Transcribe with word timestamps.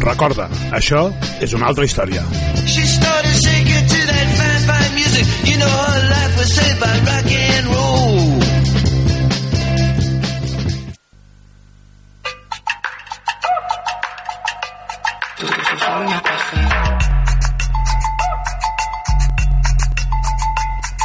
Recorda, 0.00 0.48
això 0.72 1.10
és 1.44 1.52
una 1.52 1.66
altra 1.68 1.84
història. 1.84 2.22
She 2.66 2.84
started 2.86 3.36
shaking 3.44 3.86
to 3.92 4.00
that 4.10 4.28
fine, 4.38 4.62
fine 4.68 4.94
music 4.94 5.26
You 5.44 5.58
know 5.58 5.68
her 5.68 6.00
life 6.08 6.34
was 6.38 6.50
saved 6.54 6.80
by 6.80 6.94
rock 7.04 7.28
and 7.30 7.66
roll 7.66 8.40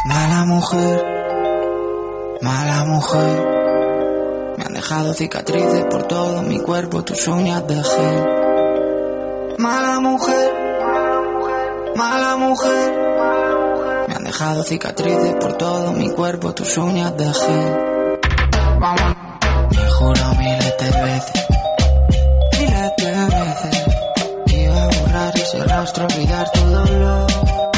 Mala 0.06 0.46
mujer, 0.46 1.04
mala 2.42 2.86
mujer, 2.86 4.56
me 4.58 4.64
han 4.64 4.74
dejado 4.74 5.14
cicatrices 5.14 5.86
por 5.90 6.04
todo 6.08 6.44
mi 6.44 6.60
cuerpo, 6.60 7.04
tus 7.04 7.28
uñas 7.28 7.68
de 7.68 7.84
gel. 7.84 8.55
Mala 9.58 10.00
mujer, 10.02 10.54
mala 11.96 12.36
mujer. 12.38 12.94
Me 14.08 14.16
han 14.16 14.24
dejado 14.24 14.64
cicatrices 14.64 15.34
por 15.36 15.54
todo 15.54 15.94
mi 15.94 16.10
cuerpo, 16.10 16.54
tus 16.54 16.78
uñas 16.78 17.16
de 17.16 17.34
gel. 17.34 18.20
Vamos. 18.80 19.16
Me 19.72 19.90
juro 19.92 20.36
miles 20.40 20.76
de 20.78 20.92
veces, 21.04 21.46
miles 22.60 22.92
de 22.98 23.12
veces. 23.36 23.86
Iba 24.48 24.84
a 24.84 24.88
borrar 24.88 25.38
ese 25.38 25.64
rastro, 25.64 26.06
olvidar 26.06 26.52
tu 26.52 26.60
dolor. 26.60 27.28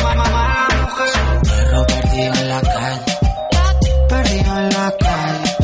Mala 0.03 0.67
mujer. 0.81 1.41
Perro 1.44 1.86
perdido 1.86 2.34
en 2.34 2.50
la 2.50 2.62
calle, 2.62 3.17
perdido 4.09 4.59
en 4.59 4.69
la 4.69 4.94
calle. 5.00 5.56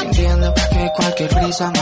Sintiendo 0.00 0.54
que 0.54 0.92
cualquier 0.96 1.34
brisa 1.34 1.70
me 1.70 1.80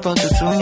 cuerpo 0.00 0.14
the 0.14 0.28
tu 0.28 0.59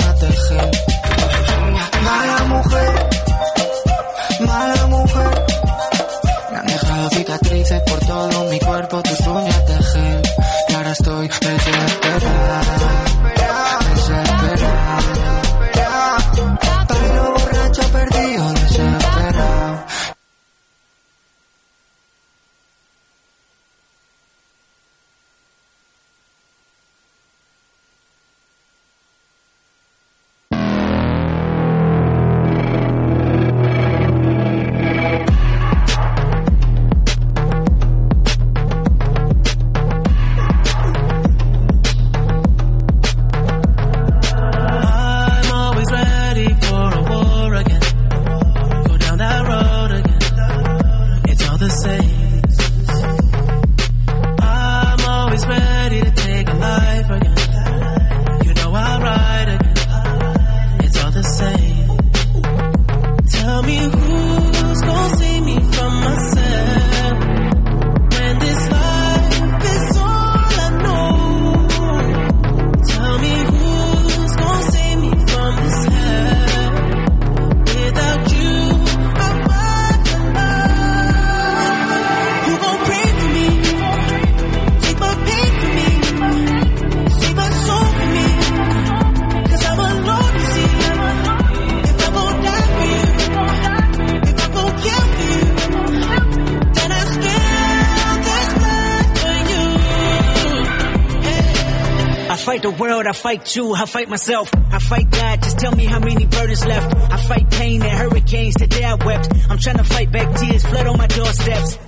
I 102.68 103.12
fight 103.12 103.56
you, 103.56 103.74
I 103.74 103.86
fight 103.86 104.08
myself, 104.10 104.50
I 104.54 104.78
fight 104.78 105.10
God, 105.10 105.42
just 105.42 105.58
tell 105.58 105.72
me 105.72 105.86
how 105.86 106.00
many 106.00 106.26
burdens 106.26 106.66
left. 106.66 106.94
I 107.10 107.16
fight 107.16 107.50
pain 107.50 107.80
and 107.80 107.90
hurricanes, 107.90 108.56
today 108.56 108.84
I 108.84 108.94
wept. 108.94 109.32
I'm 109.48 109.58
trying 109.58 109.78
to 109.78 109.84
fight 109.84 110.12
back 110.12 110.36
tears, 110.36 110.66
flood 110.66 110.86
on 110.86 110.98
my 110.98 111.06
doorsteps. 111.06 111.78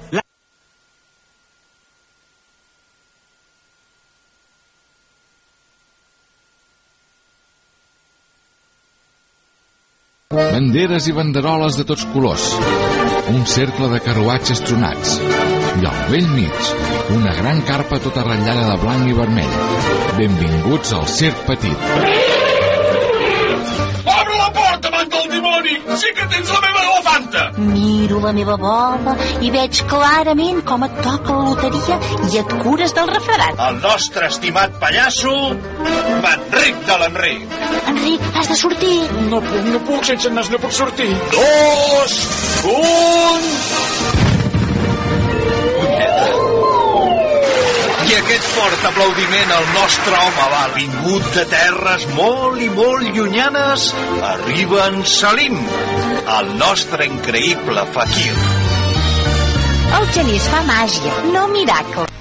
Banderes 10.31 11.09
i 11.09 11.13
banderoles 11.13 11.77
de 11.77 11.85
tots 11.85 12.07
colors. 12.15 12.55
Un 13.29 13.45
cercle 13.47 13.89
de 13.93 14.01
carruatges 14.01 14.65
tronats. 14.65 15.19
I 15.81 15.87
al 15.87 16.01
vell 16.11 16.29
mig, 16.33 16.73
una 17.19 17.35
gran 17.37 17.61
carpa 17.69 18.01
tota 18.01 18.25
ratllada 18.25 18.71
de 18.73 18.81
blanc 18.85 19.11
i 19.11 19.19
vermell 19.19 20.10
Benvinguts 20.21 20.93
al 20.93 21.07
Circ 21.09 21.39
Petit. 21.47 21.85
Obre 24.05 24.35
la 24.37 24.51
porta, 24.53 24.91
man 24.93 25.09
del 25.09 25.31
dimoni! 25.33 25.79
Sí 25.97 26.13
que 26.19 26.27
tens 26.35 26.53
la 26.53 26.61
meva 26.61 26.83
elefanta! 26.83 27.47
Miro 27.71 28.21
la 28.21 28.35
meva 28.37 28.59
bola 28.61 29.17
i 29.41 29.49
veig 29.55 29.81
clarament 29.89 30.61
com 30.69 30.85
et 30.85 31.01
toca 31.01 31.39
la 31.39 31.49
loteria 31.49 31.97
i 32.29 32.43
et 32.43 32.55
cures 32.61 32.93
del 33.01 33.09
refredat. 33.15 33.65
El 33.71 33.81
nostre 33.81 34.29
estimat 34.29 34.77
pallasso, 34.85 35.35
Manric 36.21 36.87
de 36.91 37.01
l'Enric. 37.01 37.61
Enric, 37.95 38.31
has 38.37 38.53
de 38.53 38.63
sortir. 38.67 38.97
No 39.33 39.41
puc, 39.41 39.71
no 39.73 39.85
puc, 39.89 40.05
sense 40.13 40.37
nas 40.37 40.53
no 40.53 40.61
puc 40.61 40.81
sortir. 40.85 41.15
Dos, 41.33 42.25
un... 42.77 44.20
aquest 48.21 48.47
fort 48.55 48.85
aplaudiment 48.89 49.53
al 49.55 49.67
nostre 49.75 50.19
home 50.25 50.47
va 50.53 50.65
vingut 50.75 51.29
de 51.37 51.45
terres 51.53 52.07
molt 52.19 52.61
i 52.61 52.69
molt 52.75 53.17
llunyanes, 53.17 53.87
arriba 54.33 54.87
en 54.91 55.01
Salim, 55.15 55.59
el 56.37 56.53
nostre 56.61 57.09
increïble 57.09 57.87
fakir. 57.97 58.33
El 59.99 60.09
genís 60.17 60.49
fa 60.53 60.63
màgia, 60.69 61.17
no 61.35 61.49
miracle. 61.55 62.20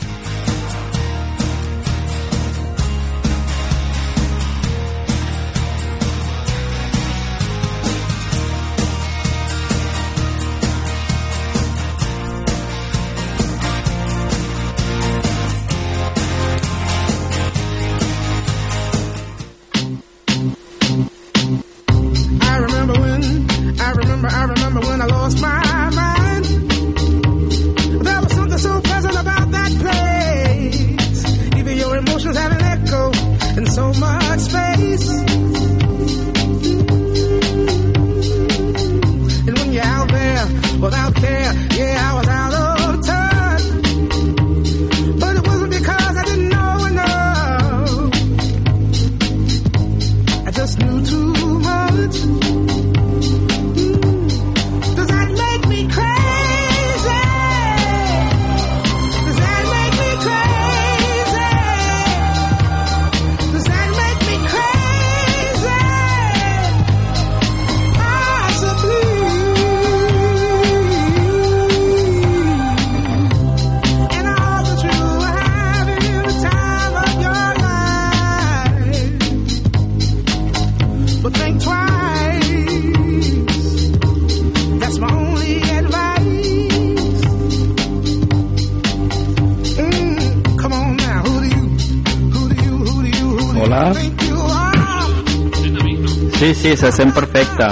Sí, 96.76 96.78
se 96.78 96.92
sent 96.92 97.14
perfecte. 97.14 97.64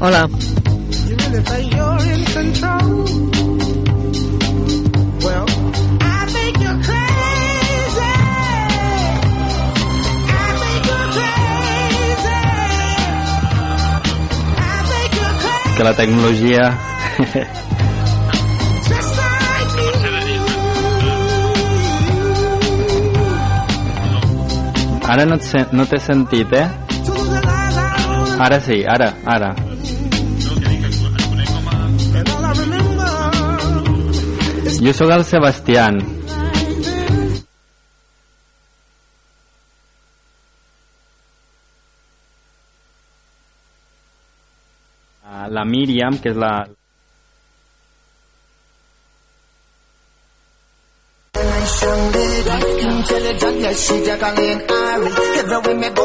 Hola. 0.00 0.28
Que 15.76 15.84
la 15.84 15.94
tecnologia 15.94 16.78
Ara 25.08 25.24
no, 25.24 25.36
no 25.72 25.84
t'he 25.88 25.98
sentit, 26.04 26.52
eh? 26.52 26.68
Ara 28.44 28.60
sí, 28.60 28.82
ara, 28.84 29.08
ara. 29.24 29.54
Jo 34.84 34.92
sóc 34.92 35.10
el 35.16 35.24
Sebastián. 35.24 36.04
La 45.48 45.64
Míriam, 45.64 46.18
que 46.20 46.28
és 46.28 46.36
la, 46.36 46.52
intelligent, 53.08 54.04
Jacqueline 54.04 54.67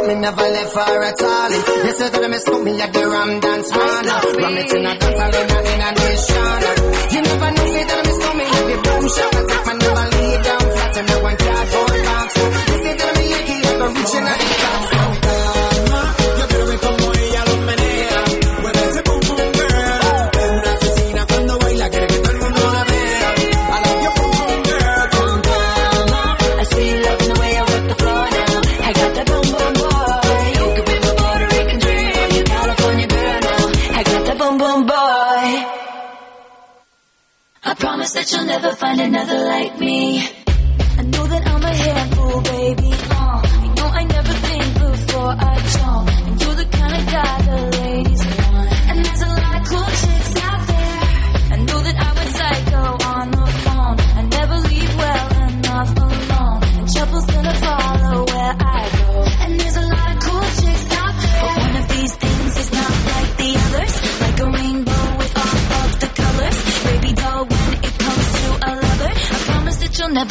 but 0.04 0.16
me 0.16 0.20
never 0.20 0.42
left 0.42 0.76
her 0.76 1.04
at 1.04 1.22
all. 1.22 1.50
They 1.50 1.92
said 1.92 2.12
that 2.12 2.24
I 2.24 2.28
miss 2.28 2.48
me 2.48 2.82
at 2.82 2.94
the 2.94 3.08
Ram 3.08 3.40
Dance 3.40 3.72
Man. 3.72 4.06
Ram 4.06 4.58
it 4.58 4.74
in 4.74 4.86
a 4.86 4.98
dance 5.00 5.20
hall 5.20 5.36
in 5.36 5.50
a, 5.52 5.60
a 5.80 5.92
nation. 6.04 6.62
You 7.14 7.22
never 7.22 7.52
know, 7.52 7.66
say 7.74 7.84
that 7.84 8.00
I 8.00 8.08
miss 8.08 8.20
me 8.38 8.46
at 8.46 8.66
the 8.68 8.78
boom 8.84 9.08
shop. 9.10 9.73
Never 38.54 38.76
find 38.76 39.02
another 39.02 39.40
like 39.46 39.73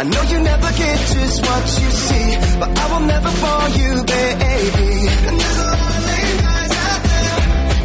I 0.00 0.02
know 0.02 0.22
you 0.32 0.40
never 0.40 0.70
get 0.80 0.98
just 1.12 1.42
what 1.44 1.64
you 1.76 1.90
see, 2.08 2.28
but 2.58 2.70
I 2.72 2.84
will 2.90 3.04
never 3.04 3.28
fall 3.42 3.68
you, 3.68 3.92
baby. 4.00 4.92
And 5.28 5.34
there's 5.40 5.60
a 5.60 5.68
lot 5.76 5.92
of 5.92 6.04
lame 6.08 6.38
guys 6.40 6.72
out 6.88 7.02
there. 7.12 7.36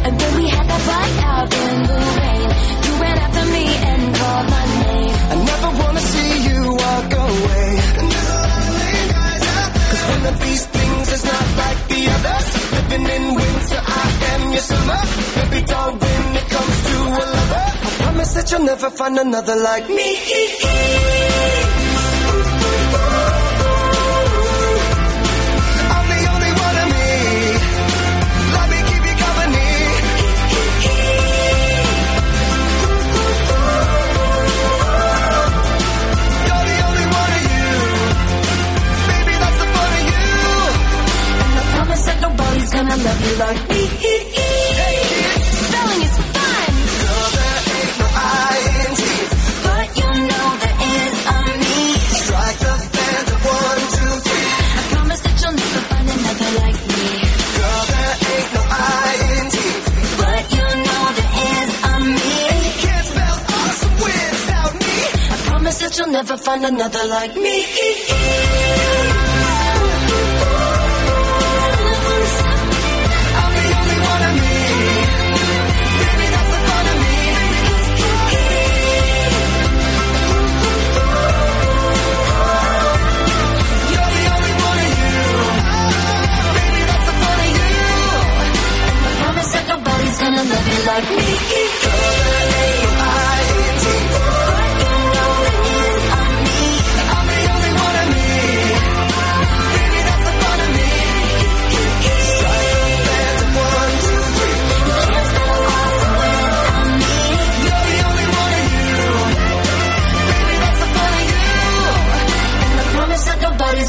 And 0.06 0.14
when 0.16 0.32
we 0.40 0.46
had 0.48 0.64
that 0.64 0.82
fight 0.88 1.16
out 1.28 1.50
in 1.52 1.76
the 1.92 2.00
rain, 2.16 2.48
you 2.84 2.92
ran 3.04 3.18
after 3.20 3.44
me 3.52 3.66
and 3.68 4.02
called 4.16 4.46
my 4.48 4.64
name. 4.80 5.14
I 5.28 5.36
never 5.44 5.68
wanna 5.76 6.00
see 6.00 6.32
you 6.48 6.60
walk 6.72 7.10
away. 7.20 7.68
And 8.00 8.06
there's 8.08 8.30
a 8.32 8.40
lot 8.48 8.64
of 8.64 8.72
lame 8.80 9.08
guys 9.12 9.44
out 9.52 9.70
there. 9.76 9.88
Cause 9.92 10.04
one 10.16 10.24
of 10.32 10.36
these 10.40 10.64
things 10.72 11.06
is 11.16 11.24
not 11.32 11.46
like 11.60 11.80
the 11.92 12.00
others. 12.16 12.46
Living 12.76 13.06
in 13.12 13.24
winter, 13.36 13.80
I 13.84 14.04
am 14.32 14.42
your 14.56 14.64
summer. 14.72 15.00
Baby 15.36 15.60
doll, 15.68 15.92
when 16.00 16.24
it 16.40 16.46
comes 16.48 16.76
to 16.88 16.96
a 16.96 17.24
lover, 17.36 17.64
I 17.76 17.90
promise 18.00 18.32
that 18.40 18.46
you'll 18.50 18.64
never 18.72 18.88
find 18.88 19.18
another 19.18 19.56
like 19.68 19.86
me. 19.90 20.08
gonna 42.76 42.96
love 42.96 43.20
you 43.26 43.34
like 43.36 43.62
me. 43.70 43.82
Spelling 45.60 46.02
is 46.06 46.16
fun, 46.34 46.72
Girl, 47.00 47.28
there 47.36 47.60
ain't 47.76 47.94
no 48.00 48.06
I 48.12 48.56
in 48.82 48.90
T. 48.96 49.02
but 49.64 49.88
you 49.98 50.10
know 50.28 50.46
there 50.62 50.78
is 50.96 51.14
a 51.32 51.38
me. 51.62 51.78
Strike 52.20 52.58
the 52.66 52.74
band 52.94 53.28
of 53.34 53.40
one, 53.56 53.82
two, 53.96 54.12
three. 54.26 54.48
I 54.76 54.82
promise 54.92 55.20
that 55.24 55.36
you'll 55.40 55.56
never 55.62 55.80
find 55.90 56.08
another 56.16 56.50
like 56.60 56.80
me. 56.92 57.06
Girl, 57.56 57.82
there 57.92 58.14
ain't 58.32 58.50
no 58.56 58.62
I 58.68 59.10
in 59.36 59.46
T. 59.54 59.58
But 60.20 60.42
you 60.56 60.66
know 60.86 61.04
there 61.18 61.32
is 61.56 61.70
a 61.90 61.94
me. 62.16 62.36
Can't 62.84 63.06
spell 63.10 63.38
awesome 63.56 63.96
without 64.04 64.72
me. 64.84 64.96
I 65.32 65.36
promise 65.48 65.76
that 65.80 65.92
you'll 65.96 66.12
never 66.18 66.36
find 66.36 66.62
another 66.66 67.04
like 67.08 67.34
me. 67.36 67.56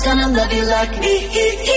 Gonna 0.07 0.27
love 0.37 0.53
you 0.53 0.65
like 0.65 0.99
me. 1.01 1.76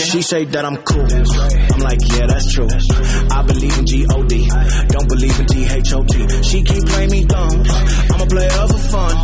She 0.00 0.22
say 0.22 0.44
that 0.44 0.64
I'm 0.64 0.76
cool. 0.82 1.06
I'm 1.06 1.80
like, 1.80 2.00
yeah, 2.02 2.26
that's 2.26 2.52
true. 2.52 2.66
I 3.30 3.42
believe 3.46 3.78
in 3.78 3.86
G-O-D. 3.86 4.48
Don't 4.88 5.08
believe 5.08 5.38
in 5.38 5.46
T-H-O-T. 5.46 6.42
She 6.42 6.62
keep 6.62 6.82
playing 6.86 7.10
me 7.10 7.24
dumb. 7.24 7.62
I'm 8.10 8.20
a 8.20 8.26
player 8.26 8.50
for 8.50 8.82
fun. 8.90 9.14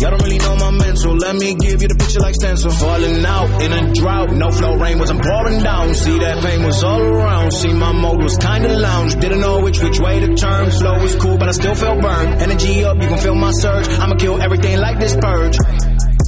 Y'all 0.00 0.10
don't 0.10 0.22
really 0.22 0.38
know 0.38 0.56
my 0.56 0.70
mental. 0.70 1.16
Let 1.16 1.36
me 1.36 1.54
give 1.54 1.82
you 1.82 1.88
the 1.88 1.94
picture 1.94 2.20
like 2.20 2.34
stencil. 2.36 2.70
Falling 2.72 3.24
out 3.24 3.62
in 3.62 3.72
a 3.72 3.92
drought. 3.92 4.32
No 4.32 4.50
flow 4.50 4.76
rain 4.76 4.98
wasn't 4.98 5.22
pouring 5.22 5.62
down. 5.62 5.94
See 5.94 6.18
that 6.18 6.42
pain 6.42 6.62
was 6.64 6.82
all 6.82 7.02
around. 7.02 7.52
See 7.52 7.72
my 7.74 7.92
mode 7.92 8.22
was 8.22 8.36
kinda 8.38 8.78
lounge. 8.78 9.20
Didn't 9.20 9.40
know 9.40 9.60
which 9.60 9.82
which 9.82 10.00
way 10.00 10.20
to 10.20 10.34
turn. 10.34 10.70
Flow 10.70 11.00
was 11.00 11.14
cool, 11.16 11.36
but 11.36 11.48
I 11.48 11.52
still 11.52 11.74
felt 11.74 12.00
burned. 12.00 12.40
Energy 12.40 12.84
up, 12.84 12.96
you 13.00 13.08
can 13.08 13.18
feel 13.18 13.34
my 13.34 13.52
surge. 13.52 13.88
I'ma 14.00 14.14
kill 14.16 14.40
everything 14.40 14.78
like 14.78 14.98
this 14.98 15.14
purge. 15.14 15.58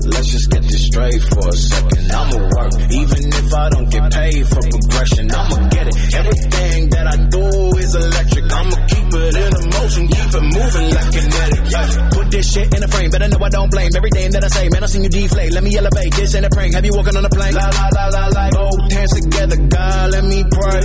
Let's 0.05 0.29
just 0.29 0.51
get 0.51 0.63
this 0.63 0.87
straight 0.87 1.23
for 1.23 1.49
a 1.49 1.53
second. 1.53 2.06
I'ma 2.17 2.39
work, 2.57 2.73
even 2.91 3.23
if 3.29 3.49
I 3.53 3.69
don't 3.71 3.89
get 3.91 4.05
paid 4.13 4.43
for 4.49 4.63
progression. 4.65 5.31
I'ma 5.31 5.69
get 5.69 5.87
it. 5.89 5.97
Everything 6.17 6.89
that 6.91 7.07
I 7.07 7.17
do 7.29 7.45
is 7.77 7.95
electric. 7.95 8.47
I'ma 8.53 8.77
keep 8.89 9.09
it 9.13 9.35
in 9.37 9.51
the 9.53 9.63
motion, 9.77 10.05
keep 10.09 10.31
it 10.33 10.47
moving 10.57 10.89
like 10.97 11.11
kinetic. 11.13 11.63
Yeah. 11.71 12.09
Put 12.11 12.27
this 12.31 12.47
shit 12.53 12.69
in 12.75 12.83
a 12.83 12.89
frame, 12.89 13.11
better 13.11 13.29
know 13.29 13.41
I 13.45 13.49
don't 13.51 13.71
blame 13.71 13.91
everything 13.95 14.31
that 14.33 14.45
I 14.45 14.49
say. 14.49 14.69
Man, 14.69 14.83
I 14.83 14.87
seen 14.87 15.05
you 15.05 15.11
deflate. 15.11 15.53
Let 15.53 15.63
me 15.63 15.77
elevate. 15.77 16.13
This 16.15 16.35
ain't 16.35 16.47
a 16.47 16.51
prank. 16.51 16.75
Have 16.75 16.85
you 16.85 16.93
walking 16.95 17.17
on 17.17 17.25
a 17.25 17.29
plane? 17.31 17.55
La 17.55 17.69
la 17.69 17.87
la 17.93 18.05
la 18.09 18.27
la. 18.29 18.51
Both 18.51 18.93
hands 18.93 19.13
together, 19.21 19.57
God, 19.69 20.11
let 20.11 20.25
me 20.25 20.45
pray. 20.45 20.83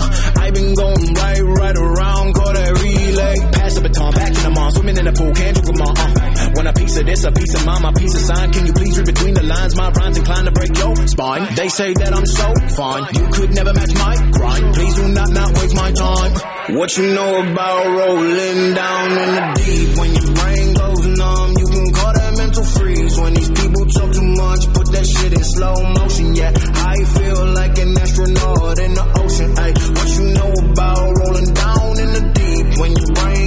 Uh, 0.00 0.40
I 0.40 0.50
been 0.50 0.74
going 0.74 1.12
right, 1.14 1.40
right 1.40 1.76
around, 1.76 2.34
call 2.34 2.52
that 2.52 2.72
relay. 2.80 3.36
Pass 3.52 3.74
the 3.74 3.82
baton, 3.82 4.12
back 4.14 4.32
in 4.32 4.42
the 4.42 4.50
mall, 4.50 4.70
swimming 4.72 4.96
in 4.96 5.04
the 5.04 5.12
pool, 5.12 5.32
can't 5.32 5.56
you 5.56 5.62
come 5.62 5.82
on? 5.82 5.94
Uh. 5.98 6.30
Want 6.56 6.68
a 6.68 6.72
piece 6.72 6.96
of 6.98 7.06
this, 7.06 7.24
a 7.24 7.32
piece 7.32 7.54
of 7.54 7.66
mine, 7.66 7.82
my 7.82 7.92
piece 7.92 8.14
of 8.14 8.22
sign. 8.22 8.52
Can 8.52 8.66
you 8.66 8.72
please 8.72 8.96
read 8.98 9.06
between 9.06 9.34
the 9.34 9.42
lines? 9.42 9.76
My 9.76 9.90
rhymes 9.90 10.18
inclined 10.18 10.46
to 10.46 10.52
break 10.52 10.69
your 10.76 10.96
spine. 11.06 11.54
They 11.54 11.68
say 11.68 11.92
that 11.94 12.12
I'm 12.12 12.26
so 12.26 12.48
fine, 12.76 13.04
you 13.14 13.26
could 13.32 13.54
never 13.54 13.72
match 13.72 13.94
my 13.94 14.14
grind. 14.30 14.74
Please 14.74 14.94
do 14.94 15.08
not 15.08 15.30
not 15.30 15.48
waste 15.58 15.74
my 15.74 15.92
time. 15.92 16.32
What 16.76 16.96
you 16.96 17.06
know 17.14 17.32
about 17.50 17.86
rolling 17.98 18.74
down 18.74 19.08
in 19.10 19.30
the 19.34 19.44
deep? 19.64 19.90
When 19.98 20.10
your 20.14 20.30
brain 20.34 20.66
goes 20.74 21.06
numb, 21.18 21.50
you 21.58 21.66
can 21.66 21.86
call 21.92 22.12
that 22.14 22.32
mental 22.36 22.64
freeze. 22.64 23.14
When 23.20 23.34
these 23.34 23.50
people 23.50 23.84
talk 23.86 24.10
too 24.12 24.28
much, 24.38 24.62
put 24.74 24.86
that 24.92 25.06
shit 25.06 25.32
in 25.32 25.44
slow 25.44 25.76
motion. 25.98 26.34
Yeah, 26.36 26.52
I 26.54 26.96
feel 27.16 27.40
like 27.58 27.74
an 27.78 27.90
astronaut 27.98 28.78
in 28.78 28.92
the 28.94 29.06
ocean. 29.18 29.50
Ay, 29.58 29.72
what 29.96 30.08
you 30.14 30.24
know 30.36 30.52
about 30.70 31.04
rolling 31.20 31.50
down 31.54 31.92
in 32.04 32.10
the 32.16 32.24
deep? 32.38 32.66
When 32.80 32.92
your 32.96 33.10
brain 33.18 33.39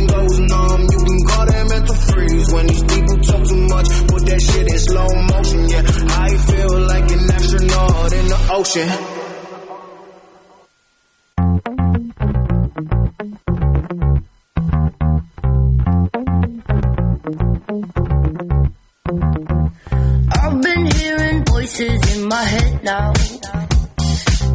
freeze. 2.13 2.53
When 2.53 2.67
these 2.67 2.83
people 2.83 3.17
talk 3.29 3.43
too 3.47 3.61
much, 3.73 3.89
put 4.07 4.25
that 4.29 4.41
shit 4.41 4.67
in 4.71 4.79
slow 4.79 5.09
motion. 5.33 5.69
Yeah, 5.69 5.83
I 6.25 6.29
feel 6.49 6.73
like 6.91 7.11
an 7.11 7.31
astronaut 7.37 8.13
in 8.13 8.25
the 8.33 8.39
ocean. 8.57 8.89
I've 20.35 20.61
been 20.61 20.85
hearing 20.97 21.45
voices 21.45 22.15
in 22.15 22.27
my 22.27 22.43
head 22.43 22.83
now. 22.83 23.13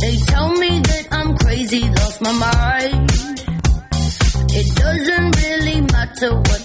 They 0.01 0.17
tell 0.31 0.51
me 0.53 0.81
that 0.91 1.09
I'm 1.11 1.37
crazy, 1.39 1.83
lost 1.89 2.21
my 2.23 2.33
mind. 2.33 3.11
It 4.61 4.69
doesn't 4.77 5.31
really 5.43 5.81
matter 5.83 6.35
what 6.35 6.58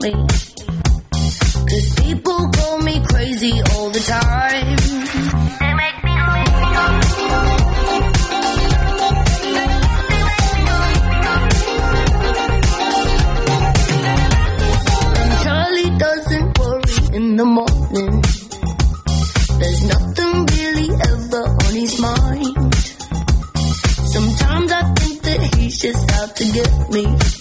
Cause 0.00 1.94
people 1.96 2.48
call 2.56 2.78
me 2.80 3.04
crazy 3.04 3.52
all 3.74 3.90
the 3.90 4.00
time. 4.00 4.76
They 5.60 5.74
make 5.74 6.02
me 6.02 6.12
And 15.20 15.32
Charlie 15.44 15.92
doesn't 15.98 16.58
worry 16.58 17.16
in 17.16 17.36
the 17.36 17.44
morning. 17.44 18.22
There's 19.60 19.82
nothing 19.84 20.46
really 20.56 20.88
ever 21.12 21.44
on 21.66 21.74
his 21.74 22.00
mind. 22.00 22.74
Sometimes 24.08 24.72
I 24.72 24.82
think 24.94 25.22
that 25.24 25.40
he's 25.56 25.78
just 25.78 26.10
out 26.12 26.34
to 26.36 26.44
get 26.52 26.88
me. 26.88 27.39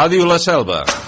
Ràdio 0.00 0.24
La 0.24 0.38
Selva. 0.38 0.99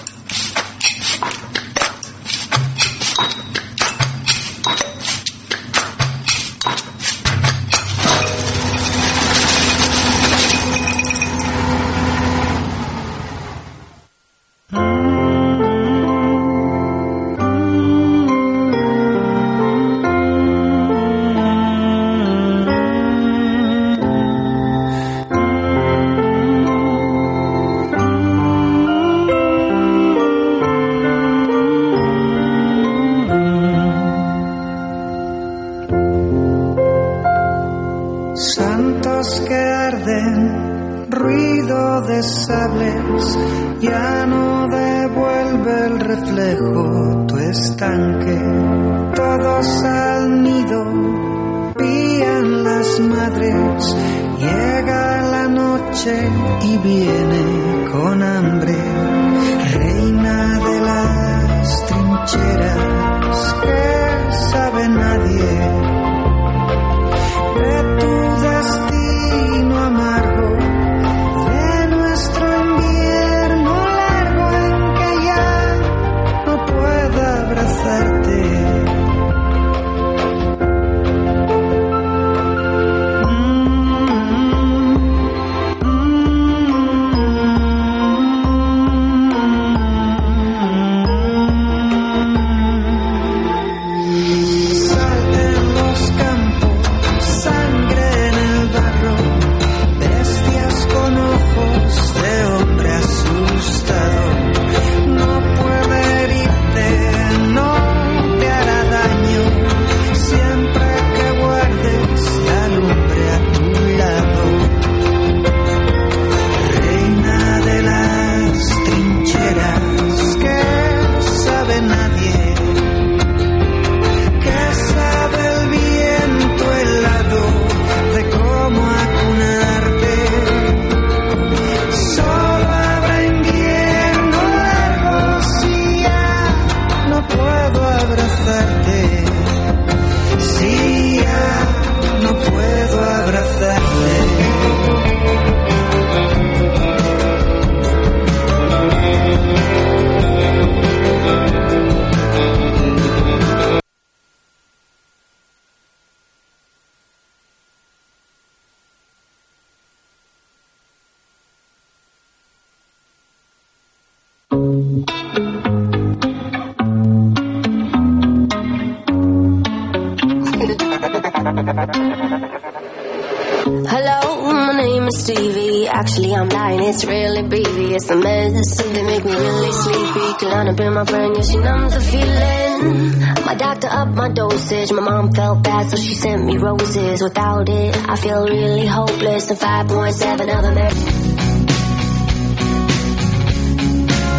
Without 187.21 187.67
it. 187.67 187.93
I 188.09 188.15
feel 188.15 188.47
really 188.47 188.87
hopeless 188.87 189.49
and 189.49 189.59
5.7 189.59 190.55
other 190.57 190.71
men. 190.71 190.93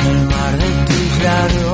El 0.07 0.21
mar 0.31 0.53
de 0.59 0.71
tus 0.87 1.23
labios 1.23 1.74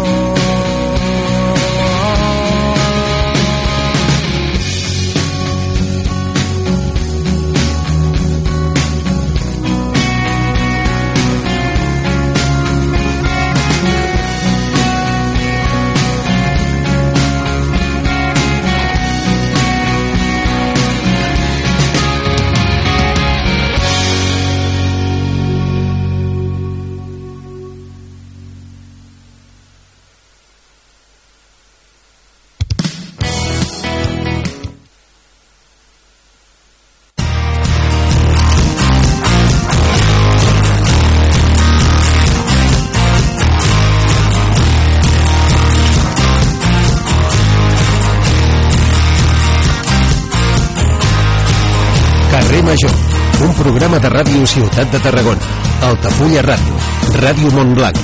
ràdio 54.20 54.44
Ciutat 54.44 54.90
de 54.92 54.98
Tarragona, 55.00 55.46
Altafulla 55.88 56.42
Ràdio, 56.44 56.74
Ràdio 57.22 57.50
Montblanc, 57.54 58.00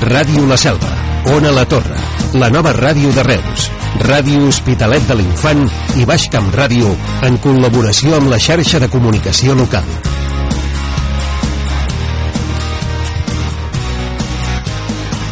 Ràdio 0.00 0.46
La 0.48 0.56
Selva, 0.56 0.88
Ona 1.34 1.50
La 1.52 1.66
Torre, 1.68 1.98
la 2.40 2.48
nova 2.48 2.72
ràdio 2.72 3.12
de 3.12 3.24
Reus, 3.26 3.68
Ràdio 4.08 4.46
Hospitalet 4.48 5.04
de 5.10 5.18
l'Infant 5.18 5.66
i 6.00 6.06
Baix 6.08 6.30
Camp 6.32 6.48
Ràdio 6.56 6.94
en 7.28 7.36
col·laboració 7.44 8.16
amb 8.16 8.32
la 8.32 8.40
xarxa 8.40 8.80
de 8.80 8.88
comunicació 8.88 9.58
local. 9.58 9.84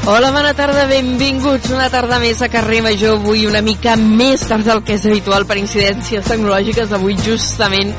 Hola, 0.06 0.28
bona 0.30 0.52
tarda, 0.54 0.84
benvinguts 0.86 1.72
una 1.74 1.88
tarda 1.90 2.20
més 2.22 2.38
a 2.38 2.46
Carrer 2.52 2.82
Major, 2.84 3.16
avui 3.18 3.48
una 3.48 3.58
mica 3.64 3.96
més 3.98 4.44
tard 4.46 4.68
del 4.68 4.84
que 4.86 5.00
és 5.00 5.08
habitual 5.08 5.48
per 5.48 5.56
incidències 5.58 6.28
tecnològiques, 6.28 6.92
avui 6.94 7.16
justament 7.24 7.90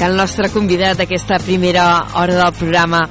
que 0.00 0.06
el 0.08 0.16
nostre 0.16 0.48
convidat 0.48 0.96
d'aquesta 0.96 1.36
primera 1.44 1.84
hora 2.16 2.38
del 2.38 2.54
programa 2.56 3.02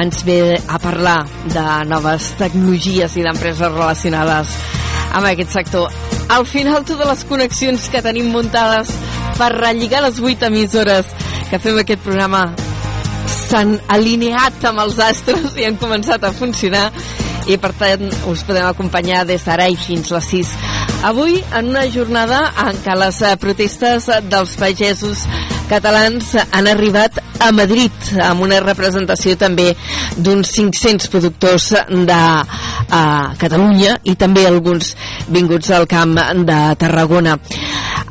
ens 0.00 0.24
ve 0.26 0.56
a 0.58 0.80
parlar 0.82 1.20
de 1.46 1.62
noves 1.86 2.32
tecnologies 2.34 3.14
i 3.14 3.22
d'empreses 3.22 3.70
relacionades 3.70 4.56
amb 5.14 5.28
aquest 5.30 5.54
sector. 5.54 5.86
Al 6.34 6.42
final, 6.50 6.82
totes 6.82 7.06
les 7.06 7.22
connexions 7.30 7.86
que 7.92 8.02
tenim 8.02 8.32
muntades 8.34 8.90
per 9.38 9.52
relligar 9.54 10.02
les 10.02 10.18
vuit 10.18 10.42
emissores 10.42 11.06
que 11.46 11.62
fem 11.62 11.78
aquest 11.78 12.02
programa 12.02 12.42
s'han 13.30 13.76
alineat 13.94 14.66
amb 14.66 14.82
els 14.82 14.98
astres 14.98 15.54
i 15.54 15.68
han 15.68 15.78
començat 15.78 16.26
a 16.26 16.34
funcionar 16.34 16.88
i 17.46 17.54
per 17.54 17.70
tant 17.78 18.02
us 18.34 18.42
podem 18.48 18.66
acompanyar 18.66 19.22
des 19.30 19.46
d'ara 19.46 19.70
i 19.70 19.78
fins 19.78 20.10
les 20.10 20.34
6. 20.34 20.52
Avui, 21.06 21.38
en 21.54 21.70
una 21.70 21.86
jornada 21.86 22.48
en 22.66 22.82
què 22.82 22.98
les 22.98 23.22
protestes 23.38 24.10
dels 24.26 24.58
pagesos 24.58 25.22
catalans 25.72 26.34
han 26.44 26.68
arribat 26.68 27.18
a 27.42 27.50
Madrid 27.56 28.12
amb 28.22 28.44
una 28.44 28.60
representació 28.62 29.34
també 29.40 29.72
d'uns 30.16 30.52
500 30.54 31.08
productors 31.12 31.70
de 31.88 32.20
a 32.92 33.02
Catalunya 33.40 33.96
i 34.04 34.14
també 34.20 34.44
alguns 34.46 34.92
vinguts 35.32 35.70
al 35.72 35.88
camp 35.88 36.14
de 36.46 36.60
Tarragona. 36.78 37.38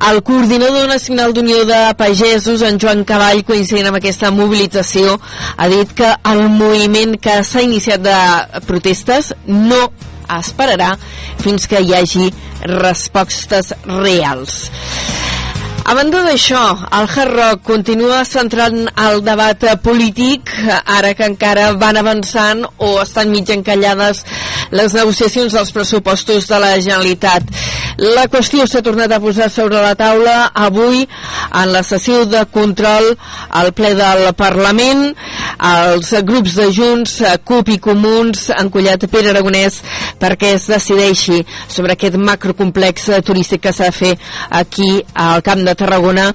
El 0.10 0.24
coordinador 0.26 0.88
nacional 0.90 1.34
d'Unió 1.34 1.62
de 1.70 1.82
Pagesos, 1.98 2.64
en 2.66 2.80
Joan 2.82 3.04
Cavall, 3.06 3.44
coincidint 3.46 3.92
amb 3.92 4.00
aquesta 4.00 4.32
mobilització, 4.34 5.20
ha 5.58 5.68
dit 5.70 5.94
que 5.94 6.10
el 6.32 6.48
moviment 6.50 7.14
que 7.22 7.44
s'ha 7.46 7.62
iniciat 7.62 8.02
de 8.02 8.18
protestes 8.66 9.36
no 9.46 9.84
esperarà 10.40 10.96
fins 11.44 11.68
que 11.70 11.84
hi 11.84 11.94
hagi 11.94 12.32
respostes 12.66 13.76
reals. 13.86 14.64
A 15.82 15.96
banda 15.98 16.20
d'això, 16.22 16.62
el 16.94 17.08
Hard 17.10 17.32
Rock 17.34 17.64
continua 17.66 18.20
centrant 18.28 18.84
el 19.02 19.24
debat 19.26 19.64
polític, 19.82 20.52
ara 20.86 21.16
que 21.18 21.26
encara 21.26 21.72
van 21.82 21.98
avançant 21.98 22.62
o 22.78 22.92
estan 23.02 23.32
mig 23.34 23.50
encallades 23.50 24.22
les 24.72 24.94
negociacions 24.94 25.58
dels 25.58 25.74
pressupostos 25.74 26.46
de 26.48 26.60
la 26.62 26.76
Generalitat. 26.78 27.50
La 28.02 28.28
qüestió 28.32 28.68
s'ha 28.70 28.84
tornat 28.86 29.12
a 29.12 29.20
posar 29.22 29.50
sobre 29.52 29.82
la 29.82 29.96
taula 30.00 30.52
avui 30.56 31.02
en 31.04 31.74
la 31.74 31.82
sessió 31.84 32.24
de 32.30 32.46
control 32.54 33.12
al 33.50 33.74
ple 33.76 33.92
del 33.98 34.24
Parlament. 34.38 35.10
Els 35.62 36.14
grups 36.26 36.56
de 36.58 36.70
Junts, 36.74 37.18
CUP 37.46 37.74
i 37.76 37.78
Comuns 37.84 38.48
han 38.56 38.72
collat 38.74 39.06
Pere 39.12 39.34
Aragonès 39.34 39.82
perquè 40.22 40.56
es 40.56 40.70
decideixi 40.72 41.42
sobre 41.68 41.98
aquest 41.98 42.16
macrocomplex 42.18 43.10
turístic 43.28 43.66
que 43.66 43.76
s'ha 43.76 43.92
de 43.92 43.98
fer 43.98 44.14
aquí 44.62 44.90
al 45.14 45.44
Camp 45.46 45.66
de 45.68 45.76
Tarragona 45.82 46.30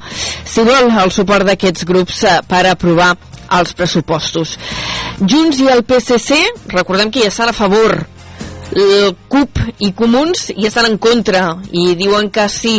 si 0.44 0.66
vol 0.66 0.90
el 0.90 1.14
suport 1.14 1.46
d'aquests 1.48 1.86
grups 1.88 2.24
eh, 2.26 2.36
per 2.48 2.66
aprovar 2.70 3.14
els 3.56 3.72
pressupostos. 3.78 4.56
Junts 5.22 5.62
i 5.62 5.70
el 5.70 5.84
PSC, 5.86 6.42
recordem 6.74 7.12
que 7.14 7.22
ja 7.24 7.32
estan 7.32 7.52
a 7.52 7.56
favor 7.56 8.00
el 8.76 9.14
CUP 9.30 9.60
i 9.86 9.92
Comuns 9.96 10.50
hi 10.50 10.66
estan 10.68 10.88
en 10.90 10.98
contra 10.98 11.42
i 11.70 11.94
diuen 11.98 12.28
que 12.34 12.48
si 12.52 12.74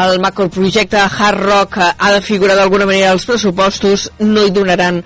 el 0.00 0.20
macroprojecte 0.22 1.00
Hard 1.00 1.40
Rock 1.40 1.78
ha 1.80 2.12
de 2.12 2.20
figurar 2.22 2.58
d'alguna 2.58 2.86
manera 2.86 3.10
als 3.10 3.26
pressupostos 3.26 4.10
no 4.20 4.44
hi 4.44 4.52
donaran 4.54 5.02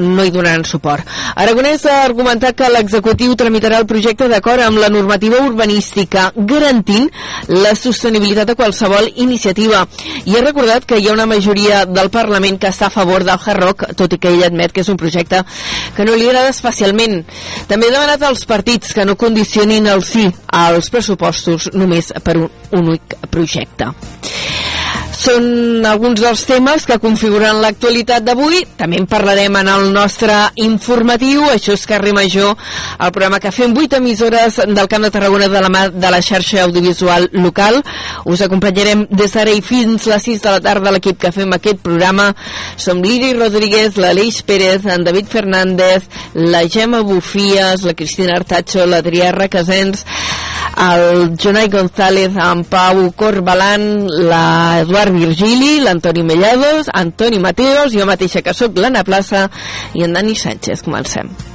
no 0.00 0.24
hi 0.24 0.30
donaran 0.30 0.64
suport. 0.64 1.06
Aragonès 1.34 1.84
ha 1.86 2.04
argumentat 2.04 2.56
que 2.58 2.70
l'executiu 2.70 3.34
tramitarà 3.36 3.80
el 3.80 3.86
projecte 3.86 4.28
d'acord 4.28 4.62
amb 4.62 4.78
la 4.78 4.90
normativa 4.92 5.40
urbanística, 5.42 6.30
garantint 6.36 7.10
la 7.48 7.74
sostenibilitat 7.74 8.48
de 8.48 8.56
qualsevol 8.58 9.10
iniciativa. 9.16 9.86
I 10.24 10.36
ha 10.36 10.44
recordat 10.44 10.84
que 10.84 10.98
hi 10.98 11.08
ha 11.08 11.16
una 11.16 11.26
majoria 11.26 11.84
del 11.86 12.10
Parlament 12.10 12.58
que 12.60 12.70
està 12.70 12.86
a 12.86 12.94
favor 12.94 13.24
del 13.24 13.38
Hard 13.38 13.94
tot 13.96 14.12
i 14.12 14.18
que 14.18 14.30
ell 14.30 14.44
admet 14.46 14.72
que 14.72 14.82
és 14.84 14.90
un 14.92 14.98
projecte 15.00 15.42
que 15.96 16.04
no 16.04 16.14
li 16.14 16.28
agrada 16.28 16.52
especialment. 16.52 17.22
També 17.68 17.88
ha 17.88 17.96
demanat 17.96 18.22
als 18.22 18.44
partits 18.48 18.94
que 18.94 19.04
no 19.04 19.16
condicionin 19.16 19.88
el 19.90 20.04
sí 20.04 20.26
als 20.54 20.90
pressupostos 20.90 21.70
només 21.74 22.12
per 22.24 22.36
un 22.38 22.50
únic 22.74 23.16
projecte. 23.30 23.92
Són 25.14 25.86
alguns 25.86 26.20
dels 26.20 26.42
temes 26.44 26.84
que 26.88 26.98
configuren 27.00 27.60
l'actualitat 27.62 28.24
d'avui. 28.26 28.64
També 28.76 28.98
en 29.00 29.06
parlarem 29.08 29.54
en 29.60 29.70
el 29.70 29.86
nostre 29.94 30.34
informatiu. 30.60 31.46
Això 31.52 31.72
és 31.78 31.86
Carrer 31.88 32.12
Major, 32.16 32.56
el 32.98 33.12
programa 33.14 33.40
que 33.40 33.52
fem 33.54 33.72
8 33.72 34.00
emissores 34.02 34.58
del 34.66 34.88
Camp 34.90 35.06
de 35.06 35.12
Tarragona 35.14 35.48
de 35.48 35.62
la 35.64 35.70
mà 35.72 35.84
de 35.88 36.10
la 36.10 36.20
xarxa 36.22 36.64
audiovisual 36.64 37.28
local. 37.32 37.80
Us 38.26 38.42
acompanyarem 38.44 39.06
des 39.10 39.32
d'ara 39.32 39.54
i 39.54 39.62
fins 39.64 40.08
les 40.10 40.28
6 40.28 40.42
de 40.42 40.56
la 40.56 40.62
tarda 40.64 40.92
l'equip 40.92 41.20
que 41.22 41.32
fem 41.32 41.54
aquest 41.54 41.80
programa. 41.86 42.32
Som 42.76 43.02
l'Iri 43.02 43.32
Rodríguez, 43.38 43.96
l'Aleix 43.96 44.42
Pérez, 44.42 44.84
en 44.86 45.04
David 45.06 45.30
Fernández, 45.30 46.10
la 46.34 46.66
Gemma 46.68 47.00
Bufies, 47.06 47.86
la 47.86 47.94
Cristina 47.94 48.36
Artacho, 48.36 48.84
l'Adrià 48.86 49.32
Requesens, 49.32 50.04
el 50.90 51.36
Jonai 51.38 51.68
González, 51.68 52.36
en 52.36 52.64
Pau 52.64 53.12
Corbalan, 53.16 54.06
l'Eduard 54.08 55.14
Virgili, 55.14 55.80
l'Antoni 55.80 56.22
Mellados, 56.22 56.90
Antoni 56.92 57.38
Mateos, 57.38 57.94
jo 57.94 58.06
mateixa 58.08 58.42
que 58.42 58.54
sóc 58.54 58.78
l'Anna 58.78 59.04
Plaça 59.06 59.48
i 59.94 60.06
en 60.06 60.16
Dani 60.16 60.36
Sánchez. 60.36 60.82
Comencem. 60.82 61.53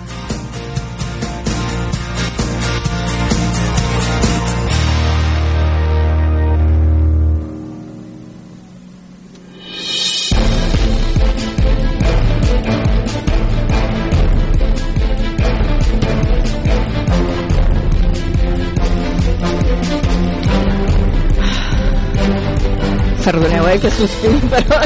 però 24.54 24.82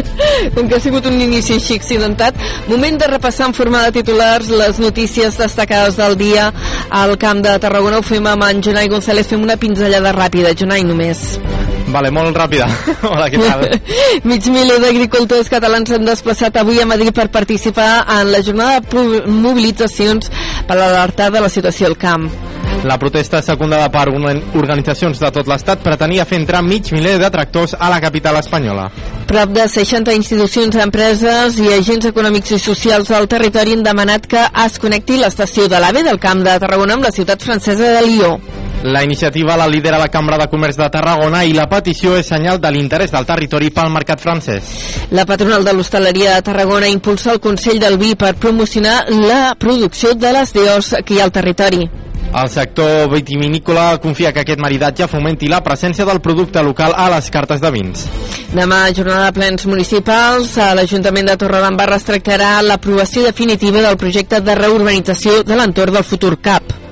com 0.56 0.69
que 0.69 0.78
ha 0.78 0.82
sigut 0.84 1.08
un 1.10 1.19
inici 1.21 1.58
així 1.58 1.78
accidentat, 1.80 2.39
moment 2.69 2.99
de 3.02 3.10
repassar 3.12 3.49
en 3.49 3.58
forma 3.58 3.84
de 3.86 3.93
titulars 3.99 4.49
les 4.54 4.80
notícies 4.84 5.38
destacades 5.39 5.99
del 5.99 6.17
dia 6.17 6.49
al 6.89 7.17
Camp 7.21 7.43
de 7.45 7.58
Tarragona. 7.60 7.99
Ho 7.99 8.06
fem 8.06 8.28
amb 8.30 8.49
en 8.49 8.63
Jonai 8.65 8.91
González, 8.91 9.30
fem 9.30 9.43
una 9.43 9.60
pinzellada 9.60 10.15
ràpida. 10.15 10.56
Jonai, 10.58 10.84
només. 10.88 11.34
Vale, 11.93 12.10
molt 12.10 12.38
ràpida. 12.38 12.67
Hola, 13.12 13.27
què 13.29 13.41
tal? 13.41 13.67
Mig 14.29 14.47
miler 14.49 14.79
d'agricultors 14.82 15.51
catalans 15.51 15.91
s'han 15.93 16.08
desplaçat 16.08 16.58
avui 16.58 16.82
a 16.82 16.88
Madrid 16.89 17.13
per 17.13 17.29
participar 17.34 17.91
en 18.17 18.32
la 18.34 18.41
jornada 18.41 18.79
de 18.82 19.21
mobilitzacions 19.29 20.32
per 20.67 20.79
alertar 20.79 21.29
de 21.34 21.43
la 21.43 21.51
situació 21.53 21.91
al 21.91 21.99
camp. 22.01 22.32
La 22.84 22.97
protesta 22.99 23.41
secundada 23.45 23.88
per 23.93 24.10
organitzacions 24.10 25.21
de 25.21 25.29
tot 25.32 25.47
l'estat 25.47 25.84
pretenia 25.86 26.25
fer 26.27 26.39
entrar 26.41 26.63
mig 26.65 26.89
miler 26.91 27.15
de 27.21 27.29
tractors 27.32 27.77
a 27.79 27.91
la 27.93 28.01
capital 28.03 28.41
espanyola. 28.41 28.89
Prop 29.29 29.53
de 29.56 29.67
60 29.69 30.17
institucions, 30.17 30.75
empreses 30.84 31.62
i 31.62 31.69
agents 31.77 32.10
econòmics 32.10 32.58
i 32.58 32.60
socials 32.60 33.13
del 33.13 33.29
territori 33.32 33.77
han 33.77 33.86
demanat 33.86 34.27
que 34.27 34.43
es 34.65 34.82
connecti 34.82 35.21
l'estació 35.21 35.69
de 35.71 35.79
l'AVE 35.79 36.03
del 36.10 36.19
Camp 36.19 36.43
de 36.43 36.60
Tarragona 36.60 36.97
amb 36.97 37.08
la 37.08 37.15
ciutat 37.15 37.45
francesa 37.45 37.95
de 37.95 38.06
Lió. 38.10 38.36
La 38.84 39.02
iniciativa 39.02 39.56
la 39.56 39.65
lidera 39.65 39.98
la 39.98 40.10
Cambra 40.12 40.38
de 40.38 40.50
Comerç 40.52 40.76
de 40.76 40.89
Tarragona 40.91 41.46
i 41.48 41.54
la 41.56 41.69
petició 41.72 42.17
és 42.19 42.28
senyal 42.28 42.60
de 42.60 42.67
l'interès 42.76 43.13
del 43.13 43.24
territori 43.24 43.69
pel 43.72 43.88
mercat 43.93 44.19
francès. 44.19 44.74
La 45.15 45.24
patronal 45.24 45.63
de 45.63 45.72
l'hostaleria 45.72 46.34
de 46.36 46.43
Tarragona 46.43 46.89
impulsa 46.91 47.32
el 47.32 47.39
Consell 47.39 47.80
del 47.80 47.96
Vi 48.02 48.17
per 48.19 48.34
promocionar 48.36 49.06
la 49.08 49.56
producció 49.56 50.12
de 50.19 50.34
les 50.36 50.52
DOs 50.52 50.98
que 51.06 51.15
hi 51.15 51.22
ha 51.22 51.30
al 51.30 51.32
territori. 51.32 51.88
El 52.34 52.50
sector 52.50 53.08
vitivinícola 53.13 54.02
confia 54.04 54.34
que 54.34 54.43
aquest 54.43 54.60
maridatge 54.60 55.08
fomenti 55.08 55.48
la 55.48 55.63
presència 55.63 56.04
del 56.04 56.19
producte 56.19 56.60
local 56.65 56.91
a 56.98 57.08
les 57.15 57.32
cartes 57.32 57.63
de 57.63 57.72
vins. 57.72 58.06
Demà, 58.52 58.84
jornada 58.91 59.30
de 59.30 59.39
plens 59.39 59.67
municipals, 59.69 60.58
l'Ajuntament 60.76 61.32
de 61.32 61.39
Torredembarra 61.39 62.04
es 62.04 62.12
tractarà 62.12 62.58
l'aprovació 62.65 63.24
definitiva 63.32 63.88
del 63.88 64.00
projecte 64.02 64.43
de 64.43 64.60
reurbanització 64.60 65.43
de 65.48 65.56
l'entorn 65.56 66.02
del 66.02 66.10
futur 66.12 66.36
CAP. 66.41 66.83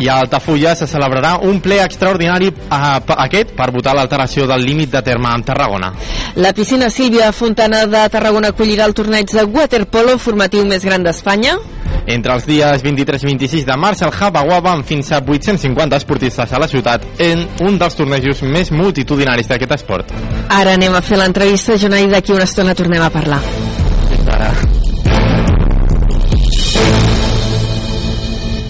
I 0.00 0.08
a 0.08 0.16
Altafulla 0.22 0.74
se 0.74 0.86
celebrarà 0.88 1.34
un 1.44 1.60
ple 1.60 1.76
extraordinari 1.84 2.48
a, 2.72 3.00
aquest 3.26 3.52
per 3.56 3.68
votar 3.74 3.92
l'alteració 3.96 4.46
del 4.48 4.64
límit 4.64 4.94
de 4.94 5.02
terme 5.04 5.28
amb 5.28 5.44
Tarragona. 5.44 5.92
La 6.40 6.54
piscina 6.56 6.88
Sílvia 6.88 7.30
Fontana 7.36 7.84
de 7.86 8.06
Tarragona 8.08 8.54
acollirà 8.54 8.86
el 8.88 8.96
torneig 8.96 9.28
de 9.28 9.44
waterpolo 9.44 10.16
formatiu 10.18 10.64
més 10.64 10.86
gran 10.88 11.04
d'Espanya. 11.04 11.58
Entre 12.06 12.32
els 12.32 12.46
dies 12.48 12.82
23 12.82 13.22
i 13.22 13.28
26 13.28 13.68
de 13.68 13.76
març, 13.76 14.00
el 14.06 14.14
aguava 14.40 14.72
amb 14.72 14.86
fins 14.86 15.12
a 15.12 15.20
850 15.20 15.96
esportistes 15.96 16.52
a 16.52 16.58
la 16.58 16.68
ciutat 16.68 17.04
en 17.20 17.46
un 17.60 17.78
dels 17.78 17.94
tornejos 17.94 18.42
més 18.42 18.72
multitudinaris 18.72 19.48
d'aquest 19.48 19.76
esport. 19.76 20.12
Ara 20.48 20.74
anem 20.80 20.94
a 20.94 21.04
fer 21.04 21.20
l'entrevista, 21.20 21.76
Jonai, 21.76 22.08
d'aquí 22.08 22.32
una 22.32 22.48
estona 22.48 22.74
tornem 22.74 23.02
a 23.02 23.10
parlar. 23.10 23.42
Fins 24.08 24.28
ara. 24.32 24.79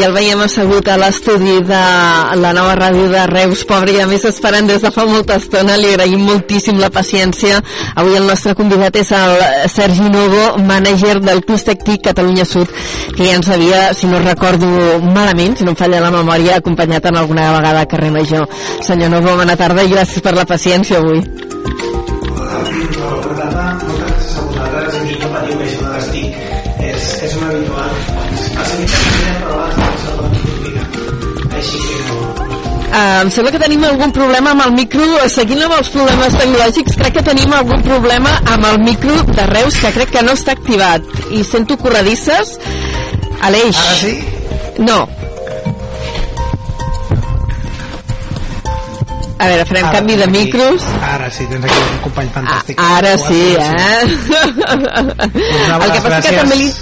I 0.00 0.04
el 0.06 0.14
veiem 0.16 0.40
assegut 0.40 0.86
a 0.88 0.94
l'estudi 0.96 1.58
de 1.68 1.80
la 2.40 2.52
nova 2.56 2.72
ràdio 2.78 3.08
de 3.12 3.24
Reus, 3.28 3.66
pobre, 3.68 3.92
i 3.92 4.00
a 4.00 4.06
més 4.08 4.22
esperant 4.24 4.68
des 4.68 4.80
de 4.80 4.90
fa 4.94 5.04
molta 5.04 5.36
estona, 5.36 5.76
li 5.76 5.90
agraïm 5.92 6.22
moltíssim 6.24 6.78
la 6.80 6.88
paciència. 6.94 7.58
Avui 8.00 8.16
el 8.16 8.24
nostre 8.30 8.54
convidat 8.56 8.96
és 8.96 9.10
el 9.12 9.34
Sergi 9.68 10.08
Novo, 10.08 10.56
mànager 10.64 11.18
del 11.20 11.42
Clustec 11.44 11.84
TIC 11.84 12.06
Catalunya 12.08 12.46
Sud, 12.48 12.72
que 13.12 13.26
ja 13.26 13.36
ens 13.36 13.50
havia, 13.52 13.82
si 13.92 14.08
no 14.08 14.22
recordo 14.24 14.70
malament, 15.04 15.58
si 15.58 15.68
no 15.68 15.74
em 15.74 15.80
falla 15.82 16.00
la 16.00 16.14
memòria, 16.14 16.56
acompanyat 16.56 17.10
en 17.10 17.20
alguna 17.20 17.50
vegada 17.58 17.84
a 17.84 17.90
Carrer 17.90 18.12
Major. 18.14 18.48
Senyor 18.86 19.12
Novo, 19.12 19.36
bona 19.42 19.58
tarda 19.60 19.84
i 19.84 19.92
gràcies 19.92 20.24
per 20.24 20.32
la 20.38 20.48
paciència 20.48 21.02
avui. 21.02 21.20
Hola, 22.40 23.29
Uh, 32.90 33.22
em 33.22 33.28
sembla 33.30 33.52
que 33.54 33.60
tenim 33.62 33.84
algun 33.86 34.10
problema 34.10 34.50
amb 34.50 34.64
el 34.64 34.72
micro 34.74 35.04
seguint 35.30 35.60
amb 35.62 35.76
els 35.76 35.92
problemes 35.94 36.34
tecnològics 36.34 36.96
crec 36.98 37.14
que 37.14 37.22
tenim 37.28 37.52
algun 37.54 37.84
problema 37.86 38.32
amb 38.50 38.66
el 38.66 38.80
micro 38.82 39.14
de 39.28 39.44
Reus 39.46 39.78
que 39.78 39.92
crec 39.94 40.10
que 40.16 40.24
no 40.26 40.34
està 40.34 40.56
activat 40.58 41.06
i 41.30 41.44
sento 41.46 41.78
corredisses 41.78 42.56
Aleix 43.46 43.78
Ara 43.78 43.94
sí? 44.00 44.16
no 44.82 44.98
a 49.40 49.46
veure, 49.46 49.64
farem 49.70 49.86
Ara, 49.86 49.94
canvi 49.94 50.18
de 50.18 50.26
aquí. 50.26 50.32
micros 50.34 50.82
Ara 51.14 51.30
sí, 51.30 51.46
tens 51.48 51.64
aquí 51.64 51.80
un 51.86 52.02
company 52.10 52.28
fantàstic. 52.34 52.82
ara 52.90 53.14
Ho 53.14 53.14
has 53.14 53.26
sí, 53.30 53.54
eh? 53.54 54.02
Us 54.04 54.26
el 55.86 55.92
que 55.94 56.02
passa 56.02 56.18
és 56.18 56.26
que 56.26 56.38
també 56.42 56.58
li, 56.58 56.72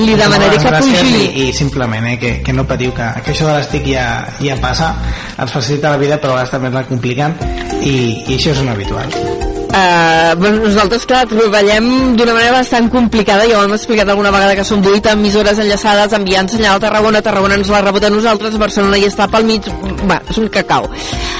li 0.00 0.14
demanaré 0.18 0.58
que 0.58 0.74
pugi. 0.78 1.14
i, 1.14 1.48
i 1.48 1.48
simplement 1.56 2.06
eh, 2.12 2.18
que, 2.20 2.34
que 2.44 2.56
no 2.56 2.66
patiu 2.68 2.94
que, 2.96 3.08
que 3.24 3.34
això 3.34 3.48
de 3.50 3.56
l'estic 3.58 3.88
ja, 3.94 4.06
ja 4.40 4.58
passa 4.62 4.94
ens 5.38 5.52
facilita 5.52 5.94
la 5.94 6.00
vida 6.00 6.20
però 6.20 6.34
a 6.34 6.42
vegades 6.42 6.54
també 6.54 6.74
la 6.74 6.86
compliquen 6.90 7.36
i, 7.82 7.96
i 8.28 8.38
això 8.38 8.54
és 8.54 8.62
un 8.64 8.72
habitual 8.74 9.53
Bueno, 9.74 10.68
nosaltres, 10.68 11.04
clar, 11.06 11.24
treballem 11.26 12.14
d'una 12.14 12.34
manera 12.34 12.52
bastant 12.60 12.86
complicada, 12.92 13.46
ja 13.48 13.58
ho 13.58 13.64
hem 13.66 13.74
explicat 13.74 14.08
alguna 14.08 14.30
vegada 14.34 14.54
que 14.54 14.66
són 14.66 14.84
8 14.86 15.14
emissores 15.16 15.58
enllaçades 15.58 16.14
enviant 16.14 16.50
senyal 16.50 16.78
a 16.78 16.82
Tarragona, 16.84 17.22
Tarragona 17.22 17.58
ens 17.58 17.70
la 17.72 17.82
rebota 17.82 18.06
a 18.06 18.14
nosaltres, 18.14 18.58
Barcelona 18.58 18.98
hi 18.98 19.08
està 19.08 19.26
pel 19.30 19.46
mig, 19.48 19.66
va, 20.06 20.20
és 20.30 20.38
un 20.38 20.46
cacau. 20.54 20.86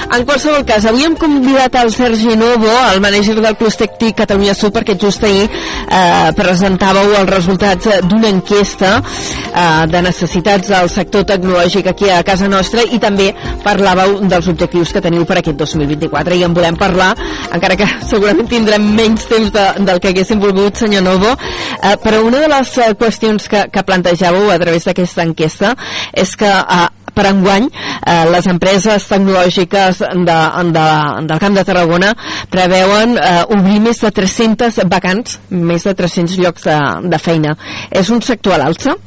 En 0.05 0.23
qualsevol 0.27 0.65
cas, 0.67 0.85
avui 0.85 1.03
hem 1.07 1.15
convidat 1.17 1.75
al 1.79 1.89
Sergi 1.91 2.35
Novo, 2.37 2.69
el 2.93 3.01
manager 3.01 3.39
del 3.41 3.57
Clustec 3.57 3.95
TIC 3.99 4.19
Catalunya 4.21 4.53
Sud, 4.53 4.73
perquè 4.75 4.97
just 5.01 5.23
ahir 5.25 5.47
eh, 5.47 6.29
presentàveu 6.37 7.15
els 7.19 7.31
resultats 7.31 7.89
d'una 8.05 8.29
enquesta 8.29 8.91
eh, 8.99 9.87
de 9.91 10.03
necessitats 10.05 10.69
del 10.71 10.91
sector 10.93 11.25
tecnològic 11.31 11.89
aquí 11.91 12.11
a 12.11 12.21
casa 12.27 12.47
nostra 12.51 12.85
i 12.85 12.99
també 13.01 13.31
parlàveu 13.63 14.19
dels 14.29 14.51
objectius 14.51 14.93
que 14.93 15.03
teniu 15.03 15.25
per 15.25 15.39
aquest 15.41 15.57
2024 15.63 16.37
i 16.37 16.45
en 16.45 16.53
volem 16.55 16.77
parlar, 16.79 17.13
encara 17.51 17.79
que 17.79 17.89
segurament 18.25 18.49
tindrem 18.49 18.85
menys 18.97 19.27
temps 19.29 19.51
de, 19.53 19.63
del 19.85 19.99
que 20.01 20.09
haguéssim 20.09 20.39
volgut, 20.41 20.79
senyor 20.79 21.03
Novo, 21.05 21.29
eh, 21.29 21.95
però 22.01 22.23
una 22.25 22.41
de 22.41 22.49
les 22.49 22.71
eh, 22.81 22.93
qüestions 22.97 23.49
que, 23.51 23.65
que 23.69 23.83
plantejàveu 23.85 24.49
a 24.49 24.57
través 24.61 24.87
d'aquesta 24.87 25.25
enquesta 25.27 25.75
és 26.09 26.33
que 26.39 26.49
eh, 26.49 26.87
per 27.15 27.27
enguany 27.29 27.67
eh, 27.69 28.25
les 28.33 28.49
empreses 28.49 29.05
tecnològiques 29.11 30.01
de, 30.01 30.39
de, 30.73 30.87
del 31.29 31.43
Camp 31.43 31.59
de 31.59 31.65
Tarragona 31.69 32.13
preveuen 32.49 33.13
eh, 33.19 33.43
obrir 33.53 33.77
més 33.85 34.01
de 34.01 34.11
300 34.11 34.81
vacants, 34.89 35.37
més 35.53 35.85
de 35.85 35.93
300 35.93 36.39
llocs 36.41 36.65
de, 36.65 36.79
de 37.13 37.21
feina. 37.21 37.53
És 37.91 38.09
un 38.09 38.25
sector 38.25 38.57
a 38.57 38.63
l'alça? 38.63 38.97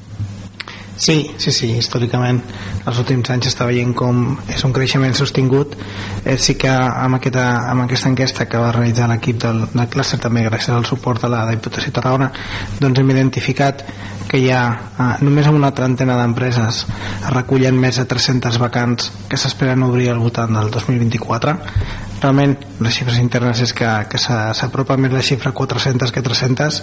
Sí, 0.99 1.25
sí, 1.39 1.51
sí, 1.55 1.75
històricament 1.79 2.41
els 2.89 2.99
últims 3.03 3.29
anys 3.31 3.51
està 3.51 3.67
veient 3.69 3.93
com 3.97 4.23
és 4.49 4.65
un 4.65 4.73
creixement 4.73 5.15
sostingut. 5.15 5.77
Eh, 6.25 6.37
sí 6.41 6.55
que 6.59 6.71
amb 6.73 7.19
aquesta, 7.19 7.47
amb 7.71 7.85
aquesta 7.85 8.09
enquesta 8.11 8.47
que 8.49 8.59
va 8.61 8.73
realitzar 8.73 9.09
l'equip 9.13 9.39
del, 9.45 9.65
del 9.75 9.89
clúster 9.93 10.19
també 10.23 10.43
gràcies 10.49 10.75
al 10.75 10.87
suport 10.89 11.23
de 11.23 11.29
la 11.33 11.45
Diputació 11.51 11.91
de 11.93 11.97
Tarragona 12.01 12.31
doncs 12.81 12.99
hem 13.01 13.11
identificat 13.15 13.85
que 14.29 14.37
hi 14.43 14.51
ha 14.53 14.63
eh, 14.73 15.13
només 15.25 15.47
amb 15.49 15.57
una 15.61 15.71
trentena 15.73 16.17
d'empreses 16.19 16.83
es 16.85 17.31
recullen 17.33 17.79
més 17.81 17.97
de 18.01 18.05
300 18.11 18.59
vacants 18.61 19.13
que 19.29 19.39
s'esperen 19.41 19.83
obrir 19.87 20.11
al 20.13 20.21
voltant 20.21 20.53
del 20.59 20.69
2024 20.75 21.55
realment 22.21 22.57
les 22.83 22.97
xifres 22.99 23.21
internes 23.23 23.61
és 23.63 23.73
que, 23.79 23.89
que 24.11 24.19
s'a- 24.19 24.53
s'apropa 24.59 24.97
més 25.01 25.13
la 25.15 25.23
xifra 25.23 25.53
400 25.55 26.11
que 26.13 26.23
300 26.27 26.83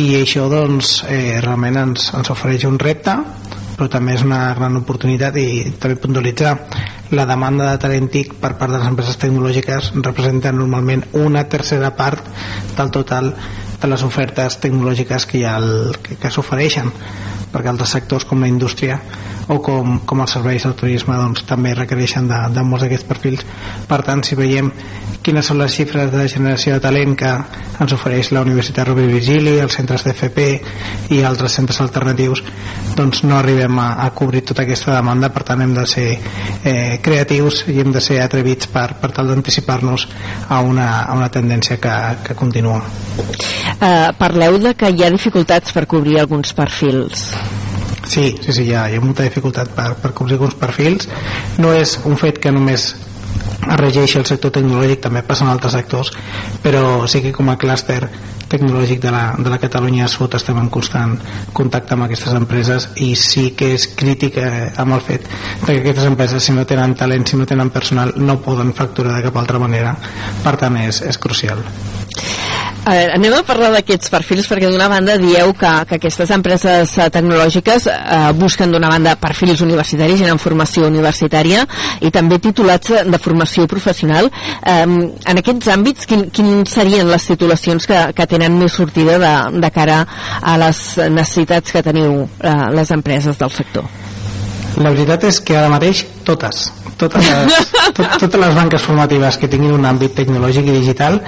i 0.00 0.06
això 0.20 0.48
doncs 0.52 1.04
eh, 1.08 1.38
realment 1.44 1.78
ens, 1.86 2.10
ens 2.18 2.30
ofereix 2.34 2.66
un 2.68 2.78
repte 2.82 3.14
però 3.74 3.88
també 3.90 4.14
és 4.14 4.22
una 4.24 4.54
gran 4.54 4.76
oportunitat 4.78 5.36
i 5.40 5.74
també 5.80 5.98
puntualitzar 6.00 6.54
la 7.14 7.26
demanda 7.26 7.70
de 7.70 7.80
talent 7.82 8.08
TIC 8.10 8.34
per 8.42 8.54
part 8.58 8.72
de 8.72 8.78
les 8.78 8.88
empreses 8.88 9.18
tecnològiques 9.20 9.92
representa 10.00 10.52
normalment 10.54 11.04
una 11.20 11.44
tercera 11.50 11.92
part 11.98 12.26
del 12.76 12.90
total 12.94 13.32
de 13.80 13.90
les 13.90 14.02
ofertes 14.06 14.58
tecnològiques 14.62 15.26
que, 15.26 15.40
hi 15.40 15.44
ha 15.44 15.56
al, 15.60 15.96
que, 16.02 16.16
que 16.20 16.32
s'ofereixen 16.32 16.90
perquè 17.54 17.70
altres 17.70 17.94
sectors 17.94 18.26
com 18.26 18.40
la 18.42 18.50
indústria 18.50 18.98
o 19.52 19.60
com, 19.62 19.98
com 20.08 20.22
els 20.24 20.34
serveis 20.34 20.64
del 20.66 20.74
turisme 20.78 21.16
doncs, 21.18 21.44
també 21.46 21.74
requereixen 21.76 22.26
de, 22.30 22.40
de 22.54 22.64
molts 22.66 22.86
d'aquests 22.86 23.06
perfils. 23.06 23.44
Per 23.86 24.00
tant 24.06 24.24
si 24.26 24.38
veiem 24.38 24.70
quines 25.24 25.48
són 25.48 25.60
les 25.62 25.74
xifres 25.74 26.12
de 26.12 26.26
generació 26.28 26.76
de 26.76 26.84
talent 26.84 27.16
que 27.18 27.32
ens 27.84 27.94
ofereix 27.96 28.30
la 28.34 28.44
Universitat 28.44 28.88
Rovira 28.88 29.10
i 29.10 29.16
Virgili, 29.16 29.56
els 29.62 29.76
centres 29.78 30.04
d'FP 30.06 30.46
i 31.16 31.22
altres 31.24 31.56
centres 31.58 31.80
alternatius 31.84 32.44
doncs 32.94 33.24
no 33.24 33.38
arribem 33.38 33.78
a, 33.82 33.88
a 34.04 34.10
cobrir 34.14 34.44
tota 34.46 34.62
aquesta 34.62 34.94
demanda 34.94 35.32
per 35.34 35.44
tant 35.48 35.64
hem 35.64 35.74
de 35.74 35.86
ser 35.90 36.08
eh, 36.14 37.00
creatius 37.02 37.64
i 37.72 37.80
hem 37.82 37.92
de 37.94 38.04
ser 38.04 38.20
atrevits 38.22 38.70
per, 38.70 38.90
per 39.00 39.10
tal 39.16 39.32
d'anticipar-nos 39.32 40.08
a, 40.48 40.60
una, 40.60 40.90
a 41.02 41.16
una 41.16 41.32
tendència 41.32 41.80
que, 41.80 41.96
que 42.28 42.38
continua 42.38 42.82
Eh, 43.80 44.10
parleu 44.18 44.58
de 44.58 44.74
que 44.78 44.90
hi 44.90 45.02
ha 45.04 45.10
dificultats 45.12 45.74
per 45.74 45.84
cobrir 45.90 46.18
alguns 46.20 46.54
perfils. 46.56 47.26
Sí, 48.04 48.34
sí, 48.40 48.52
sí, 48.52 48.66
hi 48.68 48.74
ha, 48.74 48.86
hi 48.88 48.98
ha 48.98 49.02
molta 49.02 49.24
dificultat 49.26 49.72
per, 49.76 49.90
per 50.00 50.12
cobrir 50.16 50.38
alguns 50.38 50.56
perfils. 50.60 51.08
No 51.58 51.72
és 51.74 51.96
un 52.04 52.16
fet 52.20 52.38
que 52.40 52.52
només 52.54 52.92
es 53.64 53.80
regeixi 53.80 54.20
el 54.20 54.28
sector 54.28 54.52
tecnològic, 54.54 55.02
també 55.04 55.24
passa 55.26 55.44
en 55.46 55.52
altres 55.52 55.74
sectors, 55.76 56.12
però 56.62 57.08
sí 57.10 57.22
que 57.24 57.32
com 57.34 57.50
a 57.50 57.58
clúster 57.60 58.02
tecnològic 58.54 59.00
de 59.02 59.10
la, 59.10 59.24
de 59.38 59.50
la 59.50 59.58
Catalunya 59.58 60.08
Sud 60.10 60.36
estem 60.36 60.58
en 60.60 60.68
constant 60.72 61.16
contacte 61.56 61.96
amb 61.96 62.06
aquestes 62.06 62.36
empreses 62.36 62.90
i 63.02 63.14
sí 63.18 63.48
que 63.58 63.72
és 63.74 63.88
crític 63.96 64.38
amb 64.38 64.96
el 64.98 65.02
fet 65.04 65.28
que 65.64 65.78
aquestes 65.80 66.06
empreses 66.10 66.44
si 66.44 66.54
no 66.54 66.66
tenen 66.68 66.94
talent, 66.98 67.26
si 67.26 67.40
no 67.40 67.48
tenen 67.48 67.72
personal 67.74 68.14
no 68.16 68.40
poden 68.44 68.74
facturar 68.76 69.16
de 69.16 69.24
cap 69.28 69.40
altra 69.40 69.62
manera. 69.62 69.96
Per 70.44 70.56
tant 70.60 70.78
és, 70.84 71.02
és 71.02 71.18
crucial 71.18 71.64
A 72.84 72.92
veure, 72.92 73.14
anem 73.16 73.32
a 73.32 73.40
parlar 73.48 73.70
d'aquests 73.72 74.10
perfils 74.12 74.44
perquè 74.50 74.68
d'una 74.68 74.90
banda 74.92 75.14
dieu 75.16 75.54
que, 75.56 75.70
que 75.88 75.96
aquestes 75.96 76.28
empreses 76.34 76.90
eh, 77.00 77.06
tecnològiques 77.14 77.86
eh, 77.88 78.18
busquen 78.36 78.74
d'una 78.74 78.90
banda 78.92 79.14
perfils 79.16 79.62
universitaris 79.64 80.20
i 80.20 80.28
en 80.28 80.40
formació 80.42 80.90
universitària 80.90 81.62
i 82.04 82.12
també 82.12 82.36
titulats 82.44 82.92
de 83.08 83.22
formació 83.24 83.64
professional. 83.70 84.28
Eh, 84.60 84.84
en 84.84 85.40
aquests 85.40 85.72
àmbits, 85.72 86.04
quin, 86.10 86.26
quin 86.28 86.66
serien 86.68 87.08
les 87.08 87.24
titulacions 87.32 87.88
que, 87.88 88.04
que 88.12 88.28
tenen 88.28 88.60
més 88.60 88.76
sortida 88.76 89.16
de, 89.22 89.34
de 89.64 89.72
cara 89.72 90.02
a 90.42 90.58
les 90.60 90.84
necessitats 91.08 91.72
que 91.72 91.86
teniu 91.88 92.26
eh, 92.26 92.56
les 92.76 92.92
empreses 92.92 93.40
del 93.40 93.56
sector? 93.62 93.88
La 94.76 94.92
veritat 94.92 95.24
és 95.30 95.40
que 95.40 95.56
ara 95.56 95.72
mateix 95.72 96.04
totes, 96.28 96.66
totes 97.00 97.26
les, 97.26 97.72
tot, 97.96 98.16
totes 98.22 98.40
les 98.40 98.54
banques 98.56 98.82
formatives 98.82 99.38
que 99.40 99.50
tinguin 99.50 99.74
un 99.76 99.88
àmbit 99.88 100.14
tecnològic 100.20 100.68
i 100.70 100.78
digital 100.78 101.20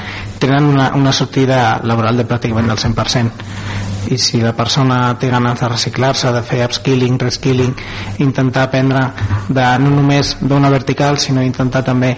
tenen 0.43 0.71
una, 0.75 0.91
una 0.99 1.13
sortida 1.13 1.81
laboral 1.85 2.23
de 2.23 2.27
pràcticament 2.29 2.71
del 2.73 2.81
100% 2.83 3.96
i 4.11 4.19
si 4.19 4.41
la 4.43 4.53
persona 4.57 5.15
té 5.21 5.31
ganes 5.31 5.61
de 5.61 5.69
reciclar-se, 5.69 6.31
de 6.33 6.43
fer 6.47 6.63
upskilling, 6.67 7.19
reskilling, 7.21 7.75
intentar 8.23 8.67
aprendre 8.67 9.03
de, 9.49 9.67
no 9.83 9.93
només 9.95 10.37
d'una 10.41 10.71
vertical, 10.73 11.19
sinó 11.19 11.45
intentar 11.45 11.83
també 11.87 12.15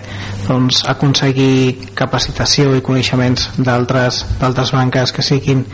doncs, 0.46 0.82
aconseguir 0.88 1.92
capacitació 1.98 2.74
i 2.76 2.84
coneixements 2.84 3.48
d'altres 3.58 4.24
d'altres 4.40 4.72
banques 4.72 5.12
que 5.12 5.24
siguin 5.24 5.64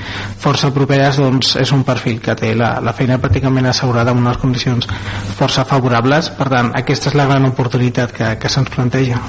força 0.40 0.72
properes, 0.74 1.20
doncs 1.20 1.54
és 1.60 1.72
un 1.74 1.84
perfil 1.86 2.20
que 2.24 2.36
té 2.38 2.54
la, 2.58 2.76
la 2.84 2.94
feina 2.96 3.20
pràcticament 3.22 3.70
assegurada 3.70 4.14
amb 4.14 4.24
unes 4.24 4.40
condicions 4.42 4.88
força 5.38 5.66
favorables, 5.68 6.30
per 6.38 6.50
tant, 6.52 6.72
aquesta 6.78 7.10
és 7.12 7.18
la 7.18 7.28
gran 7.30 7.50
oportunitat 7.50 8.14
que, 8.14 8.34
que 8.40 8.52
se'ns 8.52 8.72
planteja. 8.74 9.20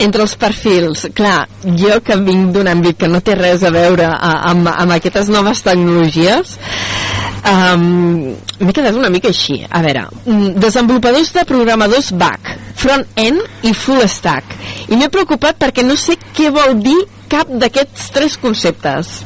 Entre 0.00 0.24
els 0.24 0.34
perfils, 0.40 1.06
clar, 1.16 1.44
jo 1.64 2.00
que 2.04 2.16
vinc 2.24 2.54
d'un 2.54 2.70
àmbit 2.72 2.98
que 3.00 3.10
no 3.10 3.20
té 3.24 3.36
res 3.38 3.64
a 3.64 3.72
veure 3.74 4.08
a, 4.08 4.32
amb, 4.50 4.70
amb 4.72 4.96
aquestes 4.96 5.28
noves 5.32 5.62
tecnologies, 5.66 6.56
um, 7.50 7.84
m'he 8.60 8.74
quedat 8.76 8.96
una 8.96 9.12
mica 9.12 9.30
així. 9.32 9.60
A 9.68 9.82
veure, 9.84 10.06
mm, 10.24 10.54
desenvolupadors 10.62 11.32
de 11.36 11.44
programadors 11.48 12.10
back, 12.12 12.54
front-end 12.80 13.66
i 13.68 13.74
full 13.74 14.02
stack. 14.08 14.56
I 14.88 14.96
m'he 14.96 15.10
preocupat 15.12 15.60
perquè 15.60 15.84
no 15.86 15.96
sé 16.00 16.16
què 16.36 16.50
vol 16.54 16.80
dir 16.80 16.98
cap 17.28 17.48
d'aquests 17.48 18.10
tres 18.16 18.40
conceptes. 18.40 19.20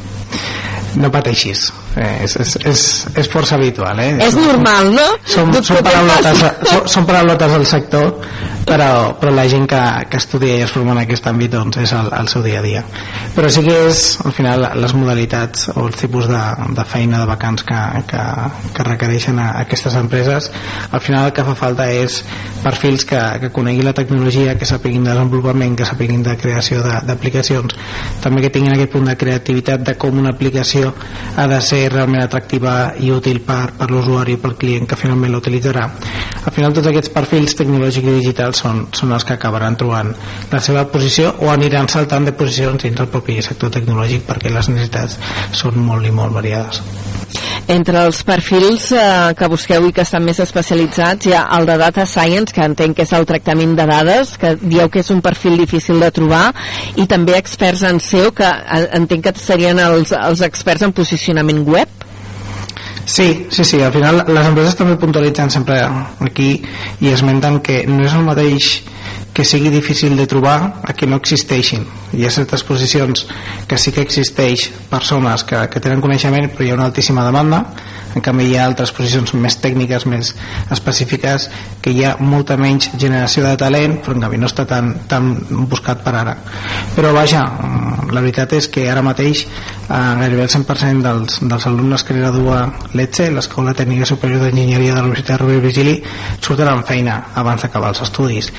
No 0.99 1.11
pateixis. 1.11 1.71
Eh, 1.95 2.25
és, 2.25 2.33
és, 2.43 2.57
és, 2.67 2.81
és 3.23 3.29
força 3.31 3.55
habitual, 3.55 4.01
eh? 4.03 4.17
És 4.25 4.35
normal, 4.35 4.91
no? 4.97 5.05
Són, 5.31 5.53
són, 5.63 5.79
paraulotes, 5.87 6.41
són, 6.67 6.89
són 6.91 7.07
paraulotes 7.07 7.53
del 7.55 7.67
sector, 7.71 8.09
però, 8.67 8.89
però 9.21 9.31
la 9.31 9.45
gent 9.47 9.69
que, 9.71 9.83
que 10.11 10.19
estudia 10.19 10.57
i 10.59 10.65
es 10.65 10.73
forma 10.75 10.97
en 10.97 11.05
aquest 11.05 11.29
àmbit 11.31 11.53
doncs 11.55 11.79
és 11.85 11.93
el, 11.95 12.11
el 12.19 12.31
seu 12.33 12.43
dia 12.43 12.59
a 12.59 12.65
dia. 12.65 12.83
Però 13.37 13.51
sí 13.53 13.63
que 13.63 13.77
és, 13.91 14.03
al 14.27 14.35
final, 14.35 14.67
les 14.81 14.95
modalitats 14.99 15.69
o 15.75 15.85
els 15.87 16.01
tipus 16.01 16.27
de, 16.31 16.43
de 16.75 16.87
feina 16.89 17.21
de 17.23 17.29
vacants 17.31 17.63
que, 17.69 17.83
que, 18.11 18.25
que 18.75 18.89
requereixen 18.91 19.39
a, 19.39 19.53
aquestes 19.63 19.95
empreses, 20.01 20.51
al 20.91 21.05
final 21.05 21.29
el 21.29 21.37
que 21.37 21.47
fa 21.47 21.55
falta 21.63 21.87
és 21.95 22.23
perfils 22.65 23.07
que, 23.07 23.23
que 23.45 23.53
conegui 23.55 23.87
la 23.87 23.95
tecnologia, 23.95 24.57
que 24.59 24.67
sapiguin 24.67 25.07
de 25.07 25.13
desenvolupament, 25.13 25.79
que 25.79 25.87
sapiguin 25.87 26.27
de 26.27 26.35
creació 26.41 26.83
d'aplicacions, 26.83 27.79
també 28.25 28.43
que 28.43 28.53
tinguin 28.55 28.75
aquest 28.75 28.95
punt 28.97 29.07
de 29.13 29.19
creativitat 29.21 29.87
de 29.87 29.95
com 30.01 30.19
una 30.19 30.35
aplicació 30.35 30.95
ha 31.37 31.47
de 31.51 31.63
ser 31.63 31.84
realment 31.93 32.25
atractiva 32.25 32.95
i 33.01 33.11
útil 33.15 33.41
per, 33.47 33.75
per 33.79 33.89
l'usuari, 33.91 34.37
pel 34.41 34.57
client 34.61 34.89
que 34.91 34.99
finalment 34.99 35.33
l'utilitzarà. 35.35 35.85
Al 36.45 36.53
final 36.53 36.75
tots 36.77 36.91
aquests 36.91 37.13
perfils 37.15 37.57
tecnològics 37.59 38.11
i 38.11 38.17
digitals 38.19 38.63
són, 38.65 38.85
són 38.93 39.15
els 39.17 39.25
que 39.25 39.37
acabaran 39.37 39.79
trobant 39.81 40.13
la 40.53 40.63
seva 40.65 40.87
posició 40.93 41.35
o 41.41 41.51
aniran 41.53 41.89
saltant 41.89 42.29
de 42.29 42.37
posicions 42.37 42.85
dins 42.85 42.99
del 43.01 43.11
propi 43.13 43.41
sector 43.43 43.73
tecnològic 43.79 44.27
perquè 44.29 44.53
les 44.53 44.71
necessitats 44.73 45.19
són 45.53 45.81
molt 45.85 46.07
i 46.07 46.15
molt 46.15 46.37
variades. 46.37 46.83
Entre 47.67 47.97
els 47.97 48.19
perfils 48.29 48.91
eh, 48.93 49.33
que 49.39 49.49
busqueu 49.49 49.87
i 49.89 49.93
que 49.97 50.05
estan 50.05 50.25
més 50.27 50.41
especialitzats 50.43 51.25
hi 51.25 51.33
ha 51.33 51.47
el 51.57 51.65
de 51.65 51.79
Data 51.81 52.05
Science, 52.05 52.53
que 52.53 52.61
entenc 52.61 52.99
que 52.99 53.07
és 53.07 53.15
el 53.17 53.25
tractament 53.25 53.73
de 53.79 53.87
dades, 53.89 54.35
que 54.41 54.53
dieu 54.61 54.91
que 54.93 55.01
és 55.01 55.09
un 55.15 55.23
perfil 55.25 55.57
difícil 55.63 56.03
de 56.05 56.11
trobar, 56.13 56.51
i 57.01 57.07
també 57.09 57.39
experts 57.39 57.87
en 57.89 58.03
SEO, 58.05 58.35
que 58.37 58.51
eh, 58.51 58.83
entenc 59.01 59.25
que 59.31 59.35
serien 59.41 59.81
els, 59.81 60.13
els 60.13 60.45
experts 60.45 60.85
en 60.85 60.93
posicionament 60.93 61.65
web. 61.65 62.05
Sí, 63.07 63.47
sí, 63.51 63.65
sí, 63.65 63.83
al 63.83 63.93
final 63.93 64.25
les 64.27 64.47
empreses 64.49 64.77
també 64.79 64.97
puntualitzen 65.01 65.51
sempre 65.53 65.83
aquí 66.25 66.55
i 67.05 67.13
esmenten 67.13 67.61
que 67.61 67.83
no 67.87 68.05
és 68.07 68.15
el 68.17 68.25
mateix 68.25 68.71
que 69.35 69.45
sigui 69.45 69.69
difícil 69.69 70.15
de 70.17 70.29
trobar 70.31 70.81
a 70.87 70.95
que 70.95 71.09
no 71.11 71.19
existeixin. 71.21 71.85
Hi 72.15 72.25
ha 72.25 72.31
certes 72.31 72.63
posicions 72.65 73.27
que 73.69 73.77
sí 73.77 73.93
que 73.93 74.05
existeix 74.07 74.69
persones 74.89 75.45
que, 75.45 75.67
que 75.69 75.83
tenen 75.83 76.01
coneixement 76.01 76.49
però 76.55 76.65
hi 76.65 76.71
ha 76.73 76.79
una 76.79 76.87
altíssima 76.89 77.27
demanda 77.27 77.65
en 78.15 78.25
canvi 78.25 78.51
hi 78.51 78.57
ha 78.59 78.67
altres 78.69 78.93
posicions 78.95 79.35
més 79.35 79.57
tècniques 79.63 80.07
més 80.11 80.35
específiques 80.75 81.49
que 81.83 81.93
hi 81.93 82.05
ha 82.05 82.15
molta 82.21 82.57
menys 82.61 82.91
generació 82.97 83.45
de 83.47 83.57
talent 83.61 83.99
però 84.05 84.17
en 84.17 84.27
canvi 84.27 84.41
no 84.41 84.51
està 84.51 84.67
tan, 84.69 84.93
tan 85.11 85.33
buscat 85.71 86.03
per 86.05 86.15
ara. 86.21 86.37
Però 86.95 87.13
vaja, 87.15 87.43
la 88.13 88.23
veritat 88.23 88.55
és 88.59 88.69
que 88.73 88.87
ara 88.91 89.03
mateix 89.05 89.45
eh, 89.45 90.15
gairebé 90.21 90.47
el 90.47 90.53
100% 90.53 91.03
dels, 91.05 91.41
dels 91.43 91.67
alumnes 91.71 92.05
que 92.05 92.17
gradua 92.17 92.63
l'ETSE, 92.95 93.31
l'Escola 93.35 93.75
Tècnica 93.77 94.07
Superior 94.09 94.45
d'Enginyeria 94.45 94.95
de 94.95 95.01
la 95.01 95.09
Universitat 95.09 95.41
Rovira 95.43 95.65
Vigili 95.65 95.97
surten 96.41 96.71
amb 96.71 96.87
feina 96.87 97.21
abans 97.35 97.65
d'acabar 97.65 97.93
els 97.95 98.03
estudis. 98.05 98.51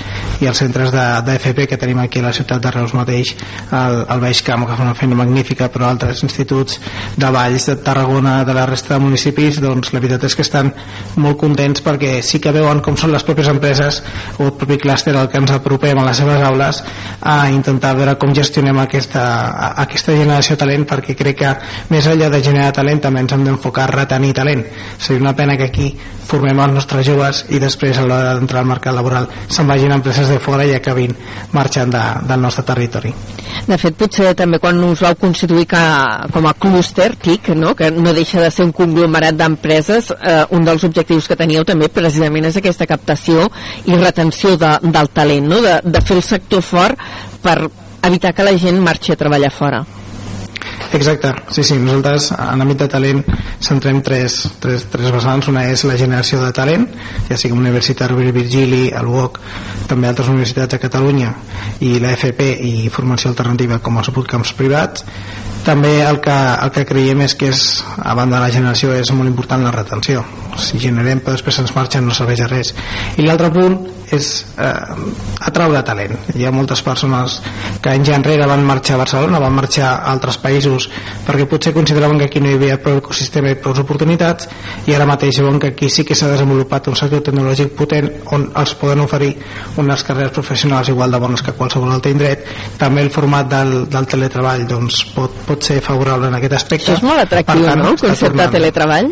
I 0.41 0.50
els 0.52 0.60
centres 0.60 0.91
de, 0.94 1.65
que 1.65 1.78
tenim 1.78 2.00
aquí 2.04 2.20
a 2.20 2.28
la 2.28 2.34
ciutat 2.34 2.62
de 2.62 2.72
Reus 2.72 2.94
mateix 2.98 3.36
el, 3.72 4.02
el 4.10 4.24
Baix 4.24 4.41
Camp 4.46 4.65
que 4.65 4.76
fa 4.76 4.84
una 4.84 4.96
feina 4.98 5.15
magnífica 5.15 5.70
però 5.72 5.89
altres 5.89 6.24
instituts 6.26 6.80
de 7.15 7.32
Valls, 7.32 7.70
de 7.70 7.78
Tarragona 7.86 8.44
de 8.46 8.54
la 8.54 8.65
resta 8.65 8.96
de 8.96 9.00
municipis 9.00 9.44
doncs 9.62 9.91
la 9.93 10.01
veritat 10.01 10.25
és 10.27 10.36
que 10.36 10.43
estan 10.45 10.71
molt 11.21 11.38
contents 11.41 11.84
perquè 11.86 12.17
sí 12.25 12.41
que 12.43 12.53
veuen 12.55 12.81
com 12.86 12.97
són 12.97 13.13
les 13.13 13.25
pròpies 13.27 13.49
empreses 13.51 14.01
o 14.39 14.47
el 14.47 14.53
propi 14.60 14.79
clúster 14.81 15.15
al 15.15 15.29
que 15.29 15.41
ens 15.41 15.53
apropem 15.55 15.99
a 16.01 16.08
les 16.08 16.21
seves 16.23 16.41
aules 16.49 16.81
a 17.21 17.38
intentar 17.51 17.95
veure 17.99 18.17
com 18.22 18.34
gestionem 18.36 18.80
aquesta, 18.82 19.24
aquesta 19.86 20.17
generació 20.17 20.55
de 20.55 20.63
talent 20.65 20.88
perquè 20.89 21.15
crec 21.20 21.39
que 21.43 21.53
més 21.93 22.09
enllà 22.09 22.32
de 22.34 22.43
generar 22.43 22.74
talent 22.74 23.03
també 23.05 23.26
ens 23.26 23.38
hem 23.38 23.45
d'enfocar 23.47 23.88
a 23.88 23.93
retenir 23.93 24.34
talent 24.34 24.65
seria 24.97 25.22
una 25.22 25.36
pena 25.36 25.57
que 25.57 25.70
aquí 25.70 25.93
formem 26.26 26.59
els 26.63 26.74
nostres 26.74 27.05
joves 27.05 27.43
i 27.53 27.59
després 27.61 27.97
a 27.97 28.05
l'hora 28.05 28.34
d'entrar 28.36 28.63
al 28.63 28.70
mercat 28.70 28.95
laboral 28.97 29.28
se'n 29.47 29.67
vagin 29.70 29.93
empreses 29.93 30.30
de 30.32 30.39
fora 30.41 30.65
i 30.65 30.74
acabin 30.74 31.13
marxant 31.53 31.93
de, 31.93 32.03
del 32.28 32.41
nostre 32.41 32.65
territori. 32.65 33.13
De 33.65 33.78
fet, 33.82 33.95
potser 33.97 34.34
també 34.38 34.59
quan 34.61 34.82
us 34.84 35.03
vau 35.05 35.15
constituir 35.20 35.67
que, 35.70 35.84
com 36.34 36.47
a 36.49 36.53
clúster 36.57 37.11
TIC, 37.15 37.53
no? 37.57 37.76
que 37.78 37.91
no 37.93 38.13
deixa 38.13 38.41
de 38.41 38.51
ser 38.51 38.65
un 38.67 38.74
conglomerat 38.76 39.34
d'empreses, 39.38 40.11
eh, 40.15 40.43
un 40.55 40.65
dels 40.67 40.83
objectius 40.88 41.27
que 41.27 41.39
teníeu 41.39 41.65
també 41.67 41.89
precisament 41.89 42.47
és 42.49 42.57
aquesta 42.61 42.88
captació 42.89 43.49
i 43.86 43.97
retenció 43.97 44.55
de, 44.57 44.77
del 44.83 45.11
talent, 45.13 45.51
no? 45.51 45.61
de, 45.65 45.79
de 45.83 46.01
fer 46.01 46.17
el 46.19 46.25
sector 46.25 46.63
fort 46.65 46.99
per 47.43 47.59
evitar 48.05 48.33
que 48.33 48.45
la 48.45 48.57
gent 48.57 48.81
marxi 48.81 49.13
a 49.13 49.19
treballar 49.19 49.51
fora. 49.53 49.86
Exacte, 50.93 51.33
sí, 51.51 51.63
sí, 51.63 51.75
nosaltres 51.81 52.29
en 52.31 52.61
l'àmbit 52.61 52.79
de 52.83 52.88
talent 52.89 53.21
centrem 53.63 53.99
tres, 54.05 54.38
tres, 54.63 54.86
tres 54.91 55.11
vessants, 55.11 55.49
una 55.51 55.65
és 55.71 55.83
la 55.88 55.97
generació 55.99 56.39
de 56.43 56.51
talent, 56.55 56.86
ja 57.27 57.38
sigui 57.39 57.57
Universitat 57.57 58.11
Rovira 58.11 58.31
Virgili, 58.36 58.86
el 58.95 59.09
UOC, 59.11 59.39
també 59.89 60.09
altres 60.09 60.29
universitats 60.31 60.75
de 60.75 60.81
Catalunya 60.81 61.33
i 61.83 61.97
la 62.03 62.13
FP 62.15 62.47
i 62.69 62.73
formació 62.93 63.33
alternativa 63.33 63.81
com 63.83 63.99
els 63.99 64.11
bootcamps 64.15 64.53
privats, 64.57 65.05
també 65.66 65.91
el 66.05 66.20
que, 66.24 66.36
el 66.63 66.72
que 66.76 66.86
creiem 66.88 67.26
és 67.26 67.36
que 67.36 67.49
és, 67.51 67.66
a 67.97 68.13
banda 68.18 68.38
de 68.38 68.45
la 68.45 68.53
generació 68.53 68.93
és 68.95 69.11
molt 69.18 69.32
important 69.32 69.66
la 69.66 69.74
retenció. 69.74 70.24
Si 70.61 70.80
generem 70.80 71.20
però 71.24 71.36
després 71.36 71.59
ens 71.63 71.74
marxen 71.76 72.05
no 72.05 72.16
serveix 72.16 72.45
a 72.45 72.49
res. 72.51 72.72
I 73.18 73.26
l'altre 73.26 73.49
punt 73.51 73.80
és 74.14 74.45
eh, 74.58 75.47
atraure 75.47 75.82
talent. 75.88 76.16
Hi 76.36 76.45
ha 76.45 76.53
moltes 76.53 76.82
persones 76.86 77.39
que 77.82 77.93
anys 77.93 78.12
enrere 78.16 78.47
van 78.49 78.64
marxar 78.66 78.95
a 78.97 79.01
Barcelona, 79.03 79.41
van 79.41 79.56
marxar 79.56 79.88
a 79.89 80.12
altres 80.12 80.38
països 80.41 80.89
perquè 81.26 81.47
potser 81.49 81.74
consideraven 81.76 82.20
que 82.20 82.30
aquí 82.30 82.41
no 82.43 82.51
hi 82.51 82.60
havia 82.60 82.78
prou 82.82 82.99
ecosistema 83.01 83.51
i 83.51 83.60
prou 83.62 83.76
oportunitats 83.82 84.49
i 84.88 84.95
ara 84.95 85.08
mateix 85.10 85.39
veuen 85.41 85.60
que 85.60 85.74
aquí 85.74 85.89
sí 85.89 86.06
que 86.06 86.16
s'ha 86.16 86.32
desenvolupat 86.32 86.89
un 86.91 86.99
sector 86.99 87.24
tecnològic 87.26 87.76
potent 87.78 88.12
on 88.36 88.49
els 88.56 88.76
poden 88.80 89.03
oferir 89.06 89.34
unes 89.82 90.03
carreres 90.03 90.34
professionals 90.36 90.89
igual 90.93 91.12
de 91.12 91.22
bones 91.22 91.41
que 91.45 91.56
qualsevol 91.58 91.91
altre 91.95 92.14
indret. 92.16 92.45
També 92.80 93.03
el 93.06 93.12
format 93.14 93.49
del, 93.51 93.76
del 93.91 94.10
teletreball 94.12 94.68
doncs, 94.70 95.03
pot, 95.16 95.41
pot 95.47 95.64
ser 95.64 95.82
favorable 95.86 96.30
en 96.32 96.39
aquest 96.39 96.60
aspecte. 96.62 96.91
Això 96.91 97.01
és 97.01 97.08
molt 97.08 97.26
atractiu, 97.26 97.66
tant, 97.66 97.82
no? 97.82 97.95
El 97.95 97.99
concepte 98.06 98.38
de 98.41 98.51
teletreball? 98.60 99.12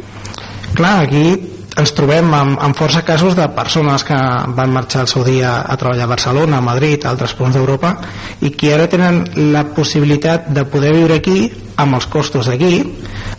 Clar, 0.74 0.96
aquí 1.06 1.53
ens 1.80 1.94
trobem 1.98 2.30
amb, 2.34 2.60
amb 2.62 2.78
força 2.78 3.02
casos 3.06 3.36
de 3.38 3.48
persones 3.56 4.04
que 4.06 4.18
van 4.58 4.74
marxar 4.74 5.04
el 5.04 5.10
seu 5.12 5.24
dia 5.26 5.56
a 5.62 5.78
treballar 5.80 6.06
a 6.06 6.12
Barcelona, 6.14 6.58
a 6.58 6.66
Madrid, 6.66 7.06
a 7.06 7.12
altres 7.14 7.34
punts 7.38 7.56
d'Europa 7.58 7.96
i 8.46 8.54
que 8.54 8.74
ara 8.76 8.88
tenen 8.92 9.24
la 9.54 9.66
possibilitat 9.74 10.50
de 10.54 10.66
poder 10.70 10.94
viure 10.96 11.18
aquí 11.18 11.50
amb 11.82 11.98
els 11.98 12.06
costos 12.06 12.50
d'aquí 12.52 12.84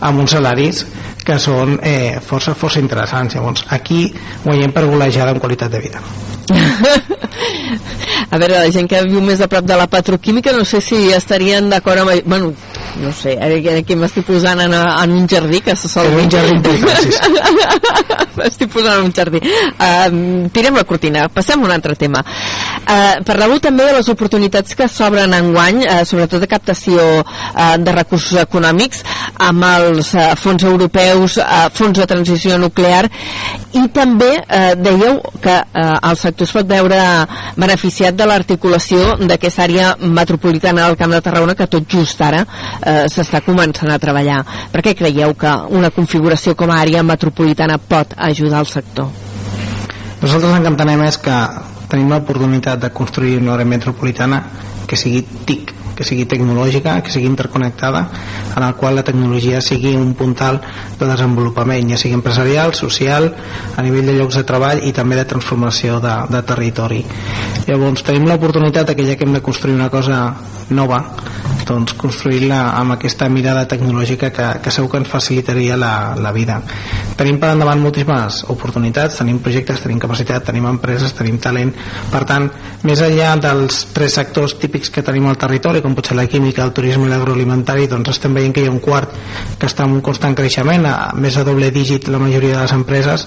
amb 0.01 0.21
uns 0.21 0.35
salaris 0.35 0.85
que 1.25 1.39
són 1.41 1.79
eh, 1.83 2.21
força, 2.21 2.55
força 2.59 2.83
interessants. 2.83 3.35
Llavors 3.39 3.65
aquí 3.73 4.09
guanyem 4.45 4.75
per 4.75 4.87
golejada 4.91 5.33
en 5.33 5.41
qualitat 5.41 5.73
de 5.73 5.81
vida. 5.81 6.03
A 8.35 8.39
veure, 8.39 8.59
la 8.59 8.71
gent 8.75 8.89
que 8.91 9.01
viu 9.07 9.23
més 9.25 9.41
a 9.41 9.49
prop 9.51 9.65
de 9.67 9.77
la 9.79 9.87
petroquímica 9.91 10.53
no 10.53 10.65
sé 10.69 10.81
si 10.85 11.13
estarien 11.15 11.71
d'acord 11.71 12.03
amb... 12.03 12.11
Bueno, 12.27 12.53
no 13.01 13.13
sé, 13.13 13.35
aquí 13.39 13.97
m'estic 13.99 14.27
posant 14.29 14.61
en, 14.65 14.75
en 14.75 15.13
un 15.13 15.27
jardí 15.29 15.61
que 15.61 15.75
se 15.77 15.89
sol... 15.89 16.07
En 16.07 16.25
un 16.25 16.31
jardí 16.31 16.77
sí. 16.79 17.33
m'estic 18.39 18.71
posant 18.73 19.01
en 19.01 19.09
un 19.09 19.15
jardí. 19.15 19.41
Uh, 19.41 20.49
tirem 20.55 20.79
la 20.79 20.85
cortina, 20.89 21.29
passem 21.33 21.63
a 21.63 21.69
un 21.69 21.75
altre 21.75 21.97
tema. 21.99 22.23
Uh, 22.85 23.23
Parleu 23.27 23.57
també 23.63 23.87
de 23.89 23.97
les 23.99 24.11
oportunitats 24.13 24.77
que 24.79 24.89
s'obren 24.91 25.35
en 25.37 25.51
guany, 25.55 25.83
uh, 25.85 26.03
sobretot 26.09 26.43
de 26.45 26.51
captació 26.51 27.07
uh, 27.23 27.75
de 27.81 27.97
recursos 27.97 28.39
econòmics, 28.43 29.05
amb 29.49 29.67
els 29.71 30.15
uh, 30.15 30.33
fons 30.41 30.67
europeus, 30.67 31.39
uh, 31.43 31.69
fons 31.75 31.99
de 31.99 32.09
transició 32.11 32.59
nuclear, 32.61 33.07
i 33.75 33.87
també 33.95 34.33
uh, 34.39 34.75
dèieu 34.79 35.19
que 35.43 35.57
uh, 35.59 35.97
el 36.11 36.21
sector 36.21 36.49
es 36.49 36.55
pot 36.55 36.69
veure 36.69 37.01
beneficiat 37.61 38.17
de 38.19 38.29
l'articulació 38.29 39.17
d'aquesta 39.23 39.65
àrea 39.67 39.95
metropolitana 40.01 40.89
del 40.89 40.99
Camp 41.01 41.15
de 41.15 41.23
Tarragona 41.25 41.57
que 41.59 41.69
tot 41.71 41.89
just 41.91 42.21
ara 42.23 42.45
eh, 42.85 43.05
s'està 43.11 43.41
començant 43.45 43.91
a 43.91 43.99
treballar. 43.99 44.41
Per 44.73 44.83
què 44.85 44.95
creieu 44.99 45.35
que 45.39 45.53
una 45.77 45.91
configuració 45.95 46.55
com 46.55 46.71
a 46.71 46.81
àrea 46.83 47.03
metropolitana 47.03 47.79
pot 47.79 48.15
ajudar 48.17 48.61
al 48.61 48.71
sector? 48.71 49.09
Nosaltres 50.23 50.59
el 50.61 50.69
entenem 50.73 51.03
és 51.05 51.19
que 51.21 51.39
tenim 51.91 52.13
l'oportunitat 52.13 52.81
de 52.81 52.93
construir 52.95 53.39
una 53.43 53.55
àrea 53.59 53.69
metropolitana 53.69 54.43
que 54.89 54.97
sigui 54.97 55.25
TIC, 55.47 55.73
que 55.95 56.07
sigui 56.07 56.27
tecnològica, 56.31 56.97
que 57.03 57.13
sigui 57.13 57.29
interconnectada, 57.31 58.05
en 58.57 58.63
el 58.63 58.75
qual 58.79 58.97
la 58.99 59.05
tecnologia 59.07 59.61
sigui 59.61 59.95
un 59.97 60.15
puntal 60.15 60.61
de 60.99 61.07
desenvolupament, 61.07 61.91
ja 61.93 62.01
sigui 62.01 62.19
empresarial, 62.19 62.75
social, 62.75 63.31
a 63.77 63.83
nivell 63.83 64.11
de 64.11 64.19
llocs 64.19 64.41
de 64.41 64.47
treball 64.49 64.83
i 64.87 64.93
també 64.97 65.19
de 65.19 65.29
transformació 65.29 66.01
de, 66.03 66.17
de 66.31 66.43
territori. 66.47 67.05
Llavors 67.69 68.05
tenim 68.07 68.29
l'oportunitat 68.29 68.95
que 68.95 69.07
ja 69.07 69.17
que 69.17 69.25
hem 69.27 69.35
de 69.37 69.43
construir 69.45 69.77
una 69.77 69.91
cosa 69.91 70.21
nova, 70.71 71.01
doncs 71.65 71.95
construir-la 71.97 72.75
amb 72.79 72.95
aquesta 72.95 73.29
mirada 73.33 73.65
tecnològica 73.69 74.31
que, 74.35 74.49
que 74.65 74.73
segur 74.73 74.91
que 74.93 75.01
ens 75.01 75.11
facilitaria 75.11 75.77
la, 75.81 76.15
la 76.21 76.33
vida. 76.33 76.61
tenim 77.17 77.39
per 77.39 77.53
endavant 77.55 77.81
moltíssimes 77.81 78.43
oportunitats, 78.51 79.21
tenim 79.21 79.39
projectes, 79.39 79.81
tenim 79.85 80.01
capacitat, 80.03 80.45
tenim 80.45 80.67
empreses, 80.67 81.15
tenim 81.15 81.39
talent, 81.39 81.71
per 82.11 82.25
tant, 82.29 82.49
més 82.83 83.01
enllà 83.07 83.35
dels 83.41 83.85
tres 83.95 84.17
sectors 84.19 84.57
típics 84.59 84.91
que 84.91 85.05
tenim 85.07 85.29
al 85.31 85.39
territori, 85.39 85.83
com 85.85 85.93
pot 85.93 86.09
ser 86.09 86.17
la 86.17 86.25
química, 86.31 86.65
el 86.65 86.73
turisme 86.73 87.05
i 87.05 87.11
l'agroalimentari, 87.13 87.85
doncs 87.91 88.15
estem 88.15 88.33
veient 88.33 88.55
que 88.57 88.65
hi 88.65 88.69
ha 88.71 88.73
un 88.73 88.81
quart 88.81 89.13
que 89.61 89.69
està 89.69 89.85
en 89.85 89.99
un 89.99 90.01
constant 90.05 90.33
creixement, 90.39 90.87
a 90.89 91.13
més 91.21 91.37
a 91.37 91.45
doble 91.45 91.69
dígit 91.75 92.09
la 92.09 92.21
majoria 92.23 92.57
de 92.57 92.63
les 92.63 92.73
empreses, 92.73 93.27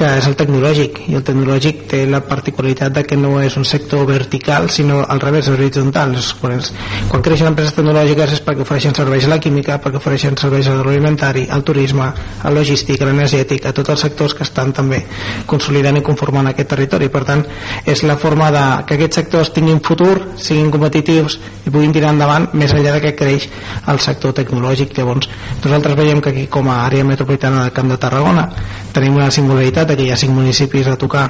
que 0.00 0.08
és 0.16 0.28
el 0.30 0.36
tecnològic, 0.40 1.02
i 1.12 1.18
el 1.18 1.24
tecnològic 1.26 1.84
té 1.90 2.06
la 2.08 2.22
particularitat 2.24 2.94
de 2.96 3.04
que 3.04 3.18
no 3.20 3.34
és 3.44 3.58
un 3.60 3.66
sector 3.68 4.06
vertical, 4.08 4.70
sinó 4.72 5.02
al 5.04 5.20
revés, 5.20 5.50
horitzontal. 5.52 6.16
Quan, 6.40 6.62
quan 7.10 7.24
creixen 7.26 7.50
empreses 7.50 7.76
tecnològiques 7.76 8.32
és 8.38 8.42
perquè 8.46 8.64
ofereixen 8.64 8.96
serveis 8.96 9.28
a 9.28 9.34
la 9.34 9.40
química, 9.42 9.76
perquè 9.82 10.00
ofereixen 10.00 10.38
serveis 10.40 10.70
a 10.70 10.78
l'agroalimentari, 10.78 11.46
al 11.52 11.66
turisme, 11.68 12.08
al 12.42 12.56
logístic, 12.56 13.02
a 13.02 13.10
l'energètic, 13.10 13.68
a 13.68 13.74
tots 13.76 13.92
els 13.92 14.06
sectors 14.06 14.36
que 14.38 14.46
estan 14.48 14.72
també 14.72 15.02
consolidant 15.50 16.00
i 16.00 16.04
conformant 16.06 16.48
aquest 16.48 16.72
territori. 16.72 17.10
Per 17.12 17.24
tant, 17.28 17.44
és 17.84 18.04
la 18.08 18.16
forma 18.16 18.48
de 18.54 18.64
que 18.88 18.96
aquests 18.96 19.20
sectors 19.20 19.52
tinguin 19.52 19.84
futur, 19.84 20.14
siguin 20.40 20.72
competitius 20.72 21.36
i 21.66 21.70
puguin 21.70 21.89
tirar 21.94 22.12
endavant 22.14 22.48
més 22.52 22.74
enllà 22.74 22.96
de 22.96 23.04
que 23.04 23.14
creix 23.18 23.48
el 23.90 24.00
sector 24.00 24.34
tecnològic. 24.36 24.96
Llavors, 24.98 25.30
nosaltres 25.64 25.96
veiem 25.98 26.20
que 26.20 26.34
aquí 26.34 26.46
com 26.46 26.68
a 26.70 26.84
àrea 26.86 27.04
metropolitana 27.04 27.64
del 27.64 27.74
Camp 27.76 27.90
de 27.90 27.98
Tarragona 28.00 28.48
tenim 28.92 29.16
una 29.16 29.30
singularitat 29.30 29.94
que 29.94 30.06
hi 30.06 30.10
ha 30.12 30.18
cinc 30.18 30.34
municipis 30.34 30.88
a 30.90 30.96
tocar 30.98 31.26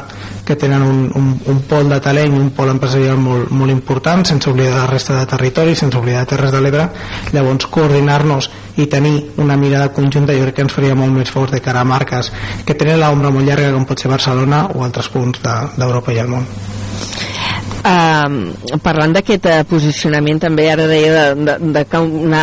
que 0.46 0.56
tenen 0.56 0.82
un, 0.82 1.00
un, 1.14 1.28
un 1.52 1.60
pol 1.68 1.88
de 1.88 2.00
talent 2.00 2.34
un 2.38 2.50
pol 2.56 2.72
empresarial 2.72 3.18
molt, 3.20 3.50
molt 3.52 3.72
important 3.72 4.24
sense 4.26 4.50
oblidar 4.50 4.78
la 4.78 4.88
resta 4.90 5.18
de 5.18 5.28
territori 5.30 5.76
sense 5.76 5.98
oblidar 5.98 6.26
Terres 6.30 6.54
de 6.54 6.62
l'Ebre 6.64 6.88
llavors 7.34 7.68
coordinar-nos 7.70 8.50
i 8.80 8.86
tenir 8.86 9.14
una 9.44 9.56
mirada 9.60 9.92
conjunta 9.92 10.36
jo 10.36 10.46
crec 10.46 10.60
que 10.60 10.66
ens 10.66 10.76
faria 10.76 10.96
molt 10.98 11.14
més 11.16 11.30
forts 11.30 11.52
de 11.52 11.62
cara 11.64 11.84
a 11.84 11.88
marques 11.88 12.32
que 12.64 12.74
tenen 12.74 13.00
l'ombra 13.02 13.32
molt 13.34 13.46
llarga 13.46 13.72
com 13.76 13.86
pot 13.88 14.00
ser 14.00 14.12
Barcelona 14.12 14.66
o 14.74 14.84
altres 14.86 15.12
punts 15.12 15.42
d'Europa 15.44 16.12
de, 16.12 16.16
i 16.16 16.24
el 16.24 16.32
món 16.32 16.48
Uh, 17.80 18.76
parlant 18.84 19.14
d'aquest 19.16 19.46
uh, 19.48 19.60
posicionament 19.68 20.42
també 20.42 20.66
ara 20.68 20.84
deia 20.90 21.12
de, 21.14 21.44
de, 21.48 21.54
de 21.78 21.84
que 21.88 22.00
una, 22.04 22.42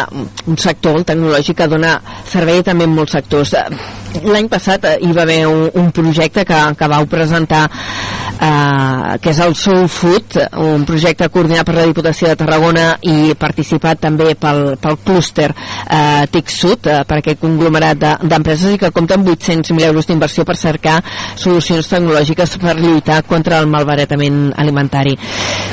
un 0.49 0.57
sector 0.57 0.97
el 0.97 1.05
tecnològic 1.05 1.59
que 1.61 1.67
dona 1.69 1.99
servei 2.25 2.63
també 2.65 2.87
en 2.89 2.95
molts 2.97 3.13
sectors. 3.19 3.53
uh, 3.53 4.06
l'any 4.25 4.49
passat 4.51 4.85
uh, 4.87 4.95
hi 5.01 5.11
va 5.15 5.23
haver 5.25 5.41
un, 5.49 5.67
un 5.81 5.91
projecte 5.95 6.45
que, 6.47 6.59
que 6.77 6.89
vau 6.91 7.05
presentar 7.09 7.63
uh, 7.67 9.17
que 9.21 9.31
és 9.33 9.39
el 9.43 9.55
Soul 9.57 9.87
Food 9.91 10.37
un 10.63 10.85
projecte 10.87 11.29
coordinat 11.33 11.67
per 11.67 11.77
la 11.77 11.87
Diputació 11.89 12.31
de 12.31 12.39
Tarragona 12.39 12.87
i 13.05 13.33
participat 13.39 14.01
també 14.07 14.33
pel, 14.39 14.75
pel 14.81 14.99
clúster 15.05 15.49
uh, 15.53 16.25
TIC 16.31 16.53
Sud 16.53 16.91
uh, 16.91 17.01
per 17.07 17.21
aquest 17.21 17.41
conglomerat 17.43 18.03
d'empreses 18.23 18.71
de, 18.71 18.75
i 18.77 18.81
que 18.81 18.93
compta 18.95 19.17
amb 19.17 19.29
800.000 19.33 19.89
euros 19.91 20.09
d'inversió 20.09 20.45
per 20.47 20.57
cercar 20.59 20.99
solucions 21.35 21.89
tecnològiques 21.91 22.57
per 22.61 22.77
lluitar 22.79 23.23
contra 23.27 23.61
el 23.61 23.71
malbaratament 23.71 24.51
alimentari 24.57 25.17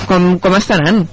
com, 0.08 0.34
com 0.42 0.58
està 0.60 0.80
anant? 0.80 1.04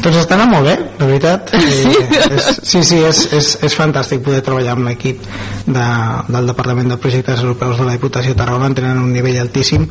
Doncs 0.00 0.16
està 0.16 0.36
anant 0.38 0.48
molt 0.54 0.64
bé, 0.64 0.76
de 0.96 1.06
veritat. 1.08 1.50
Sí, 1.80 1.92
és, 2.30 2.46
sí, 2.62 2.80
sí 2.86 2.98
és, 3.04 3.20
és, 3.36 3.50
és 3.66 3.74
fantàstic 3.76 4.22
poder 4.24 4.40
treballar 4.44 4.74
amb 4.76 4.86
l'equip 4.88 5.22
de, 5.66 5.86
del 6.28 6.48
Departament 6.50 6.92
de 6.92 6.98
Projectes 7.00 7.42
Europeus 7.44 7.80
de 7.80 7.88
la 7.88 7.96
Diputació 7.96 8.34
de 8.34 8.40
Tarragona, 8.40 8.72
tenen 8.76 9.00
un 9.02 9.12
nivell 9.12 9.40
altíssim, 9.42 9.86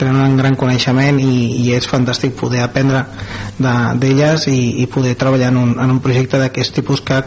tenen 0.00 0.20
un 0.24 0.36
gran 0.40 0.56
coneixement 0.56 1.20
i, 1.20 1.34
i 1.60 1.74
és 1.76 1.88
fantàstic 1.88 2.36
poder 2.40 2.64
aprendre 2.64 3.04
d'elles 3.60 4.46
de, 4.46 4.54
i, 4.54 4.84
i 4.84 4.88
poder 4.88 5.16
treballar 5.20 5.52
en 5.52 5.60
un, 5.60 5.76
en 5.76 5.96
un 5.96 6.00
projecte 6.04 6.40
d'aquest 6.40 6.80
tipus 6.80 7.04
que 7.04 7.20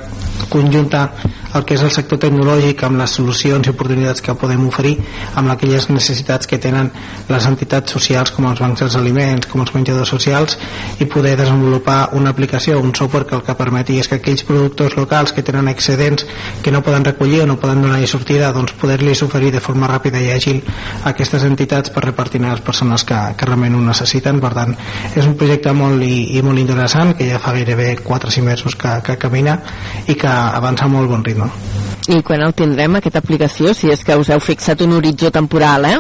conjunta 0.50 1.10
el 1.54 1.66
que 1.70 1.76
és 1.78 1.84
el 1.86 1.92
sector 1.94 2.18
tecnològic 2.24 2.82
amb 2.88 2.98
les 2.98 3.14
solucions 3.20 3.68
i 3.68 3.74
oportunitats 3.74 4.24
que 4.26 4.34
podem 4.40 4.66
oferir 4.66 4.96
amb 5.38 5.54
aquelles 5.54 5.86
necessitats 5.92 6.50
que 6.50 6.58
tenen 6.58 6.90
les 7.30 7.46
entitats 7.50 7.94
socials 7.94 8.34
com 8.34 8.48
els 8.50 8.62
bancs 8.64 8.82
dels 8.82 8.98
aliments, 8.98 9.50
com 9.52 9.62
els 9.62 9.74
menjadors 9.76 10.10
socials 10.16 10.58
i 10.98 11.06
poder 11.06 11.36
desenvolupar 11.38 12.00
una 12.24 12.32
aplicació, 12.34 12.80
un 12.82 12.94
software 12.96 13.28
que 13.30 13.36
el 13.38 13.44
que 13.46 13.56
permeti 13.60 14.00
és 14.02 14.10
que 14.10 14.18
aquells 14.20 14.46
productors 14.48 14.96
locals 14.98 15.34
que 15.36 15.44
tenen 15.46 15.70
excedents 15.72 16.26
que 16.64 16.72
no 16.72 16.82
poden 16.86 17.06
recollir 17.06 17.44
o 17.44 17.48
no 17.50 17.60
poden 17.62 17.84
donar-hi 17.84 18.08
sortida 18.10 18.54
doncs 18.56 18.74
poder-los 18.80 19.24
oferir 19.28 19.52
de 19.54 19.62
forma 19.64 19.90
ràpida 19.92 20.22
i 20.24 20.32
àgil 20.34 20.64
a 21.04 21.12
aquestes 21.14 21.46
entitats 21.48 21.94
per 21.94 22.06
repartir 22.08 22.42
a 22.44 22.56
les 22.56 22.64
persones 22.66 23.04
que, 23.04 23.20
que 23.38 23.50
realment 23.50 23.78
ho 23.78 23.84
necessiten 23.86 24.42
per 24.44 24.54
tant 24.58 24.76
és 25.14 25.28
un 25.28 25.38
projecte 25.40 25.76
molt 25.78 26.04
i, 26.04 26.38
i 26.38 26.44
molt 26.46 26.64
interessant 26.64 27.14
que 27.18 27.30
ja 27.30 27.42
fa 27.44 27.54
gairebé 27.56 27.94
4 28.02 28.32
o 28.32 28.36
5 28.40 28.48
mesos 28.48 28.80
que, 28.80 28.98
que 29.06 29.20
camina 29.22 29.60
i 30.08 30.16
que 30.16 30.32
avança 30.32 30.90
molt 30.90 31.12
bon 31.12 31.24
ritme 31.26 31.52
i 32.12 32.20
quan 32.26 32.42
el 32.44 32.52
tindrem, 32.52 32.98
aquesta 33.00 33.22
aplicació, 33.24 33.72
si 33.72 33.88
és 33.94 34.02
que 34.04 34.18
us 34.20 34.28
heu 34.34 34.42
fixat 34.44 34.82
un 34.84 34.98
horitzó 34.98 35.30
temporal, 35.32 35.86
eh? 35.88 36.00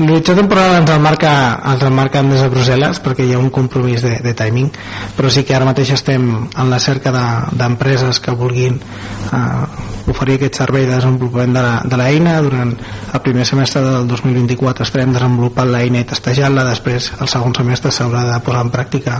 L'horitzó 0.00 0.34
temporal 0.38 0.78
ens 0.80 0.90
el 0.94 1.00
marca, 1.04 1.32
ens 1.72 1.84
el 1.86 1.94
marca 1.94 2.22
des 2.22 2.42
de 2.42 2.50
Brussel·les 2.52 3.00
perquè 3.04 3.26
hi 3.26 3.34
ha 3.34 3.42
un 3.42 3.50
compromís 3.54 4.04
de, 4.06 4.16
de 4.24 4.34
timing 4.36 4.70
però 5.16 5.30
sí 5.32 5.44
que 5.44 5.56
ara 5.56 5.68
mateix 5.68 5.94
estem 5.96 6.26
en 6.48 6.70
la 6.70 6.80
cerca 6.80 7.12
d'empreses 7.52 8.16
de, 8.16 8.24
que 8.24 8.36
vulguin 8.36 8.80
eh, 8.80 9.89
oferir 10.08 10.38
aquest 10.38 10.60
servei 10.62 10.86
de 10.86 10.94
desenvolupament 10.94 11.56
de 11.90 11.98
l'eina 12.00 12.38
durant 12.42 12.72
el 13.12 13.20
primer 13.24 13.44
semestre 13.48 13.82
del 13.84 14.08
2024 14.08 14.86
estarem 14.86 15.12
desenvolupant 15.14 15.70
l'eina 15.70 16.00
i 16.00 16.08
testejant-la. 16.08 16.64
Després 16.70 17.10
el 17.20 17.30
segon 17.30 17.54
semestre 17.56 17.92
s'haurà 17.94 18.24
de 18.28 18.38
posar 18.46 18.64
en 18.66 18.72
pràctica 18.72 19.18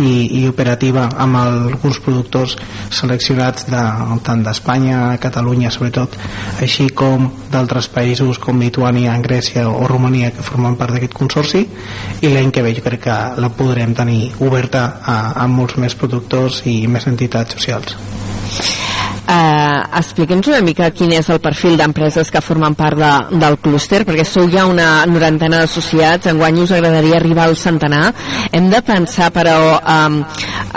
i, 0.00 0.40
i 0.40 0.46
operativa 0.48 1.08
amb 1.18 1.40
alguns 1.40 2.00
productors 2.04 2.56
seleccionats 2.94 3.68
de, 3.68 3.84
tant 4.26 4.42
d'Espanya, 4.46 5.18
Catalunya 5.22 5.72
sobretot, 5.74 6.16
així 6.64 6.88
com 6.88 7.28
d'altres 7.52 7.90
països 7.92 8.40
com 8.42 8.60
Lituània, 8.62 9.16
Grècia 9.24 9.68
o 9.68 9.86
Romania 9.90 10.32
que 10.34 10.44
formen 10.46 10.78
part 10.80 10.96
d'aquest 10.96 11.16
consorci. 11.16 11.64
I 12.22 12.32
l'any 12.32 12.52
que 12.54 12.64
ve 12.64 12.74
jo 12.76 12.84
crec 12.86 13.06
que 13.08 13.18
la 13.38 13.52
podrem 13.54 13.94
tenir 13.98 14.32
oberta 14.44 14.84
a, 15.04 15.18
a 15.44 15.48
molts 15.50 15.78
més 15.78 15.96
productors 15.98 16.62
i 16.66 16.80
més 16.90 17.06
entitats 17.10 17.58
socials. 17.58 18.87
Uh, 19.28 19.84
Expliqui'ns 19.98 20.46
una 20.48 20.62
mica 20.64 20.86
quin 20.96 21.10
és 21.12 21.26
el 21.28 21.40
perfil 21.44 21.74
d'empreses 21.76 22.30
que 22.32 22.40
formen 22.40 22.72
part 22.78 22.96
de, 22.96 23.10
del 23.42 23.58
clúster, 23.60 24.00
perquè 24.08 24.24
sou 24.24 24.46
ja 24.48 24.64
una 24.64 25.02
norantena 25.04 25.58
d'associats, 25.60 26.30
enguany 26.30 26.62
us 26.62 26.72
agradaria 26.72 27.18
arribar 27.18 27.44
al 27.44 27.56
centenar. 27.60 28.14
Hem 28.56 28.70
de 28.72 28.80
pensar, 28.86 29.28
però, 29.34 29.58
um, 29.76 30.16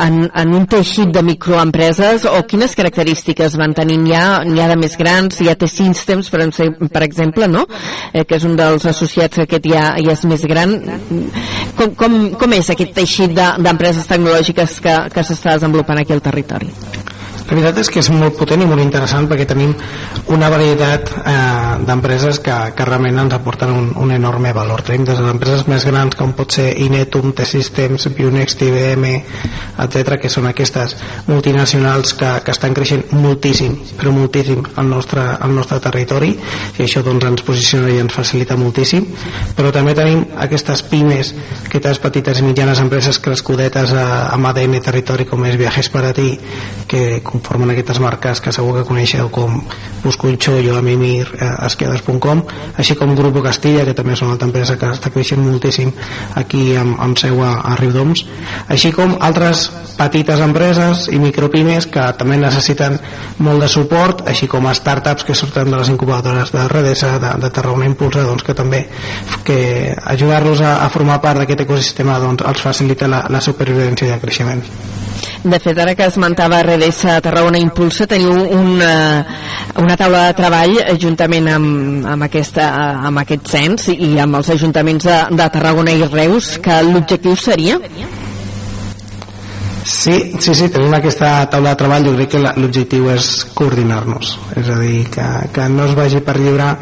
en, 0.03 0.17
en 0.27 0.55
un 0.57 0.65
teixit 0.67 1.13
de 1.15 1.23
microempreses 1.23 2.25
o 2.27 2.41
quines 2.49 2.75
característiques 2.75 3.55
van 3.61 3.75
tenint 3.77 4.03
ja, 4.09 4.25
n'hi 4.43 4.59
ha 4.59 4.67
de 4.73 4.77
més 4.83 4.97
grans, 4.99 5.39
hi 5.39 5.47
ha 5.47 5.55
T-Systems, 5.55 6.31
per, 6.33 6.49
per 6.91 7.05
exemple, 7.07 7.47
no? 7.47 7.63
Eh, 8.11 8.25
que 8.27 8.35
és 8.35 8.47
un 8.47 8.59
dels 8.59 8.87
associats 8.91 9.39
que 9.39 9.47
aquest 9.47 9.71
ja, 9.71 9.85
ja 9.95 10.17
és 10.17 10.25
més 10.27 10.43
gran. 10.51 10.75
Com, 11.79 11.95
com, 11.95 12.19
com 12.35 12.59
és 12.59 12.73
aquest 12.75 12.91
teixit 12.99 13.31
d'empreses 13.31 14.03
de, 14.03 14.11
tecnològiques 14.11 14.77
que, 14.83 14.99
que 15.15 15.23
s'està 15.23 15.55
desenvolupant 15.55 16.03
aquí 16.03 16.19
al 16.19 16.25
territori? 16.27 16.71
La 17.51 17.57
veritat 17.57 17.81
és 17.81 17.89
que 17.91 17.99
és 17.99 18.07
molt 18.15 18.37
potent 18.39 18.61
i 18.63 18.67
molt 18.69 18.79
interessant 18.79 19.25
perquè 19.27 19.43
tenim 19.49 19.73
una 20.31 20.47
varietat 20.53 21.09
eh, 21.19 21.33
d'empreses 21.83 22.39
que, 22.39 22.57
que 22.77 22.85
realment 22.87 23.19
ens 23.25 23.35
aporten 23.35 23.73
un, 23.75 23.89
un 23.99 24.13
enorme 24.15 24.53
valor. 24.55 24.85
Tenim 24.87 25.03
des 25.09 25.19
de 25.19 25.25
les 25.25 25.33
empreses 25.35 25.65
més 25.67 25.83
grans 25.83 26.15
com 26.15 26.31
pot 26.37 26.55
ser 26.55 26.69
Inetum, 26.79 27.33
T-Systems, 27.35 28.07
Bionext, 28.15 28.63
IBM, 28.63 29.11
etc 29.83 30.15
que 30.21 30.31
són 30.31 30.47
aquestes 30.47 30.95
multinacionals 31.27 32.15
que, 32.15 32.29
que 32.45 32.55
estan 32.55 32.75
creixent 32.77 33.11
moltíssim, 33.19 33.75
però 33.99 34.13
moltíssim 34.15 34.63
al 34.79 34.87
nostre, 34.87 35.23
al 35.35 35.51
nostre 35.55 35.81
territori 35.83 36.31
i 36.31 36.85
això 36.85 37.03
doncs 37.03 37.27
ens 37.27 37.45
posiciona 37.47 37.91
i 37.91 37.99
ens 37.99 38.15
facilita 38.15 38.55
moltíssim, 38.59 39.07
però 39.57 39.73
també 39.75 39.95
tenim 39.97 40.23
aquestes 40.45 40.85
pimes, 40.91 41.33
aquestes 41.65 41.99
petites 42.03 42.39
i 42.39 42.47
mitjanes 42.47 42.79
empreses 42.83 43.19
crescudetes 43.19 43.91
a, 43.91 44.07
amb 44.37 44.51
ADN 44.53 44.79
territori 44.87 45.27
com 45.27 45.43
és 45.49 45.59
Viajes 45.59 45.91
para 45.91 46.13
ti, 46.15 46.31
que 46.87 47.21
conformen 47.41 47.71
aquestes 47.71 47.99
marques 47.99 48.39
que 48.39 48.53
segur 48.53 48.77
que 48.77 48.85
coneixeu 48.85 49.29
com 49.33 49.57
Buscunxo, 50.03 50.59
Yoamimir, 50.61 51.27
eh, 51.41 51.49
Esquedes.com, 51.65 52.43
així 52.77 52.95
com 52.95 53.15
Grupo 53.17 53.41
Castilla, 53.41 53.83
que 53.85 53.95
també 53.97 54.13
és 54.13 54.21
una 54.21 54.35
altra 54.35 54.47
empresa 54.47 54.77
que 54.77 54.91
està 54.93 55.09
creixent 55.09 55.41
moltíssim 55.41 55.91
aquí 56.37 56.75
amb, 56.77 56.99
amb 57.01 57.17
seu 57.17 57.41
a, 57.43 57.57
a 57.65 57.75
Riudoms, 57.79 58.23
així 58.69 58.93
com 58.93 59.17
altres 59.19 59.69
petites 59.97 60.39
empreses 60.41 61.07
i 61.11 61.19
micropimes 61.21 61.89
que 61.91 62.05
també 62.17 62.37
necessiten 62.37 62.99
molt 63.39 63.65
de 63.65 63.69
suport, 63.69 64.23
així 64.29 64.47
com 64.47 64.69
startups 64.71 65.25
que 65.25 65.35
surten 65.35 65.73
de 65.73 65.81
les 65.81 65.89
incubadores 65.89 66.53
de 66.53 66.67
Redesa, 66.69 67.17
de, 67.19 67.35
de 67.41 67.49
Tarragona 67.49 67.89
Impulsa, 67.89 68.25
doncs 68.25 68.45
que 68.45 68.57
també 68.57 68.85
que 69.45 69.95
ajudar-los 70.15 70.61
a, 70.61 70.77
a 70.85 70.89
formar 70.93 71.21
part 71.21 71.41
d'aquest 71.41 71.65
ecosistema 71.65 72.19
doncs, 72.21 72.45
els 72.45 72.61
facilita 72.61 73.09
la, 73.09 73.25
la 73.29 73.41
supervivència 73.41 74.09
i 74.09 74.15
el 74.15 74.21
creixement. 74.21 74.63
De 75.43 75.57
fet, 75.57 75.77
ara 75.81 75.95
que 75.97 76.05
esmentava 76.05 76.59
RDS 76.61 77.15
Tarragona 77.25 77.57
Impulsa, 77.57 78.05
teniu 78.05 78.35
una, 78.53 78.91
una 79.81 79.95
taula 79.97 80.27
de 80.27 80.35
treball 80.37 80.75
juntament 81.01 81.49
amb, 81.49 82.05
amb, 82.13 82.25
aquesta, 82.27 82.67
amb 83.09 83.23
aquest 83.23 83.49
cens 83.49 83.87
i 83.95 84.11
amb 84.21 84.37
els 84.37 84.51
ajuntaments 84.53 85.07
de, 85.09 85.17
de 85.39 85.47
Tarragona 85.55 85.95
i 85.97 86.05
Reus, 86.05 86.51
que 86.61 86.77
l'objectiu 86.85 87.33
seria? 87.33 87.79
Sí, 89.81 90.13
sí, 90.37 90.53
sí, 90.53 90.69
tenim 90.69 90.93
aquesta 90.93 91.33
taula 91.49 91.73
de 91.73 91.81
treball, 91.81 92.05
jo 92.05 92.13
crec 92.19 92.35
que 92.35 92.43
l'objectiu 92.61 93.09
és 93.15 93.31
coordinar-nos, 93.57 94.35
és 94.61 94.69
a 94.69 94.77
dir, 94.77 95.07
que, 95.09 95.27
que 95.57 95.65
no 95.73 95.89
es 95.89 95.97
vagi 95.97 96.21
per 96.21 96.37
lliure, 96.37 96.75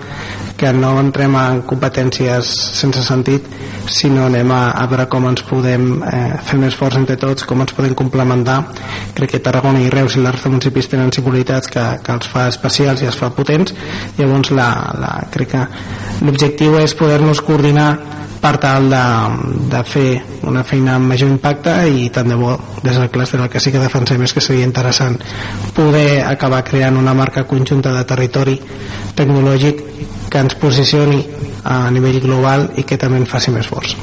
que 0.59 0.71
no 0.75 0.91
entrem 0.99 1.37
en 1.39 1.61
competències 1.67 2.49
sense 2.79 3.03
sentit, 3.05 3.47
sinó 3.89 4.25
anem 4.27 4.51
a, 4.51 4.61
a 4.75 4.85
veure 4.91 5.07
com 5.11 5.29
ens 5.29 5.43
podem 5.47 5.87
eh, 6.03 6.35
fer 6.45 6.59
més 6.59 6.75
forts 6.75 6.99
entre 6.99 7.15
tots, 7.21 7.47
com 7.47 7.63
ens 7.63 7.73
podem 7.77 7.95
complementar. 7.97 8.59
Crec 9.15 9.35
que 9.35 9.43
Tarragona 9.45 9.81
i 9.85 9.89
Reus 9.93 10.17
i 10.17 10.23
la 10.23 10.35
resta 10.35 10.49
de 10.49 10.57
municipis 10.57 10.91
tenen 10.91 11.13
singularitats 11.15 11.71
que, 11.71 11.85
que 12.03 12.15
els 12.17 12.29
fa 12.29 12.49
especials 12.51 13.01
i 13.03 13.09
els 13.09 13.17
fa 13.19 13.31
potents, 13.35 13.73
llavors 14.19 14.51
la, 14.51 14.69
la, 14.99 15.13
crec 15.31 15.55
que 15.55 15.65
l'objectiu 16.27 16.77
és 16.83 16.95
poder-nos 16.99 17.41
coordinar 17.47 17.89
per 18.39 18.55
tal 18.61 18.89
de, 18.91 19.03
de 19.71 19.83
fer 19.83 20.07
una 20.47 20.63
feina 20.63 20.95
amb 20.95 21.11
major 21.11 21.29
impacte 21.31 21.75
i 21.91 22.09
tant 22.13 22.29
de 22.31 22.37
bo 22.39 22.55
des 22.83 22.95
del 22.95 23.09
clúster 23.11 23.41
el 23.41 23.49
que 23.51 23.59
sí 23.59 23.71
que 23.71 23.83
defensem 23.83 24.23
és 24.23 24.33
que 24.33 24.43
seria 24.43 24.67
interessant 24.67 25.19
poder 25.75 26.23
acabar 26.23 26.63
creant 26.63 26.97
una 26.97 27.13
marca 27.13 27.45
conjunta 27.47 27.93
de 27.95 28.05
territori 28.07 28.59
tecnològic 29.15 29.83
que 30.29 30.39
ens 30.39 30.55
posicioni 30.55 31.23
a 31.65 31.89
nivell 31.91 32.21
global 32.23 32.69
i 32.77 32.85
que 32.87 32.97
també 32.97 33.17
en 33.19 33.27
faci 33.27 33.51
més 33.51 33.67
forts. 33.67 33.95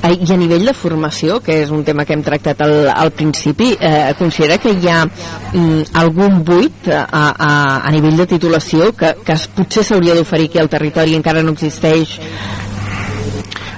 I 0.00 0.32
a 0.32 0.36
nivell 0.40 0.64
de 0.64 0.72
formació, 0.72 1.38
que 1.44 1.58
és 1.60 1.70
un 1.70 1.82
tema 1.84 2.06
que 2.08 2.14
hem 2.16 2.22
tractat 2.24 2.62
al, 2.64 2.88
al 2.88 3.10
principi, 3.12 3.74
eh, 3.76 4.14
considera 4.18 4.56
que 4.58 4.72
hi 4.72 4.88
ha 4.88 5.02
mm, 5.04 5.90
algun 6.00 6.40
buit 6.46 6.88
a, 6.88 7.04
a, 7.28 7.50
a 7.84 7.92
nivell 7.92 8.16
de 8.22 8.26
titulació 8.30 8.94
que, 8.96 9.12
que 9.26 9.36
es, 9.36 9.44
potser 9.52 9.84
s'hauria 9.84 10.16
d'oferir 10.16 10.48
aquí 10.48 10.62
al 10.62 10.72
territori 10.72 11.12
i 11.12 11.20
encara 11.20 11.44
no 11.44 11.52
existeix 11.52 12.16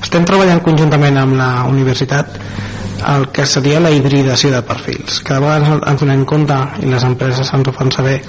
estem 0.03 0.27
treballant 0.29 0.63
conjuntament 0.67 1.19
amb 1.21 1.39
la 1.39 1.51
universitat 1.71 2.37
el 3.09 3.29
que 3.35 3.47
seria 3.47 3.81
la 3.81 3.91
hibridació 3.91 4.53
de 4.53 4.63
perfils. 4.67 5.21
Cada 5.27 5.41
vegada 5.41 5.79
ens 5.91 6.01
donem 6.03 6.25
compte, 6.29 6.59
i 6.83 6.91
les 6.91 7.05
empreses 7.07 7.53
ens 7.55 7.69
ho 7.69 7.75
fan 7.77 7.93
saber, 7.95 8.21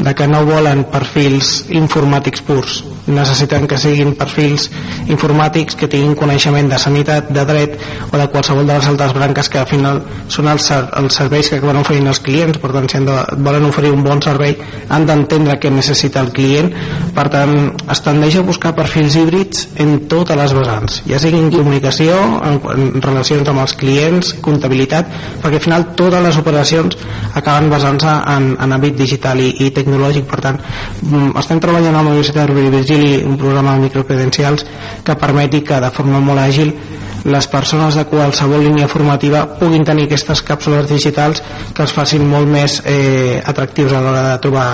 de 0.00 0.14
que 0.14 0.28
no 0.28 0.44
volen 0.48 0.84
perfils 0.92 1.66
informàtics 1.68 2.44
purs, 2.46 2.80
necessiten 3.10 3.66
que 3.68 3.78
siguin 3.80 4.14
perfils 4.18 4.68
informàtics 5.10 5.76
que 5.78 5.88
tinguin 5.90 6.16
coneixement 6.18 6.68
de 6.70 6.78
sanitat, 6.78 7.30
de 7.32 7.44
dret 7.48 7.76
o 8.10 8.18
de 8.18 8.28
qualsevol 8.32 8.66
de 8.66 8.76
les 8.78 8.88
altres 8.90 9.14
branques 9.16 9.48
que 9.50 9.60
al 9.60 9.68
final 9.70 10.02
són 10.28 10.48
els, 10.52 10.70
els 10.70 11.16
serveis 11.16 11.50
que 11.50 11.60
van 11.64 11.80
oferint 11.80 12.08
els 12.10 12.22
clients, 12.24 12.58
per 12.60 12.72
tant 12.74 12.88
si 12.90 13.02
de, 13.06 13.16
volen 13.44 13.66
oferir 13.68 13.92
un 13.94 14.04
bon 14.06 14.22
servei 14.22 14.56
han 14.88 15.06
d'entendre 15.08 15.58
què 15.60 15.72
necessita 15.72 16.22
el 16.24 16.32
client, 16.36 16.70
per 17.16 17.28
tant 17.32 17.56
es 17.90 18.04
tendeix 18.04 18.38
a 18.38 18.46
buscar 18.46 18.74
perfils 18.76 19.16
híbrids 19.18 19.68
en 19.80 19.96
totes 20.10 20.38
les 20.38 20.54
vessants, 20.56 21.00
ja 21.08 21.20
sigui 21.22 21.40
en 21.40 21.50
comunicació, 21.54 22.16
en, 22.46 22.60
en 22.74 23.04
relacions 23.04 23.48
amb 23.50 23.64
els 23.64 23.76
clients, 23.80 24.09
comptabilitat, 24.44 25.10
perquè 25.42 25.58
al 25.60 25.64
final 25.64 25.86
totes 25.98 26.24
les 26.26 26.38
operacions 26.40 26.96
acaben 27.38 27.70
basant-se 27.72 28.14
en, 28.34 28.52
en 28.60 28.76
àmbit 28.76 28.96
digital 28.98 29.40
i, 29.40 29.50
i 29.66 29.70
tecnològic, 29.76 30.26
per 30.30 30.40
tant 30.46 30.60
mm, 30.60 31.34
estem 31.40 31.60
treballant 31.62 31.94
amb 31.94 32.10
la 32.10 32.16
Universitat 32.16 32.46
de 32.46 32.52
Rovira 32.52 32.76
vigili 32.78 33.20
un 33.24 33.36
programa 33.40 33.76
de 33.76 33.86
microcredencials 33.88 34.66
que 35.04 35.18
permeti 35.20 35.62
que 35.66 35.80
de 35.80 35.92
forma 35.94 36.22
molt 36.24 36.42
àgil 36.42 36.74
les 37.24 37.48
persones 37.48 37.94
de 37.98 38.04
qualsevol 38.08 38.64
línia 38.64 38.88
formativa 38.88 39.44
puguin 39.58 39.84
tenir 39.84 40.06
aquestes 40.08 40.42
càpsules 40.46 40.88
digitals 40.88 41.42
que 41.74 41.84
els 41.84 41.92
facin 41.92 42.24
molt 42.28 42.48
més 42.48 42.80
eh, 42.84 43.40
atractius 43.44 43.92
a 43.92 44.00
l'hora 44.00 44.24
de 44.30 44.38
trobar 44.44 44.68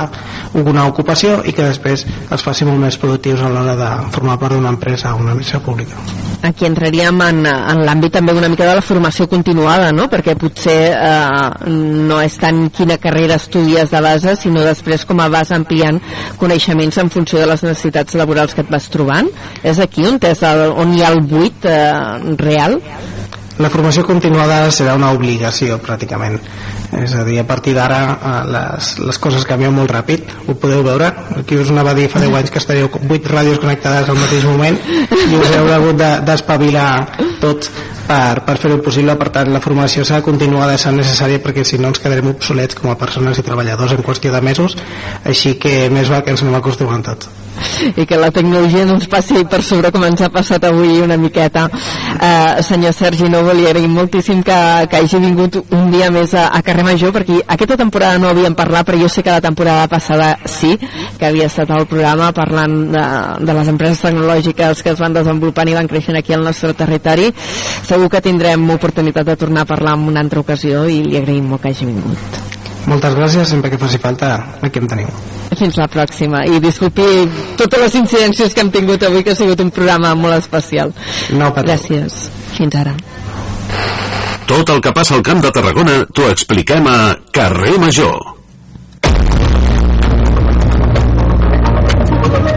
una 0.62 0.86
ocupació 0.86 1.40
i 1.44 1.54
que 1.56 1.66
després 1.66 2.06
els 2.30 2.46
facin 2.46 2.70
molt 2.70 2.84
més 2.86 2.98
productius 3.00 3.42
a 3.42 3.50
l'hora 3.50 3.76
de 3.78 3.90
formar 4.14 4.38
part 4.38 4.54
d'una 4.54 4.72
empresa 4.74 5.14
o 5.14 5.22
una 5.24 5.34
empresa 5.34 5.60
pública. 5.60 5.98
Aquí 6.46 6.66
entraríem 6.68 7.20
en, 7.24 7.40
en 7.48 7.80
l'àmbit 7.86 8.12
també 8.14 8.34
una 8.36 8.50
mica 8.52 8.66
de 8.68 8.76
la 8.78 8.84
formació 8.84 9.26
continuada, 9.26 9.90
no? 9.92 10.06
perquè 10.12 10.36
potser 10.38 10.76
eh, 10.92 11.70
no 11.70 12.20
és 12.22 12.36
tant 12.38 12.66
quina 12.76 12.98
carrera 13.02 13.40
estudies 13.40 13.90
de 13.90 14.02
base, 14.04 14.36
sinó 14.38 14.62
després 14.66 15.06
com 15.08 15.20
a 15.24 15.30
vas 15.32 15.50
ampliant 15.56 15.98
coneixements 16.38 17.00
en 17.02 17.10
funció 17.10 17.40
de 17.40 17.48
les 17.50 17.64
necessitats 17.66 18.14
laborals 18.20 18.54
que 18.54 18.62
et 18.62 18.70
vas 18.70 18.86
trobant. 18.92 19.30
És 19.66 19.80
aquí 19.82 20.06
on, 20.06 20.20
el, 20.20 20.64
on 20.76 20.94
hi 20.94 21.02
ha 21.02 21.10
el 21.14 21.22
buit 21.26 21.66
eh, 21.66 22.35
real? 22.38 22.80
La 23.56 23.70
formació 23.72 24.02
continuada 24.04 24.66
serà 24.68 24.94
una 24.98 25.14
obligació 25.16 25.78
pràcticament. 25.80 26.36
És 27.00 27.14
a 27.16 27.22
dir, 27.24 27.38
a 27.40 27.46
partir 27.48 27.72
d'ara 27.76 28.00
eh, 28.12 28.34
les, 28.52 28.90
les 29.00 29.18
coses 29.18 29.46
canvien 29.48 29.72
molt 29.72 29.90
ràpid. 29.94 30.28
Ho 30.46 30.56
podeu 30.60 30.82
veure, 30.84 31.08
aquí 31.40 31.56
us 31.56 31.72
anava 31.72 31.94
a 31.94 31.96
dir 31.96 32.10
fa 32.12 32.20
10 32.20 32.36
anys 32.36 32.52
que 32.52 32.60
estaríeu 32.60 32.90
8 32.92 33.32
ràdios 33.32 33.62
connectades 33.62 34.12
al 34.12 34.20
mateix 34.20 34.44
moment 34.44 34.76
i 34.76 35.40
us 35.40 35.54
heu 35.56 35.70
hagut 35.72 36.04
d'espavilar 36.28 36.90
de, 37.16 37.30
tots 37.40 37.72
per, 38.06 38.44
per 38.44 38.58
fer-ho 38.60 38.76
possible. 38.84 39.16
Per 39.16 39.32
tant 39.38 39.50
la 39.54 39.64
formació 39.64 40.04
s'ha 40.04 40.20
de 40.20 40.78
ser 40.78 40.92
necessària 40.92 41.40
perquè 41.40 41.64
si 41.64 41.80
no 41.80 41.88
ens 41.94 42.02
quedarem 42.02 42.28
obsolets 42.34 42.76
com 42.76 42.92
a 42.92 43.00
persones 43.00 43.40
i 43.40 43.46
treballadors 43.46 43.96
en 43.96 44.04
qüestió 44.04 44.36
de 44.36 44.44
mesos. 44.44 44.76
Així 45.24 45.56
que 45.56 45.88
més 45.88 46.12
val 46.12 46.22
que 46.22 46.36
ens 46.36 46.44
anem 46.44 46.60
acostumant 46.60 47.08
tots 47.08 47.45
i 47.96 48.06
que 48.06 48.18
la 48.20 48.30
tecnologia 48.34 48.86
no 48.86 48.96
ens 48.96 49.08
passi 49.10 49.44
per 49.48 49.62
sobre 49.62 49.92
com 49.94 50.04
ens 50.06 50.22
ha 50.22 50.30
passat 50.32 50.64
avui 50.68 51.00
una 51.04 51.16
miqueta. 51.20 51.66
Eh, 52.16 52.62
senyor 52.66 52.94
Sergi 52.96 53.28
Novo 53.32 53.54
li 53.54 53.66
agraïm 53.68 53.92
moltíssim 53.96 54.42
que, 54.46 54.58
que 54.90 55.00
hagi 55.02 55.20
vingut 55.22 55.58
un 55.70 55.90
dia 55.92 56.10
més 56.14 56.34
a, 56.34 56.48
a 56.54 56.62
Carrer 56.66 56.86
Major 56.86 57.12
perquè 57.14 57.40
aquesta 57.46 57.78
temporada 57.78 58.20
no 58.22 58.30
havíem 58.30 58.56
parlat 58.56 58.86
però 58.88 59.00
jo 59.00 59.10
sé 59.12 59.24
que 59.26 59.34
la 59.34 59.44
temporada 59.44 59.86
passada 59.90 60.32
sí 60.46 60.74
que 61.18 61.26
havia 61.28 61.50
estat 61.50 61.70
al 61.70 61.86
programa 61.90 62.32
parlant 62.36 62.76
de, 62.94 63.06
de 63.44 63.58
les 63.60 63.72
empreses 63.72 64.02
tecnològiques 64.04 64.82
que 64.82 64.94
es 64.94 65.02
van 65.02 65.16
desenvolupant 65.16 65.68
i 65.68 65.78
van 65.78 65.90
creixent 65.90 66.18
aquí 66.18 66.36
al 66.36 66.44
nostre 66.46 66.74
territori. 66.74 67.32
Segur 67.86 68.10
que 68.12 68.24
tindrem 68.24 68.68
oportunitat 68.76 69.26
de 69.26 69.40
tornar 69.40 69.66
a 69.66 69.72
parlar 69.74 69.96
en 69.96 70.08
una 70.12 70.22
altra 70.24 70.44
ocasió 70.44 70.86
i 70.88 71.02
li 71.06 71.18
agraïm 71.20 71.50
molt 71.52 71.64
que 71.64 71.74
hagi 71.74 71.88
vingut 71.88 72.55
moltes 72.86 73.16
gràcies, 73.18 73.48
sempre 73.50 73.70
que 73.72 73.78
faci 73.80 73.98
falta 74.02 74.32
aquí 74.62 74.82
em 74.82 74.88
teniu. 74.90 75.10
Fins 75.56 75.78
la 75.78 75.88
pròxima. 75.90 76.44
I 76.46 76.60
disculpi 76.62 77.06
totes 77.58 77.82
les 77.82 77.98
incidències 78.02 78.54
que 78.54 78.64
hem 78.64 78.70
tingut 78.74 79.02
avui 79.06 79.24
que 79.24 79.34
ha 79.34 79.38
sigut 79.38 79.60
un 79.62 79.70
programa 79.70 80.14
molt 80.18 80.38
especial. 80.38 80.94
No, 81.34 81.52
gràcies, 81.56 82.26
fins 82.56 82.78
ara. 82.78 82.96
Tot 84.46 84.70
el 84.70 84.80
que 84.80 84.94
passa 84.94 85.16
al 85.16 85.26
Camp 85.26 85.42
de 85.42 85.50
Tarragona 85.50 86.04
t'ho 86.14 86.30
expliquem 86.30 86.86
a 86.86 87.16
Carrer 87.34 87.76
Major. 87.82 88.36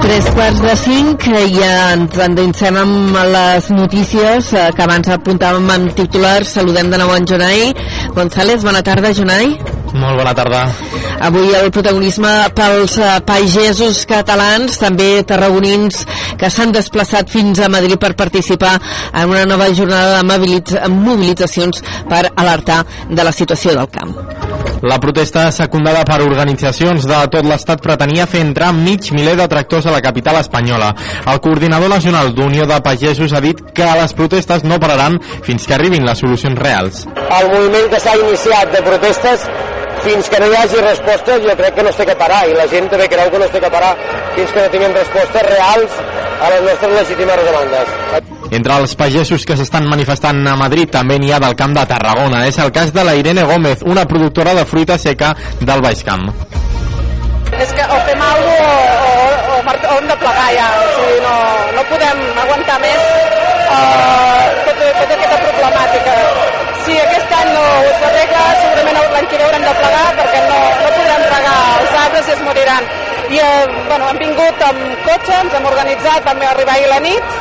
Tres 0.03 0.30
quarts 0.34 0.61
de 0.63 0.75
cinc 0.80 1.25
ja 1.53 1.73
ens 1.95 2.15
endinsem 2.23 2.77
amb 2.82 3.17
les 3.34 3.67
notícies 3.73 4.53
eh, 4.53 4.69
que 4.73 4.86
abans 4.86 5.09
apuntàvem 5.13 5.69
amb 5.75 5.93
titulars. 5.97 6.55
Saludem 6.57 6.89
de 6.93 7.01
nou 7.01 7.13
en 7.17 7.27
Jonai. 7.30 7.69
González, 8.15 8.65
bona 8.65 8.82
tarda, 8.86 9.13
Jonai. 9.13 9.53
Molt 9.93 10.19
bona 10.19 10.33
tarda. 10.37 10.61
Avui 11.25 11.53
el 11.57 11.71
protagonisme 11.73 12.31
pels 12.57 12.97
uh, 13.01 13.17
pagesos 13.25 14.03
catalans, 14.09 14.77
també 14.81 15.09
tarragonins 15.27 16.03
que 16.39 16.51
s'han 16.53 16.73
desplaçat 16.75 17.31
fins 17.31 17.59
a 17.59 17.71
Madrid 17.71 17.99
per 18.01 18.13
participar 18.19 18.77
en 19.13 19.33
una 19.33 19.45
nova 19.49 19.71
jornada 19.73 20.21
de 20.21 20.89
mobilitzacions 20.93 21.83
per 22.09 22.27
alertar 22.35 22.83
de 23.09 23.23
la 23.23 23.35
situació 23.35 23.75
del 23.77 23.89
camp. 23.93 24.59
La 24.82 24.99
protesta 24.99 25.49
secundada 25.51 26.05
per 26.07 26.22
organitzacions 26.24 27.03
de 27.07 27.18
tot 27.34 27.47
l'estat 27.47 27.82
pretenia 27.84 28.28
fer 28.32 28.39
entrar 28.45 28.70
mig 28.76 29.10
miler 29.12 29.36
de 29.36 29.47
tractors 29.51 29.89
a 29.89 29.95
la 29.95 29.99
capital 30.01 30.39
espanyola. 30.39 30.93
El 31.28 31.41
coordinador 31.43 31.91
nacional 31.91 32.32
d'Unió 32.36 32.68
de 32.70 32.80
Pagesos 32.86 33.34
ha 33.34 33.41
dit 33.43 33.60
que 33.76 33.89
les 33.99 34.16
protestes 34.16 34.64
no 34.64 34.80
pararan 34.80 35.20
fins 35.43 35.68
que 35.68 35.76
arribin 35.76 36.07
les 36.07 36.24
solucions 36.24 36.60
reals. 36.60 37.03
El 37.28 37.51
moviment 37.51 37.91
que 37.91 37.99
s'ha 37.99 38.16
iniciat 38.22 38.72
de 38.78 38.86
protestes 38.88 39.45
fins 40.07 40.32
que 40.32 40.39
no 40.39 40.47
hi 40.47 40.57
hagi 40.62 40.82
respostes 40.88 41.43
jo 41.43 41.60
crec 41.60 41.76
que 41.76 41.84
no 41.84 41.91
es 41.91 41.99
té 41.99 42.07
que 42.07 42.16
parar 42.24 42.41
i 42.47 42.55
la 42.55 42.68
gent 42.72 42.88
també 42.89 43.12
creu 43.12 43.32
que 43.34 43.43
no 43.43 43.51
es 43.51 43.55
té 43.55 43.60
que 43.60 43.76
parar 43.78 43.93
fins 44.36 44.51
que 44.55 44.64
no 44.64 44.74
tinguem 44.76 44.99
respostes 45.01 45.49
reals 45.51 46.03
a 46.39 46.51
les 46.55 46.68
nostres 46.72 46.99
legítimes 47.01 47.47
demandes. 47.51 48.38
Entre 48.51 48.77
els 48.81 48.95
pagesos 48.97 49.45
que 49.45 49.57
s'estan 49.57 49.87
manifestant 49.89 50.41
a 50.49 50.55
Madrid 50.57 50.89
també 50.91 51.19
n'hi 51.19 51.31
ha 51.31 51.39
del 51.41 51.55
Camp 51.59 51.75
de 51.77 51.85
Tarragona. 51.89 52.45
És 52.49 52.57
el 52.57 52.71
cas 52.75 52.93
de 52.93 53.03
la 53.05 53.15
Irene 53.15 53.43
Gómez, 53.43 53.83
una 53.85 54.05
productora 54.09 54.55
de 54.57 54.65
fruita 54.65 54.97
seca 54.97 55.35
del 55.59 55.81
Baix 55.85 56.03
Camp. 56.03 56.29
És 57.59 57.73
que 57.73 57.83
o 57.85 57.99
fem 58.07 58.21
alguna 58.21 58.57
cosa 58.57 58.99
o, 59.09 59.57
o, 59.57 59.93
o 59.93 59.97
hem 59.97 60.07
de 60.07 60.17
plegar 60.23 60.49
ja. 60.55 60.69
O 60.79 60.87
sigui, 60.95 61.19
no, 61.25 61.35
no 61.75 61.85
podem 61.91 62.23
aguantar 62.45 62.79
més 62.85 63.03
uh, 63.03 64.45
tota, 64.65 64.89
tota 65.01 65.19
aquesta 65.19 65.41
problemàtica 65.45 66.17
si 66.89 66.97
aquest 66.97 67.33
any 67.37 67.49
no 67.53 67.63
s'arregla, 68.01 68.43
segurament 68.63 68.99
l'any 69.13 69.27
que 69.29 69.37
ve 69.37 69.45
haurem 69.45 69.65
de 69.67 69.73
plegar 69.79 70.05
perquè 70.19 70.41
no, 70.47 70.59
no 70.81 70.91
podrem 70.95 71.25
regar 71.33 71.57
els 71.81 71.95
arbres 72.03 72.29
i 72.29 72.35
es 72.35 72.43
moriran. 72.47 72.89
I 73.29 73.41
eh, 73.45 73.65
bueno, 73.89 74.09
hem 74.09 74.21
vingut 74.23 74.63
amb 74.69 75.05
cotxe, 75.05 75.35
ens 75.43 75.57
hem 75.59 75.67
organitzat, 75.69 76.23
vam 76.25 76.41
arribar 76.49 76.77
ahir 76.77 76.89
la 76.89 76.99
nit, 77.03 77.35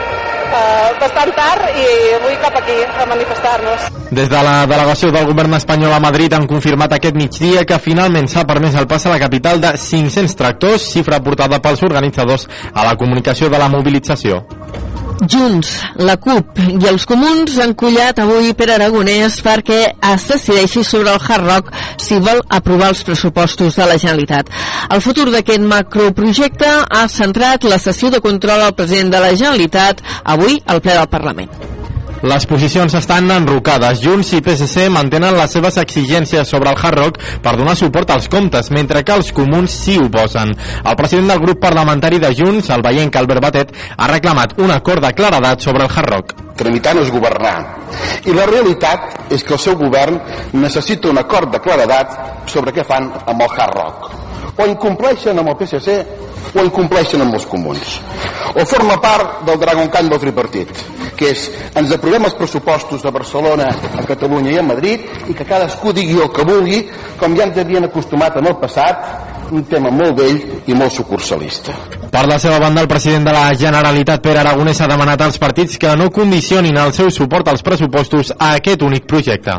eh, 0.48 0.90
bastant 1.00 1.32
tard 1.36 1.68
i 1.76 1.86
avui 2.18 2.36
cap 2.42 2.56
aquí 2.60 2.76
a 2.84 3.06
manifestar-nos. 3.06 3.88
Des 4.10 4.28
de 4.28 4.42
la 4.42 4.66
delegació 4.66 5.12
del 5.12 5.26
govern 5.28 5.54
espanyol 5.58 5.92
a 5.92 6.00
Madrid 6.00 6.32
han 6.32 6.48
confirmat 6.50 6.96
aquest 6.96 7.16
migdia 7.16 7.64
que 7.68 7.80
finalment 7.82 8.28
s'ha 8.28 8.46
permès 8.48 8.78
el 8.78 8.88
pas 8.90 9.06
a 9.06 9.14
la 9.14 9.20
capital 9.20 9.60
de 9.60 9.76
500 9.76 10.36
tractors, 10.36 10.88
xifra 10.92 11.22
portada 11.24 11.60
pels 11.62 11.82
organitzadors 11.82 12.48
a 12.72 12.84
la 12.84 12.96
comunicació 12.96 13.48
de 13.48 13.58
la 13.58 13.68
mobilització. 13.68 14.44
Junts, 15.26 15.70
la 15.98 16.14
CUP 16.20 16.60
i 16.62 16.86
els 16.90 17.06
comuns 17.08 17.56
han 17.58 17.74
collat 17.78 18.20
avui 18.22 18.52
per 18.58 18.68
Aragonès 18.74 19.40
perquè 19.42 19.80
es 20.12 20.26
decideixi 20.30 20.84
sobre 20.86 21.10
el 21.14 21.18
Hard 21.18 21.48
Rock 21.48 21.72
si 21.98 22.20
vol 22.22 22.42
aprovar 22.48 22.92
els 22.92 23.02
pressupostos 23.06 23.78
de 23.78 23.88
la 23.88 23.98
Generalitat. 23.98 24.52
El 24.94 25.02
futur 25.02 25.30
d'aquest 25.34 25.64
macroprojecte 25.66 26.70
ha 26.88 27.08
centrat 27.10 27.66
la 27.66 27.80
sessió 27.82 28.12
de 28.14 28.22
control 28.22 28.62
al 28.68 28.76
president 28.78 29.16
de 29.16 29.24
la 29.26 29.34
Generalitat 29.34 30.04
avui 30.24 30.62
al 30.66 30.80
ple 30.84 30.94
del 31.00 31.10
Parlament. 31.10 31.77
Les 32.22 32.44
posicions 32.50 32.94
estan 32.98 33.30
enrocades. 33.30 34.00
Junts 34.02 34.32
i 34.34 34.40
PSC 34.42 34.88
mantenen 34.90 35.36
les 35.38 35.52
seves 35.54 35.76
exigències 35.78 36.50
sobre 36.50 36.72
el 36.72 36.80
Hard 36.80 36.98
Rock 36.98 37.20
per 37.44 37.52
donar 37.54 37.76
suport 37.78 38.10
als 38.10 38.26
comptes, 38.32 38.72
mentre 38.74 39.04
que 39.06 39.14
els 39.14 39.30
comuns 39.32 39.76
s'hi 39.84 40.00
oposen. 40.02 40.50
El 40.82 40.98
president 40.98 41.30
del 41.30 41.44
grup 41.46 41.62
parlamentari 41.62 42.18
de 42.18 42.32
Junts, 42.34 42.72
el 42.74 42.82
veient 42.82 43.14
Albert 43.14 43.44
Batet, 43.46 43.72
ha 43.96 44.10
reclamat 44.10 44.58
un 44.58 44.74
acord 44.74 45.06
de 45.06 45.14
claredat 45.14 45.62
sobre 45.62 45.86
el 45.86 45.94
Hard 45.94 46.10
Rock. 46.10 46.34
Tramitar 46.58 46.96
no 46.98 47.06
és 47.06 47.14
governar. 47.14 47.56
I 48.26 48.34
la 48.34 48.50
realitat 48.50 49.30
és 49.30 49.44
que 49.46 49.54
el 49.54 49.62
seu 49.62 49.78
govern 49.78 50.18
necessita 50.58 51.12
un 51.14 51.22
acord 51.22 51.54
de 51.54 51.62
claredat 51.62 52.50
sobre 52.50 52.74
què 52.74 52.82
fan 52.82 53.12
amb 53.26 53.46
el 53.46 53.54
Hard 53.54 53.78
Rock. 53.78 54.27
O 54.58 54.66
incompleixen 54.66 55.38
amb 55.38 55.52
el 55.52 55.58
PSC 55.60 55.98
o 56.54 56.64
incompleixen 56.64 57.22
amb 57.22 57.36
els 57.38 57.46
comuns. 57.46 57.98
O 58.54 58.64
forma 58.66 58.96
part 59.00 59.42
del 59.46 59.58
Dragon 59.60 59.90
Khan 59.92 60.08
del 60.10 60.20
tripartit, 60.22 60.70
que 61.18 61.32
és 61.34 61.46
ens 61.78 61.92
aprovem 61.94 62.26
els 62.26 62.36
pressupostos 62.38 63.04
de 63.04 63.12
Barcelona, 63.14 63.68
a 63.68 64.04
Catalunya 64.08 64.54
i 64.54 64.60
a 64.60 64.66
Madrid 64.66 65.04
i 65.28 65.36
que 65.36 65.46
cadascú 65.46 65.92
digui 65.94 66.18
el 66.22 66.32
que 66.34 66.46
vulgui, 66.48 66.84
com 67.20 67.36
ja 67.36 67.48
ens 67.48 67.58
havien 67.60 67.88
acostumat 67.88 68.38
en 68.40 68.50
el 68.50 68.56
passat, 68.62 69.04
un 69.52 69.64
tema 69.64 69.90
molt 69.94 70.16
vell 70.18 70.38
i 70.68 70.76
molt 70.76 70.92
sucursalista. 70.92 71.74
Per 72.12 72.24
la 72.28 72.38
seva 72.40 72.58
banda, 72.60 72.82
el 72.84 72.88
president 72.88 73.28
de 73.28 73.34
la 73.36 73.46
Generalitat, 73.56 74.22
Pere 74.24 74.42
Aragonès, 74.42 74.80
ha 74.80 74.88
demanat 74.90 75.22
als 75.24 75.38
partits 75.40 75.78
que 75.80 75.94
no 75.96 76.10
condicionin 76.12 76.76
el 76.76 76.94
seu 76.96 77.10
suport 77.14 77.48
als 77.48 77.64
pressupostos 77.64 78.32
a 78.38 78.54
aquest 78.56 78.82
únic 78.84 79.06
projecte. 79.08 79.56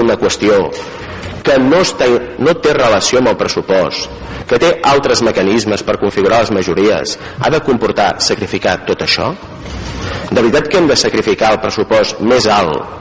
Una 0.00 0.16
qüestió 0.20 0.68
que 1.44 1.58
no, 1.62 1.82
està, 1.84 2.08
no 2.38 2.54
té 2.62 2.74
relació 2.76 3.20
amb 3.20 3.32
el 3.32 3.38
pressupost, 3.40 4.10
que 4.50 4.58
té 4.60 4.72
altres 4.90 5.22
mecanismes 5.26 5.84
per 5.86 5.98
configurar 6.02 6.42
les 6.44 6.54
majories, 6.54 7.16
ha 7.40 7.50
de 7.52 7.62
comportar 7.66 8.14
sacrificar 8.24 8.80
tot 8.88 9.04
això? 9.06 9.32
De 10.30 10.38
veritat 10.40 10.68
que 10.70 10.78
hem 10.78 10.88
de 10.90 10.98
sacrificar 10.98 11.54
el 11.54 11.62
pressupost 11.62 12.20
més 12.22 12.46
alt 12.50 13.00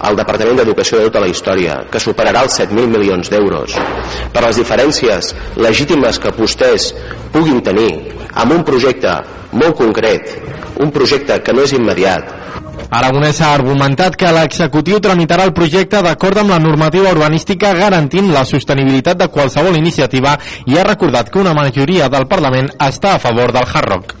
al 0.00 0.16
Departament 0.18 0.60
d'Educació 0.60 1.00
de 1.00 1.08
tota 1.08 1.22
la 1.24 1.30
història, 1.32 1.78
que 1.90 2.02
superarà 2.02 2.44
els 2.46 2.58
7.000 2.60 2.92
milions 2.92 3.30
d'euros, 3.32 3.76
per 4.32 4.44
les 4.46 4.60
diferències 4.60 5.32
legítimes 5.56 6.18
que 6.22 6.34
vostès 6.36 6.92
puguin 7.32 7.62
tenir 7.64 7.90
amb 8.34 8.58
un 8.58 8.64
projecte 8.64 9.18
molt 9.52 9.76
concret, 9.78 10.36
un 10.82 10.92
projecte 10.92 11.40
que 11.42 11.54
no 11.56 11.64
és 11.64 11.72
immediat, 11.76 12.34
Aragonès 12.86 13.40
ha 13.42 13.48
argumentat 13.54 14.14
que 14.14 14.30
l'executiu 14.30 15.00
tramitarà 15.02 15.46
el 15.48 15.54
projecte 15.56 16.02
d'acord 16.06 16.38
amb 16.38 16.52
la 16.54 16.60
normativa 16.62 17.10
urbanística 17.10 17.72
garantint 17.74 18.30
la 18.32 18.44
sostenibilitat 18.46 19.18
de 19.18 19.28
qualsevol 19.34 19.78
iniciativa 19.78 20.36
i 20.66 20.78
ha 20.78 20.86
recordat 20.86 21.32
que 21.32 21.42
una 21.42 21.54
majoria 21.56 22.08
del 22.12 22.28
Parlament 22.30 22.70
està 22.78 23.16
a 23.16 23.22
favor 23.22 23.52
del 23.56 23.66
Hard 23.66 23.90
Rock. 23.90 24.14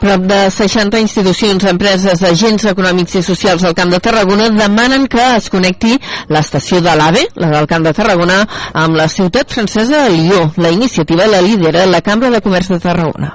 Prop 0.00 0.26
de 0.26 0.40
60 0.50 1.00
institucions, 1.02 1.64
empreses, 1.70 2.22
agents 2.26 2.66
econòmics 2.72 3.20
i 3.20 3.22
socials 3.26 3.62
del 3.66 3.76
Camp 3.78 3.92
de 3.94 4.00
Tarragona 4.02 4.50
demanen 4.54 5.06
que 5.10 5.22
es 5.36 5.48
connecti 5.52 5.98
l'estació 6.32 6.82
de 6.82 6.96
l'AVE, 6.98 7.28
la 7.36 7.52
del 7.54 7.70
Camp 7.70 7.86
de 7.86 7.94
Tarragona, 7.96 8.42
amb 8.72 8.98
la 8.98 9.08
ciutat 9.08 9.52
francesa 9.52 10.04
de 10.04 10.18
Lió. 10.18 10.50
La 10.56 10.74
iniciativa 10.74 11.26
la 11.26 11.42
lidera 11.42 11.86
la 11.86 12.02
Cambra 12.02 12.30
de 12.30 12.42
Comerç 12.42 12.74
de 12.74 12.80
Tarragona. 12.80 13.34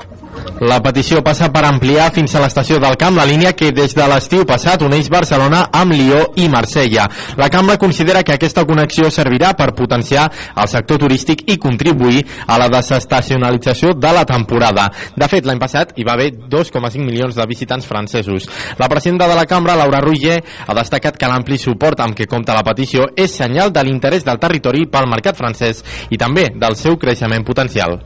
La 0.57 0.79
petició 0.81 1.19
passa 1.21 1.51
per 1.53 1.61
ampliar 1.67 2.07
fins 2.15 2.31
a 2.33 2.39
l'estació 2.41 2.79
del 2.81 2.95
Camp 2.97 3.13
la 3.19 3.27
línia 3.29 3.51
que 3.53 3.67
des 3.75 3.91
de 3.93 4.05
l'estiu 4.09 4.41
passat 4.49 4.81
uneix 4.81 5.05
Barcelona 5.13 5.67
amb 5.69 5.93
Lió 5.93 6.23
i 6.41 6.47
Marsella. 6.49 7.03
La 7.37 7.49
Cambra 7.53 7.75
considera 7.77 8.23
que 8.25 8.33
aquesta 8.33 8.63
connexió 8.65 9.11
servirà 9.13 9.51
per 9.53 9.75
potenciar 9.77 10.23
el 10.57 10.67
sector 10.71 10.97
turístic 11.03 11.43
i 11.45 11.59
contribuir 11.61 12.23
a 12.47 12.57
la 12.57 12.69
desestacionalització 12.73 13.93
de 13.93 14.13
la 14.15 14.23
temporada. 14.25 14.87
De 15.13 15.27
fet, 15.29 15.45
l'any 15.45 15.61
passat 15.61 15.93
hi 15.93 16.07
va 16.07 16.15
haver 16.17 16.31
2,5 16.49 17.05
milions 17.05 17.37
de 17.37 17.45
visitants 17.45 17.85
francesos. 17.85 18.49
La 18.81 18.89
presidenta 18.89 19.29
de 19.29 19.37
la 19.37 19.45
Cambra, 19.45 19.77
Laura 19.77 20.01
Ruiger, 20.01 20.39
ha 20.65 20.77
destacat 20.79 21.21
que 21.21 21.29
l'ampli 21.29 21.61
suport 21.61 22.01
amb 22.01 22.17
què 22.17 22.25
compta 22.25 22.57
la 22.57 22.65
petició 22.65 23.05
és 23.13 23.37
senyal 23.37 23.69
de 23.69 23.85
l'interès 23.85 24.25
del 24.25 24.41
territori 24.41 24.87
pel 24.89 25.05
mercat 25.05 25.37
francès 25.37 25.85
i 26.09 26.17
també 26.17 26.49
del 26.55 26.75
seu 26.81 26.97
creixement 26.97 27.45
potencial. 27.45 27.99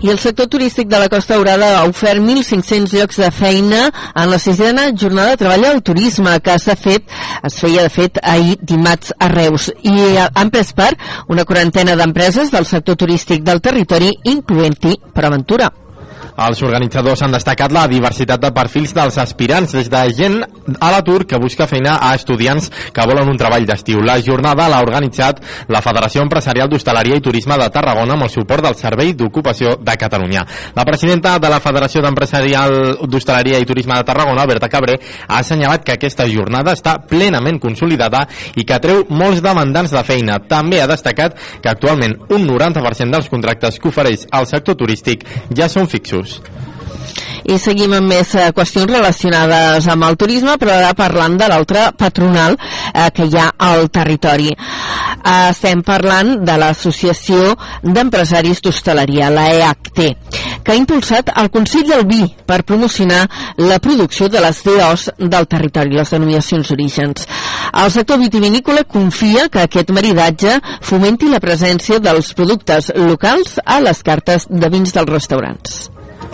I 0.00 0.08
el 0.08 0.18
sector 0.18 0.48
turístic 0.48 0.88
de 0.88 1.04
la 1.04 1.12
Costa 1.12 1.36
Daurada 1.36 1.74
ha 1.76 1.89
ofert 1.90 2.22
1.500 2.22 2.94
llocs 2.96 3.20
de 3.20 3.30
feina 3.34 3.82
en 4.14 4.30
la 4.30 4.38
sisena 4.38 4.88
jornada 4.92 5.34
de 5.34 5.42
treball 5.42 5.66
al 5.70 5.82
turisme 5.82 6.36
que 6.44 6.56
s'ha 6.58 6.76
fet, 6.78 7.04
es 7.46 7.58
feia 7.60 7.84
de 7.86 7.92
fet 7.92 8.22
ahir 8.22 8.56
dimarts 8.62 9.14
a 9.18 9.30
Reus 9.32 9.70
i 9.82 9.96
han 10.28 10.54
pres 10.54 10.72
part 10.76 10.98
una 11.28 11.44
quarantena 11.44 11.98
d'empreses 11.98 12.50
del 12.54 12.68
sector 12.68 12.96
turístic 12.96 13.44
del 13.46 13.60
territori 13.60 14.12
incloent-hi 14.34 14.98
Proventura. 15.14 15.79
Els 16.40 16.62
organitzadors 16.64 17.20
han 17.20 17.34
destacat 17.34 17.72
la 17.74 17.82
diversitat 17.90 18.40
de 18.40 18.48
perfils 18.56 18.94
dels 18.96 19.18
aspirants, 19.20 19.74
des 19.76 19.90
de 19.92 20.00
gent 20.16 20.38
a 20.80 20.88
l'atur 20.94 21.26
que 21.28 21.38
busca 21.40 21.66
feina 21.68 21.98
a 22.00 22.14
estudiants 22.16 22.70
que 22.94 23.04
volen 23.06 23.28
un 23.28 23.36
treball 23.36 23.66
d'estiu. 23.68 24.00
La 24.00 24.16
jornada 24.24 24.68
l'ha 24.72 24.80
organitzat 24.80 25.42
la 25.68 25.82
Federació 25.84 26.24
Empresarial 26.24 26.70
d'Hostaleria 26.70 27.18
i 27.20 27.24
Turisme 27.24 27.58
de 27.60 27.68
Tarragona 27.74 28.16
amb 28.16 28.24
el 28.24 28.32
suport 28.32 28.64
del 28.64 28.78
Servei 28.78 29.12
d'Ocupació 29.12 29.74
de 29.84 29.96
Catalunya. 30.00 30.46
La 30.76 30.86
presidenta 30.88 31.36
de 31.38 31.50
la 31.52 31.60
Federació 31.60 32.04
Empresarial 32.08 32.76
d'Hostaleria 33.04 33.60
i 33.60 33.68
Turisme 33.68 34.00
de 34.00 34.08
Tarragona, 34.08 34.46
Berta 34.48 34.72
Cabré, 34.72 34.96
ha 35.26 35.42
assenyalat 35.42 35.84
que 35.84 35.98
aquesta 35.98 36.28
jornada 36.30 36.72
està 36.72 36.96
plenament 37.10 37.60
consolidada 37.60 38.24
i 38.56 38.64
que 38.64 38.80
treu 38.80 39.04
molts 39.10 39.44
demandants 39.44 39.92
de 39.92 40.04
feina. 40.08 40.40
També 40.48 40.80
ha 40.80 40.88
destacat 40.88 41.36
que 41.60 41.68
actualment 41.68 42.16
un 42.30 42.48
90% 42.48 43.12
dels 43.12 43.28
contractes 43.28 43.76
que 43.76 43.92
ofereix 43.92 44.24
el 44.32 44.48
sector 44.48 44.80
turístic 44.80 45.28
ja 45.52 45.68
són 45.68 45.90
fixos. 45.90 46.29
I 47.50 47.56
seguim 47.58 47.94
amb 47.96 48.10
més 48.10 48.34
eh, 48.36 48.50
qüestions 48.54 48.90
relacionades 48.90 49.86
amb 49.90 50.04
el 50.06 50.16
turisme, 50.20 50.56
però 50.60 50.76
ara 50.76 50.92
parlant 50.94 51.38
de 51.40 51.48
l'altre 51.50 51.88
patronal 51.98 52.56
eh, 52.58 53.08
que 53.14 53.26
hi 53.26 53.38
ha 53.40 53.48
al 53.70 53.88
territori. 53.90 54.50
Eh, 54.52 55.50
estem 55.50 55.82
parlant 55.86 56.36
de 56.44 56.56
l'Associació 56.60 57.54
d'Empresaris 57.82 58.60
d'Hostaleria, 58.64 59.30
la 59.32 59.48
EACT, 59.56 60.02
que 60.64 60.74
ha 60.74 60.78
impulsat 60.78 61.32
el 61.40 61.50
Consell 61.52 61.88
del 61.88 62.06
Vi 62.08 62.22
per 62.46 62.62
promocionar 62.68 63.24
la 63.58 63.80
producció 63.82 64.28
de 64.28 64.42
les 64.44 64.62
DOs 64.66 65.08
del 65.18 65.48
territori, 65.50 65.96
les 65.96 66.12
denominacions 66.12 66.70
orígens. 66.76 67.28
El 67.70 67.90
sector 67.94 68.18
vitivinícola 68.20 68.84
confia 68.84 69.48
que 69.48 69.64
aquest 69.64 69.90
maridatge 69.94 70.58
fomenti 70.82 71.30
la 71.30 71.40
presència 71.42 72.00
dels 72.02 72.34
productes 72.34 72.92
locals 72.96 73.58
a 73.64 73.80
les 73.80 74.04
cartes 74.06 74.46
de 74.50 74.70
vins 74.72 74.92
dels 74.94 75.10
restaurants. 75.10 75.80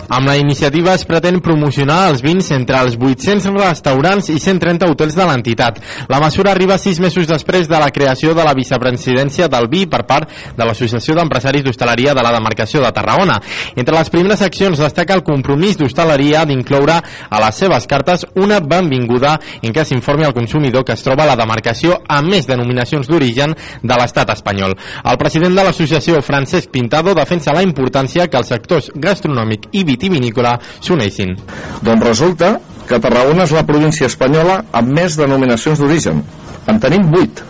Amb 0.07 0.27
la 0.27 0.37
iniciativa 0.37 0.93
es 0.95 1.03
pretén 1.03 1.41
promocionar 1.43 2.07
els 2.07 2.21
vins 2.23 2.47
entre 2.55 2.79
els 2.79 2.95
800 2.95 3.51
restaurants 3.59 4.29
i 4.31 4.37
130 4.39 4.87
hotels 4.87 5.17
de 5.17 5.25
l'entitat. 5.27 5.81
La 6.07 6.21
mesura 6.23 6.53
arriba 6.53 6.77
sis 6.79 7.01
mesos 7.03 7.27
després 7.27 7.67
de 7.67 7.79
la 7.81 7.89
creació 7.91 8.31
de 8.37 8.45
la 8.47 8.53
vicepresidència 8.55 9.49
del 9.51 9.67
vi 9.67 9.83
per 9.85 10.05
part 10.07 10.31
de 10.55 10.67
l'Associació 10.67 11.17
d'Empresaris 11.17 11.65
d'Hostaleria 11.65 12.13
de 12.15 12.23
la 12.23 12.31
demarcació 12.31 12.79
de 12.83 12.91
Tarragona. 12.95 13.35
Entre 13.75 13.97
les 13.97 14.11
primeres 14.13 14.41
accions 14.45 14.79
destaca 14.79 15.17
el 15.17 15.25
compromís 15.27 15.75
d'hostaleria 15.77 16.45
d'incloure 16.47 17.01
a 17.29 17.43
les 17.43 17.59
seves 17.59 17.87
cartes 17.87 18.23
una 18.35 18.61
benvinguda 18.63 19.35
en 19.61 19.75
què 19.75 19.83
s'informi 19.83 20.23
al 20.23 20.35
consumidor 20.37 20.85
que 20.87 20.95
es 20.95 21.03
troba 21.03 21.25
a 21.25 21.33
la 21.33 21.39
demarcació 21.39 21.99
amb 22.07 22.31
més 22.31 22.47
denominacions 22.47 23.11
d'origen 23.11 23.57
de 23.83 23.99
l'estat 23.99 24.31
espanyol. 24.37 24.77
El 25.03 25.19
president 25.19 25.51
de 25.57 25.67
l'associació, 25.67 26.23
Francesc 26.23 26.71
Pintado, 26.71 27.11
defensa 27.17 27.51
la 27.51 27.65
importància 27.65 28.29
que 28.31 28.39
els 28.39 28.55
sectors 28.55 28.91
gastronòmic 28.95 29.67
i 29.75 29.83
vitivinícola 29.97 30.57
s'uneixin. 30.79 31.35
Doncs 31.81 32.05
resulta 32.05 32.57
que 32.87 33.01
Tarragona 33.03 33.43
és 33.47 33.55
la 33.55 33.65
província 33.67 34.07
espanyola 34.07 34.61
amb 34.71 34.93
més 34.95 35.17
denominacions 35.19 35.81
d'origen. 35.81 36.21
En 36.67 36.79
tenim 36.83 37.09
8. 37.11 37.43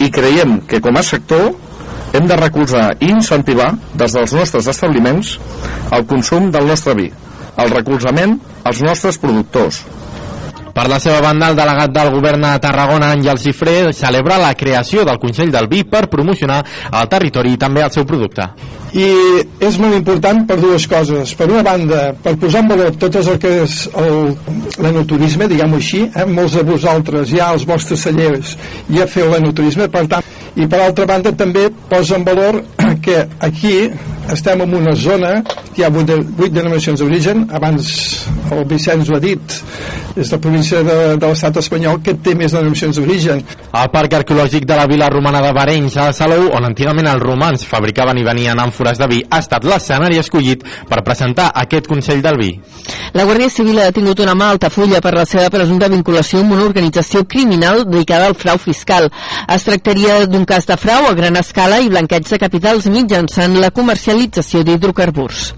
I 0.00 0.08
creiem 0.14 0.60
que 0.68 0.80
com 0.80 0.96
a 0.96 1.04
sector 1.04 1.50
hem 2.16 2.26
de 2.26 2.38
recolzar 2.38 2.86
i 3.00 3.10
incentivar 3.12 3.74
des 3.94 4.16
dels 4.16 4.34
nostres 4.34 4.66
establiments 4.70 5.36
el 5.92 6.06
consum 6.10 6.50
del 6.50 6.66
nostre 6.70 6.96
vi, 6.98 7.10
el 7.60 7.72
recolzament 7.74 8.38
als 8.64 8.80
nostres 8.82 9.18
productors, 9.20 9.84
per 10.74 10.86
la 10.88 11.00
seva 11.02 11.20
banda, 11.20 11.50
el 11.50 11.56
delegat 11.58 11.90
del 11.92 12.12
govern 12.14 12.44
a 12.46 12.58
Tarragona, 12.62 13.10
Àngel 13.12 13.38
Cifré, 13.42 13.92
celebra 13.92 14.38
la 14.38 14.54
creació 14.54 15.04
del 15.04 15.18
Consell 15.18 15.50
del 15.52 15.66
Vi 15.68 15.82
per 15.84 16.06
promocionar 16.08 16.60
el 16.90 17.08
territori 17.10 17.56
i 17.56 17.58
també 17.60 17.82
el 17.84 17.90
seu 17.92 18.06
producte. 18.06 18.46
I 18.90 19.06
és 19.62 19.76
molt 19.78 19.94
important 19.94 20.42
per 20.48 20.56
dues 20.58 20.86
coses. 20.90 21.34
Per 21.38 21.46
una 21.50 21.62
banda, 21.62 22.10
per 22.24 22.34
posar 22.40 22.64
en 22.64 22.70
valor 22.72 22.96
tot 22.98 23.18
el 23.20 23.38
que 23.42 23.52
és 23.62 23.76
l'enoturisme, 24.82 25.46
diguem-ho 25.50 25.78
així, 25.78 26.04
eh? 26.10 26.26
molts 26.26 26.56
de 26.58 26.64
vosaltres 26.66 27.30
ja 27.30 27.52
als 27.54 27.66
vostres 27.68 28.02
cellers 28.06 28.56
ja 28.90 29.06
feu 29.06 29.30
l'enoturisme, 29.30 29.86
per 29.92 30.06
tant, 30.10 30.26
i 30.58 30.66
per 30.66 30.80
altra 30.82 31.06
banda 31.06 31.32
també 31.38 31.68
posa 31.90 32.18
en 32.18 32.26
valor 32.26 32.62
que 33.04 33.22
aquí 33.38 33.76
estem 34.32 34.60
en 34.60 34.74
una 34.74 34.94
zona 34.94 35.42
que 35.74 35.82
hi 35.82 35.84
ha 35.86 35.90
vuit, 35.90 36.06
de, 36.06 36.18
vuit 36.38 36.52
denominacions 36.52 37.00
d'origen 37.00 37.46
abans 37.56 37.90
el 38.50 38.64
Vicenç 38.70 39.10
ho 39.10 39.16
ha 39.16 39.22
dit 39.22 39.58
és 40.18 40.30
la 40.32 40.40
província 40.42 40.82
de, 40.82 40.96
de 41.20 41.26
l'estat 41.26 41.56
espanyol 41.60 42.00
que 42.02 42.16
té 42.18 42.34
més 42.38 42.52
denominacions 42.54 42.98
d'origen 42.98 43.42
El 43.70 43.90
Parc 43.92 44.16
Arqueològic 44.18 44.66
de 44.66 44.76
la 44.78 44.86
Vila 44.90 45.08
Romana 45.12 45.40
de 45.44 45.52
Barenys 45.54 45.96
a 46.02 46.08
Salou, 46.16 46.48
on 46.56 46.66
antigament 46.66 47.06
els 47.06 47.22
romans 47.22 47.62
fabricaven 47.66 48.18
i 48.18 48.26
venien 48.26 48.58
àmfores 48.58 48.98
de 48.98 49.06
vi, 49.10 49.20
ha 49.30 49.38
estat 49.38 49.64
l'escenari 49.66 50.18
escollit 50.18 50.64
per 50.90 51.04
presentar 51.06 51.50
aquest 51.62 51.86
Consell 51.90 52.22
del 52.24 52.38
Vi. 52.40 52.50
La 53.14 53.24
Guàrdia 53.28 53.50
Civil 53.50 53.78
ha 53.78 53.86
detingut 53.90 54.22
una 54.24 54.34
mà 54.34 54.50
Altafulla 54.50 55.00
per 55.02 55.14
la 55.14 55.26
seva 55.28 55.50
presumpta 55.54 55.90
vinculació 55.92 56.42
amb 56.42 56.56
una 56.56 56.66
organització 56.66 57.22
criminal 57.30 57.84
dedicada 57.86 58.26
al 58.26 58.34
frau 58.38 58.58
fiscal. 58.58 59.06
Es 59.46 59.66
tractaria 59.66 60.24
d'un 60.26 60.44
cas 60.48 60.66
de 60.66 60.76
frau 60.80 61.06
a 61.06 61.14
gran 61.14 61.38
escala 61.38 61.78
i 61.80 61.90
blanqueig 61.90 62.26
de 62.26 62.40
capitals 62.42 62.90
mitjançant 62.90 63.54
la 63.62 63.70
comercialització 63.70 64.19
d'hidrocarburs. 64.28 65.54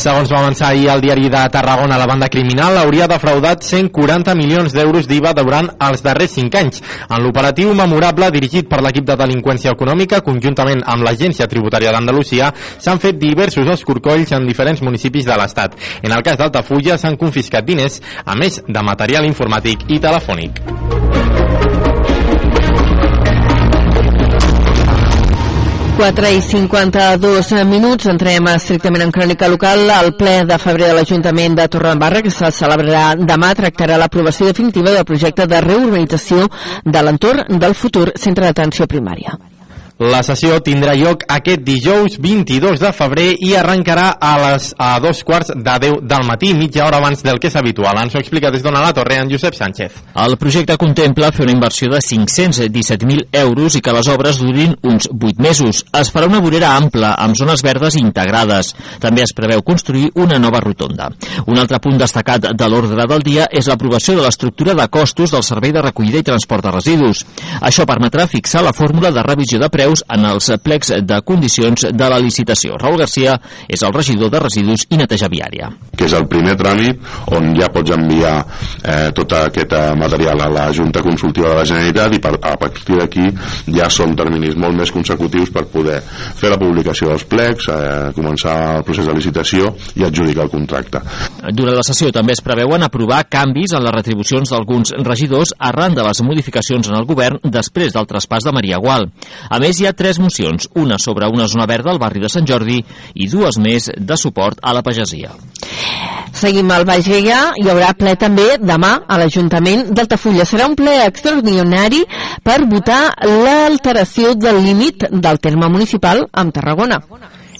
Segons 0.00 0.30
va 0.32 0.38
avançar 0.38 0.70
ahir 0.70 0.88
el 0.88 1.00
diari 1.02 1.28
de 1.28 1.40
Tarragona, 1.52 1.98
la 1.98 2.06
banda 2.06 2.28
criminal 2.28 2.78
hauria 2.78 3.08
defraudat 3.10 3.62
140 3.62 4.34
milions 4.34 4.72
d'euros 4.72 5.06
d'IVA 5.06 5.34
durant 5.36 5.68
els 5.88 6.02
darrers 6.02 6.32
5 6.38 6.56
anys. 6.56 6.80
En 7.10 7.20
l'operatiu 7.20 7.74
memorable 7.74 8.30
dirigit 8.32 8.68
per 8.68 8.80
l'equip 8.80 9.04
de 9.04 9.16
delinqüència 9.20 9.74
econòmica, 9.76 10.22
conjuntament 10.24 10.80
amb 10.86 11.04
l'Agència 11.04 11.48
Tributària 11.50 11.92
d'Andalusia, 11.92 12.52
s'han 12.78 13.02
fet 13.02 13.18
diversos 13.20 13.68
escorcolls 13.68 14.32
en 14.32 14.48
diferents 14.48 14.80
municipis 14.80 15.28
de 15.28 15.36
l'Estat. 15.36 15.76
En 16.02 16.16
el 16.16 16.22
cas 16.22 16.38
d'Altafulla 16.40 16.96
s'han 16.96 17.20
confiscat 17.20 17.66
diners, 17.66 18.00
a 18.24 18.38
més 18.40 18.62
de 18.66 18.82
material 18.86 19.28
informàtic 19.28 19.84
i 19.88 20.00
telefònic. 20.00 20.89
4 26.00 26.28
i 26.32 26.40
52 26.40 27.64
minuts, 27.68 28.06
entrem 28.08 28.46
estrictament 28.54 29.02
en 29.04 29.12
crònica 29.12 29.50
local. 29.52 29.82
El 29.92 30.14
ple 30.16 30.46
de 30.48 30.56
febrer 30.62 30.88
de 30.88 30.94
l'Ajuntament 30.96 31.58
de 31.58 31.68
Torredembarra, 31.68 32.22
que 32.24 32.32
se 32.32 32.48
celebrarà 32.56 33.12
demà, 33.20 33.52
tractarà 33.58 34.00
l'aprovació 34.00 34.48
definitiva 34.48 34.96
del 34.96 35.04
projecte 35.04 35.44
de 35.44 35.60
reurbanització 35.60 36.48
de 36.88 37.04
l'entorn 37.04 37.60
del 37.60 37.76
futur 37.76 38.08
centre 38.16 38.48
d'atenció 38.48 38.88
primària. 38.88 39.36
La 40.00 40.22
sessió 40.24 40.56
tindrà 40.64 40.94
lloc 40.96 41.26
aquest 41.28 41.60
dijous 41.60 42.14
22 42.24 42.80
de 42.80 42.88
febrer 42.96 43.34
i 43.44 43.50
arrencarà 43.52 44.06
a 44.16 44.30
les 44.40 44.70
a 44.80 44.94
dos 44.96 45.18
quarts 45.28 45.50
de 45.52 45.74
10 45.82 45.98
del 46.08 46.22
matí, 46.24 46.54
mitja 46.56 46.86
hora 46.86 46.96
abans 47.02 47.20
del 47.20 47.36
que 47.36 47.50
és 47.50 47.56
habitual. 47.60 47.98
Ens 48.00 48.14
ho 48.16 48.22
explica 48.22 48.48
des 48.48 48.64
d'Ona 48.64 48.80
la 48.80 48.94
Torre 48.96 49.18
en 49.20 49.28
Josep 49.28 49.58
Sánchez. 49.58 49.98
El 50.24 50.38
projecte 50.40 50.78
contempla 50.80 51.28
fer 51.36 51.44
una 51.44 51.52
inversió 51.52 51.90
de 51.92 52.00
517.000 52.00 53.26
euros 53.42 53.76
i 53.76 53.82
que 53.84 53.92
les 53.92 54.08
obres 54.08 54.40
durin 54.40 54.72
uns 54.88 55.10
8 55.12 55.36
mesos. 55.36 55.82
Es 55.92 56.08
farà 56.14 56.32
una 56.32 56.40
vorera 56.40 56.72
ampla, 56.78 57.12
amb 57.20 57.36
zones 57.36 57.60
verdes 57.60 58.00
integrades. 58.00 58.72
També 59.04 59.26
es 59.26 59.36
preveu 59.36 59.60
construir 59.60 60.08
una 60.14 60.40
nova 60.40 60.64
rotonda. 60.64 61.10
Un 61.44 61.60
altre 61.60 61.76
punt 61.76 62.00
destacat 62.00 62.48
de 62.56 62.70
l'ordre 62.72 63.04
del 63.04 63.26
dia 63.28 63.50
és 63.52 63.68
l'aprovació 63.68 64.16
de 64.16 64.24
l'estructura 64.24 64.72
de 64.80 64.88
costos 64.88 65.36
del 65.36 65.44
servei 65.44 65.76
de 65.76 65.84
recollida 65.84 66.24
i 66.24 66.28
transport 66.32 66.64
de 66.64 66.74
residus. 66.78 67.26
Això 67.60 67.84
permetrà 67.84 68.24
fixar 68.24 68.64
la 68.64 68.72
fórmula 68.72 69.12
de 69.12 69.28
revisió 69.28 69.60
de 69.60 69.68
preus 69.68 69.89
en 70.08 70.26
els 70.30 70.50
plecs 70.62 70.94
de 71.02 71.20
condicions 71.26 71.86
de 71.90 72.10
la 72.10 72.18
licitació. 72.22 72.78
Raül 72.80 73.00
Garcia 73.02 73.36
és 73.68 73.82
el 73.82 73.94
regidor 73.94 74.30
de 74.32 74.42
residus 74.42 74.86
i 74.90 74.98
neteja 75.00 75.28
viària. 75.28 75.70
que 76.00 76.06
és 76.06 76.14
el 76.16 76.24
primer 76.32 76.54
tràmit 76.56 77.00
on 77.36 77.50
ja 77.58 77.68
pots 77.68 77.92
enviar 77.92 78.38
eh, 78.40 79.10
tot 79.12 79.34
aquest 79.36 79.74
eh, 79.76 79.92
material 80.00 80.40
a 80.40 80.48
la 80.48 80.66
Junta 80.72 81.02
Consultiva 81.04 81.50
de 81.50 81.58
la 81.58 81.64
Generalitat 81.68 82.14
i 82.16 82.20
per, 82.24 82.32
a 82.40 82.54
partir 82.56 82.96
d'aquí 82.96 83.26
ja 83.76 83.90
són 83.92 84.14
terminis 84.16 84.56
molt 84.56 84.78
més 84.78 84.92
consecutius 84.94 85.52
per 85.52 85.66
poder 85.68 85.98
fer 86.00 86.52
la 86.52 86.58
publicació 86.60 87.10
dels 87.10 87.26
plecs, 87.28 87.68
eh, 87.68 88.12
començar 88.16 88.56
el 88.78 88.86
procés 88.86 89.10
de 89.10 89.16
licitació 89.18 89.74
i 90.00 90.06
adjudicar 90.06 90.46
el 90.46 90.52
contracte. 90.54 91.02
Durant 91.52 91.76
la 91.76 91.84
sessió 91.84 92.08
també 92.14 92.32
es 92.36 92.44
preveuen 92.44 92.86
aprovar 92.86 93.26
canvis 93.28 93.74
en 93.76 93.84
les 93.84 93.96
retribucions 93.98 94.54
d'alguns 94.54 94.94
regidors 95.04 95.52
arran 95.58 95.94
de 95.96 96.06
les 96.06 96.22
modificacions 96.24 96.88
en 96.88 96.96
el 96.96 97.06
govern 97.08 97.40
després 97.44 97.92
del 97.92 98.08
traspàs 98.08 98.46
de 98.46 98.54
Maria 98.56 98.80
Gual. 98.80 99.10
A 99.50 99.60
més, 99.60 99.79
hi 99.80 99.88
ha 99.88 99.96
tres 99.96 100.20
mocions, 100.20 100.68
una 100.76 100.98
sobre 100.98 101.28
una 101.32 101.48
zona 101.48 101.66
verda 101.66 101.90
al 101.90 101.98
barri 101.98 102.20
de 102.20 102.28
Sant 102.28 102.46
Jordi 102.48 102.78
i 103.14 103.28
dues 103.28 103.58
més 103.58 103.90
de 103.96 104.16
suport 104.20 104.60
a 104.62 104.74
la 104.76 104.82
pagesia. 104.86 105.32
Seguim 106.40 106.70
al 106.72 106.86
Baix 106.88 107.08
Gaià, 107.10 107.40
hi 107.58 107.68
haurà 107.68 107.90
ple 107.98 108.14
també 108.20 108.46
demà 108.60 108.92
a 109.08 109.18
l'Ajuntament 109.20 109.90
d'Altafulla. 109.96 110.46
Serà 110.48 110.68
un 110.70 110.76
ple 110.78 110.94
extraordinari 111.04 112.04
per 112.46 112.62
votar 112.70 113.02
l'alteració 113.26 114.36
del 114.38 114.62
límit 114.64 115.08
del 115.10 115.42
terme 115.42 115.68
municipal 115.68 116.24
amb 116.30 116.54
Tarragona. 116.54 117.00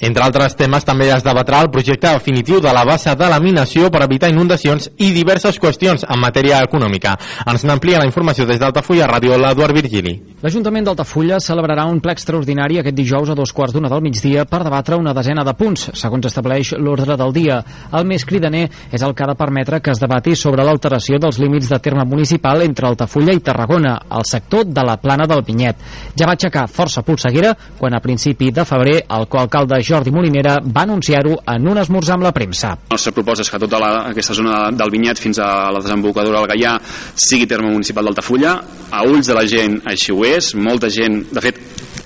Entre 0.00 0.24
altres 0.24 0.56
temes, 0.56 0.84
també 0.88 1.10
es 1.12 1.24
debatrà 1.24 1.60
el 1.60 1.68
projecte 1.72 2.08
definitiu 2.08 2.60
de 2.64 2.72
la 2.72 2.86
bassa 2.88 3.12
de 3.14 3.28
laminació 3.28 3.90
per 3.92 4.00
evitar 4.06 4.30
inundacions 4.32 4.88
i 4.96 5.10
diverses 5.12 5.58
qüestions 5.60 6.06
en 6.08 6.20
matèria 6.22 6.62
econòmica. 6.64 7.16
Ens 7.50 7.66
n'amplia 7.68 8.00
la 8.00 8.08
informació 8.08 8.46
des 8.48 8.60
d'Altafulla 8.60 9.08
Ràdio, 9.10 9.36
l'Eduard 9.36 9.76
Virgili. 9.76 10.14
L'Ajuntament 10.40 10.86
d'Altafulla 10.88 11.36
celebrarà 11.44 11.84
un 11.84 12.00
ple 12.00 12.14
extraordinari 12.16 12.78
aquest 12.80 12.96
dijous 12.96 13.28
a 13.28 13.36
dos 13.36 13.52
quarts 13.52 13.76
d'una 13.76 13.90
del 13.92 14.00
migdia 14.00 14.46
per 14.48 14.62
debatre 14.64 14.96
una 14.96 15.12
desena 15.12 15.44
de 15.44 15.52
punts, 15.58 15.90
segons 16.00 16.30
estableix 16.30 16.72
l'ordre 16.78 17.18
del 17.20 17.34
dia. 17.36 17.60
El 17.92 18.08
més 18.08 18.24
cridaner 18.24 18.64
és 18.90 19.04
el 19.04 19.12
que 19.12 19.26
ha 19.26 19.28
de 19.28 19.36
permetre 19.36 19.82
que 19.84 19.92
es 19.92 20.00
debati 20.00 20.32
sobre 20.32 20.64
l'alteració 20.64 21.20
dels 21.20 21.38
límits 21.42 21.68
de 21.68 21.78
terme 21.78 22.06
municipal 22.08 22.64
entre 22.64 22.88
Altafulla 22.88 23.36
i 23.36 23.44
Tarragona, 23.44 23.98
al 24.08 24.24
sector 24.24 24.64
de 24.64 24.86
la 24.86 24.96
plana 24.96 25.28
del 25.28 25.44
Pinyet. 25.44 25.76
Ja 26.16 26.24
va 26.24 26.38
aixecar 26.38 26.64
força 26.72 27.04
polseguera 27.04 27.52
quan 27.76 27.92
a 27.92 28.00
principi 28.00 28.48
de 28.50 28.64
febrer 28.64 28.96
el 29.04 29.28
coalcalde 29.28 29.82
Jordi 29.90 30.12
Molinera 30.14 30.56
va 30.62 30.84
anunciar-ho 30.86 31.36
en 31.50 31.68
un 31.68 31.80
esmorzar 31.82 32.16
amb 32.18 32.28
la 32.28 32.34
premsa. 32.36 32.76
La 32.90 32.96
nostra 32.96 33.14
proposta 33.16 33.42
és 33.46 33.50
que 33.50 33.62
tota 33.62 33.80
la, 33.82 33.90
aquesta 34.12 34.36
zona 34.38 34.62
del 34.70 34.94
Vinyet 34.94 35.18
fins 35.18 35.42
a 35.42 35.50
la 35.74 35.82
desembocadura 35.82 36.40
del 36.40 36.50
Gaià 36.54 36.76
sigui 37.18 37.48
terme 37.50 37.72
municipal 37.72 38.06
d'Altafulla. 38.06 38.56
A 38.90 39.04
ulls 39.06 39.30
de 39.30 39.36
la 39.36 39.46
gent 39.50 39.80
així 39.90 40.14
ho 40.14 40.24
és. 40.26 40.54
Molta 40.54 40.90
gent, 40.92 41.24
de 41.34 41.42
fet, 41.42 41.58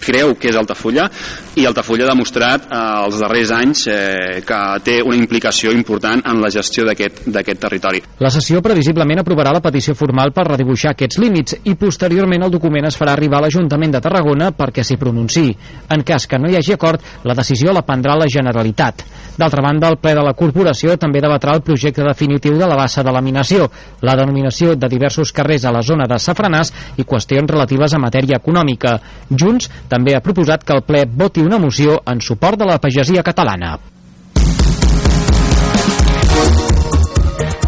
creu 0.05 0.35
que 0.39 0.51
és 0.51 0.59
Altafulla 0.59 1.09
i 1.55 1.65
Altafulla 1.69 2.07
ha 2.07 2.13
demostrat 2.13 2.67
eh, 2.67 2.79
els 3.07 3.19
darrers 3.23 3.53
anys 3.55 3.85
eh, 3.89 4.41
que 4.47 4.61
té 4.85 4.99
una 5.05 5.17
implicació 5.19 5.73
important 5.75 6.23
en 6.27 6.41
la 6.43 6.51
gestió 6.53 6.85
d'aquest 6.87 7.25
d'aquest 7.35 7.61
territori. 7.63 8.03
La 8.23 8.31
sessió 8.35 8.61
previsiblement 8.65 9.23
aprovarà 9.23 9.55
la 9.55 9.63
petició 9.65 9.95
formal 9.99 10.35
per 10.35 10.47
redibuixar 10.51 10.95
aquests 10.95 11.21
límits 11.23 11.59
i 11.65 11.77
posteriorment 11.81 12.47
el 12.47 12.53
document 12.55 12.89
es 12.91 12.99
farà 12.99 13.15
arribar 13.15 13.41
a 13.41 13.47
l'Ajuntament 13.47 13.95
de 13.95 14.03
Tarragona 14.05 14.51
perquè 14.57 14.85
s'hi 14.85 14.99
pronunciï. 15.01 15.55
En 15.95 16.05
cas 16.05 16.27
que 16.27 16.39
no 16.41 16.51
hi 16.51 16.59
hagi 16.59 16.75
acord, 16.75 17.03
la 17.25 17.37
decisió 17.39 17.73
la 17.75 17.85
prendrà 17.87 18.17
la 18.19 18.31
Generalitat. 18.31 19.05
D'altra 19.37 19.63
banda, 19.65 19.91
el 19.91 19.99
ple 19.99 20.15
de 20.15 20.23
la 20.23 20.35
corporació 20.39 20.95
també 21.01 21.23
debatrà 21.23 21.57
el 21.57 21.65
projecte 21.67 22.05
definitiu 22.07 22.59
de 22.59 22.69
la 22.71 22.79
bassa 22.79 23.03
de 23.03 23.15
laminació, 23.15 23.67
la 24.07 24.15
denominació 24.19 24.77
de 24.79 24.91
diversos 24.91 25.33
carrers 25.35 25.67
a 25.67 25.75
la 25.75 25.83
zona 25.83 26.07
de 26.11 26.21
Safranàs 26.23 26.71
i 26.97 27.07
qüestions 27.09 27.51
relatives 27.51 27.95
a 27.95 28.03
matèria 28.03 28.39
econòmica. 28.39 29.01
Junts 29.31 29.71
també 29.91 30.15
ha 30.15 30.23
proposat 30.23 30.63
que 30.65 30.79
el 30.79 30.87
ple 30.87 31.03
voti 31.11 31.43
una 31.43 31.59
moció 31.59 31.99
en 32.07 32.23
suport 32.23 32.63
de 32.63 32.71
la 32.71 32.79
pagesia 32.79 33.27
catalana. 33.27 33.94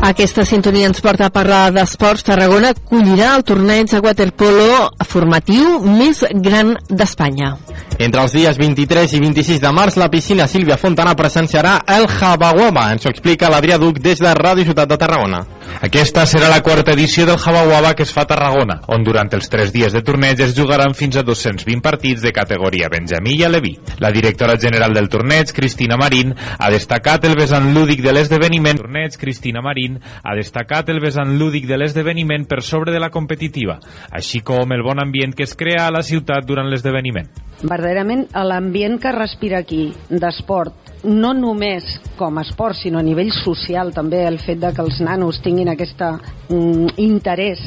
Aquesta 0.07 0.45
sintonia 0.47 0.87
ens 0.87 1.01
porta 1.03 1.27
a 1.27 1.33
parlar 1.35 1.73
d'esports. 1.75 2.23
Tarragona 2.29 2.69
acollirà 2.77 3.33
el 3.35 3.43
torneig 3.49 3.91
de 3.91 3.99
waterpolo 4.05 4.93
formatiu 5.03 5.81
més 5.83 6.23
gran 6.47 6.77
d'Espanya. 6.87 7.57
Entre 7.99 8.23
els 8.23 8.37
dies 8.37 8.61
23 8.61 9.17
i 9.19 9.23
26 9.25 9.59
de 9.65 9.75
març, 9.75 9.99
la 9.99 10.07
piscina 10.13 10.47
Sílvia 10.47 10.79
Fontana 10.79 11.17
presenciarà 11.19 11.81
el 11.99 12.07
Jabaguaba. 12.07 12.93
Ens 12.95 13.09
ho 13.09 13.11
explica 13.11 13.51
l'Adrià 13.51 13.83
Duc 13.83 13.99
des 13.99 14.23
de 14.23 14.39
Ràdio 14.39 14.71
Ciutat 14.71 14.95
de 14.95 15.03
Tarragona. 15.03 15.43
Aquesta 15.87 16.25
serà 16.27 16.49
la 16.49 16.63
quarta 16.65 16.95
edició 16.97 17.27
del 17.27 17.39
Jabaguaba 17.39 17.95
que 17.95 18.05
es 18.07 18.13
fa 18.15 18.25
a 18.25 18.29
Tarragona, 18.31 18.79
on 18.93 19.05
durant 19.05 19.29
els 19.37 19.51
tres 19.53 19.73
dies 19.75 19.93
de 19.93 20.03
torneig 20.07 20.41
es 20.41 20.55
jugaran 20.57 20.95
fins 20.97 21.19
a 21.21 21.25
220 21.27 21.83
partits 21.85 22.25
de 22.25 22.33
categoria 22.33 22.91
Benjamí 22.93 23.37
i 23.37 23.45
Aleví. 23.45 23.75
La 24.01 24.11
directora 24.15 24.57
general 24.59 24.95
del 24.97 25.11
torneig, 25.13 25.53
Cristina 25.53 25.99
Marín, 26.01 26.35
ha 26.37 26.71
destacat 26.73 27.25
el 27.29 27.37
vessant 27.39 27.73
lúdic 27.75 28.03
de 28.05 28.15
l'esdeveniment. 28.17 28.81
Torneig, 28.81 29.19
Cristina 29.21 29.63
Marín, 29.63 30.01
ha 30.23 30.37
destacat 30.39 30.89
el 30.95 31.01
vessant 31.05 31.37
lúdic 31.39 31.67
de 31.69 31.79
l'esdeveniment 31.79 32.47
per 32.49 32.63
sobre 32.63 32.93
de 32.95 33.03
la 33.03 33.11
competitiva, 33.11 33.79
així 34.11 34.41
com 34.41 34.73
el 34.73 34.85
bon 34.87 35.03
ambient 35.03 35.35
que 35.37 35.45
es 35.45 35.57
crea 35.57 35.87
a 35.87 35.95
la 35.95 36.03
ciutat 36.07 36.47
durant 36.47 36.71
l'esdeveniment. 36.71 37.29
verdaderament 37.57 38.27
l'ambient 38.45 38.99
que 39.01 39.13
respira 39.17 39.63
aquí 39.65 39.89
d'esport 40.11 40.86
no 41.05 41.33
només 41.37 41.99
com 42.17 42.39
a 42.39 42.45
esport 42.47 42.79
sinó 42.79 42.99
a 42.99 43.07
nivell 43.07 43.33
social 43.35 43.93
també 43.95 44.25
el 44.27 44.39
fet 44.43 44.61
de 44.63 44.73
que 44.73 44.83
els 44.83 45.01
nanos 45.05 45.43
tinguin 45.45 45.69
aquest 45.73 46.01
mm, 46.03 46.97
interès 47.03 47.63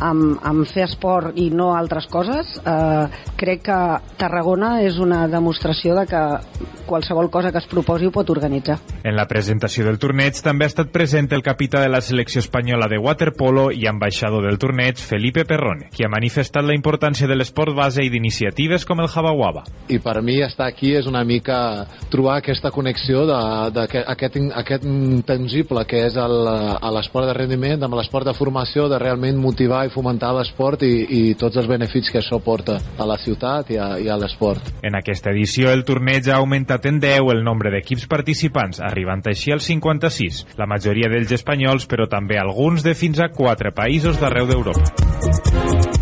amb, 0.00 0.38
amb 0.42 0.66
fer 0.68 0.86
esport 0.88 1.36
i 1.38 1.50
no 1.54 1.70
altres 1.76 2.08
coses, 2.10 2.56
eh, 2.64 3.06
crec 3.36 3.64
que 3.68 3.80
Tarragona 4.20 4.80
és 4.84 4.98
una 5.00 5.26
demostració 5.28 5.94
de 5.96 6.06
que 6.08 6.22
qualsevol 6.90 7.30
cosa 7.30 7.52
que 7.52 7.58
es 7.58 7.68
proposi 7.70 8.08
ho 8.08 8.12
pot 8.12 8.30
organitzar. 8.30 8.78
En 9.04 9.14
la 9.16 9.26
presentació 9.30 9.84
del 9.86 10.00
torneig 10.02 10.40
també 10.42 10.66
ha 10.66 10.72
estat 10.72 10.90
present 10.92 11.30
el 11.36 11.44
capità 11.46 11.80
de 11.84 11.90
la 11.92 12.00
selecció 12.02 12.42
espanyola 12.42 12.88
de 12.90 12.98
waterpolo 12.98 13.68
i 13.70 13.86
ambaixador 13.86 14.44
del 14.46 14.58
torneig, 14.58 14.98
Felipe 14.98 15.44
Perrone, 15.44 15.88
qui 15.94 16.04
ha 16.04 16.10
manifestat 16.10 16.66
la 16.66 16.74
importància 16.74 17.28
de 17.30 17.36
l'esport 17.38 17.76
base 17.76 18.02
i 18.02 18.10
d'iniciatives 18.10 18.84
com 18.88 19.00
el 19.00 19.08
Jabawaba. 19.12 19.64
I 19.88 20.00
per 20.02 20.18
mi 20.22 20.40
estar 20.42 20.66
aquí 20.66 20.94
és 20.98 21.06
una 21.06 21.22
mica 21.24 21.86
trobar 22.10 22.40
aquesta 22.40 22.72
connexió 22.74 23.22
d'aquest 23.28 24.08
aquest 24.10 24.84
intangible 24.86 25.84
que 25.86 26.04
és 26.08 26.16
l'esport 26.16 27.28
de 27.28 27.36
rendiment 27.36 27.86
amb 27.86 27.96
l'esport 27.98 28.26
de 28.26 28.34
formació, 28.34 28.88
de 28.90 28.98
realment 28.98 29.38
motivar 29.40 29.84
i 29.86 29.89
fomentar 29.92 30.32
l'esport 30.36 30.84
i, 30.86 30.92
i 31.04 31.22
tots 31.38 31.60
els 31.60 31.68
beneficis 31.70 32.12
que 32.12 32.20
això 32.22 32.40
porta 32.42 32.78
a 32.98 33.06
la 33.08 33.18
ciutat 33.20 33.70
i 33.74 33.78
a, 33.80 33.92
i 34.00 34.08
a 34.08 34.18
l'esport. 34.20 34.72
En 34.86 34.96
aquesta 34.98 35.34
edició 35.34 35.70
el 35.74 35.84
torneig 35.88 36.30
ha 36.30 36.40
augmentat 36.40 36.86
en 36.90 37.00
10 37.02 37.30
el 37.34 37.44
nombre 37.46 37.72
d'equips 37.74 38.08
participants, 38.10 38.80
arribant 38.80 39.24
així 39.28 39.52
als 39.52 39.68
56, 39.68 40.44
la 40.58 40.68
majoria 40.70 41.10
d'ells 41.12 41.34
espanyols, 41.40 41.88
però 41.90 42.08
també 42.10 42.40
alguns 42.40 42.86
de 42.86 42.96
fins 42.96 43.20
a 43.20 43.30
4 43.34 43.74
països 43.76 44.20
d'arreu 44.20 44.48
d'Europa. 44.48 45.99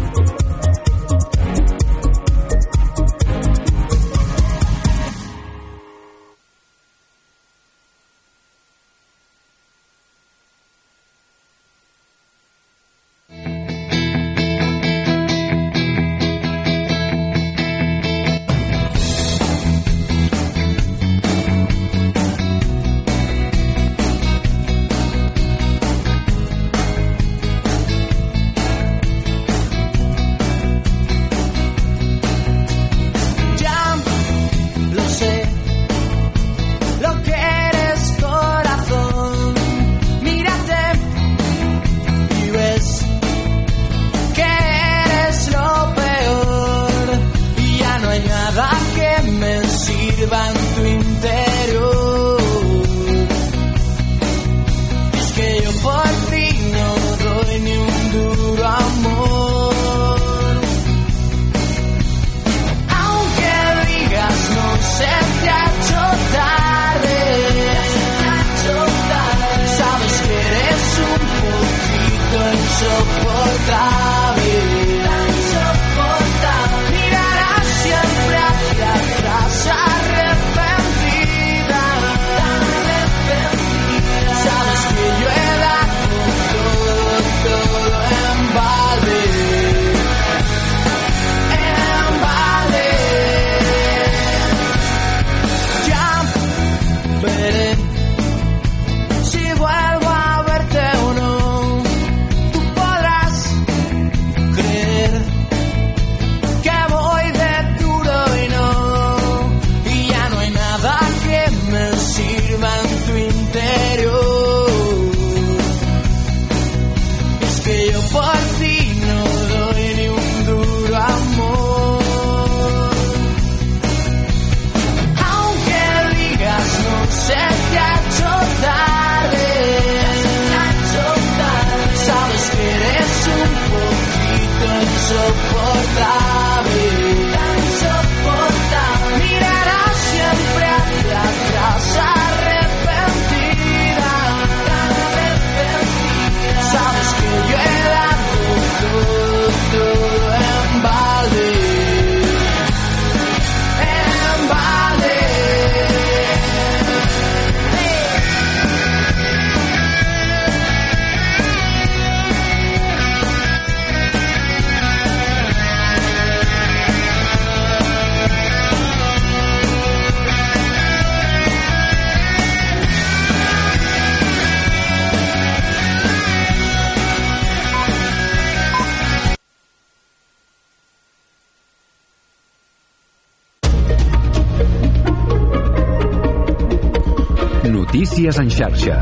Notícies 188.19 188.39
en 188.43 188.49
xarxa. 188.51 188.95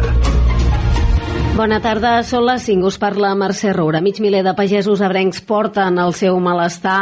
Bona 1.57 1.79
tarda, 1.81 2.19
són 2.29 2.43
les 2.45 2.67
5, 2.69 2.85
us 2.85 2.99
parla 3.01 3.31
Mercè 3.33 3.71
Roura. 3.73 4.03
Mig 4.05 4.19
miler 4.21 4.43
de 4.45 4.53
pagesos 4.53 5.01
abrencs 5.01 5.41
porten 5.41 5.97
el 6.03 6.13
seu 6.13 6.37
malestar 6.37 6.99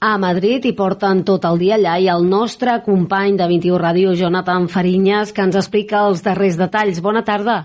a 0.00 0.14
Madrid 0.16 0.64
i 0.64 0.72
porten 0.72 1.20
tot 1.28 1.44
el 1.44 1.60
dia 1.60 1.76
allà 1.76 1.98
i 2.00 2.08
el 2.08 2.24
nostre 2.24 2.78
company 2.86 3.36
de 3.36 3.50
21 3.52 3.82
Ràdio, 3.84 4.14
Jonathan 4.16 4.70
Farinyes, 4.72 5.34
que 5.36 5.44
ens 5.44 5.60
explica 5.60 6.06
els 6.08 6.24
darrers 6.24 6.56
detalls. 6.56 7.02
Bona 7.04 7.20
tarda. 7.20 7.58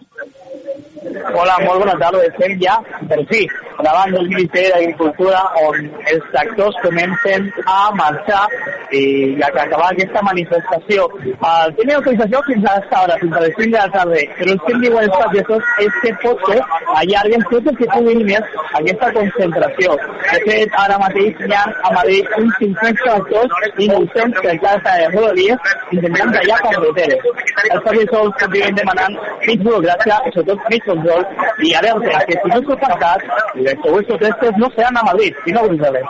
Hola, 1.31 1.55
molt 1.63 1.85
bona 1.85 1.95
tarda. 1.95 2.27
Estem 2.27 2.59
ja, 2.59 2.81
per 3.07 3.23
fi, 3.31 3.45
davant 3.81 4.11
del 4.13 4.27
Ministeri 4.29 4.69
d'Agricultura 4.73 5.41
on 5.63 5.89
els 6.11 6.25
tractors 6.33 6.77
comencen 6.83 7.49
a 7.65 7.79
marxar 7.97 8.45
i 8.93 9.03
que 9.39 9.61
acabar 9.61 9.89
aquesta 9.91 10.21
manifestació. 10.25 11.05
Uh, 11.33 11.69
tenen 11.77 11.95
autorització 11.97 12.41
fins 12.47 12.65
a 12.65 12.75
aquesta 12.75 13.01
hora, 13.03 13.17
fins 13.21 13.37
a 13.37 13.43
les 13.45 13.55
5 13.57 13.71
de 13.71 13.77
la 13.77 13.89
tarda, 13.95 14.21
però 14.37 14.53
el 14.53 14.61
que 14.65 14.75
diuen 14.83 15.07
els 15.07 15.17
pagesos 15.23 15.71
és 15.85 15.99
que 16.03 16.13
potser 16.23 16.59
allarguen 17.01 17.45
tot 17.51 17.71
el 17.71 17.77
que 17.79 17.89
puguin 17.93 18.25
més 18.29 18.57
aquesta 18.81 19.11
concentració. 19.17 19.97
De 20.29 20.41
fet, 20.47 20.77
ara 20.83 20.99
mateix 21.01 21.43
hi 21.47 21.57
ha 21.57 21.63
a 21.89 21.93
Madrid 21.97 22.29
uns 22.39 22.59
500 22.61 23.03
tractors 23.03 23.73
i 23.77 23.89
900 23.93 24.45
per 24.45 24.55
casa 24.67 24.97
de 24.99 25.09
rodalies 25.15 25.73
intentant 25.97 26.35
tallar 26.37 26.59
carreteres. 26.67 27.27
Els 27.69 27.83
pagesos 27.87 28.37
continuen 28.43 28.77
demanant 28.81 29.19
mig 29.47 29.65
burocràcia 29.65 30.19
sobretot 30.33 30.69
mig 30.69 30.83
control 30.85 31.25
i 31.67 31.73
a 31.77 31.81
veure 31.85 32.25
que 32.27 32.39
si 32.41 32.53
no 32.53 32.61
s'ha 32.67 32.79
passat, 33.63 33.77
els 33.77 33.85
següents 33.85 34.07
protestes 34.07 34.57
no 34.57 34.69
seran 34.75 34.97
a 34.97 35.03
Madrid, 35.03 35.35
sinó 35.45 35.59
a 35.59 35.67
Brussel·les. 35.67 36.07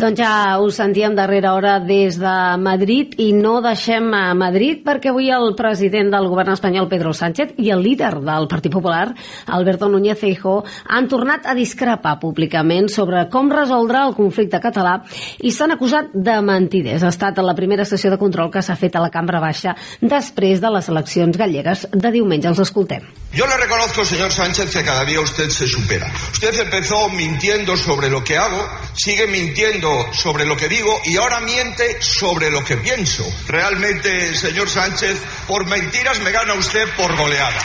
Doncs 0.00 0.16
ja 0.16 0.56
us 0.64 0.78
sentíem 0.80 1.12
darrera 1.12 1.50
hora 1.52 1.74
des 1.84 2.16
de 2.16 2.34
Madrid 2.56 3.12
i 3.20 3.34
no 3.36 3.58
deixem 3.60 4.06
a 4.16 4.32
Madrid 4.32 4.78
perquè 4.80 5.10
avui 5.10 5.26
el 5.28 5.50
president 5.58 6.08
del 6.14 6.28
govern 6.30 6.54
espanyol 6.54 6.86
Pedro 6.88 7.12
Sánchez 7.12 7.52
i 7.60 7.68
el 7.74 7.82
líder 7.84 8.14
del 8.24 8.48
Partit 8.48 8.72
Popular 8.72 9.10
Alberto 9.44 9.90
Núñez 9.92 10.16
Feijóo 10.16 10.64
han 10.88 11.08
tornat 11.10 11.44
a 11.44 11.52
discrepar 11.58 12.14
públicament 12.22 12.88
sobre 12.88 13.26
com 13.28 13.52
resoldre 13.52 14.00
el 14.06 14.16
conflicte 14.16 14.62
català 14.64 15.02
i 15.44 15.52
s'han 15.52 15.76
acusat 15.76 16.14
de 16.14 16.38
mentiders. 16.40 17.04
Ha 17.04 17.12
estat 17.12 17.42
la 17.44 17.56
primera 17.58 17.84
sessió 17.84 18.08
de 18.08 18.16
control 18.16 18.48
que 18.48 18.64
s'ha 18.64 18.78
fet 18.80 18.96
a 18.96 19.04
la 19.04 19.12
cambra 19.12 19.44
baixa 19.44 19.76
després 20.00 20.64
de 20.64 20.72
les 20.78 20.88
eleccions 20.88 21.36
gallegues 21.36 21.84
de 21.92 22.14
diumenge. 22.16 22.48
Els 22.48 22.64
escoltem. 22.64 23.04
Yo 23.36 23.46
le 23.46 23.60
reconozco, 23.60 24.06
señor 24.06 24.32
Sánchez, 24.32 24.72
que 24.72 24.82
cada 24.82 25.04
día 25.04 25.20
usted 25.20 25.50
se 25.50 25.68
supera. 25.68 26.10
Usted 26.32 26.58
empezó 26.58 27.10
mintiendo 27.10 27.76
sobre 27.76 28.08
lo 28.08 28.24
que 28.24 28.38
hago, 28.38 28.66
sigue 28.94 29.26
mintiendo 29.26 29.89
sobre 30.12 30.44
lo 30.44 30.56
que 30.56 30.68
digo 30.68 31.00
y 31.04 31.16
ahora 31.16 31.40
miente 31.40 32.00
sobre 32.00 32.50
lo 32.50 32.64
que 32.64 32.76
pienso. 32.76 33.24
Realmente, 33.46 34.34
señor 34.34 34.68
Sánchez, 34.68 35.18
por 35.46 35.66
mentiras 35.66 36.20
me 36.20 36.30
gana 36.30 36.54
usted 36.54 36.88
por 36.96 37.16
goleada. 37.16 37.60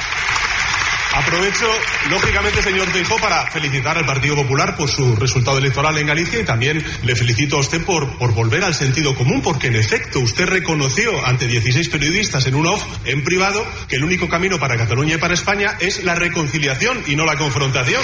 Aprovecho, 1.15 1.65
lógicamente, 2.09 2.61
señor 2.61 2.89
Teijó, 2.91 3.17
para 3.19 3.49
felicitar 3.49 3.97
al 3.97 4.05
Partido 4.05 4.35
Popular 4.35 4.75
por 4.75 4.89
su 4.89 5.15
resultado 5.15 5.59
electoral 5.59 5.97
en 5.97 6.07
Galicia 6.07 6.41
y 6.41 6.43
también 6.43 6.85
le 7.03 7.15
felicito 7.15 7.55
a 7.55 7.61
usted 7.61 7.85
por, 7.85 8.17
por 8.17 8.33
volver 8.33 8.65
al 8.65 8.75
sentido 8.75 9.15
común, 9.15 9.41
porque 9.41 9.67
en 9.67 9.77
efecto 9.77 10.19
usted 10.19 10.45
reconoció 10.45 11.25
ante 11.25 11.47
16 11.47 11.87
periodistas 11.87 12.45
en 12.47 12.55
un 12.55 12.67
off, 12.67 12.83
en 13.05 13.23
privado, 13.23 13.65
que 13.87 13.95
el 13.95 14.03
único 14.03 14.27
camino 14.27 14.59
para 14.59 14.75
Cataluña 14.75 15.15
y 15.15 15.17
para 15.17 15.35
España 15.35 15.77
es 15.79 16.03
la 16.03 16.15
reconciliación 16.15 17.01
y 17.07 17.15
no 17.15 17.25
la 17.25 17.37
confrontación. 17.37 18.03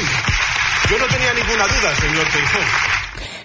Yo 0.90 0.98
no 0.98 1.06
tenía 1.08 1.34
ninguna 1.34 1.68
duda, 1.68 1.96
señor 1.96 2.26
Teijó. 2.32 2.60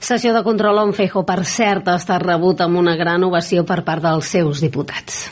Sessió 0.07 0.31
de 0.31 0.45
control 0.47 0.79
on 0.79 0.93
Fejo, 0.95 1.25
per 1.27 1.41
cert, 1.51 1.89
ha 1.91 1.97
estat 1.99 2.23
rebut 2.23 2.61
amb 2.63 2.79
una 2.79 2.95
gran 2.95 3.27
ovació 3.27 3.65
per 3.67 3.81
part 3.89 4.07
dels 4.07 4.31
seus 4.37 4.63
diputats. 4.63 5.25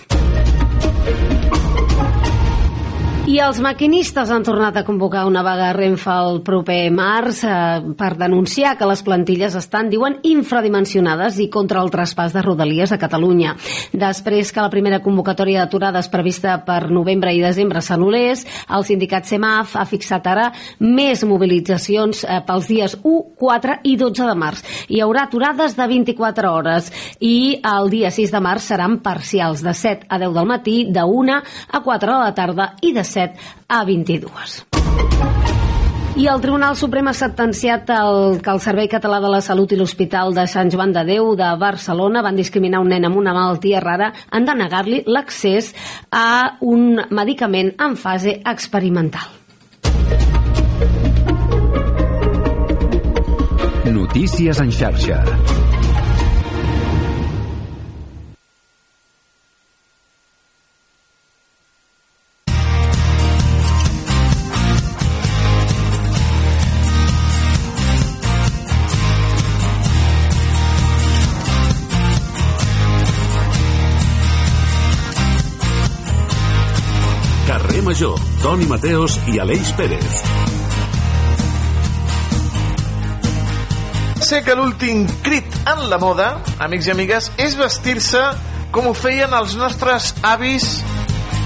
I 3.35 3.41
els 3.43 3.59
maquinistes 3.59 4.28
han 4.30 4.45
tornat 4.47 4.76
a 4.78 4.85
convocar 4.87 5.24
una 5.26 5.41
vaga 5.43 5.64
a 5.72 5.74
Renfe 5.74 6.12
el 6.22 6.37
proper 6.47 6.93
març 6.95 7.41
eh, 7.43 7.55
per 7.99 8.12
denunciar 8.14 8.76
que 8.78 8.87
les 8.87 9.01
plantilles 9.03 9.57
estan, 9.59 9.89
diuen, 9.91 10.20
infradimensionades 10.22 11.41
i 11.43 11.49
contra 11.51 11.80
el 11.82 11.91
traspàs 11.91 12.30
de 12.37 12.45
rodalies 12.47 12.93
a 12.95 12.99
Catalunya. 13.03 13.57
Després 13.91 14.53
que 14.55 14.62
la 14.62 14.70
primera 14.70 15.01
convocatòria 15.03 15.64
d'aturades 15.64 16.11
prevista 16.12 16.61
per 16.62 16.93
novembre 16.95 17.32
i 17.35 17.41
desembre 17.43 17.82
s'anul·lés, 17.82 18.45
el 18.70 18.87
sindicat 18.87 19.26
CEMAF 19.26 19.74
ha 19.80 19.85
fixat 19.91 20.30
ara 20.30 20.47
més 20.78 21.26
mobilitzacions 21.26 22.22
eh, 22.22 22.39
pels 22.47 22.70
dies 22.70 22.95
1, 23.03 23.35
4 23.43 23.78
i 23.82 23.97
12 23.99 24.30
de 24.30 24.39
març. 24.45 24.62
Hi 24.87 25.03
haurà 25.03 25.26
aturades 25.26 25.74
de 25.74 25.89
24 25.91 26.53
hores 26.53 26.93
i 27.18 27.59
el 27.59 27.91
dia 27.91 28.14
6 28.14 28.37
de 28.39 28.45
març 28.47 28.70
seran 28.70 29.01
parcials 29.03 29.66
de 29.66 29.74
7 29.74 30.07
a 30.07 30.22
10 30.22 30.39
del 30.39 30.51
matí, 30.55 30.78
de 30.87 31.03
1 31.03 31.43
a 31.43 31.85
4 31.91 32.14
de 32.14 32.22
la 32.22 32.32
tarda 32.39 32.70
i 32.78 32.95
de 32.95 33.03
17 33.27 33.41
a 33.68 33.85
22. 33.85 34.66
I 36.14 36.29
el 36.31 36.41
Tribunal 36.41 36.77
Suprem 36.79 37.09
ha 37.11 37.14
sentenciat 37.16 37.89
el, 37.91 38.39
que 38.39 38.53
el 38.53 38.61
Servei 38.62 38.87
Català 38.87 39.18
de 39.18 39.31
la 39.33 39.41
Salut 39.43 39.72
i 39.75 39.79
l'Hospital 39.81 40.31
de 40.37 40.45
Sant 40.47 40.70
Joan 40.70 40.93
de 40.95 41.03
Déu 41.09 41.33
de 41.35 41.49
Barcelona 41.59 42.22
van 42.22 42.39
discriminar 42.39 42.85
un 42.85 42.93
nen 42.95 43.09
amb 43.09 43.18
una 43.18 43.35
malaltia 43.35 43.83
rara 43.83 44.12
han 44.31 44.47
de 44.47 44.55
negar-li 44.55 45.03
l'accés 45.11 45.72
a 46.14 46.55
un 46.62 47.03
medicament 47.11 47.75
en 47.83 47.99
fase 47.99 48.39
experimental. 48.47 49.27
Notícies 53.91 54.62
en 54.62 54.70
xarxa. 54.70 55.20
Major, 77.85 78.16
Toni 78.41 78.64
Mateos 78.64 79.18
i 79.28 79.37
Aleix 79.39 79.68
Pérez. 79.76 80.20
Sé 84.24 84.41
que 84.41 84.55
l'últim 84.57 85.03
crit 85.24 85.59
en 85.68 85.82
la 85.91 85.99
moda, 86.01 86.30
amics 86.64 86.89
i 86.89 86.95
amigues, 86.95 87.28
és 87.37 87.57
vestir-se 87.61 88.22
com 88.72 88.89
ho 88.89 88.95
feien 88.97 89.37
els 89.37 89.53
nostres 89.61 90.14
avis, 90.24 90.78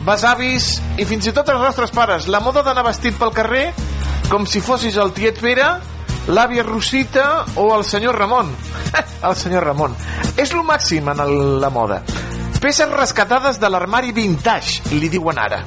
besavis 0.07 0.70
i 0.95 1.09
fins 1.11 1.26
i 1.26 1.34
tot 1.34 1.51
els 1.51 1.64
nostres 1.64 1.91
pares. 1.97 2.30
La 2.30 2.43
moda 2.45 2.62
d'anar 2.62 2.86
vestit 2.86 3.18
pel 3.18 3.34
carrer 3.34 3.66
com 4.30 4.47
si 4.47 4.62
fossis 4.62 5.01
el 5.03 5.11
tiet 5.18 5.43
Pere, 5.43 5.66
l'àvia 6.30 6.62
Rosita 6.62 7.26
o 7.59 7.72
el 7.74 7.82
senyor 7.89 8.14
Ramon. 8.22 8.55
el 9.26 9.36
senyor 9.43 9.66
Ramon. 9.72 9.99
És 10.39 10.55
lo 10.55 10.62
màxim 10.62 11.11
en 11.11 11.26
el, 11.26 11.36
la 11.59 11.74
moda. 11.74 12.05
Peces 12.62 12.95
rescatades 12.95 13.59
de 13.59 13.74
l'armari 13.74 14.14
vintage, 14.14 14.95
li 14.95 15.11
diuen 15.11 15.39
ara 15.43 15.64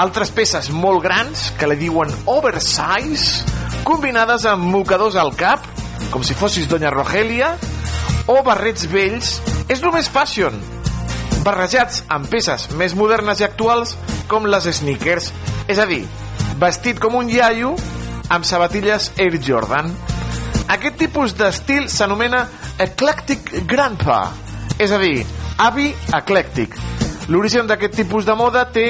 altres 0.00 0.30
peces 0.32 0.70
molt 0.72 1.02
grans 1.04 1.50
que 1.58 1.68
li 1.68 1.76
diuen 1.80 2.12
oversize, 2.30 3.44
combinades 3.84 4.46
amb 4.48 4.64
mocadors 4.72 5.16
al 5.20 5.34
cap, 5.36 5.64
com 6.12 6.24
si 6.24 6.36
fossis 6.38 6.68
Doña 6.70 6.92
Rogelia, 6.92 7.54
o 8.30 8.38
barrets 8.46 8.86
vells, 8.90 9.34
és 9.72 9.82
només 9.82 10.08
fashion, 10.12 10.56
barrejats 11.42 12.02
amb 12.12 12.28
peces 12.30 12.68
més 12.78 12.94
modernes 12.94 13.42
i 13.42 13.46
actuals 13.46 13.96
com 14.30 14.46
les 14.48 14.68
sneakers, 14.78 15.32
és 15.68 15.78
a 15.82 15.86
dir, 15.88 16.04
vestit 16.62 17.00
com 17.02 17.18
un 17.18 17.30
iaio 17.30 17.74
amb 18.32 18.46
sabatilles 18.48 19.10
Air 19.20 19.40
Jordan. 19.42 19.90
Aquest 20.72 20.96
tipus 21.00 21.34
d'estil 21.36 21.88
s'anomena 21.92 22.46
Eclectic 22.80 23.50
Grandpa, 23.68 24.24
és 24.80 24.92
a 24.94 25.00
dir, 25.02 25.26
avi 25.60 25.90
eclèctic. 26.16 26.78
L'origen 27.28 27.68
d'aquest 27.68 28.00
tipus 28.00 28.26
de 28.26 28.34
moda 28.38 28.64
té 28.72 28.86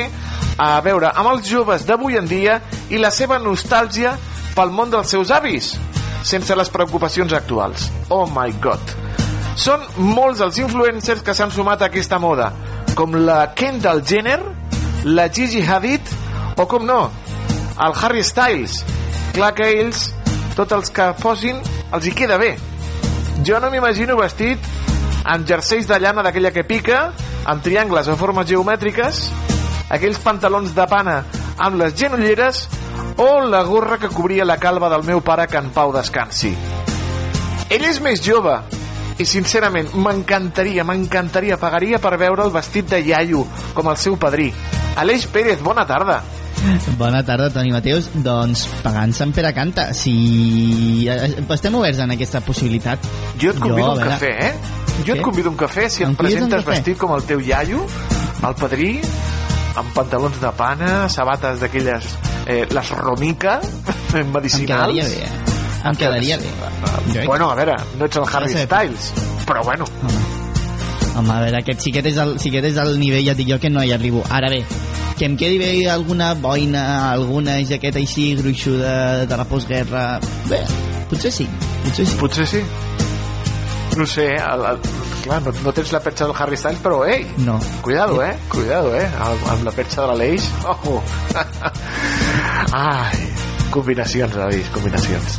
a 0.58 0.80
veure 0.84 1.12
amb 1.14 1.30
els 1.32 1.48
joves 1.48 1.86
d'avui 1.88 2.18
en 2.20 2.28
dia 2.28 2.58
i 2.90 3.00
la 3.00 3.10
seva 3.10 3.38
nostàlgia 3.40 4.16
pel 4.56 4.72
món 4.74 4.90
dels 4.92 5.12
seus 5.14 5.32
avis, 5.32 5.72
sense 6.24 6.56
les 6.56 6.70
preocupacions 6.70 7.32
actuals. 7.32 7.88
Oh 8.10 8.26
my 8.26 8.52
god! 8.62 8.96
Són 9.56 9.84
molts 9.96 10.40
els 10.44 10.58
influencers 10.62 11.22
que 11.24 11.34
s'han 11.36 11.52
sumat 11.52 11.82
a 11.82 11.90
aquesta 11.90 12.18
moda, 12.22 12.50
com 12.96 13.16
la 13.26 13.52
Kendall 13.56 14.02
Jenner, 14.04 14.40
la 15.04 15.28
Gigi 15.32 15.62
Hadid 15.64 16.08
o, 16.56 16.66
com 16.66 16.86
no, 16.86 17.10
el 17.80 17.96
Harry 18.00 18.24
Styles. 18.24 18.82
Clar 19.32 19.52
que 19.56 19.68
ells, 19.80 20.10
tots 20.56 20.76
els 20.76 20.92
que 20.92 21.08
posin, 21.20 21.60
els 21.92 22.06
hi 22.06 22.14
queda 22.16 22.38
bé. 22.40 22.54
Jo 23.44 23.60
no 23.60 23.70
m'imagino 23.72 24.16
vestit 24.20 24.60
amb 25.24 25.46
jerseis 25.48 25.86
de 25.88 25.98
llana 26.00 26.24
d'aquella 26.24 26.52
que 26.52 26.64
pica, 26.66 27.04
amb 27.48 27.62
triangles 27.64 28.08
o 28.08 28.16
formes 28.18 28.48
geomètriques, 28.48 29.24
aquells 29.92 30.20
pantalons 30.24 30.74
de 30.76 30.86
pana 30.88 31.20
amb 31.62 31.78
les 31.80 31.94
genolleres 31.98 32.66
o 33.20 33.40
la 33.44 33.62
gorra 33.68 33.98
que 34.00 34.10
cobria 34.12 34.48
la 34.48 34.58
calva 34.58 34.90
del 34.92 35.04
meu 35.04 35.20
pare 35.20 35.46
que 35.46 35.60
en 35.60 35.70
pau 35.70 35.92
descansi. 35.94 36.52
Ell 37.72 37.84
és 37.88 38.00
més 38.04 38.20
jove 38.24 38.58
i 39.20 39.26
sincerament 39.28 39.92
m'encantaria, 39.94 40.84
m'encantaria, 40.88 41.60
pagaria 41.60 42.00
per 42.02 42.16
veure 42.20 42.46
el 42.46 42.54
vestit 42.54 42.88
de 42.90 43.02
iaio 43.04 43.44
com 43.76 43.90
el 43.92 43.98
seu 44.00 44.16
padrí. 44.16 44.50
Aleix 44.96 45.26
Pérez, 45.32 45.60
bona 45.64 45.86
tarda. 45.88 46.22
Bona 46.98 47.22
tarda, 47.26 47.48
Toni 47.50 47.72
Mateus. 47.74 48.08
Doncs 48.22 48.66
pagant 48.84 49.12
Sant 49.16 49.32
Pere 49.34 49.50
canta. 49.56 49.88
Si 49.96 51.08
eh, 51.10 51.32
estem 51.42 51.74
oberts 51.78 52.02
en 52.04 52.14
aquesta 52.14 52.42
possibilitat. 52.44 53.02
Jo 53.40 53.50
et 53.54 53.60
convido 53.60 53.88
jo, 53.88 53.96
un 53.96 54.02
veure... 54.02 54.16
cafè, 54.16 54.32
eh? 54.48 54.80
Jo 55.06 55.16
et 55.16 55.24
convido 55.24 55.50
un 55.50 55.58
cafè 55.58 55.88
si 55.90 56.04
em, 56.06 56.12
em 56.12 56.18
presentes 56.18 56.66
vestit 56.66 57.00
com 57.00 57.14
el 57.16 57.24
teu 57.26 57.40
iaio, 57.42 57.86
el 58.46 58.56
padrí, 58.60 58.92
amb 59.76 59.94
pantalons 59.96 60.38
de 60.42 60.50
pana, 60.56 60.92
sabates 61.12 61.62
d'aquelles, 61.62 62.10
eh, 62.46 62.64
les 62.68 62.92
romica, 62.98 63.58
medicinals. 64.34 64.92
Em 64.92 65.00
quedaria 65.00 65.08
bé, 65.08 65.22
eh? 65.24 65.52
Em 65.82 65.96
quedaria 65.98 66.38
bé. 66.38 67.26
Bueno, 67.26 67.50
a 67.50 67.56
veure, 67.58 67.76
no 67.98 68.06
ets 68.06 68.20
el 68.20 68.28
Harry 68.30 68.52
Styles, 68.52 69.12
però 69.46 69.64
bueno. 69.64 69.88
Home, 71.16 71.28
a 71.32 71.40
veure, 71.44 71.58
aquest 71.60 71.82
xiquet 71.84 72.08
és 72.12 72.20
el, 72.22 72.36
xiquet 72.40 72.70
és 72.70 72.78
el 72.80 72.94
nivell, 73.00 73.24
ja 73.26 73.36
dic 73.36 73.50
jo, 73.50 73.58
que 73.60 73.70
no 73.72 73.82
hi 73.84 73.92
arribo. 73.92 74.22
Ara 74.32 74.50
bé, 74.52 74.62
que 75.18 75.26
em 75.28 75.36
quedi 75.40 75.58
bé 75.60 75.72
alguna 75.90 76.32
boina, 76.34 76.84
alguna 77.12 77.58
jaqueta 77.68 78.00
així 78.00 78.32
gruixuda 78.38 79.26
de 79.28 79.40
la 79.40 79.48
postguerra... 79.48 80.06
Bé, 80.48 80.62
potser 81.10 81.32
sí, 81.34 81.48
potser 81.84 82.06
sí. 82.06 82.20
Potser 82.20 82.48
sí. 82.54 82.62
No 83.98 84.06
sé, 84.08 84.30
el, 84.40 84.64
el, 84.70 85.11
clar, 85.22 85.40
no, 85.44 85.52
no 85.64 85.72
tens 85.72 85.92
la 85.94 86.00
perxa 86.04 86.26
del 86.28 86.36
Harry 86.38 86.58
Styles, 86.58 86.80
però 86.82 87.02
ei, 87.06 87.26
no. 87.46 87.58
cuidado, 87.82 88.22
eh? 88.22 88.36
Cuidado, 88.52 88.94
eh? 88.98 89.06
Amb, 89.06 89.46
amb 89.54 89.64
la 89.68 89.74
perxa 89.74 90.02
de 90.02 90.08
l'Aleix. 90.12 90.48
Oh. 90.66 91.00
Ai, 92.82 93.28
combinacions, 93.70 94.36
avis, 94.36 94.68
combinacions. 94.74 95.38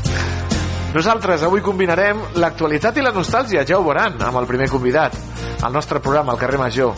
Nosaltres 0.93 1.41
avui 1.41 1.63
combinarem 1.65 2.19
l'actualitat 2.37 2.99
i 3.01 3.05
la 3.05 3.13
nostàlgia, 3.13 3.65
ja 3.65 3.79
ho 3.79 3.85
veuran, 3.85 4.19
amb 4.21 4.37
el 4.37 4.49
primer 4.49 4.69
convidat, 4.69 5.15
al 5.63 5.73
nostre 5.73 5.99
programa, 5.99 6.33
al 6.33 6.41
carrer 6.41 6.61
Major. 6.61 6.93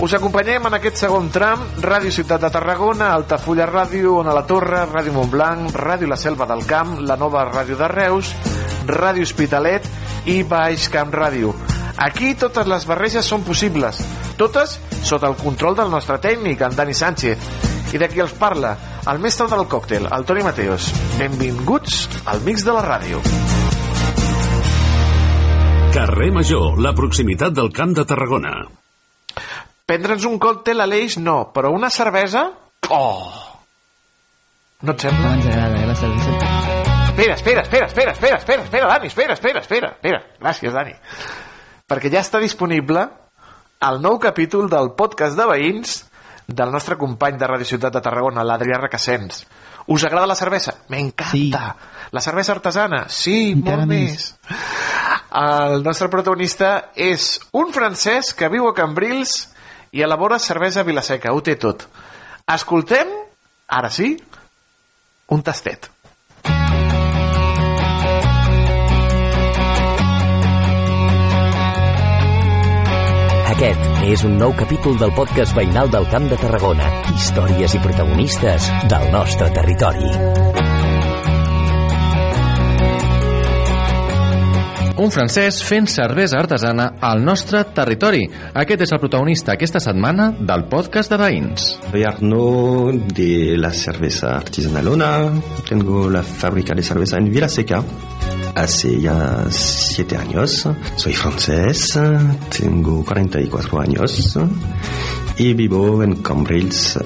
Us 0.00 0.14
acompanyem 0.16 0.64
en 0.64 0.78
aquest 0.78 1.02
segon 1.02 1.26
tram, 1.28 1.66
Ràdio 1.84 2.08
Ciutat 2.14 2.40
de 2.40 2.48
Tarragona, 2.54 3.10
Altafulla 3.12 3.66
Ràdio, 3.68 4.14
Ona 4.22 4.32
la 4.32 4.46
Torre, 4.48 4.86
Ràdio 4.88 5.12
Montblanc, 5.12 5.74
Ràdio 5.76 6.08
La 6.08 6.16
Selva 6.16 6.46
del 6.48 6.64
Camp, 6.64 6.96
la 7.04 7.18
nova 7.20 7.44
Ràdio 7.50 7.76
de 7.76 7.90
Reus, 7.92 8.32
Ràdio 8.88 9.28
Hospitalet 9.28 9.84
i 10.24 10.40
Baix 10.48 10.88
Camp 10.88 11.12
Ràdio. 11.12 11.52
Aquí 12.00 12.32
totes 12.32 12.64
les 12.64 12.86
barreges 12.88 13.26
són 13.28 13.42
possibles, 13.44 13.98
totes 14.40 14.78
sota 15.04 15.28
el 15.28 15.34
control 15.36 15.74
del 15.76 15.90
nostre 15.92 16.16
tècnic, 16.16 16.62
en 16.64 16.72
Dani 16.72 16.94
Sánchez. 16.96 17.42
I 17.92 17.98
de 18.00 18.06
qui 18.08 18.22
els 18.24 18.32
parla? 18.40 18.70
El 19.10 19.18
mestre 19.20 19.44
del 19.50 19.66
còctel, 19.68 20.06
el 20.08 20.24
Toni 20.24 20.44
Mateos. 20.46 20.86
Benvinguts 21.18 22.06
al 22.32 22.40
mix 22.46 22.64
de 22.64 22.72
la 22.72 22.84
ràdio. 22.86 23.20
Carrer 25.92 26.30
Major, 26.32 26.80
la 26.80 26.94
proximitat 26.96 27.52
del 27.52 27.68
Camp 27.76 27.92
de 27.98 28.06
Tarragona. 28.08 28.54
Prendre'ns 29.84 30.24
un 30.30 30.38
còctel 30.40 30.80
a 30.80 30.88
l'eix 30.88 31.18
no, 31.20 31.50
però 31.52 31.74
una 31.76 31.92
cervesa... 31.92 32.46
Oh! 32.88 33.28
No 34.86 34.96
et 34.96 35.04
sembla? 35.04 35.34
No 35.34 35.36
ens 35.36 35.52
agrada, 35.52 35.76
eh, 35.76 35.86
la 35.90 36.00
cervesa. 36.00 36.40
Espera, 37.10 37.34
espera, 37.34 37.66
espera, 37.66 37.86
espera, 37.92 38.12
espera, 38.16 38.40
espera, 38.40 38.64
espera, 38.64 38.90
Dani, 38.94 39.12
espera, 39.12 39.36
espera, 39.36 39.60
espera, 39.66 39.94
espera. 39.98 40.24
Gràcies, 40.40 40.72
Dani. 40.72 40.96
Perquè 41.90 42.12
ja 42.12 42.22
està 42.22 42.38
disponible 42.38 43.08
el 43.82 43.98
nou 44.04 44.20
capítol 44.22 44.68
del 44.70 44.92
podcast 44.94 45.34
de 45.38 45.46
veïns 45.50 45.96
del 46.46 46.70
nostre 46.70 46.96
company 46.98 47.38
de 47.38 47.48
Radio 47.50 47.66
Ciutat 47.66 47.94
de 47.94 48.02
Tarragona, 48.04 48.44
l'Adrià 48.46 48.78
Recassens. 48.78 49.44
Us 49.90 50.04
agrada 50.06 50.28
la 50.30 50.36
cervesa? 50.38 50.76
M'encanta. 50.88 51.32
Sí. 51.32 51.50
La 52.14 52.20
cervesa 52.20 52.52
artesana? 52.52 53.04
Sí, 53.08 53.52
Encara 53.54 53.84
molt 53.84 53.90
més. 53.90 54.28
El 55.40 55.82
nostre 55.82 56.10
protagonista 56.10 56.90
és 56.94 57.38
un 57.54 57.70
francès 57.74 58.34
que 58.34 58.50
viu 58.50 58.66
a 58.68 58.74
Cambrils 58.74 59.48
i 59.94 60.02
elabora 60.02 60.38
cervesa 60.42 60.82
a 60.82 60.86
Vilaseca. 60.86 61.34
Ho 61.34 61.42
té 61.42 61.56
tot. 61.58 61.86
Escoltem, 62.50 63.10
ara 63.66 63.90
sí, 63.94 64.16
un 65.30 65.42
tastet. 65.46 65.90
Aquest 73.60 74.04
és 74.08 74.22
un 74.24 74.38
nou 74.40 74.54
capítol 74.56 74.94
del 74.96 75.10
podcast 75.12 75.52
veïnal 75.52 75.90
del 75.92 76.06
Camp 76.08 76.24
de 76.30 76.36
Tarragona. 76.40 76.86
Històries 77.12 77.74
i 77.76 77.80
protagonistes 77.84 78.68
del 78.88 79.02
nostre 79.12 79.50
territori. 79.52 80.08
Un 84.96 85.12
francès 85.12 85.60
fent 85.60 85.90
cervesa 85.92 86.40
artesana 86.40 86.86
al 87.04 87.20
nostre 87.20 87.60
territori. 87.76 88.22
Aquest 88.62 88.86
és 88.86 88.94
el 88.96 89.02
protagonista 89.04 89.52
aquesta 89.52 89.84
setmana 89.84 90.30
del 90.40 90.64
podcast 90.72 91.12
de 91.12 91.20
veïns. 91.20 91.74
Soy 91.90 92.08
Arnaud 92.08 93.12
de 93.12 93.60
la 93.60 93.74
cerveza 93.76 94.38
artesanalona. 94.38 95.12
Tengo 95.68 96.08
la 96.08 96.24
fábrica 96.24 96.72
de 96.72 96.88
cerveza 96.88 97.20
en 97.20 97.28
Vilaseca. 97.28 97.84
Hace 98.54 99.00
ya 99.00 99.46
siete 99.50 100.16
años. 100.16 100.68
Soy 100.96 101.14
francés. 101.14 101.98
Tengo 102.56 103.04
44 103.04 103.80
años. 103.80 104.38
Y 105.38 105.54
vivo 105.54 106.02
en 106.02 106.16
Cambrils 106.16 106.96
eh, 106.96 107.00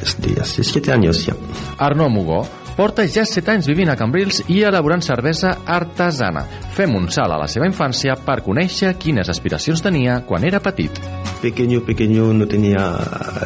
desde 0.00 0.40
hace 0.40 0.64
siete 0.64 0.92
años 0.92 1.24
ya. 1.26 1.34
Arnaud 1.78 2.10
Mugó 2.10 2.46
porta 2.76 3.04
ja 3.06 3.24
7 3.26 3.50
anys 3.52 3.66
vivint 3.68 3.90
a 3.92 3.96
Cambrils 3.96 4.42
i 4.48 4.62
elaborant 4.64 5.02
cervesa 5.04 5.58
artesana. 5.66 6.44
Fem 6.76 6.94
un 6.96 7.10
salt 7.12 7.34
a 7.34 7.40
la 7.40 7.48
seva 7.48 7.68
infància 7.68 8.16
per 8.16 8.40
conèixer 8.46 8.94
quines 8.98 9.28
aspiracions 9.28 9.84
tenia 9.84 10.22
quan 10.26 10.44
era 10.48 10.60
petit. 10.64 11.00
Pequeño, 11.42 11.82
pequeño 11.84 12.32
no 12.32 12.46
tenía 12.46 12.96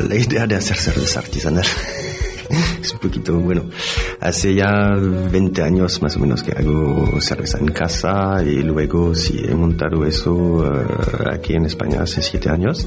la 0.09 0.15
idea 0.15 0.47
de 0.47 0.57
hacer 0.57 0.77
cerveza 0.77 1.21
artesanal. 1.21 1.67
es 2.81 2.93
un 2.93 2.99
poquito, 2.99 3.39
bueno, 3.39 3.64
hace 4.21 4.55
ya 4.55 4.95
20 4.95 5.63
años 5.63 6.01
más 6.03 6.17
o 6.17 6.21
menos 6.21 6.43
que 6.43 6.53
hago 6.53 7.21
cerveza 7.21 7.59
en 7.59 7.68
casa 7.68 8.43
y 8.43 8.63
luego 8.63 9.14
sí 9.14 9.43
he 9.45 9.55
montado 9.55 10.05
eso 10.05 10.64
eh, 10.64 10.87
aquí 11.33 11.55
en 11.55 11.67
España 11.67 12.03
hace 12.03 12.23
7 12.23 12.51
años. 12.51 12.87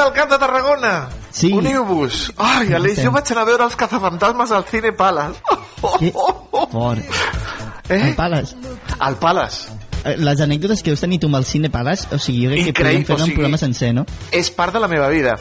Del 0.00 0.12
Camp 0.14 0.30
de 0.30 0.38
Tarragona! 0.38 1.08
Sí. 1.30 1.52
Uniu-vos! 1.52 2.32
Ai, 2.40 2.72
Aleix, 2.72 3.02
jo 3.04 3.10
vaig 3.12 3.28
anar 3.34 3.42
a 3.44 3.48
veure 3.50 3.66
els 3.68 3.76
cazafantasmes 3.76 4.54
al 4.56 4.64
Cine 4.70 4.94
Palace. 4.96 5.42
Que 5.98 6.12
fort. 6.72 7.20
Eh? 7.90 7.98
El 7.98 8.14
Palace. 8.16 8.56
Al 8.98 9.16
Palace. 9.20 9.89
Eh, 10.04 10.16
Les 10.18 10.40
anècdotes 10.40 10.82
que 10.82 10.90
heu 10.90 10.96
tenit 10.96 11.24
amb 11.24 11.36
el 11.36 11.44
Cine 11.44 11.70
Palace, 11.70 12.08
o 12.14 12.18
sigui, 12.18 12.44
jo 12.46 12.50
crec 12.50 12.64
que 12.64 12.70
Increïble, 12.70 12.84
podríem 12.84 13.04
fer 13.06 13.14
o 13.14 13.18
un 13.18 13.24
sigui- 13.24 13.34
programa 13.36 13.58
sencer, 13.58 13.92
no? 13.94 14.06
És 14.32 14.50
part 14.50 14.72
de 14.72 14.80
la 14.80 14.88
meva 14.88 15.08
vida. 15.08 15.36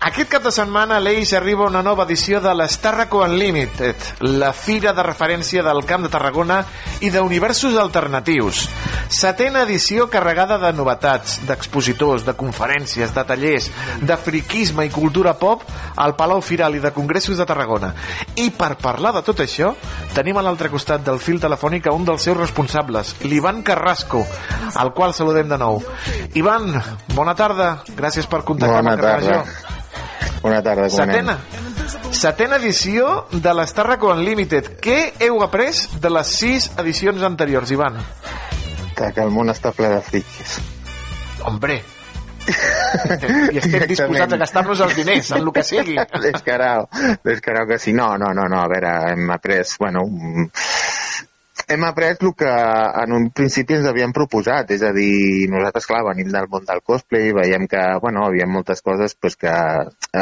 Aquest 0.00 0.28
cap 0.30 0.42
de 0.44 0.52
setmana 0.52 0.96
a 0.96 1.00
l'Eix 1.00 1.32
arriba 1.34 1.66
una 1.66 1.82
nova 1.82 2.04
edició 2.04 2.40
de 2.40 2.52
l'Estarraco 2.54 3.22
Unlimited, 3.24 3.96
la 4.20 4.52
fira 4.52 4.92
de 4.92 5.02
referència 5.02 5.62
del 5.62 5.84
Camp 5.84 6.02
de 6.04 6.08
Tarragona 6.12 6.64
i 7.00 7.10
d'universos 7.10 7.76
alternatius. 7.76 8.68
Setena 9.08 9.62
edició 9.62 10.08
carregada 10.10 10.58
de 10.58 10.72
novetats, 10.72 11.40
d'expositors, 11.46 12.24
de 12.26 12.34
conferències, 12.34 13.12
de 13.14 13.24
tallers, 13.24 13.70
de 14.02 14.16
friquisme 14.16 14.84
i 14.86 14.90
cultura 14.90 15.34
pop 15.38 15.62
al 15.96 16.16
Palau 16.16 16.40
Firal 16.42 16.74
i 16.76 16.80
de 16.82 16.90
Congressos 16.92 17.38
de 17.38 17.46
Tarragona. 17.46 17.94
I 18.36 18.50
per 18.50 18.76
parlar 18.76 19.12
de 19.14 19.22
tot 19.22 19.40
això, 19.40 19.74
tenim 20.14 20.36
a 20.38 20.42
l'altre 20.42 20.68
costat 20.70 21.04
del 21.06 21.18
fil 21.22 21.40
telefònic 21.40 21.86
a 21.86 21.92
un 21.92 22.04
dels 22.04 22.22
seus 22.22 22.36
responsables, 22.36 23.14
l'Ivan 23.22 23.62
Carrasco, 23.86 24.26
al 24.74 24.92
qual 24.92 25.14
saludem 25.14 25.48
de 25.48 25.56
nou. 25.58 25.78
Ivan, 26.34 26.72
bona 27.14 27.36
tarda, 27.38 27.84
gràcies 27.94 28.26
per 28.26 28.40
contactar 28.42 28.80
Bona 28.80 28.96
amb 28.96 28.98
el 28.98 29.04
tarda. 29.04 29.36
Major. 29.36 30.40
Bona 30.42 30.62
tarda, 30.62 30.88
com 30.88 30.96
Setena. 30.98 31.36
Setena 32.10 32.58
edició 32.58 33.12
de 33.30 33.52
l'Estarraco 33.54 34.10
Unlimited. 34.10 34.72
Què 34.82 34.98
heu 35.22 35.38
après 35.46 35.84
de 36.02 36.10
les 36.10 36.32
sis 36.40 36.66
edicions 36.82 37.22
anteriors, 37.22 37.70
Ivan? 37.70 38.00
Que, 38.96 39.12
que 39.14 39.22
el 39.22 39.30
món 39.30 39.54
està 39.54 39.70
ple 39.76 39.92
de 39.94 40.02
friquis. 40.02 40.58
Hombre, 41.46 41.78
i 43.54 43.62
estem 43.62 43.86
disposats 43.86 44.34
a 44.34 44.42
gastar-nos 44.42 44.82
els 44.82 44.98
diners 44.98 45.30
en 45.30 45.44
el 45.44 45.54
que 45.54 45.62
sigui. 45.62 46.00
Descarau, 46.26 46.88
descarau 47.22 47.70
que 47.70 47.78
sí. 47.78 47.94
No, 47.94 48.16
no, 48.18 48.34
no, 48.34 48.50
no, 48.50 48.64
a 48.64 48.70
veure, 48.72 48.96
hem 49.12 49.30
après, 49.30 49.62
bueno, 49.78 50.08
hem 51.68 51.84
après 51.84 52.14
el 52.14 52.34
que 52.38 52.50
en 53.02 53.12
un 53.12 53.30
principi 53.34 53.74
ens 53.74 53.88
havíem 53.90 54.12
proposat, 54.14 54.70
és 54.70 54.82
a 54.86 54.92
dir, 54.94 55.48
nosaltres, 55.50 55.88
clar, 55.90 56.04
venim 56.06 56.30
del 56.30 56.46
món 56.52 56.66
del 56.68 56.82
cosplay, 56.86 57.32
veiem 57.34 57.66
que, 57.66 57.82
bueno, 58.02 58.22
hi 58.22 58.30
havia 58.30 58.46
moltes 58.46 58.82
coses 58.86 59.16
pues, 59.18 59.34
que 59.36 59.50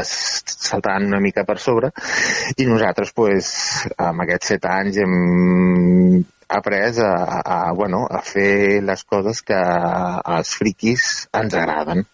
es 0.00 0.14
saltaven 0.54 1.10
una 1.12 1.20
mica 1.20 1.44
per 1.44 1.58
sobre, 1.60 1.92
i 2.56 2.66
nosaltres, 2.70 3.12
pues, 3.12 3.52
amb 3.98 4.24
aquests 4.24 4.54
set 4.54 4.70
anys 4.70 5.02
hem 5.04 6.24
après 6.48 6.98
a, 6.98 7.12
a, 7.12 7.38
a, 7.40 7.72
bueno, 7.76 8.06
a 8.08 8.22
fer 8.24 8.80
les 8.82 9.04
coses 9.04 9.42
que 9.42 9.60
als 9.60 10.56
friquis 10.56 11.28
ens 11.32 11.54
agraden. 11.60 12.04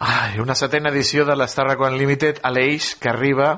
Ai, 0.00 0.38
una 0.40 0.56
setena 0.56 0.88
edició 0.88 1.26
de 1.28 1.36
l'Star 1.36 1.76
Unlimited 1.76 2.40
a 2.42 2.52
l'Eix 2.52 2.94
que 3.00 3.12
arriba 3.12 3.52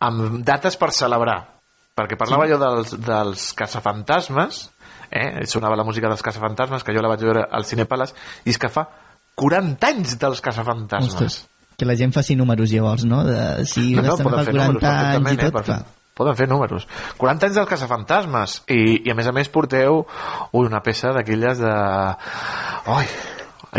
amb 0.00 0.40
dates 0.44 0.76
per 0.76 0.92
celebrar. 0.92 1.55
Perquè 1.96 2.16
parlava 2.20 2.44
Sí. 2.46 2.52
jo 2.52 2.58
dels, 2.60 2.94
dels 3.00 3.46
caçafantasmes, 3.56 4.70
eh? 5.10 5.46
sonava 5.48 5.76
la 5.80 5.84
música 5.84 6.08
dels 6.10 6.22
caçafantasmes, 6.22 6.84
que 6.84 6.92
jo 6.92 7.00
la 7.02 7.08
vaig 7.08 7.22
veure 7.24 7.46
al 7.50 7.64
Cinepales, 7.64 8.12
i 8.44 8.50
és 8.52 8.58
que 8.60 8.68
fa 8.68 8.86
40 9.34 9.86
anys 9.88 10.18
dels 10.20 10.40
caçafantasmes. 10.44 11.14
Ostres, 11.14 11.38
que 11.76 11.84
la 11.88 11.96
gent 11.96 12.12
faci 12.12 12.36
números 12.36 12.70
llavors, 12.72 13.04
no? 13.04 13.22
De, 13.24 13.64
si 13.68 13.94
No, 13.96 14.02
no, 14.02 14.16
poden 14.16 14.44
fer 14.44 14.52
40 14.54 14.66
números 14.66 14.84
anys 14.84 15.30
i 15.30 15.34
eh, 15.34 15.44
tot, 15.46 15.52
per 15.52 15.62
clar. 15.64 15.78
fer- 15.84 15.94
Poden 16.16 16.36
fer 16.36 16.46
números. 16.48 16.86
40 17.20 17.44
anys 17.46 17.56
del 17.58 17.66
caçafantasmes. 17.68 18.62
I, 18.72 19.02
i 19.04 19.10
a 19.12 19.14
més 19.14 19.26
a 19.28 19.32
més 19.36 19.50
porteu 19.52 19.98
ui, 20.52 20.64
una 20.66 20.80
peça 20.80 21.10
d'aquelles 21.12 21.58
de... 21.60 21.72
Oi, 22.88 23.04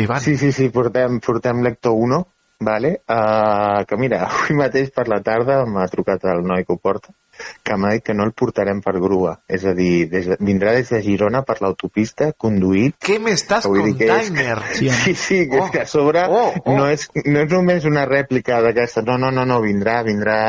Ivan. 0.03 0.22
Sí, 0.22 0.35
sí, 0.38 0.52
sí, 0.53 0.68
portem, 0.69 1.19
portem 1.26 1.64
Lecto 1.65 1.94
1, 1.98 2.19
vale? 2.61 2.91
Uh, 3.10 3.81
que 3.89 3.98
mira, 3.98 4.19
avui 4.30 4.53
mateix 4.60 4.91
per 4.94 5.07
la 5.10 5.18
tarda 5.26 5.64
m'ha 5.65 5.88
trucat 5.89 6.26
el 6.30 6.44
noi 6.45 6.61
que 6.65 6.73
ho 6.76 6.77
porta, 6.77 7.10
que 7.64 7.77
m'ha 7.77 7.93
dit 7.95 8.05
que 8.05 8.15
no 8.18 8.26
el 8.27 8.34
portarem 8.38 8.81
per 8.84 8.95
grua. 9.01 9.38
És 9.47 9.65
a 9.68 9.73
dir, 9.77 10.07
des 10.11 10.30
de, 10.31 10.38
vindrà 10.43 10.73
des 10.76 10.89
de 10.93 11.01
Girona 11.05 11.43
per 11.47 11.57
l'autopista, 11.61 12.31
conduït... 12.38 12.97
Què 13.03 13.18
m'estàs 13.23 13.68
container? 13.69 14.59
Sí, 14.77 14.89
sí, 15.03 15.15
sí 15.15 15.39
que, 15.51 15.61
oh, 15.61 15.72
que 15.73 15.84
a 15.85 15.89
sobre 15.89 16.26
oh, 16.27 16.53
oh. 16.64 16.77
No, 16.77 16.88
és, 16.91 17.07
no 17.26 17.43
és 17.43 17.51
només 17.51 17.88
una 17.89 18.05
rèplica 18.09 18.61
d'aquesta, 18.65 19.03
no, 19.07 19.18
no, 19.22 19.31
no, 19.34 19.45
no, 19.49 19.59
vindrà, 19.64 19.99
vindrà, 20.07 20.39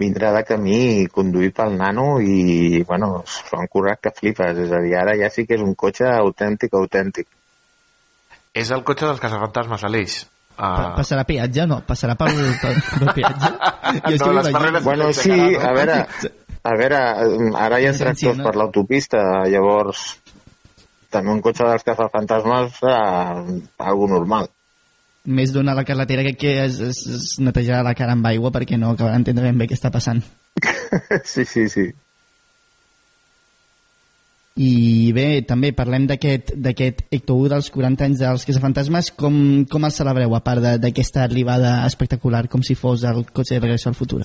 vindrà 0.00 0.32
de 0.36 0.44
camí 0.48 0.80
conduït 1.12 1.56
pel 1.56 1.76
nano 1.78 2.20
i, 2.20 2.84
bueno, 2.88 3.22
s'ho 3.30 3.60
han 3.60 3.70
currat 3.72 4.02
que 4.04 4.14
flipes, 4.14 4.62
és 4.66 4.72
a 4.72 4.82
dir, 4.84 4.96
ara 5.00 5.16
ja 5.18 5.32
sí 5.32 5.46
que 5.48 5.56
és 5.58 5.64
un 5.64 5.74
cotxe 5.74 6.08
autèntic, 6.12 6.76
autèntic. 6.76 7.28
És 8.56 8.72
el 8.72 8.84
cotxe 8.88 9.08
dels 9.08 9.20
caçafantasmes, 9.20 9.84
Aleix. 9.84 10.24
Uh, 10.56 10.94
Passarà 10.96 11.26
peatge? 11.28 11.66
No, 11.68 11.82
passarà 11.84 12.14
pel, 12.16 12.38
pel, 12.62 12.78
pel 12.96 13.12
peatge. 13.18 13.50
Jo 14.08 14.30
No, 14.30 14.32
les 14.40 14.50
barreres 14.54 14.84
Bueno, 14.84 15.10
sí, 15.12 15.36
a 15.36 15.72
veure, 15.76 15.98
a 16.64 16.72
veure, 16.80 17.00
ara 17.60 17.80
hi 17.80 17.88
ha 17.90 17.92
tractors 17.96 18.40
per 18.40 18.54
l'autopista, 18.56 19.20
llavors 19.52 20.06
també 21.12 21.32
un 21.32 21.42
cotxe 21.44 21.66
dels 21.68 21.84
caçafantasmes 21.86 22.80
serà 22.80 23.02
algo 23.90 24.08
normal. 24.10 24.48
Més 25.26 25.52
d'una 25.52 25.74
a 25.74 25.78
la 25.78 25.84
carretera 25.86 26.22
que, 26.26 26.34
que 26.38 26.52
es, 26.64 26.80
es, 26.80 27.02
es 27.10 27.28
netejarà 27.42 27.82
la 27.82 27.94
cara 27.98 28.14
amb 28.14 28.26
aigua 28.30 28.52
perquè 28.54 28.78
no 28.78 28.92
acabarà 28.94 29.16
d'entendre 29.16 29.48
ben 29.48 29.58
bé 29.58 29.68
què 29.70 29.76
està 29.78 29.90
passant. 29.94 30.22
sí, 31.32 31.44
sí, 31.44 31.68
sí. 31.68 31.88
I 34.56 35.12
bé, 35.12 35.42
també 35.44 35.74
parlem 35.76 36.06
d'aquest 36.08 37.02
Ecto 37.12 37.34
1 37.36 37.50
dels 37.52 37.66
40 37.74 38.06
anys 38.06 38.20
dels 38.22 38.46
Caçafantasmes. 38.48 39.10
Com, 39.20 39.36
com 39.68 39.84
el 39.84 39.92
celebreu, 39.92 40.32
a 40.32 40.40
part 40.40 40.64
d'aquesta 40.80 41.26
arribada 41.26 41.82
espectacular, 41.84 42.46
com 42.48 42.64
si 42.64 42.74
fos 42.74 43.04
el 43.04 43.26
cotxe 43.36 43.58
de 43.58 43.66
Regreso 43.66 43.90
al 43.90 43.98
Futuro? 43.98 44.24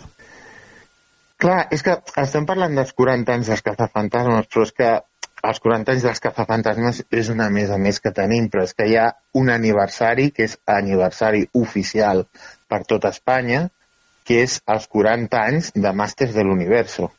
Clar, 1.41 1.65
és 1.75 1.83
que 1.83 1.97
estem 2.21 2.45
parlant 2.47 2.77
dels 2.77 2.93
40 2.95 3.33
anys 3.33 3.49
dels 3.51 3.63
cazafantasmes, 3.65 4.47
però 4.47 4.63
és 4.63 4.71
que 4.77 4.89
els 5.49 5.59
40 5.59 5.95
anys 5.95 6.07
dels 6.07 6.23
cazafantasmes 6.23 7.03
és 7.19 7.33
una 7.33 7.49
més 7.49 7.73
a 7.73 7.79
més 7.81 7.99
que 7.99 8.13
tenim, 8.15 8.47
però 8.53 8.63
és 8.67 8.75
que 8.77 8.87
hi 8.87 8.95
ha 9.01 9.09
un 9.41 9.51
aniversari, 9.51 10.29
que 10.31 10.45
és 10.47 10.55
aniversari 10.69 11.47
oficial 11.57 12.23
per 12.71 12.83
tota 12.87 13.11
Espanya, 13.11 13.65
que 14.23 14.43
és 14.45 14.59
els 14.69 14.87
40 14.87 15.43
anys 15.43 15.71
de 15.75 15.91
Màsters 15.97 16.37
de 16.37 16.45
l'Universo. 16.45 17.09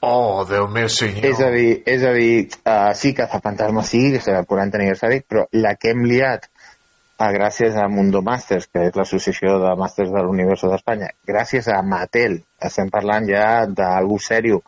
Oh, 0.00 0.44
Déu 0.46 0.68
meu 0.70 0.86
senyor. 0.88 1.24
És 1.26 1.40
a 1.42 1.50
dir, 1.50 1.82
és 1.90 2.04
a 2.06 2.12
dir 2.14 2.46
uh, 2.62 2.94
sí 2.94 3.10
que 3.18 3.26
Fantasma 3.32 3.82
sí, 3.82 4.12
que 4.14 4.20
serà 4.22 4.44
el 4.44 4.46
40 4.46 4.78
aniversari, 4.78 5.20
però 5.26 5.48
la 5.58 5.74
que 5.74 5.90
hem 5.90 6.04
liat 6.06 6.46
uh, 6.46 7.30
gràcies 7.34 7.74
a 7.74 7.88
Mundo 7.90 8.22
Masters, 8.22 8.68
que 8.70 8.84
és 8.90 8.94
l'associació 8.98 9.56
de 9.64 9.72
màsters 9.80 10.12
de 10.14 10.22
l'Universo 10.22 10.70
d'Espanya, 10.70 11.10
gràcies 11.26 11.66
a 11.74 11.82
Mattel, 11.82 12.38
estem 12.62 12.92
parlant 12.94 13.26
ja 13.26 13.66
d'algú 13.66 14.20
sèrio, 14.22 14.62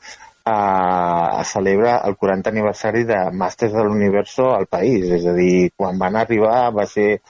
uh, 0.51 1.43
celebra 1.47 2.01
el 2.09 2.19
40 2.19 2.51
aniversari 2.51 3.05
de 3.07 3.21
Màsters 3.31 3.73
de 3.77 3.85
l'Universo 3.87 4.51
al 4.57 4.67
país. 4.67 5.07
És 5.15 5.27
a 5.31 5.35
dir, 5.39 5.71
quan 5.77 5.95
van 6.03 6.19
arribar 6.19 6.75
va 6.75 6.87
ser 6.91 7.21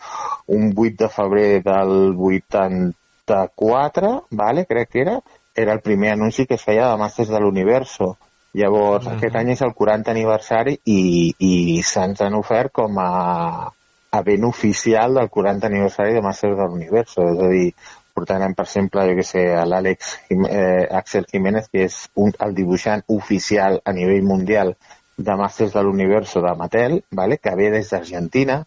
un 0.49 0.73
8 0.73 1.05
de 1.05 1.09
febrer 1.13 1.61
del 1.69 2.17
84, 2.17 4.15
vale, 4.41 4.65
crec 4.65 4.89
que 4.89 5.05
era, 5.05 5.21
era 5.61 5.73
el 5.73 5.81
primer 5.81 6.13
anunci 6.13 6.47
que 6.47 6.55
es 6.59 6.65
feia 6.65 6.89
de 6.91 6.99
Màsters 7.01 7.31
de 7.31 7.41
l'Universo. 7.41 8.17
Llavors, 8.53 9.07
Mhm. 9.07 9.17
aquest 9.17 9.37
any 9.37 9.51
és 9.53 9.61
el 9.63 9.75
40 9.75 10.11
aniversari 10.11 10.79
i, 10.85 11.35
i 11.39 11.83
se'ns 11.87 12.21
han 12.21 12.35
ofert 12.35 12.73
com 12.73 12.99
a 12.99 13.71
event 14.19 14.45
oficial 14.45 15.15
del 15.15 15.29
40 15.31 15.69
aniversari 15.69 16.15
de 16.15 16.23
Màsters 16.23 16.57
de 16.59 16.67
l'Universo. 16.67 17.23
És 17.31 17.39
a 17.39 17.49
dir, 17.49 17.75
portarem, 18.13 18.55
per 18.55 18.65
exemple, 18.67 19.05
jo 19.07 19.15
que 19.17 19.23
sé, 19.23 19.45
a 19.55 19.65
l'Àlex 19.65 20.17
eh, 20.31 20.89
Axel 20.91 21.27
Jiménez, 21.31 21.69
que 21.71 21.85
és 21.85 22.09
un, 22.17 22.33
el 22.41 22.55
dibuixant 22.55 23.05
oficial 23.07 23.81
a 23.85 23.93
nivell 23.93 24.27
mundial 24.27 24.75
de 25.21 25.37
Màsters 25.37 25.75
de 25.75 25.83
l'Universo 25.85 26.41
de 26.41 26.53
Mattel, 26.57 26.97
vale? 27.13 27.39
que 27.39 27.53
ve 27.57 27.69
des 27.75 27.91
d'Argentina. 27.93 28.61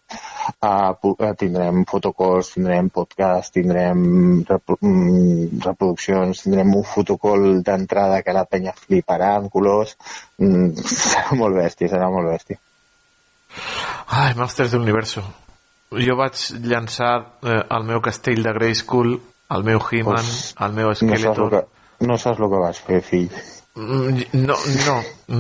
Uh, 0.64 1.14
tindrem 1.40 1.84
fotocalls, 1.90 2.52
tindrem 2.54 2.90
podcast, 2.94 3.54
tindrem 3.56 4.44
repro 4.48 4.78
mm, 4.82 5.62
reproduccions, 5.66 6.44
tindrem 6.46 6.76
un 6.78 6.86
fotocall 6.88 7.64
d'entrada 7.66 8.22
que 8.22 8.36
la 8.36 8.46
penya 8.46 8.76
fliparà 8.78 9.34
en 9.40 9.50
colors. 9.54 9.96
Mm, 10.38 10.76
serà 11.10 11.40
molt 11.40 11.58
bèstia, 11.58 11.90
serà 11.96 12.12
molt 12.14 12.30
bèstia. 12.30 12.62
Ai, 14.14 14.34
Masters 14.38 14.74
de 14.74 14.82
l'Universo. 14.82 15.26
Jo 15.94 16.18
vaig 16.18 16.40
llançar 16.66 17.14
eh, 17.46 17.60
el 17.76 17.84
meu 17.86 18.02
castell 18.02 18.42
de 18.46 18.54
Grayskull, 18.54 19.18
el 19.54 19.66
meu 19.66 19.82
He-Man, 19.82 20.16
Pues, 20.18 20.56
el 20.60 20.74
meu 20.74 20.90
No 20.90 20.96
saps, 20.96 21.04
el 21.04 21.20
Skeletor... 21.20 21.52
que, 21.54 22.08
no 22.10 22.18
saps 22.18 22.40
el 22.42 22.50
que 22.50 22.64
vas 22.64 22.82
fer, 22.82 23.02
fill. 23.06 23.44
Mm, 23.76 24.22
No, 24.34 24.56
no, 24.86 24.98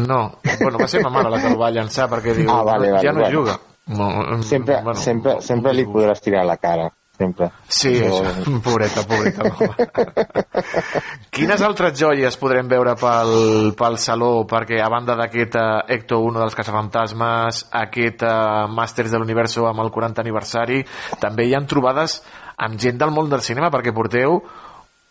no. 0.07 0.21
Bueno, 0.59 0.77
va 0.79 0.87
ser 0.87 1.03
ma 1.03 1.09
mare 1.13 1.29
la 1.29 1.39
que 1.41 1.47
el 1.51 1.59
va 1.59 1.69
llançar 1.71 2.09
perquè 2.09 2.33
diu, 2.33 2.49
Ah, 2.49 2.63
vale, 2.63 2.89
vale, 2.91 3.03
ja 3.05 3.11
no 3.13 3.21
bueno. 3.21 3.39
juga. 3.39 3.59
No, 3.85 4.09
mm, 4.09 4.43
Sempre, 4.43 4.81
bueno, 4.81 4.95
sempre, 4.99 5.41
sempre 5.41 5.73
li 5.73 5.85
podràs 5.85 6.21
tirar 6.21 6.45
la 6.45 6.57
cara. 6.57 6.89
Sempre. 7.15 7.51
Sí, 7.67 7.91
Però- 8.01 8.23
això, 8.23 8.61
pobreta, 8.65 9.03
pobreta. 9.05 9.43
Quines 11.33 11.61
altres 11.61 11.93
joies 11.99 12.37
podrem 12.41 12.67
veure 12.67 12.95
pel, 12.97 13.73
pel 13.77 13.97
saló? 14.01 14.31
Perquè 14.49 14.79
a 14.81 14.89
banda 14.89 15.15
d'aquest 15.19 15.55
Ecto 15.93 16.19
1 16.25 16.39
dels 16.41 16.55
Caçafantasmes, 16.57 17.67
aquest 17.71 18.23
eh, 18.25 18.33
Masters 18.69 19.11
de 19.13 19.19
l'Universo 19.21 19.67
amb 19.69 19.83
el 19.85 19.91
40 19.93 20.21
aniversari, 20.25 20.81
també 21.21 21.45
hi 21.45 21.53
han 21.57 21.67
trobades 21.69 22.21
amb 22.57 22.77
gent 22.81 22.97
del 23.01 23.11
món 23.13 23.29
del 23.29 23.41
cinema, 23.45 23.69
perquè 23.73 23.93
porteu 23.93 24.41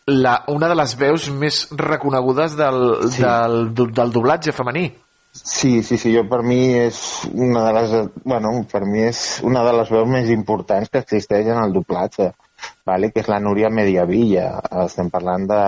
la, 0.06 0.42
una 0.48 0.68
de 0.68 0.74
les 0.78 0.96
veus 0.98 1.28
més 1.30 1.66
reconegudes 1.78 2.56
del, 2.58 2.82
Sí. 3.10 3.22
del, 3.22 3.74
del, 3.74 3.92
del 3.94 4.12
doblatge 4.12 4.52
femení. 4.52 4.90
Sí, 5.32 5.82
sí, 5.82 5.96
sí, 5.96 6.10
jo 6.12 6.26
per 6.28 6.42
mi 6.44 6.74
és 6.76 6.96
una 7.32 7.62
de 7.64 7.72
les, 7.72 7.92
bueno, 8.22 8.50
per 8.70 8.82
mi 8.84 9.06
és 9.06 9.40
una 9.42 9.62
de 9.64 9.72
les 9.78 9.88
veus 9.88 10.08
més 10.08 10.28
importants 10.28 10.90
que 10.92 11.00
existeix 11.00 11.46
en 11.48 11.56
el 11.62 11.72
doblatge, 11.72 12.34
vale? 12.84 13.08
que 13.10 13.22
és 13.24 13.30
la 13.32 13.38
Núria 13.40 13.70
Mediavilla. 13.72 14.60
Estem 14.84 15.08
parlant 15.08 15.46
de, 15.48 15.62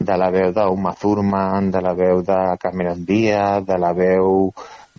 de 0.00 0.16
la 0.18 0.30
veu 0.34 0.50
d'Uma 0.56 0.96
Thurman, 0.98 1.70
de 1.70 1.84
la 1.86 1.94
veu 1.94 2.24
de 2.26 2.40
Cameron 2.58 3.04
Diaz, 3.06 3.62
de 3.68 3.78
la 3.78 3.92
veu 3.94 4.50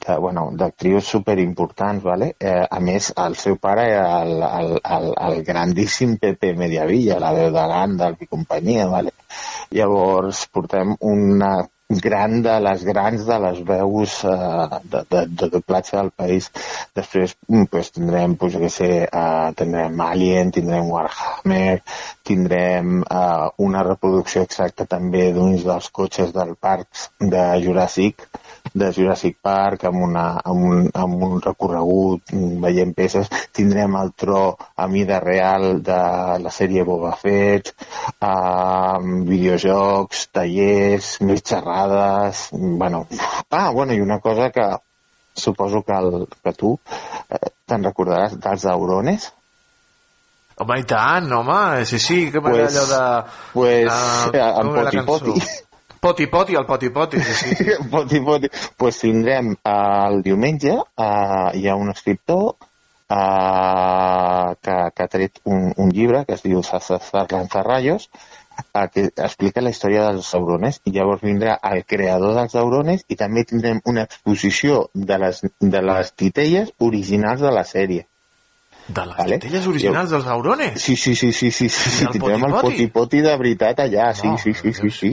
de, 0.06 0.18
bueno, 0.18 0.50
d'actrius 0.58 1.10
superimportants, 1.16 2.04
vale? 2.04 2.34
Eh, 2.40 2.66
a 2.70 2.80
més, 2.84 3.12
el 3.26 3.36
seu 3.40 3.58
pare 3.62 3.88
era 3.94 4.22
el, 4.24 4.42
el, 4.48 4.72
el, 4.98 5.10
el 5.28 5.44
grandíssim 5.48 6.18
Pepe 6.22 6.54
Mediavilla, 6.58 7.20
la 7.24 7.34
veu 7.38 7.52
de 7.54 7.68
Gandalf 7.74 8.22
i 8.22 8.30
companyia, 8.32 8.88
vale? 8.92 9.14
Llavors 9.72 10.46
portem 10.52 10.96
una 11.00 11.54
gran 12.00 12.42
de 12.46 12.60
les 12.64 12.84
grans 12.88 13.26
de 13.28 13.38
les 13.46 13.62
veus 13.68 14.16
eh, 14.24 14.80
de, 14.94 15.04
de, 15.10 15.26
de 15.42 15.50
doblatge 15.56 15.98
del 15.98 16.12
país. 16.16 16.50
Després 16.96 17.36
mm, 17.48 17.68
pues, 17.72 17.92
tindrem, 17.96 18.36
pues, 18.40 18.56
què 18.62 18.70
sé, 18.72 18.92
eh, 19.06 19.50
tindrem 19.58 20.00
Alien, 20.06 20.52
tindrem 20.56 20.90
Warhammer, 20.92 21.82
tindrem 22.28 23.02
eh, 23.04 23.50
una 23.68 23.84
reproducció 23.88 24.46
exacta 24.48 24.86
també 24.86 25.32
d'uns 25.36 25.66
dels 25.68 25.90
cotxes 25.90 26.32
del 26.36 26.56
parc 26.56 27.08
de 27.20 27.46
Jurassic, 27.66 28.28
de 28.74 28.92
Jurassic 28.94 29.38
Park 29.42 29.86
amb, 29.90 30.04
una, 30.06 30.26
amb, 30.46 30.66
un, 30.72 30.90
amb 30.94 31.24
un 31.28 31.42
recorregut 31.44 32.32
mm, 32.32 32.60
veient 32.64 32.94
peces 32.96 33.28
tindrem 33.58 33.98
el 34.00 34.14
tro 34.16 34.44
a 34.76 34.88
mida 34.88 35.20
real 35.20 35.82
de 35.84 36.00
la 36.44 36.54
sèrie 36.54 36.86
Boba 36.88 37.12
Fett 37.20 37.74
uh, 38.22 39.02
videojocs, 39.28 40.28
tallers 40.36 41.14
més 41.26 41.44
xerrades 41.44 41.81
bueno, 42.52 43.08
ah, 43.50 43.70
bueno, 43.72 43.94
i 43.94 44.02
una 44.02 44.20
cosa 44.20 44.50
que 44.52 44.66
suposo 45.34 45.84
que, 45.84 45.94
el, 45.94 46.28
que 46.44 46.54
tu 46.54 46.78
eh, 47.30 47.52
te'n 47.66 47.84
recordaràs 47.88 48.36
dels 48.40 48.66
Aurones 48.66 49.32
Home, 50.62 50.78
i 50.78 50.84
tant, 50.86 51.32
home, 51.34 51.86
sí, 51.90 51.98
sí, 51.98 52.32
que 52.32 52.42
m'agrada 52.44 52.68
Pues- 52.68 52.78
allò 52.78 52.88
de... 52.92 53.32
pues, 53.54 53.88
ah, 53.90 54.30
eh, 54.34 54.40
en 54.40 54.68
com 54.68 54.76
era 54.76 54.84
la 54.84 54.92
Poti 54.92 54.98
cançó? 54.98 55.06
Poti. 55.06 55.68
Poti 56.02 56.28
Poti, 56.28 56.56
el 56.56 56.66
Poti 56.66 56.90
Poti, 56.90 57.20
sí, 57.20 57.34
sí. 57.34 57.56
sí. 57.56 57.78
poti, 57.90 58.20
poti. 58.20 58.50
pues 58.78 59.00
tindrem 59.00 59.54
eh, 59.54 60.08
el 60.10 60.22
diumenge 60.22 60.76
eh, 60.76 61.50
hi 61.54 61.68
ha 61.68 61.76
un 61.76 61.90
escriptor 61.90 62.58
uh, 63.12 64.56
que, 64.62 64.76
que 64.96 65.04
ha 65.04 65.08
tret 65.08 65.42
un, 65.44 65.74
un 65.78 65.92
llibre 65.92 66.26
que 66.26 66.38
es 66.38 66.44
diu 66.44 66.62
Lanzarrayos, 66.62 68.10
uh, 68.10 68.41
que 68.94 69.08
explica 69.10 69.64
la 69.64 69.74
història 69.74 70.06
dels 70.10 70.30
aurones 70.38 70.80
i 70.86 70.94
llavors 70.98 71.26
vindrà 71.26 71.58
el 71.72 71.84
creador 71.94 72.36
dels 72.38 72.56
aurones 72.64 73.06
i 73.10 73.18
també 73.24 73.46
tindrem 73.50 73.82
una 73.94 74.06
exposició 74.10 74.86
de 74.94 75.18
les, 75.26 75.44
de 75.76 75.82
les 75.92 76.14
titelles 76.24 76.74
originals 76.92 77.42
de 77.42 77.52
la 77.58 77.66
sèrie. 77.76 78.08
De 78.88 79.06
les 79.06 79.16
vale? 79.18 79.38
titelles 79.38 79.68
originals 79.68 80.10
dels 80.10 80.26
aurones? 80.28 80.82
Sí, 80.82 80.96
sí, 80.98 81.14
sí, 81.16 81.32
sí, 81.32 81.52
sí, 81.52 81.70
sí, 81.70 81.90
sí. 81.92 82.08
tindrem 82.12 82.44
el 82.48 82.56
poti-poti 82.60 83.22
de 83.22 83.36
veritat 83.38 83.80
allà, 83.86 84.08
sí, 84.18 84.28
No, 84.28 84.38
sí, 84.38 84.54
sí, 84.54 84.74
sí, 84.74 84.90
sí, 84.90 85.12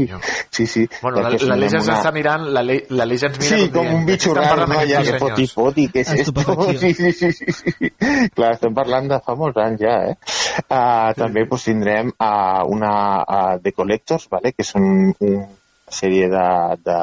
sí, 0.50 0.66
sí. 0.66 0.88
Bueno, 1.02 1.20
la, 1.20 1.30
la 1.30 1.36
tindrem 1.36 1.68
una- 1.68 1.82
s'està 1.84 2.12
mirant, 2.12 2.46
la, 2.56 2.62
Le, 2.62 2.78
la 2.90 3.04
Leia 3.06 3.28
ens 3.28 3.38
mira 3.38 3.58
Sí, 3.58 3.68
com 3.74 3.86
un 3.94 4.06
bitxo 4.08 4.34
raro, 4.34 4.66
no? 4.66 4.80
Ja, 4.88 5.02
que 5.04 5.18
poti, 5.20 5.46
poti, 5.54 5.86
què 5.92 6.00
és 6.06 6.12
esto? 6.24 6.32
Sí, 6.78 6.94
sí, 6.94 7.12
sí, 7.12 7.32
sí, 7.32 7.52
sí. 7.52 7.92
Clar, 8.34 8.54
estem 8.56 8.74
parlant 8.74 9.08
de 9.12 9.20
fa 9.24 9.36
molts 9.38 9.60
anys 9.62 9.80
ja, 9.84 9.94
eh? 10.10 10.16
Uh, 10.64 11.12
també 11.16 11.44
pues, 11.46 11.68
tindrem 11.68 12.10
uh, 12.16 12.64
una 12.66 12.92
uh, 13.22 13.54
The 13.62 13.72
Collectors, 13.76 14.26
vale? 14.32 14.52
que 14.56 14.64
són 14.66 15.14
una 15.20 15.46
sèrie 15.88 16.26
de, 16.32 16.46
de 16.84 16.98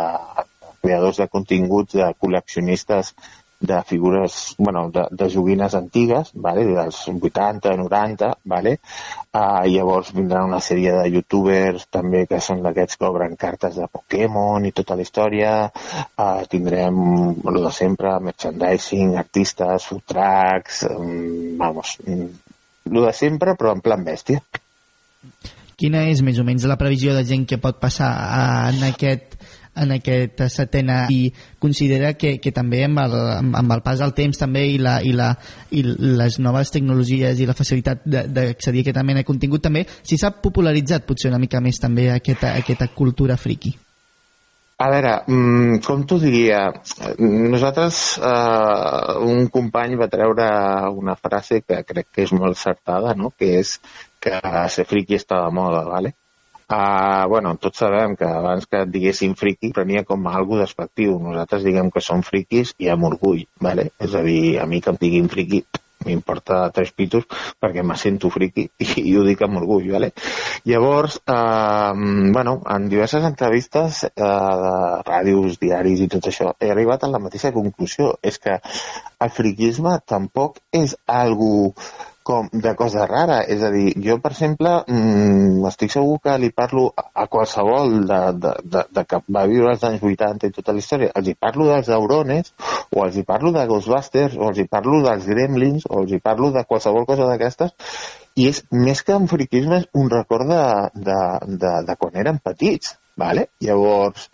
creadors 0.82 1.18
de 1.18 1.28
continguts, 1.32 1.96
de 1.98 2.12
col·leccionistes 2.20 3.14
de 3.66 3.82
figures, 3.84 4.56
bueno, 4.58 4.90
de, 4.92 5.06
de 5.12 5.30
joguines 5.30 5.76
antigues, 5.76 6.32
vale? 6.34 6.66
dels 6.66 7.02
80, 7.08 7.76
90, 7.78 8.32
vale? 8.44 8.78
Uh, 9.36 9.66
llavors 9.68 10.14
vindrà 10.16 10.44
una 10.46 10.62
sèrie 10.64 10.94
de 10.96 11.10
youtubers 11.18 11.88
també 11.92 12.24
que 12.30 12.40
són 12.40 12.64
d'aquests 12.64 13.00
que 13.00 13.08
obren 13.10 13.36
cartes 13.40 13.76
de 13.80 13.88
Pokémon 13.92 14.66
i 14.66 14.74
tota 14.76 14.96
la 14.96 15.06
història. 15.06 15.54
Uh, 16.16 16.46
tindrem 16.52 17.02
el 17.36 17.62
de 17.66 17.74
sempre, 17.76 18.16
merchandising, 18.30 19.18
artistes, 19.20 19.90
food 19.90 20.06
trucks, 20.14 20.86
um, 20.90 21.58
vamos, 21.60 21.98
mm, 22.06 22.30
lo 22.96 23.06
de 23.06 23.14
sempre 23.14 23.58
però 23.60 23.76
en 23.76 23.84
plan 23.86 24.06
bèstia. 24.06 24.42
Quina 25.76 26.06
és 26.08 26.22
més 26.24 26.38
o 26.40 26.46
menys 26.48 26.64
la 26.70 26.78
previsió 26.80 27.14
de 27.16 27.26
gent 27.28 27.44
que 27.50 27.60
pot 27.60 27.82
passar 27.82 28.10
en 28.72 28.84
aquest 28.88 29.36
en 29.76 29.92
aquesta 29.96 30.48
setena 30.50 31.06
i 31.12 31.30
considera 31.60 32.14
que, 32.14 32.38
que 32.40 32.54
també 32.56 32.84
amb 32.86 33.02
el, 33.04 33.16
amb 33.62 33.76
el 33.76 33.84
pas 33.86 34.02
del 34.02 34.16
temps 34.18 34.40
també 34.42 34.66
i, 34.72 34.78
la, 34.82 34.98
i, 35.04 35.14
la, 35.16 35.32
i 35.72 35.84
les 35.86 36.40
noves 36.40 36.74
tecnologies 36.76 37.40
i 37.40 37.48
la 37.50 37.58
facilitat 37.58 38.06
d'accedir 38.06 38.84
a 38.84 38.90
aquesta 38.90 39.06
mena 39.08 39.24
de 39.24 39.30
contingut 39.30 39.64
també 39.66 39.86
si 40.02 40.20
s'ha 40.20 40.36
popularitzat 40.42 41.08
potser 41.08 41.32
una 41.32 41.42
mica 41.42 41.64
més 41.64 41.82
també 41.82 42.10
aquesta, 42.14 42.56
aquesta 42.60 42.92
cultura 42.96 43.38
friki 43.40 43.76
A 44.84 44.90
veure, 44.92 45.12
mm, 45.32 45.78
com 45.86 46.02
t'ho 46.04 46.18
diria? 46.20 46.58
Nosaltres, 47.24 48.00
eh, 48.30 49.14
un 49.24 49.48
company 49.48 49.96
va 50.02 50.10
treure 50.12 50.48
una 51.04 51.16
frase 51.16 51.62
que 51.62 51.78
crec 51.88 52.10
que 52.12 52.26
és 52.26 52.34
molt 52.36 52.60
certada, 52.60 53.14
no? 53.16 53.32
que 53.40 53.54
és 53.62 53.78
que 54.20 54.36
ser 54.76 54.86
friqui 54.90 55.16
està 55.16 55.40
de 55.46 55.56
moda, 55.56 55.86
¿vale? 55.88 56.12
Uh, 56.66 57.28
bueno, 57.30 57.56
tots 57.62 57.78
sabem 57.78 58.16
que 58.18 58.26
abans 58.26 58.66
que 58.66 58.80
et 58.82 58.90
diguéssim 58.90 59.36
friqui 59.38 59.70
prenia 59.74 60.02
com 60.04 60.26
a 60.26 60.34
algo 60.40 60.58
despectiu. 60.58 61.20
Nosaltres 61.22 61.66
diguem 61.68 61.92
que 61.94 62.02
som 62.02 62.24
friquis 62.26 62.74
i 62.82 62.90
amb 62.90 63.06
orgull, 63.12 63.44
¿vale? 63.62 63.92
És 64.02 64.16
a 64.18 64.24
dir, 64.26 64.58
a 64.62 64.66
mi 64.66 64.82
que 64.82 64.90
em 64.90 64.98
diguin 65.02 65.30
friqui 65.30 65.62
m'importa 66.06 66.70
tres 66.74 66.92
pitos 66.94 67.26
perquè 67.62 67.84
me 67.84 67.96
sento 67.98 68.30
friqui 68.34 68.68
i, 68.82 68.88
i 69.02 69.14
ho 69.18 69.24
dic 69.28 69.42
amb 69.46 69.60
orgull, 69.62 69.88
¿vale? 69.94 70.12
Llavors, 70.66 71.20
eh, 71.22 71.94
bueno, 72.34 72.58
en 72.76 72.90
diverses 72.90 73.26
entrevistes 73.30 74.04
eh, 74.10 74.12
de 74.16 74.76
ràdios, 75.06 75.60
diaris 75.62 76.02
i 76.02 76.10
tot 76.12 76.30
això, 76.32 76.52
he 76.60 76.74
arribat 76.74 77.06
a 77.06 77.12
la 77.14 77.22
mateixa 77.22 77.54
conclusió. 77.54 78.16
És 78.26 78.42
que 78.42 78.58
el 79.22 79.34
friquisme 79.34 80.00
tampoc 80.06 80.62
és 80.74 80.98
algo 81.06 81.74
com 82.26 82.50
de 82.52 82.74
cosa 82.78 83.06
rara. 83.06 83.38
És 83.54 83.62
a 83.64 83.70
dir, 83.74 83.94
jo, 84.02 84.18
per 84.24 84.32
exemple, 84.34 84.72
mmm, 84.90 85.62
estic 85.70 85.94
segur 85.94 86.18
que 86.24 86.36
li 86.42 86.50
parlo 86.56 86.88
a, 86.98 87.28
qualsevol 87.32 87.96
de, 88.10 88.20
de, 88.42 88.54
de, 88.76 88.84
de 88.98 89.04
que 89.10 89.22
va 89.38 89.46
viure 89.52 89.72
als 89.72 89.86
anys 89.88 90.04
80 90.10 90.50
i 90.50 90.56
tota 90.56 90.74
la 90.74 90.82
història. 90.82 91.12
Els 91.22 91.30
hi 91.30 91.36
parlo 91.48 91.70
dels 91.70 91.92
Aurones, 91.94 92.54
o 92.90 93.06
els 93.06 93.20
hi 93.20 93.26
parlo 93.28 93.54
de 93.56 93.66
Ghostbusters, 93.70 94.38
o 94.40 94.50
els 94.50 94.62
hi 94.62 94.68
parlo 94.78 95.04
dels 95.06 95.28
Gremlins, 95.30 95.86
o 95.90 96.02
els 96.04 96.16
hi 96.16 96.22
parlo 96.30 96.52
de 96.56 96.66
qualsevol 96.68 97.06
cosa 97.10 97.30
d'aquestes, 97.30 97.76
i 98.36 98.50
és 98.50 98.64
més 98.74 99.04
que 99.06 99.16
un 99.16 99.30
friquisme, 99.32 99.84
és 99.84 99.90
un 99.94 100.10
record 100.12 100.50
de, 100.50 100.64
de, 101.08 101.20
de, 101.62 101.76
de 101.88 102.00
quan 102.00 102.18
érem 102.24 102.42
petits, 102.44 102.98
vale? 103.22 103.48
Llavors, 103.64 104.28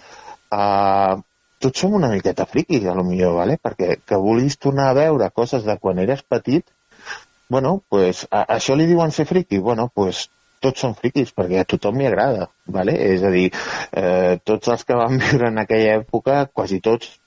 uh, 0.55 1.19
tots 1.61 1.84
som 1.84 1.93
una 1.93 2.09
miqueta 2.09 2.47
friquis, 2.49 2.88
a 2.88 2.95
lo 2.97 3.03
millor, 3.05 3.35
vale? 3.38 3.59
perquè 3.61 3.99
que 4.07 4.18
vulguis 4.18 4.57
tornar 4.57 4.89
a 4.89 4.97
veure 4.97 5.30
coses 5.35 5.68
de 5.68 5.77
quan 5.77 5.99
eres 6.01 6.23
petit, 6.26 6.65
bueno, 7.52 7.82
pues, 7.90 8.26
a, 8.32 8.45
a 8.45 8.60
això 8.60 8.78
li 8.80 8.88
diuen 8.88 9.11
ser 9.11 9.28
friqui? 9.28 9.60
Bueno, 9.60 9.90
pues, 9.94 10.30
tots 10.64 10.84
són 10.86 10.94
friquis, 10.95 11.34
perquè 11.36 11.60
a 11.61 11.68
tothom 11.68 11.98
li 11.99 12.07
agrada, 12.07 12.48
vale? 12.78 12.94
és 13.15 13.26
a 13.28 13.32
dir, 13.34 13.49
eh, 13.98 14.38
tots 14.48 14.72
els 14.72 14.86
que 14.88 14.95
van 14.99 15.18
viure 15.23 15.49
en 15.49 15.60
aquella 15.60 15.98
època, 15.99 16.45
quasi 16.53 16.80
tots, 16.86 17.18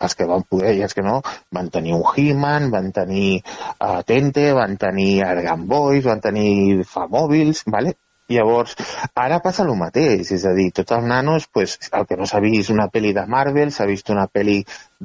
els 0.00 0.16
que 0.16 0.26
van 0.28 0.44
poder 0.48 0.74
i 0.76 0.84
els 0.84 0.96
que 0.96 1.04
no, 1.06 1.20
van 1.56 1.72
tenir 1.72 1.96
un 1.96 2.04
He-Man, 2.12 2.70
van 2.72 2.92
tenir 2.96 3.40
uh, 3.40 4.00
Tente, 4.08 4.46
van 4.56 4.78
tenir 4.80 5.10
Argan 5.26 5.66
Boys, 5.68 6.06
van 6.06 6.22
tenir 6.24 6.86
Famòbils, 6.88 7.66
vale? 7.68 7.96
Llavors, 8.30 8.76
ara 9.18 9.40
passa 9.42 9.64
el 9.66 9.72
mateix, 9.76 10.28
és 10.36 10.44
a 10.46 10.52
dir, 10.54 10.68
tots 10.74 10.94
els 10.94 11.06
nanos, 11.10 11.48
pues, 11.52 11.76
el 11.98 12.06
que 12.06 12.16
no 12.16 12.28
s'ha 12.30 12.40
vist 12.44 12.70
una 12.70 12.86
pel·li 12.94 13.10
de 13.16 13.24
Marvel, 13.26 13.72
s'ha 13.74 13.88
vist 13.90 14.12
una 14.14 14.28
pel·li 14.30 14.60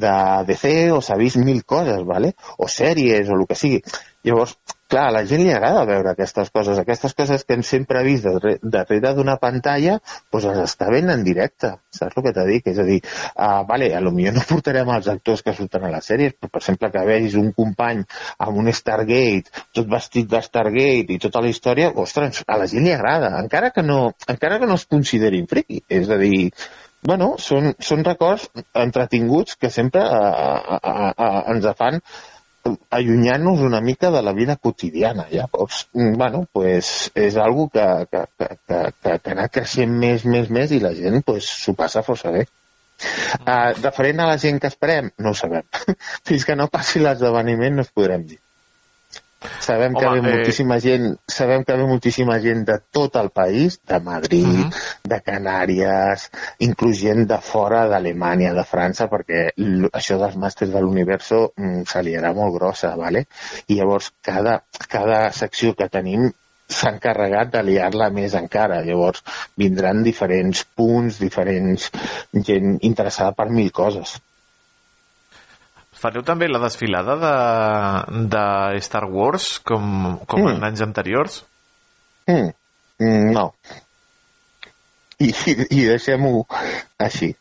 de 0.06 0.18
DC, 0.48 0.76
o 0.94 1.02
s'ha 1.02 1.18
vist 1.18 1.42
mil 1.42 1.64
coses, 1.66 2.04
¿vale? 2.06 2.36
o 2.58 2.70
sèries, 2.70 3.32
o 3.32 3.40
el 3.40 3.48
que 3.50 3.58
sigui. 3.58 3.82
Llavors, 4.26 4.56
clar, 4.90 5.04
a 5.10 5.14
la 5.14 5.22
gent 5.30 5.44
li 5.46 5.52
agrada 5.54 5.84
veure 5.86 6.10
aquestes 6.12 6.50
coses, 6.54 6.80
aquestes 6.82 7.14
coses 7.18 7.44
que 7.46 7.54
hem 7.54 7.62
sempre 7.66 8.02
vist 8.06 8.26
darrere, 8.26 9.12
d'una 9.18 9.36
pantalla, 9.42 10.00
doncs 10.34 10.48
les 10.48 10.62
està 10.64 10.88
veient 10.90 11.12
en 11.14 11.22
directe, 11.28 11.70
saps 11.94 12.18
el 12.18 12.26
que 12.26 12.34
t'he 12.34 12.46
dit? 12.50 12.70
És 12.72 12.80
a 12.82 12.86
dir, 12.88 12.98
uh, 13.36 13.62
vale, 13.70 13.92
a 13.94 14.02
lo 14.02 14.14
millor 14.16 14.34
no 14.38 14.46
portarem 14.50 14.90
els 14.96 15.12
actors 15.14 15.46
que 15.46 15.54
surten 15.58 15.86
a 15.86 15.92
les 15.94 16.10
sèries, 16.10 16.38
però 16.40 16.50
per 16.56 16.64
exemple 16.64 16.90
que 16.96 17.06
vegis 17.12 17.38
un 17.42 17.52
company 17.60 18.02
amb 18.48 18.64
un 18.64 18.72
Stargate, 18.74 19.66
tot 19.78 19.92
vestit 19.94 20.32
de 20.32 20.42
Stargate 20.48 21.14
i 21.14 21.22
tota 21.22 21.46
la 21.46 21.54
història, 21.54 21.92
ostres, 22.06 22.42
a 22.48 22.58
la 22.62 22.70
gent 22.72 22.90
li 22.90 22.96
agrada, 22.98 23.36
encara 23.44 23.70
que 23.76 23.86
no, 23.86 24.00
encara 24.26 24.58
que 24.58 24.72
no 24.72 24.82
es 24.82 24.90
considerin 24.90 25.46
friqui, 25.52 25.84
és 26.02 26.10
a 26.10 26.18
dir, 26.22 26.48
bueno, 27.06 27.36
són, 27.38 27.76
són 27.78 28.02
records 28.06 28.48
entretinguts 28.74 29.60
que 29.62 29.70
sempre 29.70 30.02
uh, 30.02 30.80
uh, 30.80 31.12
uh, 31.14 31.44
ens 31.54 31.68
fan 31.78 32.02
allunyant-nos 32.90 33.62
una 33.62 33.82
mica 33.82 34.12
de 34.12 34.22
la 34.22 34.34
vida 34.34 34.56
quotidiana. 34.56 35.28
Llavors, 35.32 35.88
mm, 35.94 36.14
bueno, 36.18 36.46
pues 36.52 37.12
és 37.16 37.38
algo 37.38 37.70
que, 37.70 37.86
que, 38.12 38.24
que, 38.38 38.48
que, 38.68 38.80
que, 39.02 39.18
que 39.20 39.34
ha 39.34 39.36
anat 39.38 39.54
creixent 39.58 39.98
més, 40.06 40.26
més, 40.26 40.50
més 40.50 40.72
i 40.72 40.82
la 40.84 40.94
gent 40.98 41.22
pues, 41.26 41.52
passa 41.78 42.06
força 42.06 42.32
bé. 42.32 42.46
Uh, 43.44 43.76
referent 43.82 44.24
a 44.24 44.30
la 44.30 44.38
gent 44.40 44.62
que 44.64 44.72
esperem, 44.72 45.12
no 45.20 45.34
ho 45.34 45.38
sabem. 45.38 45.68
Fins 46.28 46.48
que 46.48 46.56
no 46.56 46.72
passi 46.72 47.04
l'esdeveniment 47.04 47.82
no 47.82 47.86
es 47.86 47.92
podrem 47.92 48.26
dir. 48.30 48.40
Sabem 49.60 49.94
que 49.96 50.06
Home, 50.06 50.22
ve 50.22 50.30
eh, 50.30 50.36
moltíssima 50.36 50.78
gent, 50.80 51.18
sabem 51.28 51.64
que 51.66 51.76
ve 51.78 51.88
moltíssima 51.90 52.38
gent 52.44 52.66
de 52.68 52.78
tot 52.92 53.16
el 53.22 53.30
país, 53.30 53.80
de 53.88 54.00
Madrid, 54.00 54.46
Mhm. 54.46 54.72
de 55.04 55.22
Canàries, 55.22 56.30
inclús 56.60 57.00
gent 57.00 57.26
de 57.28 57.38
fora 57.42 57.88
d'Alemanya, 57.88 58.54
de 58.54 58.64
França, 58.64 59.10
perquè 59.10 59.50
això 59.92 60.18
dels 60.20 60.36
màsters 60.38 60.72
de 60.72 60.82
l'Universo 60.82 61.52
mm, 61.56 61.84
se 61.88 62.04
li 62.04 62.16
era 62.16 62.34
molt 62.34 62.54
grossa, 62.56 62.96
¿vale? 62.96 63.28
I 63.68 63.76
llavors 63.80 64.12
cada, 64.22 64.64
cada 64.88 65.32
secció 65.32 65.76
que 65.76 65.90
tenim 65.90 66.32
s'ha 66.68 66.90
encarregat 66.96 67.52
de 67.54 67.62
liar-la 67.64 68.10
més 68.10 68.34
encara. 68.34 68.82
Llavors 68.82 69.22
vindran 69.56 70.04
diferents 70.04 70.64
punts, 70.76 71.20
diferents 71.20 71.92
gent 72.34 72.80
interessada 72.82 73.34
per 73.38 73.50
mil 73.50 73.72
coses. 73.72 74.18
Fareu 76.06 76.22
també 76.27 76.45
la 76.52 76.60
desfilada 76.61 77.15
de, 77.18 77.34
de 78.30 78.45
Star 78.86 79.06
Wars 79.10 79.56
com, 79.65 80.19
com 80.30 80.44
Mm. 80.45 80.52
en 80.60 80.68
anys 80.69 80.84
anteriors? 80.86 81.40
Mm, 82.30 82.52
mm, 83.02 83.32
no. 83.34 83.48
I, 85.18 85.32
i, 85.72 85.82
deixem-ho 85.88 86.44
així. 87.02 87.32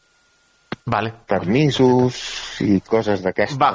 Vale. 0.87 1.13
Permisos 1.27 2.17
i 2.61 2.79
coses 2.85 3.23
d'aquestes. 3.25 3.57
Va, 3.61 3.71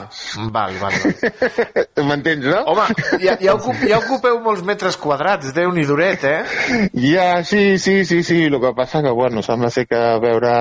val, 0.53 0.75
val, 0.81 0.93
val. 1.03 1.15
M'entens, 2.09 2.45
no? 2.45 2.59
Home, 2.69 2.85
ja, 3.23 3.33
ja, 3.41 3.55
ocup, 3.57 3.81
ja 3.89 3.97
ocupeu 4.01 4.37
molts 4.45 4.61
metres 4.65 4.97
quadrats, 5.01 5.49
déu 5.57 5.73
nhi 5.73 5.85
duret, 5.89 6.25
eh? 6.29 6.89
Ja, 7.09 7.43
sí, 7.43 7.79
sí, 7.81 8.03
sí, 8.05 8.21
sí. 8.23 8.43
El 8.49 8.59
que 8.61 8.73
passa 8.77 9.01
que, 9.05 9.09
bueno, 9.09 9.41
sembla 9.45 9.71
ser 9.73 9.87
que 9.89 10.03
veure 10.21 10.53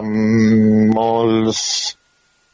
mm, 0.00 0.88
molts 0.96 1.60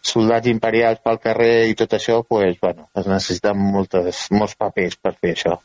soldats 0.01 0.49
imperials 0.49 1.03
pel 1.05 1.19
carrer 1.23 1.69
i 1.71 1.77
tot 1.79 1.97
això, 1.97 2.23
pues, 2.29 2.57
bueno, 2.61 2.89
es 2.97 3.09
necessiten 3.09 3.59
moltes, 3.59 4.29
molts 4.33 4.57
papers 4.57 4.97
per 4.97 5.15
fer 5.19 5.35
això. 5.37 5.59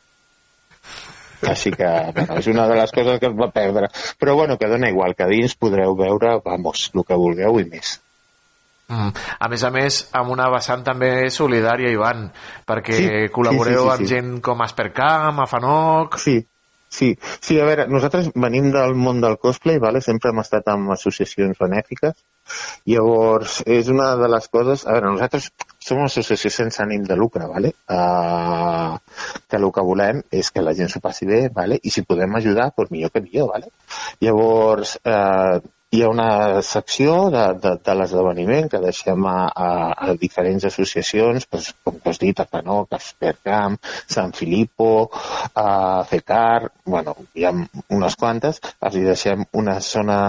Així 1.46 1.72
que, 1.72 1.88
bueno, 2.16 2.40
és 2.40 2.48
una 2.52 2.66
de 2.68 2.78
les 2.80 2.92
coses 2.96 3.20
que 3.20 3.30
es 3.30 3.38
va 3.38 3.52
perdre. 3.54 3.90
Però, 4.20 4.36
bueno, 4.40 4.58
que 4.58 4.70
dona 4.72 4.90
igual, 4.90 5.16
que 5.16 5.28
dins 5.30 5.56
podreu 5.60 5.96
veure, 6.00 6.40
vamos, 6.46 6.90
el 6.94 7.06
que 7.06 7.20
vulgueu 7.20 7.60
i 7.62 7.68
més. 7.70 8.00
Mm. 8.88 9.14
A 9.42 9.50
més 9.50 9.64
a 9.66 9.72
més, 9.74 10.00
amb 10.14 10.32
una 10.36 10.48
vessant 10.54 10.84
també 10.86 11.30
solidària, 11.34 11.92
Ivan, 11.94 12.28
perquè 12.70 12.98
Sí, 12.98 13.08
col·laboreu 13.34 13.82
sí, 13.82 13.86
sí, 13.86 13.88
sí, 13.88 13.94
amb 13.96 14.04
sí. 14.04 14.12
gent 14.14 14.36
com 14.46 14.62
Aspercam, 14.62 15.42
Afanoc... 15.42 16.20
Sí, 16.22 16.38
sí, 16.90 17.16
sí, 17.40 17.60
a 17.60 17.66
veure, 17.66 17.88
nosaltres 17.90 18.30
venim 18.36 18.70
del 18.76 18.94
món 18.96 19.24
del 19.24 19.40
cosplay, 19.42 19.82
vale? 19.82 20.04
sempre 20.06 20.32
hem 20.32 20.44
estat 20.44 20.70
amb 20.74 20.94
associacions 20.94 21.58
benèfiques, 21.62 22.14
llavors 22.90 23.62
és 23.66 23.90
una 23.94 24.12
de 24.20 24.30
les 24.32 24.48
coses, 24.54 24.86
a 24.86 24.96
veure, 24.96 25.14
nosaltres 25.16 25.50
som 25.86 26.02
una 26.02 26.10
associació 26.12 26.52
sense 26.54 26.82
ànim 26.84 27.06
de 27.06 27.18
lucre, 27.20 27.48
vale? 27.50 27.74
Uh, 27.90 28.98
que 29.50 29.60
el 29.60 29.70
que 29.74 29.86
volem 29.90 30.22
és 30.34 30.52
que 30.52 30.64
la 30.66 30.74
gent 30.78 30.92
s'ho 30.92 31.02
passi 31.04 31.28
bé, 31.30 31.46
vale? 31.54 31.80
i 31.84 31.94
si 31.94 32.06
podem 32.08 32.38
ajudar, 32.40 32.72
doncs 32.78 32.94
millor 32.94 33.14
que 33.14 33.24
millor. 33.26 33.52
Vale? 33.56 33.72
Llavors, 34.24 34.98
eh, 35.04 35.60
hi 35.96 36.02
ha 36.04 36.10
una 36.12 36.62
secció 36.68 37.30
de, 37.32 37.44
de, 37.64 37.72
de 37.88 37.94
l'esdeveniment 37.96 38.68
que 38.72 38.82
deixem 38.84 39.26
a, 39.32 39.36
a, 39.48 39.68
a 40.06 40.16
diferents 40.20 40.66
associacions, 40.68 41.46
doncs, 41.52 41.70
com 41.88 42.00
tu 42.02 42.12
has 42.12 42.20
dit, 42.20 42.42
a 42.42 42.46
Canoc, 42.52 42.92
a 42.92 43.00
Espercamp, 43.00 43.78
San 44.16 44.34
Filippo, 44.36 44.90
a 45.56 46.04
FECAR, 46.10 46.72
bueno, 46.96 47.16
hi 47.36 47.48
ha 47.48 47.54
unes 47.56 48.18
quantes, 48.20 48.60
els 48.76 48.98
hi 49.00 49.06
deixem 49.08 49.46
una 49.62 49.78
zona 49.90 50.20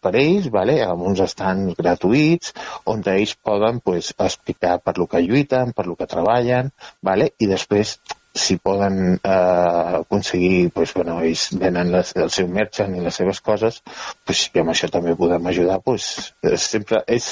per 0.00 0.14
ells, 0.22 0.48
vale? 0.54 0.78
amb 0.86 1.04
uns 1.10 1.20
estants 1.26 1.76
gratuïts, 1.76 2.54
on 2.88 3.04
ells 3.12 3.34
poden 3.44 3.82
pues, 3.84 4.14
explicar 4.16 4.78
per 4.84 4.96
lo 4.96 5.08
que 5.10 5.20
lluiten, 5.26 5.76
per 5.76 5.84
lo 5.90 5.98
que 6.00 6.08
treballen, 6.08 6.72
vale? 7.04 7.32
i 7.38 7.50
després 7.50 7.98
si 8.40 8.56
poden 8.62 9.18
eh, 9.18 9.98
aconseguir, 10.00 10.70
pues, 10.74 10.94
bueno, 10.94 11.18
ells 11.24 11.48
venen 11.60 11.92
les, 11.92 12.14
el 12.16 12.30
seu 12.34 12.48
merchant 12.52 12.96
i 12.96 13.04
les 13.04 13.20
seves 13.20 13.40
coses, 13.44 13.80
pues, 14.26 14.46
i 14.54 14.62
amb 14.62 14.72
això 14.74 14.90
també 14.92 15.16
podem 15.18 15.50
ajudar, 15.52 15.78
és 15.88 16.64
sempre 16.64 17.02
és 17.06 17.30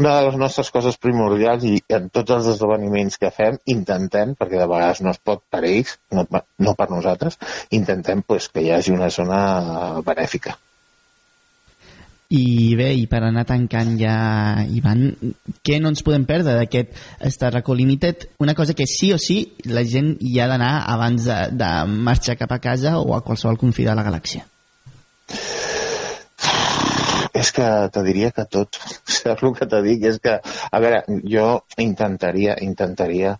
una 0.00 0.14
de 0.16 0.28
les 0.28 0.38
nostres 0.42 0.70
coses 0.74 1.00
primordials 1.00 1.66
i 1.68 1.74
en 1.98 2.08
tots 2.14 2.36
els 2.36 2.52
esdeveniments 2.54 3.18
que 3.18 3.32
fem 3.34 3.58
intentem, 3.66 4.36
perquè 4.38 4.60
de 4.60 4.70
vegades 4.70 5.02
no 5.04 5.14
es 5.14 5.20
pot 5.24 5.44
per 5.50 5.64
ells, 5.64 5.98
no, 6.12 6.26
no 6.58 6.78
per 6.78 6.90
nosaltres, 6.92 7.38
intentem 7.70 8.22
pues, 8.26 8.48
que 8.52 8.64
hi 8.64 8.72
hagi 8.76 8.96
una 8.96 9.10
zona 9.14 9.42
benèfica. 10.06 10.58
I 12.28 12.74
bé, 12.76 12.90
i 12.92 13.06
per 13.08 13.22
anar 13.24 13.46
tancant 13.48 13.94
ja, 13.96 14.14
Ivan, 14.76 15.06
què 15.64 15.78
no 15.80 15.88
ens 15.88 16.02
podem 16.04 16.26
perdre 16.28 16.58
d'aquest 16.58 16.90
Star 17.32 17.54
Reco 17.54 17.72
Limited? 17.72 18.26
Una 18.44 18.52
cosa 18.54 18.74
que 18.76 18.84
sí 18.84 19.14
o 19.14 19.18
sí 19.18 19.38
la 19.64 19.80
gent 19.88 20.10
hi 20.20 20.34
ha 20.36 20.48
d'anar 20.50 20.74
abans 20.92 21.24
de, 21.24 21.38
de 21.56 21.70
marxar 21.88 22.36
cap 22.36 22.52
a 22.52 22.60
casa 22.60 22.98
o 23.00 23.14
a 23.16 23.22
qualsevol 23.24 23.56
confí 23.56 23.88
de 23.88 23.96
la 23.96 24.04
galàxia. 24.04 24.44
És 27.32 27.54
que 27.56 27.64
te 27.94 28.04
diria 28.04 28.28
que 28.36 28.44
tot, 28.44 28.76
el 29.32 29.56
que 29.56 29.70
te 29.72 29.80
dic? 29.88 30.04
És 30.12 30.20
que, 30.20 30.36
a 30.44 30.82
veure, 30.84 31.00
jo 31.32 31.48
intentaria, 31.80 32.58
intentaria 32.60 33.38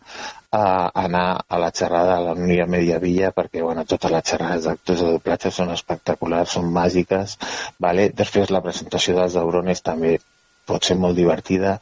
uh, 0.52 0.88
anar 0.94 1.44
a 1.48 1.58
la 1.58 1.70
xerrada 1.74 2.16
de 2.16 2.24
la 2.28 2.34
Núria 2.38 2.66
Mediavilla 2.66 3.32
perquè, 3.36 3.62
bueno, 3.62 3.84
totes 3.84 4.12
les 4.14 4.24
xerrades 4.30 4.64
d'actors 4.68 5.04
de 5.04 5.12
doblatge 5.16 5.52
són 5.52 5.74
espectaculars, 5.74 6.56
són 6.56 6.72
màgiques, 6.72 7.38
vale? 7.78 8.08
després 8.22 8.50
la 8.54 8.64
presentació 8.64 9.16
dels 9.18 9.36
Aurones 9.36 9.84
també 9.84 10.18
pot 10.68 10.84
ser 10.84 10.98
molt 11.00 11.16
divertida. 11.16 11.78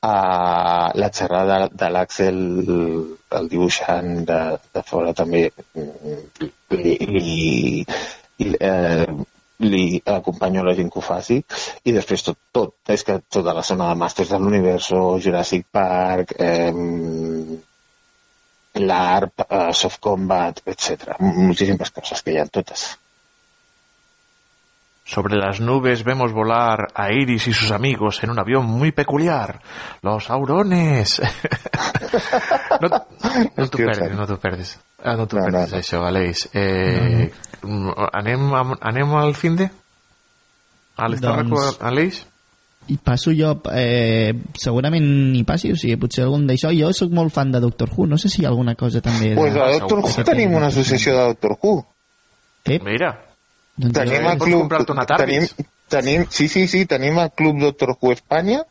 Uh, 0.00 0.88
la 0.96 1.10
xerrada 1.12 1.66
de 1.68 1.90
l'Àxel, 1.92 2.38
el 3.40 3.50
dibuixant 3.52 4.24
de, 4.30 4.40
de 4.74 4.84
fora, 4.86 5.12
també 5.16 5.42
li, 5.76 6.94
li, 7.04 7.84
li, 8.40 8.54
eh, 8.56 9.06
li 9.60 10.00
acompanyo 10.08 10.64
la 10.64 10.74
gent 10.78 10.88
que 10.92 11.00
ho 11.00 11.04
faci 11.04 11.36
i 11.84 11.92
després 11.92 12.24
tot, 12.24 12.38
tot, 12.56 12.72
és 12.88 13.04
que 13.04 13.18
tota 13.28 13.52
la 13.56 13.64
zona 13.66 13.90
de 13.90 13.98
Masters 14.00 14.32
de 14.32 14.38
l'Universo, 14.40 15.02
Jurassic 15.20 15.66
Park, 15.70 16.32
eh, 16.38 16.72
l'ARP, 18.86 19.46
eh, 19.48 19.68
Soft 19.72 20.00
Combat, 20.00 20.60
etc. 20.64 21.16
Moltíssimes 21.20 21.90
coses 21.90 22.22
que 22.22 22.38
ha 22.40 22.46
totes. 22.46 22.90
Sobre 25.10 25.36
las 25.36 25.58
nubes 25.58 26.04
vemos 26.04 26.32
volar 26.32 26.86
a 26.94 27.12
Iris 27.12 27.48
y 27.48 27.52
sus 27.52 27.72
amigos 27.72 28.22
en 28.22 28.30
un 28.30 28.38
avión 28.38 28.66
muy 28.66 28.92
peculiar. 28.92 29.60
Los 30.02 30.30
aurones. 30.30 31.20
no 32.80 32.88
no 33.56 33.66
t'ho 33.66 33.78
perdis, 33.78 34.12
no 34.14 34.26
t'ho 34.26 34.38
perdis. 34.38 34.78
Ah, 35.02 35.16
no 35.16 35.26
t'ho 35.26 35.40
no, 35.40 35.46
perdis, 35.48 35.72
no, 35.72 35.76
no. 35.76 35.80
això, 35.80 36.04
Aleix. 36.06 36.44
Eh, 36.54 37.32
no, 37.64 37.80
no. 37.88 38.08
Anem, 38.12 38.54
anem 38.78 39.16
al 39.18 39.34
fin 39.34 39.58
de? 39.58 39.66
A 40.94 41.08
l'Estarraco, 41.10 41.58
doncs... 41.58 41.80
Aleix? 41.90 42.22
I 42.90 42.96
passo 43.02 43.32
jo 43.36 43.54
eh, 43.72 44.32
segurament 44.58 45.06
hi 45.36 45.44
passi, 45.48 45.72
o 45.72 45.78
sigui, 45.78 45.96
potser 46.00 46.24
algun 46.26 46.46
d'això 46.48 46.72
jo 46.74 46.90
sóc 46.96 47.12
molt 47.14 47.34
fan 47.34 47.52
de 47.54 47.60
Doctor 47.62 47.92
Who, 47.94 48.08
no 48.10 48.18
sé 48.18 48.30
si 48.32 48.42
hi 48.42 48.46
ha 48.46 48.50
alguna 48.52 48.74
cosa 48.78 49.02
també 49.04 49.34
pues 49.38 49.56
a 49.56 49.68
Doctor 49.78 50.02
Who 50.04 50.24
tenim 50.26 50.56
una 50.58 50.70
associació 50.72 51.16
de 51.16 51.26
Doctor 51.32 51.56
Who 51.58 51.74
eh? 52.66 52.80
mira 52.86 53.12
doncs 53.76 53.98
tenim 54.00 54.26
el 54.32 54.42
club 54.42 54.74
una 54.94 55.06
tenim, 55.12 55.46
tenim, 55.88 56.26
sí, 56.30 56.48
sí, 56.48 56.66
sí, 56.68 56.84
tenim 56.90 57.18
el 57.22 57.30
club 57.36 57.60
Doctor 57.62 57.94
Who 57.96 58.12
Espanya 58.16 58.64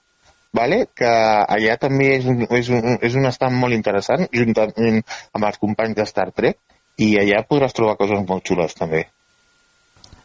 vale? 0.53 0.87
que 0.95 1.09
allà 1.09 1.77
també 1.81 2.15
és 2.17 2.27
un, 2.27 2.43
és 2.49 2.73
un, 2.73 2.97
és 3.05 3.15
un 3.15 3.29
estat 3.29 3.53
molt 3.53 3.77
interessant 3.77 4.27
juntament 4.33 4.99
amb 4.99 5.45
els 5.45 5.61
companys 5.61 5.95
de 6.01 6.09
Star 6.09 6.31
Trek 6.35 6.59
i 6.99 7.13
allà 7.21 7.45
podràs 7.47 7.75
trobar 7.77 7.95
coses 7.99 8.25
molt 8.27 8.43
xules 8.47 8.75
també 8.75 9.05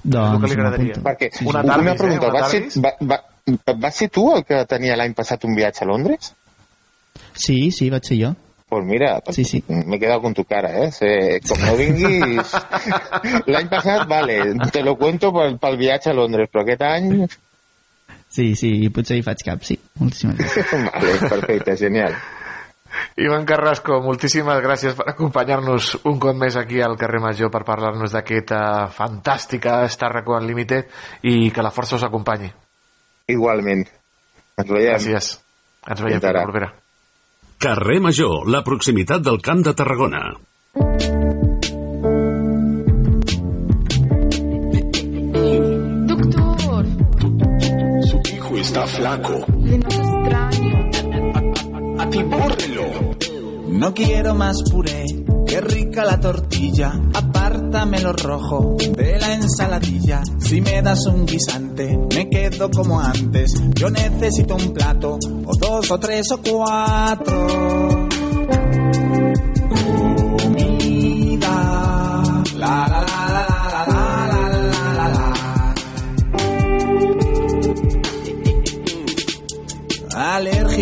doncs, 0.04 0.40
que 0.40 0.50
li 0.50 0.58
agradaria. 0.58 0.98
Perquè, 1.04 1.30
sí, 1.32 1.46
una, 1.48 1.62
tardis, 1.64 1.86
una 1.86 1.94
pregunta, 1.96 2.26
eh? 2.26 2.30
una 2.30 2.40
va, 2.40 2.50
ser, 2.52 2.82
va, 2.84 2.92
va, 3.12 3.18
va 3.46 3.90
ser 3.90 4.08
tu 4.08 4.30
el 4.34 4.44
que 4.48 4.64
tenia 4.68 4.96
l'any 4.96 5.14
passat 5.14 5.44
un 5.44 5.54
viatge 5.56 5.84
a 5.84 5.88
Londres? 5.88 6.32
Sí, 7.34 7.70
sí, 7.70 7.90
vaig 7.90 8.04
ser 8.04 8.18
jo. 8.20 8.34
Pues 8.68 8.84
mira, 8.84 9.22
sí, 9.30 9.44
sí. 9.44 9.62
me 9.68 9.96
he 9.96 10.00
quedado 10.00 10.22
con 10.22 10.34
tu 10.34 10.44
cara, 10.44 10.84
¿eh? 10.84 10.90
Se, 10.90 11.40
como 11.46 11.66
no 11.66 11.76
vinguis... 11.76 12.54
L'any 13.46 13.68
passat, 13.68 14.08
vale, 14.08 14.38
te 14.72 14.82
lo 14.82 14.96
cuento 14.96 15.30
pel, 15.32 15.58
pel 15.62 15.76
viatge 15.78 16.10
a 16.10 16.14
Londres, 16.16 16.48
però 16.50 16.64
aquest 16.64 16.82
any... 16.88 17.28
Sí, 18.34 18.54
sí, 18.58 18.72
potser 18.90 19.20
hi 19.20 19.22
faig 19.22 19.44
cap, 19.46 19.62
sí. 19.62 19.76
Moltíssimes 20.00 20.40
gràcies. 20.40 20.72
vale, 20.88 21.12
perfecte, 21.36 21.76
genial. 21.78 22.16
Ivan 23.20 23.46
Carrasco, 23.46 24.00
moltíssimes 24.02 24.58
gràcies 24.64 24.96
per 24.98 25.06
acompanyar-nos 25.12 25.94
un 26.10 26.18
cop 26.22 26.34
més 26.40 26.56
aquí 26.58 26.80
al 26.82 26.96
carrer 26.98 27.22
Major 27.22 27.52
per 27.54 27.62
parlar-nos 27.68 28.14
d'aquesta 28.16 28.88
fantàstica 28.94 29.82
Star 29.92 30.10
Reco 30.16 30.34
Unlimited 30.40 30.90
i 31.30 31.50
que 31.54 31.62
la 31.62 31.74
força 31.74 31.98
us 32.00 32.06
acompanyi. 32.06 32.50
Igualment. 33.32 33.86
Ens 34.60 34.68
veiem. 34.70 34.90
Gràcies. 34.92 35.28
Ens 35.88 36.00
veiem 36.04 36.20
fins 36.20 36.34
la 36.36 36.42
propera. 36.44 36.72
Carrer 37.64 38.00
Major, 38.04 38.48
la 38.52 38.60
proximitat 38.66 39.22
del 39.24 39.40
Camp 39.40 39.62
de 39.64 39.72
Tarragona. 39.72 40.20
Doctor. 46.10 46.84
Su 48.10 48.20
hijo 48.34 48.56
está 48.58 48.86
flaco. 48.86 49.46
Noto 49.48 49.96
extraño. 50.04 50.90
Atibórrelo. 51.98 52.86
No 53.68 53.94
quiero 53.94 54.34
más 54.34 54.62
puré, 54.70 55.04
la 56.02 56.18
tortilla, 56.18 56.98
apártame 57.12 58.00
lo 58.00 58.12
rojo 58.12 58.76
de 58.78 59.18
la 59.18 59.34
ensaladilla. 59.34 60.22
Si 60.40 60.60
me 60.60 60.82
das 60.82 61.06
un 61.06 61.24
guisante, 61.24 61.96
me 62.14 62.28
quedo 62.28 62.70
como 62.70 62.98
antes. 63.00 63.52
Yo 63.74 63.90
necesito 63.90 64.56
un 64.56 64.72
plato, 64.72 65.18
o 65.46 65.56
dos, 65.56 65.90
o 65.90 66.00
tres, 66.00 66.26
o 66.32 66.40
cuatro. 66.42 67.46
Comida, 70.38 71.52
la 72.56 72.88
la 72.88 73.03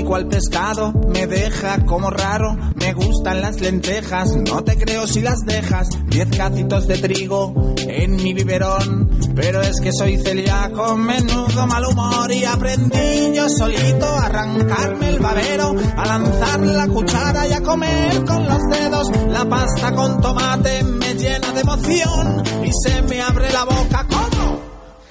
Al 0.02 0.26
pescado, 0.26 0.92
me 1.08 1.26
deja 1.26 1.86
como 1.86 2.10
raro. 2.10 2.54
Me 2.74 2.92
gustan 2.92 3.40
las 3.40 3.60
lentejas, 3.60 4.36
no 4.36 4.62
te 4.62 4.76
creo 4.76 5.06
si 5.06 5.22
las 5.22 5.38
dejas. 5.46 5.88
Diez 6.06 6.28
cacitos 6.36 6.86
de 6.86 6.98
trigo 6.98 7.74
en 7.78 8.16
mi 8.16 8.34
biberón. 8.34 9.08
Pero 9.34 9.62
es 9.62 9.80
que 9.80 9.90
soy 9.90 10.18
celíaco, 10.18 10.96
menudo 10.96 11.66
mal 11.66 11.86
humor. 11.86 12.30
Y 12.30 12.44
aprendí 12.44 13.32
yo 13.34 13.48
solito 13.48 14.04
a 14.04 14.26
arrancarme 14.26 15.08
el 15.08 15.18
babero, 15.20 15.74
a 15.96 16.04
lanzar 16.04 16.60
la 16.60 16.88
cuchara 16.88 17.46
y 17.46 17.52
a 17.52 17.62
comer 17.62 18.24
con 18.24 18.44
los 18.46 18.60
dedos. 18.70 19.10
La 19.28 19.48
pasta 19.48 19.94
con 19.94 20.20
tomate 20.20 20.82
me 20.82 21.14
llena 21.14 21.52
de 21.52 21.60
emoción 21.60 22.42
y 22.62 22.70
se 22.84 23.00
me 23.02 23.22
abre 23.22 23.50
la 23.50 23.64
boca 23.64 24.06
como, 24.10 24.60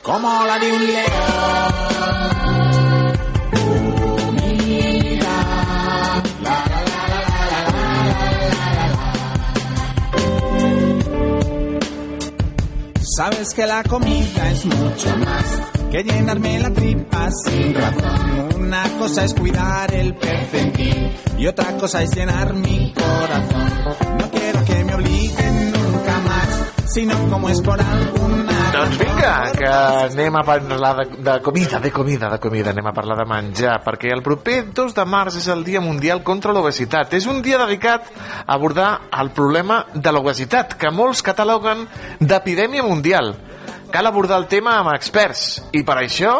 como 0.03 0.45
la 0.45 0.59
de 0.59 0.71
un 0.71 0.85
león. 0.85 2.60
Sabes 13.17 13.53
que 13.53 13.67
la 13.67 13.83
comida 13.83 14.51
es 14.51 14.65
mucho 14.65 15.17
más 15.17 15.61
que 15.91 16.01
llenarme 16.01 16.59
la 16.59 16.71
tripa 16.71 17.29
sin 17.43 17.73
razón. 17.73 18.61
Una 18.61 18.83
cosa 18.97 19.25
es 19.25 19.33
cuidar 19.33 19.93
el 19.93 20.15
percentil 20.15 21.11
y 21.37 21.45
otra 21.45 21.75
cosa 21.75 22.03
es 22.03 22.15
llenar 22.15 22.53
mi 22.53 22.93
corazón. 22.93 24.17
No 24.17 24.31
quiero 24.31 24.63
que 24.63 24.83
me 24.85 24.95
obliguen 24.95 25.71
nunca 25.73 26.19
más, 26.19 26.93
sino 26.93 27.29
como 27.29 27.49
es 27.49 27.59
por 27.61 27.81
alguna 27.81 28.50
Doncs 28.71 28.95
vinga, 28.95 29.51
que 29.51 29.67
anem 29.67 30.35
a 30.39 30.41
parlar 30.47 30.91
de, 30.95 31.05
de 31.19 31.33
comida, 31.43 31.79
de 31.83 31.91
comida, 31.91 32.29
de 32.31 32.39
comida, 32.39 32.69
anem 32.71 32.85
a 32.87 32.93
parlar 32.95 33.17
de 33.19 33.25
menjar, 33.27 33.73
perquè 33.83 34.13
el 34.15 34.21
proper 34.23 34.61
2 34.71 34.93
de 34.95 35.03
març 35.03 35.35
és 35.41 35.49
el 35.51 35.65
Dia 35.67 35.81
Mundial 35.83 36.21
contra 36.23 36.53
l'Obesitat. 36.55 37.11
És 37.19 37.27
un 37.27 37.41
dia 37.43 37.59
dedicat 37.59 38.07
a 38.45 38.55
abordar 38.55 39.09
el 39.19 39.33
problema 39.35 39.81
de 39.93 40.13
l'obesitat, 40.15 40.77
que 40.79 40.91
molts 40.95 41.19
cataloguen 41.19 41.83
d'epidèmia 42.21 42.85
mundial. 42.87 43.33
Cal 43.91 44.07
abordar 44.07 44.39
el 44.39 44.47
tema 44.47 44.77
amb 44.79 44.93
experts, 44.95 45.65
i 45.75 45.83
per 45.83 45.99
això, 45.99 46.37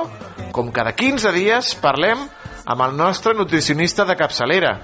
com 0.56 0.72
cada 0.72 0.96
15 0.96 1.36
dies, 1.36 1.74
parlem 1.84 2.24
amb 2.64 2.86
el 2.88 2.96
nostre 2.96 3.36
nutricionista 3.36 4.08
de 4.08 4.16
capçalera, 4.16 4.78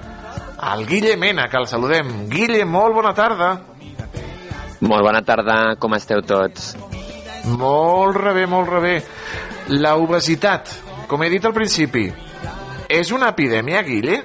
el 0.73 0.83
Guille 0.89 1.15
Mena, 1.15 1.47
que 1.47 1.63
el 1.63 1.71
saludem. 1.71 2.27
Guille, 2.27 2.65
molt 2.67 2.99
bona 2.99 3.15
tarda. 3.15 3.53
Molt 4.83 5.01
bona 5.07 5.23
tarda, 5.23 5.77
com 5.79 5.95
esteu 5.95 6.19
tots? 6.27 6.75
Molt 7.55 8.17
rebé, 8.17 8.45
molt 8.49 8.67
rebé. 8.67 8.95
La 9.79 9.95
obesitat, 9.95 10.71
com 11.07 11.21
he 11.23 11.29
dit 11.31 11.45
al 11.47 11.53
principi, 11.55 12.07
és 12.91 13.11
una 13.15 13.29
epidèmia, 13.31 13.83
Guille? 13.87 14.17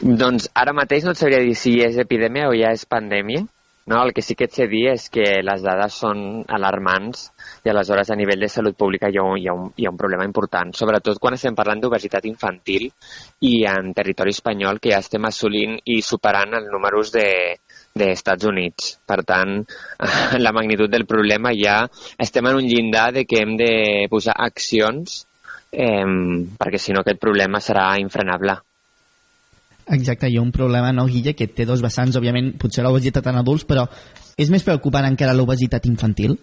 Doncs 0.00 0.48
ara 0.56 0.72
mateix 0.76 1.04
no 1.04 1.12
et 1.12 1.20
sabria 1.20 1.42
dir 1.44 1.54
si 1.56 1.74
és 1.84 1.98
epidèmia 2.00 2.48
o 2.48 2.56
ja 2.56 2.72
és 2.76 2.84
pandèmia. 2.88 3.44
No, 3.86 4.00
el 4.02 4.10
que 4.12 4.22
sí 4.24 4.34
que 4.34 4.48
et 4.48 4.54
sé 4.56 4.66
dir 4.66 4.88
és 4.90 5.04
que 5.14 5.24
les 5.46 5.62
dades 5.62 5.94
són 6.02 6.42
alarmants 6.56 7.28
i 7.62 7.70
aleshores 7.70 8.08
a 8.10 8.16
nivell 8.18 8.42
de 8.42 8.48
salut 8.50 8.74
pública 8.74 9.12
hi 9.12 9.20
ha 9.20 9.22
un, 9.22 9.36
hi 9.38 9.46
ha 9.46 9.54
un, 9.54 9.68
hi 9.78 9.86
ha 9.86 9.92
un 9.92 10.00
problema 10.00 10.26
important, 10.26 10.72
sobretot 10.74 11.20
quan 11.22 11.36
estem 11.36 11.54
parlant 11.54 11.84
d'obesitat 11.84 12.26
infantil 12.26 12.88
i 13.46 13.52
en 13.70 13.92
territori 13.94 14.34
espanyol 14.34 14.80
que 14.82 14.90
ja 14.90 14.98
estem 15.04 15.30
assolint 15.30 15.78
i 15.84 16.00
superant 16.02 16.58
els 16.58 16.66
números 16.72 17.14
de, 17.14 17.28
dels 17.96 18.20
Estats 18.20 18.46
Units. 18.48 18.92
Per 19.08 19.22
tant, 19.26 19.58
la 20.46 20.52
magnitud 20.52 20.92
del 20.92 21.06
problema 21.08 21.54
ja 21.56 21.82
estem 22.18 22.46
en 22.52 22.60
un 22.60 22.68
llindar 22.68 23.08
de 23.16 23.24
que 23.24 23.42
hem 23.42 23.56
de 23.58 23.72
posar 24.12 24.36
accions 24.46 25.24
eh, 25.72 26.04
perquè 26.58 26.80
si 26.80 26.94
no 26.94 27.02
aquest 27.02 27.20
problema 27.20 27.60
serà 27.60 27.94
infrenable. 28.00 28.56
Exacte, 29.86 30.26
hi 30.26 30.36
ha 30.36 30.42
un 30.42 30.50
problema, 30.50 30.90
no, 30.90 31.06
Guilla, 31.06 31.36
que 31.38 31.46
té 31.46 31.64
dos 31.64 31.82
vessants, 31.82 32.16
òbviament, 32.18 32.56
potser 32.58 32.82
l'obesitat 32.82 33.28
en 33.30 33.38
adults, 33.38 33.62
però 33.68 33.84
és 34.36 34.50
més 34.50 34.64
preocupant 34.66 35.06
encara 35.06 35.36
l'obesitat 35.36 35.86
infantil? 35.86 36.34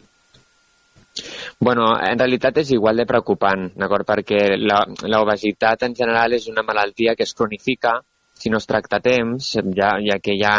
Bueno, 1.60 1.90
en 2.02 2.18
realitat 2.18 2.62
és 2.64 2.72
igual 2.74 2.98
de 2.98 3.06
preocupant, 3.06 3.68
d'acord? 3.78 4.08
Perquè 4.08 4.56
l'obesitat 4.58 5.84
en 5.86 5.94
general 5.98 6.34
és 6.40 6.48
una 6.50 6.64
malaltia 6.66 7.18
que 7.20 7.28
es 7.28 7.36
cronifica 7.38 8.00
si 8.44 8.52
no 8.52 8.60
es 8.60 8.68
tracta 8.68 8.98
a 9.00 9.04
temps, 9.04 9.54
ja, 9.78 9.94
ja 10.04 10.18
que 10.20 10.36
hi 10.36 10.44
ha 10.44 10.56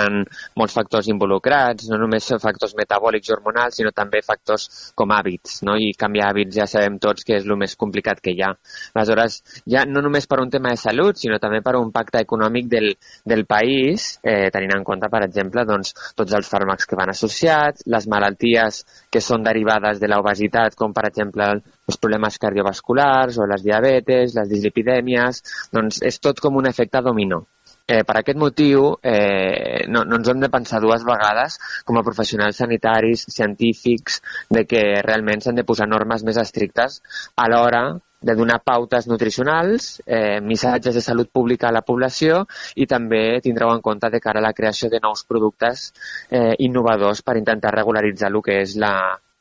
molts 0.56 0.74
factors 0.76 1.10
involucrats, 1.12 1.90
no 1.90 1.98
només 2.00 2.30
factors 2.40 2.72
metabòlics 2.78 3.28
i 3.28 3.34
hormonals, 3.36 3.76
sinó 3.76 3.92
també 3.92 4.22
factors 4.24 4.66
com 4.96 5.12
hàbits, 5.12 5.60
no? 5.68 5.76
i 5.76 5.92
canviar 6.00 6.30
hàbits 6.32 6.56
ja 6.56 6.66
sabem 6.70 6.96
tots 7.02 7.26
que 7.28 7.36
és 7.36 7.44
el 7.44 7.58
més 7.60 7.76
complicat 7.76 8.22
que 8.24 8.32
hi 8.32 8.40
ha. 8.40 8.54
Aleshores, 8.94 9.36
ja 9.68 9.84
no 9.88 10.00
només 10.04 10.28
per 10.30 10.40
un 10.40 10.52
tema 10.54 10.72
de 10.72 10.80
salut, 10.80 11.20
sinó 11.20 11.38
també 11.42 11.60
per 11.66 11.76
un 11.76 11.92
pacte 11.92 12.24
econòmic 12.24 12.70
del, 12.72 12.90
del 13.34 13.44
país, 13.50 14.14
eh, 14.24 14.48
tenint 14.54 14.78
en 14.78 14.88
compte, 14.88 15.12
per 15.12 15.24
exemple, 15.28 15.66
doncs, 15.68 15.92
tots 16.16 16.40
els 16.40 16.48
fàrmacs 16.48 16.88
que 16.88 16.98
van 17.00 17.12
associats, 17.12 17.84
les 17.84 18.08
malalties 18.08 18.80
que 19.12 19.20
són 19.20 19.44
derivades 19.44 20.00
de 20.00 20.08
l'obesitat, 20.08 20.78
com 20.80 20.96
per 20.96 21.08
exemple 21.10 21.52
els 21.52 22.00
problemes 22.00 22.40
cardiovasculars 22.40 23.36
o 23.38 23.48
les 23.50 23.64
diabetes, 23.66 24.38
les 24.38 24.48
dislipidèmies, 24.56 25.44
doncs 25.74 26.00
és 26.08 26.20
tot 26.20 26.40
com 26.40 26.62
un 26.62 26.70
efecte 26.70 27.04
dominó. 27.04 27.44
Eh, 27.86 28.00
per 28.08 28.16
aquest 28.16 28.38
motiu, 28.40 28.94
eh, 29.04 29.84
no, 29.92 30.06
no 30.08 30.16
ens 30.16 30.28
hem 30.32 30.40
de 30.40 30.48
pensar 30.48 30.80
dues 30.80 31.02
vegades 31.04 31.58
com 31.84 31.98
a 32.00 32.04
professionals 32.06 32.56
sanitaris, 32.56 33.26
científics, 33.28 34.22
de 34.48 34.62
que 34.64 34.80
realment 35.04 35.44
s'han 35.44 35.58
de 35.60 35.66
posar 35.68 35.86
normes 35.90 36.24
més 36.24 36.38
estrictes 36.40 37.02
a 37.36 37.48
l'hora 37.52 37.82
de 38.24 38.34
donar 38.38 38.62
pautes 38.64 39.04
nutricionals, 39.06 40.00
eh, 40.06 40.40
missatges 40.40 40.96
de 40.96 41.02
salut 41.04 41.28
pública 41.28 41.68
a 41.68 41.74
la 41.76 41.82
població 41.84 42.46
i 42.74 42.86
també 42.88 43.42
tindreu 43.44 43.74
en 43.74 43.82
compte 43.84 44.08
de 44.08 44.20
cara 44.20 44.40
a 44.40 44.46
la 44.46 44.54
creació 44.56 44.88
de 44.88 45.02
nous 45.04 45.26
productes 45.28 45.90
eh, 46.30 46.54
innovadors 46.64 47.20
per 47.20 47.36
intentar 47.36 47.74
regularitzar 47.76 48.30
el 48.32 48.40
que 48.46 48.62
és 48.62 48.78
la, 48.80 48.94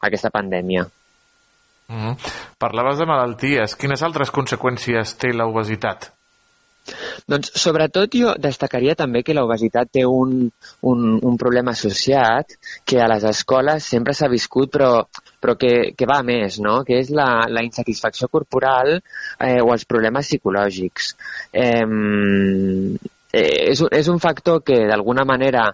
aquesta 0.03 0.34
pandèmia. 0.36 0.84
Mm 1.88 2.02
-hmm. 2.02 2.34
Parlaves 2.57 2.98
de 2.98 3.06
malalties. 3.06 3.76
Quines 3.76 4.03
altres 4.03 4.32
conseqüències 4.32 5.15
té 5.15 5.32
l'obesitat? 5.32 6.11
Doncs 7.32 7.54
sobretot 7.60 8.16
jo 8.20 8.34
destacaria 8.44 8.96
també 9.00 9.22
que 9.24 9.36
l'obesitat 9.38 9.92
té 9.98 10.04
un, 10.08 10.34
un, 10.92 11.04
un 11.30 11.38
problema 11.40 11.72
associat 11.72 12.58
que 12.86 13.00
a 13.00 13.08
les 13.12 13.24
escoles 13.30 13.88
sempre 13.94 14.16
s'ha 14.18 14.30
viscut 14.32 14.74
però, 14.74 14.92
però 15.40 15.56
que, 15.60 15.74
que 15.98 16.10
va 16.10 16.20
més, 16.28 16.60
no? 16.60 16.82
que 16.88 17.00
és 17.00 17.14
la, 17.16 17.30
la 17.48 17.64
insatisfacció 17.64 18.28
corporal 18.28 18.98
eh, 18.98 19.62
o 19.62 19.72
els 19.76 19.88
problemes 19.88 20.28
psicològics. 20.28 21.14
Eh, 21.54 21.88
és, 23.34 23.82
és 23.82 24.12
un 24.12 24.20
factor 24.22 24.62
que 24.68 24.84
d'alguna 24.90 25.26
manera 25.26 25.72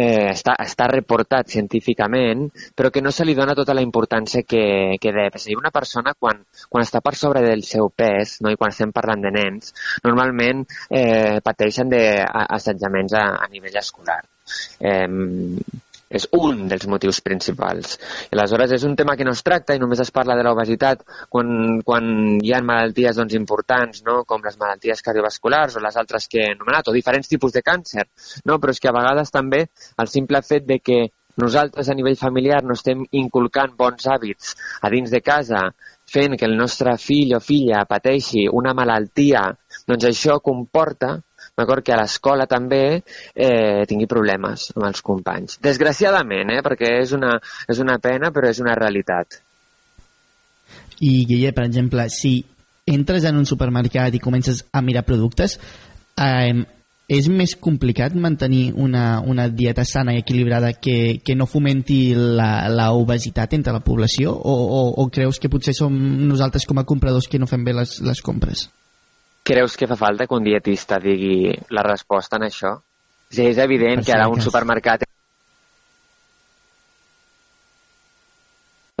eh, 0.00 0.30
està, 0.32 0.54
està 0.64 0.86
reportat 0.90 1.50
científicament, 1.52 2.46
però 2.76 2.90
que 2.94 3.02
no 3.04 3.12
se 3.14 3.26
li 3.26 3.34
dona 3.38 3.56
tota 3.58 3.76
la 3.76 3.84
importància 3.84 4.44
que, 4.46 4.64
que 5.02 5.12
deu. 5.16 5.28
És 5.30 5.46
a 5.46 5.50
dir, 5.50 5.58
una 5.60 5.74
persona 5.74 6.14
quan, 6.18 6.42
quan 6.68 6.86
està 6.86 7.02
per 7.04 7.14
sobre 7.18 7.44
del 7.44 7.64
seu 7.66 7.90
pes, 7.92 8.38
no? 8.44 8.52
i 8.52 8.58
quan 8.60 8.74
estem 8.74 8.94
parlant 8.96 9.22
de 9.26 9.34
nens, 9.36 9.74
normalment 10.06 10.64
eh, 10.88 11.38
pateixen 11.44 11.92
d'assetjaments 11.92 13.16
a, 13.18 13.26
a 13.44 13.52
nivell 13.52 13.78
escolar. 13.82 14.22
Eh, 14.80 15.06
és 16.10 16.26
un 16.36 16.64
dels 16.70 16.88
motius 16.90 17.20
principals. 17.22 17.94
I 18.28 18.34
aleshores 18.34 18.74
és 18.74 18.84
un 18.88 18.96
tema 18.98 19.14
que 19.16 19.26
no 19.26 19.34
es 19.36 19.44
tracta 19.46 19.76
i 19.76 19.82
només 19.82 20.02
es 20.02 20.10
parla 20.10 20.34
de 20.36 20.44
l'obesitat 20.46 21.04
quan, 21.30 21.78
quan 21.86 22.10
hi 22.42 22.52
ha 22.52 22.62
malalties 22.66 23.20
doncs, 23.20 23.36
importants, 23.38 24.02
no? 24.06 24.24
com 24.26 24.42
les 24.44 24.58
malalties 24.58 25.04
cardiovasculars 25.06 25.78
o 25.78 25.84
les 25.84 25.96
altres 26.02 26.26
que 26.26 26.42
he 26.42 26.50
anomenat, 26.56 26.90
o 26.90 26.96
diferents 26.96 27.30
tipus 27.30 27.54
de 27.54 27.62
càncer. 27.62 28.08
No? 28.44 28.58
Però 28.58 28.74
és 28.74 28.82
que 28.82 28.90
a 28.90 28.96
vegades 28.96 29.30
també 29.30 29.64
el 30.02 30.10
simple 30.10 30.42
fet 30.42 30.66
de 30.66 30.80
que 30.82 31.00
nosaltres 31.40 31.88
a 31.88 31.94
nivell 31.94 32.18
familiar 32.18 32.64
no 32.66 32.74
estem 32.74 33.06
inculcant 33.16 33.78
bons 33.78 34.10
hàbits 34.10 34.56
a 34.82 34.90
dins 34.92 35.14
de 35.14 35.22
casa, 35.22 35.68
fent 36.10 36.34
que 36.36 36.48
el 36.48 36.56
nostre 36.58 36.96
fill 36.98 37.36
o 37.38 37.40
filla 37.40 37.86
pateixi 37.88 38.48
una 38.50 38.74
malaltia, 38.74 39.46
doncs 39.86 40.08
això 40.10 40.40
comporta 40.42 41.20
d'acord? 41.60 41.84
Que 41.84 41.94
a 41.94 42.00
l'escola 42.00 42.48
també 42.50 42.82
eh, 42.98 43.84
tingui 43.90 44.08
problemes 44.10 44.70
amb 44.74 44.88
els 44.90 45.04
companys. 45.06 45.60
Desgraciadament, 45.62 46.54
eh? 46.56 46.64
Perquè 46.66 46.96
és 47.02 47.14
una, 47.16 47.36
és 47.70 47.82
una 47.82 47.98
pena, 48.02 48.32
però 48.34 48.50
és 48.50 48.60
una 48.64 48.76
realitat. 48.78 49.40
I, 51.00 51.24
Guille, 51.28 51.54
per 51.56 51.64
exemple, 51.68 52.08
si 52.12 52.34
entres 52.90 53.24
en 53.28 53.38
un 53.40 53.48
supermercat 53.48 54.14
i 54.16 54.20
comences 54.20 54.64
a 54.72 54.82
mirar 54.84 55.06
productes, 55.08 55.56
eh, 56.20 56.60
és 57.10 57.26
més 57.26 57.56
complicat 57.58 58.14
mantenir 58.14 58.70
una, 58.78 59.20
una 59.26 59.48
dieta 59.50 59.82
sana 59.84 60.14
i 60.14 60.20
equilibrada 60.22 60.72
que, 60.78 61.18
que 61.24 61.34
no 61.34 61.48
fomenti 61.50 62.12
la, 62.14 62.68
la 62.70 62.92
obesitat 62.94 63.56
entre 63.58 63.74
la 63.74 63.82
població 63.82 64.30
o, 64.30 64.54
o, 64.54 64.82
o 65.02 65.08
creus 65.10 65.42
que 65.42 65.50
potser 65.50 65.74
som 65.74 65.96
nosaltres 66.28 66.68
com 66.70 66.78
a 66.78 66.86
compradors 66.86 67.26
que 67.26 67.40
no 67.42 67.50
fem 67.50 67.66
bé 67.66 67.74
les, 67.74 67.98
les 68.06 68.22
compres? 68.22 68.68
Creus 69.50 69.76
que 69.76 69.90
fa 69.90 69.98
falta 69.98 70.26
que 70.26 70.38
un 70.38 70.46
dietista 70.46 71.02
digui 71.02 71.50
la 71.74 71.86
resposta 71.86 72.38
en 72.38 72.48
això? 72.48 72.76
Sí, 73.30 73.44
és 73.46 73.58
evident 73.62 74.02
que 74.06 74.14
ara 74.14 74.30
un 74.30 74.42
supermercat 74.42 75.06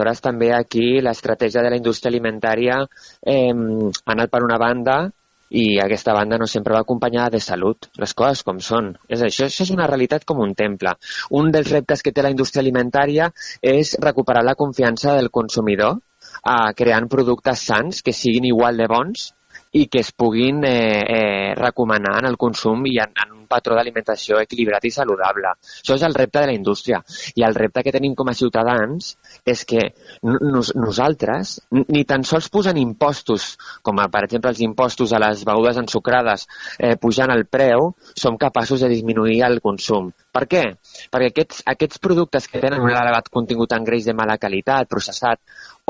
Aleshores, 0.00 0.20
també 0.24 0.48
aquí 0.56 1.00
l'estratègia 1.04 1.62
de 1.62 1.70
la 1.70 1.76
indústria 1.76 2.08
alimentària 2.08 2.76
eh, 3.20 3.52
ha 3.52 4.12
anat 4.14 4.30
per 4.32 4.40
una 4.46 4.56
banda 4.56 5.10
i 5.50 5.80
aquesta 5.82 6.14
banda 6.14 6.38
no 6.38 6.46
sempre 6.46 6.72
va 6.72 6.80
acompanyada 6.86 7.34
de 7.34 7.40
salut, 7.44 7.88
les 7.98 8.14
coses 8.14 8.42
com 8.46 8.60
són. 8.64 8.94
És 9.08 9.20
això, 9.26 9.48
això 9.50 9.66
és 9.66 9.72
una 9.74 9.88
realitat 9.90 10.24
com 10.24 10.40
un 10.40 10.54
temple. 10.54 10.94
Un 11.36 11.50
dels 11.50 11.72
reptes 11.74 12.02
que 12.06 12.12
té 12.14 12.22
la 12.22 12.30
indústria 12.30 12.62
alimentària 12.62 13.28
és 13.60 13.96
recuperar 14.00 14.44
la 14.46 14.54
confiança 14.54 15.18
del 15.18 15.28
consumidor 15.28 15.98
eh, 15.98 16.72
creant 16.78 17.10
productes 17.10 17.66
sants 17.66 18.00
que 18.00 18.16
siguin 18.16 18.48
igual 18.54 18.80
de 18.80 18.88
bons 18.88 19.32
i 19.72 19.86
que 19.86 20.00
es 20.00 20.12
puguin 20.12 20.64
eh, 20.64 21.04
eh, 21.06 21.54
recomanar 21.54 22.18
en 22.20 22.26
el 22.32 22.36
consum 22.36 22.86
i 22.86 22.98
en, 22.98 23.12
en 23.24 23.39
patró 23.50 23.76
d'alimentació 23.76 24.40
equilibrat 24.40 24.86
i 24.86 24.92
saludable. 24.94 25.52
Això 25.82 25.96
és 25.98 26.06
el 26.06 26.14
repte 26.16 26.40
de 26.40 26.50
la 26.50 26.56
indústria. 26.56 27.02
I 27.34 27.44
el 27.46 27.56
repte 27.58 27.84
que 27.86 27.94
tenim 27.94 28.14
com 28.18 28.30
a 28.30 28.36
ciutadans 28.36 29.14
és 29.48 29.64
que 29.68 29.90
nos, 30.22 30.72
nosaltres 30.78 31.58
ni 31.70 32.04
tan 32.08 32.24
sols 32.28 32.50
posant 32.52 32.78
impostos, 32.80 33.54
com 33.86 34.00
a, 34.00 34.08
per 34.12 34.24
exemple 34.26 34.52
els 34.54 34.62
impostos 34.64 35.12
a 35.12 35.22
les 35.22 35.44
begudes 35.48 35.80
ensucrades 35.82 36.46
eh, 36.78 36.94
pujant 37.00 37.32
el 37.34 37.46
preu, 37.50 37.92
som 38.14 38.38
capaços 38.40 38.84
de 38.84 38.90
disminuir 38.92 39.40
el 39.46 39.60
consum. 39.64 40.10
Per 40.30 40.46
què? 40.46 40.64
Perquè 41.10 41.30
aquests, 41.32 41.62
aquests 41.74 42.00
productes 42.02 42.46
que 42.50 42.62
tenen 42.62 42.82
un 42.84 42.94
elevat 42.94 43.30
contingut 43.32 43.72
en 43.74 43.86
greix 43.86 44.06
de 44.06 44.14
mala 44.16 44.38
qualitat, 44.38 44.88
processat, 44.90 45.40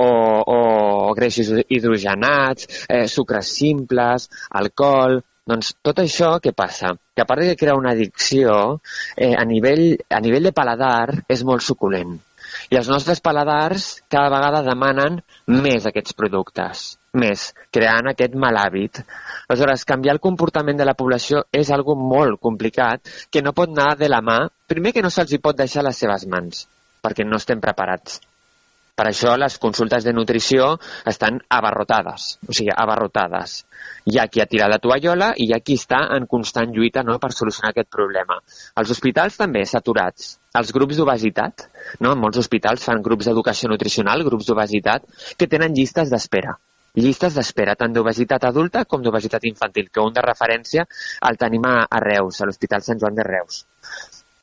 o, 0.01 0.09
o 0.09 1.15
greixos 1.15 1.53
hidrogenats, 1.69 2.87
eh, 2.89 3.07
sucres 3.09 3.53
simples, 3.61 4.31
alcohol, 4.62 5.20
doncs 5.51 5.74
tot 5.86 6.01
això, 6.02 6.32
què 6.43 6.55
passa? 6.56 6.94
Que 7.14 7.24
a 7.24 7.28
part 7.28 7.43
de 7.44 7.59
crear 7.59 7.77
una 7.78 7.94
addicció, 7.97 8.81
eh, 9.16 9.35
a, 9.35 9.44
nivell, 9.44 9.86
a 10.09 10.20
nivell 10.22 10.51
de 10.51 10.56
paladar 10.56 11.22
és 11.28 11.44
molt 11.44 11.66
suculent. 11.66 12.18
I 12.70 12.78
els 12.81 12.89
nostres 12.90 13.20
paladars 13.22 13.89
cada 14.10 14.31
vegada 14.32 14.62
demanen 14.66 15.20
més 15.66 15.86
aquests 15.86 16.16
productes, 16.18 16.85
més, 17.22 17.51
creant 17.74 18.10
aquest 18.10 18.35
mal 18.44 18.59
hàbit. 18.59 19.02
Aleshores, 19.48 19.86
canviar 19.86 20.16
el 20.16 20.24
comportament 20.24 20.81
de 20.81 20.89
la 20.89 20.97
població 20.98 21.44
és 21.62 21.70
algo 21.74 21.97
molt 21.98 22.40
complicat 22.43 23.12
que 23.31 23.44
no 23.44 23.55
pot 23.56 23.70
anar 23.74 23.93
de 24.01 24.10
la 24.10 24.22
mà, 24.24 24.40
primer 24.70 24.94
que 24.97 25.05
no 25.06 25.12
se'ls 25.14 25.35
hi 25.35 25.43
pot 25.43 25.59
deixar 25.59 25.86
les 25.86 26.02
seves 26.05 26.27
mans, 26.27 26.66
perquè 27.02 27.27
no 27.27 27.39
estem 27.43 27.62
preparats. 27.62 28.20
Per 28.99 29.07
això 29.09 29.35
les 29.41 29.57
consultes 29.62 30.05
de 30.05 30.12
nutrició 30.12 30.75
estan 31.12 31.39
abarrotades, 31.49 32.37
o 32.47 32.53
sigui, 32.53 32.73
abarrotades. 32.75 33.61
Hi 34.11 34.19
ha 34.21 34.27
qui 34.29 34.43
ha 34.43 34.49
tirat 34.51 34.73
la 34.73 34.81
tovallola 34.83 35.33
i 35.37 35.49
hi 35.49 35.55
ha 35.57 35.61
qui 35.65 35.79
està 35.81 36.03
en 36.17 36.27
constant 36.31 36.73
lluita 36.77 37.05
no, 37.07 37.19
per 37.23 37.33
solucionar 37.37 37.73
aquest 37.73 37.91
problema. 37.97 38.41
Els 38.81 38.95
hospitals 38.97 39.39
també 39.41 39.65
saturats. 39.69 40.35
Els 40.61 40.73
grups 40.77 40.99
d'obesitat, 40.99 41.69
no? 42.05 42.17
molts 42.19 42.43
hospitals 42.43 42.85
fan 42.85 43.05
grups 43.07 43.31
d'educació 43.31 43.71
nutricional, 43.71 44.27
grups 44.27 44.51
d'obesitat, 44.51 45.07
que 45.39 45.49
tenen 45.49 45.77
llistes 45.77 46.11
d'espera 46.11 46.59
llistes 46.99 47.37
d'espera 47.39 47.77
tant 47.79 47.93
d'obesitat 47.95 48.45
adulta 48.49 48.85
com 48.85 49.03
d'obesitat 49.03 49.45
infantil, 49.47 49.89
que 49.93 50.03
un 50.03 50.12
de 50.12 50.25
referència 50.25 50.87
el 51.29 51.39
tenim 51.39 51.67
a, 51.69 51.77
a 51.87 52.01
Reus, 52.03 52.41
a 52.41 52.49
l'Hospital 52.49 52.83
Sant 52.83 52.99
Joan 52.99 53.15
de 53.15 53.27
Reus. 53.27 53.65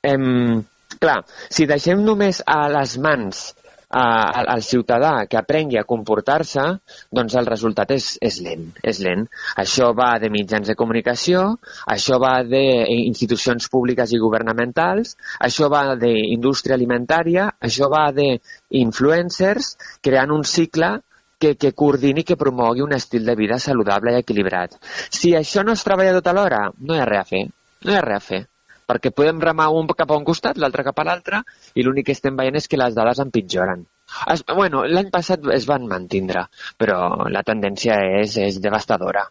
Em, 0.07 0.63
clar, 1.01 1.21
si 1.51 1.67
deixem 1.67 2.03
només 2.05 2.41
a 2.45 2.67
les 2.71 2.97
mans 3.03 3.49
al, 3.89 4.47
al 4.49 4.63
ciutadà 4.63 5.25
que 5.29 5.37
aprengui 5.37 5.77
a 5.79 5.85
comportar-se, 5.87 6.63
doncs 7.11 7.35
el 7.39 7.47
resultat 7.47 7.91
és, 7.95 8.09
és 8.21 8.39
lent, 8.43 8.67
és 8.83 8.99
lent. 9.03 9.25
Això 9.55 9.93
va 9.95 10.09
de 10.19 10.29
mitjans 10.33 10.67
de 10.67 10.75
comunicació, 10.75 11.43
això 11.87 12.19
va 12.19 12.41
d'institucions 12.43 13.69
públiques 13.71 14.11
i 14.11 14.21
governamentals, 14.21 15.15
això 15.39 15.71
va 15.71 15.95
d'indústria 15.95 16.75
alimentària, 16.75 17.51
això 17.61 17.89
va 17.93 18.07
d'influencers 18.15 19.75
creant 20.03 20.35
un 20.35 20.43
cicle 20.43 20.97
que, 21.39 21.55
que 21.55 21.73
coordini 21.77 22.25
que 22.25 22.35
promogui 22.35 22.81
un 22.81 22.93
estil 22.97 23.25
de 23.25 23.37
vida 23.37 23.59
saludable 23.61 24.11
i 24.11 24.21
equilibrat. 24.23 24.75
Si 25.09 25.35
això 25.37 25.63
no 25.63 25.77
es 25.77 25.85
treballa 25.85 26.17
tot 26.17 26.33
alhora, 26.33 26.67
no 26.79 26.95
hi 26.95 27.01
ha 27.01 27.09
res 27.09 27.23
a 27.23 27.31
fer. 27.31 27.47
No 27.85 27.93
hi 27.93 27.99
ha 27.99 28.05
res 28.05 28.23
a 28.23 28.27
fer 28.27 28.45
perquè 28.87 29.11
podem 29.11 29.41
remar 29.43 29.67
un 29.75 29.89
cap 29.91 30.11
a 30.11 30.17
un 30.17 30.25
costat, 30.27 30.57
l'altre 30.57 30.85
cap 30.87 30.99
a 30.99 31.07
l'altre, 31.07 31.41
i 31.75 31.83
l'únic 31.83 32.07
que 32.09 32.15
estem 32.17 32.37
veient 32.39 32.55
és 32.59 32.67
que 32.71 32.79
les 32.79 32.95
dades 32.95 33.19
empitjoren. 33.23 33.83
Es, 34.31 34.43
bueno, 34.47 34.85
l'any 34.87 35.09
passat 35.11 35.43
es 35.53 35.67
van 35.67 35.87
mantindre, 35.91 36.45
però 36.79 37.27
la 37.33 37.43
tendència 37.47 37.99
és, 38.21 38.37
és 38.39 38.61
devastadora. 38.63 39.25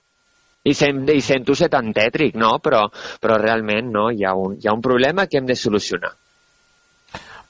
I, 0.67 0.75
sem, 0.75 1.05
i 1.09 1.23
sento 1.23 1.55
ser 1.55 1.71
tan 1.73 1.93
tètric, 1.97 2.35
no? 2.37 2.57
Però, 2.63 2.83
però 3.23 3.39
realment 3.41 3.93
no, 3.95 4.09
hi 4.11 4.27
ha, 4.27 4.35
un, 4.35 4.57
hi 4.61 4.69
ha 4.69 4.75
un 4.75 4.83
problema 4.85 5.29
que 5.31 5.39
hem 5.41 5.47
de 5.49 5.57
solucionar. 5.57 6.13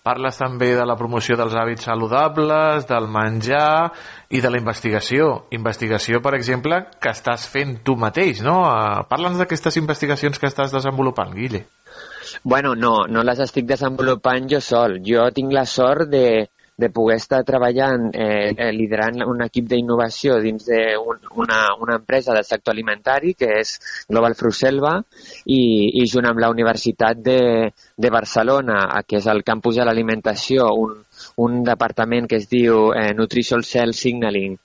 Parles 0.06 0.36
també 0.38 0.68
de 0.78 0.84
la 0.86 0.94
promoció 0.94 1.34
dels 1.34 1.54
hàbits 1.58 1.88
saludables, 1.88 2.84
del 2.86 3.08
menjar 3.10 3.90
i 4.30 4.42
de 4.44 4.52
la 4.54 4.60
investigació. 4.60 5.48
Investigació, 5.56 6.20
per 6.22 6.36
exemple, 6.38 6.78
que 7.02 7.10
estàs 7.10 7.48
fent 7.50 7.80
tu 7.82 7.96
mateix, 7.98 8.44
no? 8.46 8.60
Eh, 8.70 9.00
parla'ns 9.10 9.42
d'aquestes 9.42 9.80
investigacions 9.82 10.38
que 10.38 10.46
estàs 10.46 10.70
desenvolupant, 10.76 11.34
Guille. 11.34 11.64
Bueno, 12.44 12.76
no, 12.78 12.92
no 13.10 13.24
les 13.26 13.42
estic 13.42 13.66
desenvolupant 13.66 14.46
jo 14.52 14.60
sol. 14.62 15.00
Jo 15.02 15.26
tinc 15.34 15.50
la 15.56 15.66
sort 15.66 16.06
de, 16.12 16.26
de 16.76 16.90
poder 16.90 17.16
estar 17.16 17.42
treballant, 17.44 18.10
eh, 18.12 18.52
eh 18.52 18.72
liderant 18.72 19.22
un 19.24 19.40
equip 19.46 19.68
d'innovació 19.70 20.36
dins 20.44 20.66
d'una 20.68 21.60
un, 21.74 21.82
una 21.86 21.96
empresa 21.96 22.34
del 22.34 22.44
sector 22.44 22.74
alimentari, 22.74 23.32
que 23.34 23.48
és 23.60 23.78
Global 24.08 24.36
Fruselva, 24.36 24.98
i, 25.44 25.62
i 26.02 26.04
junt 26.12 26.28
amb 26.28 26.42
la 26.44 26.50
Universitat 26.52 27.16
de, 27.16 27.72
de 27.96 28.10
Barcelona, 28.12 28.82
que 29.08 29.16
és 29.22 29.26
el 29.32 29.42
campus 29.42 29.80
de 29.80 29.88
l'alimentació, 29.88 30.68
un, 30.76 31.00
un 31.46 31.62
departament 31.64 32.28
que 32.28 32.42
es 32.42 32.48
diu 32.52 32.90
eh, 32.92 33.12
Nutritional 33.16 33.64
Cell 33.64 33.96
Signaling, 33.96 34.58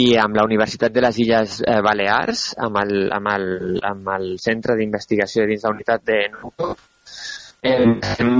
i 0.00 0.04
amb 0.22 0.36
la 0.38 0.46
Universitat 0.46 0.94
de 0.94 1.02
les 1.04 1.18
Illes 1.18 1.58
eh, 1.66 1.80
Balears, 1.84 2.54
amb 2.56 2.80
el, 2.84 2.94
amb 3.12 3.34
el, 3.34 3.50
amb 3.84 4.14
el 4.16 4.30
Centre 4.38 4.78
d'Investigació 4.78 5.44
dins 5.50 5.66
la 5.66 5.74
unitat 5.74 6.06
de 6.06 6.22
Nuco, 6.38 6.76
Eh, 7.62 7.98
estem, 8.00 8.30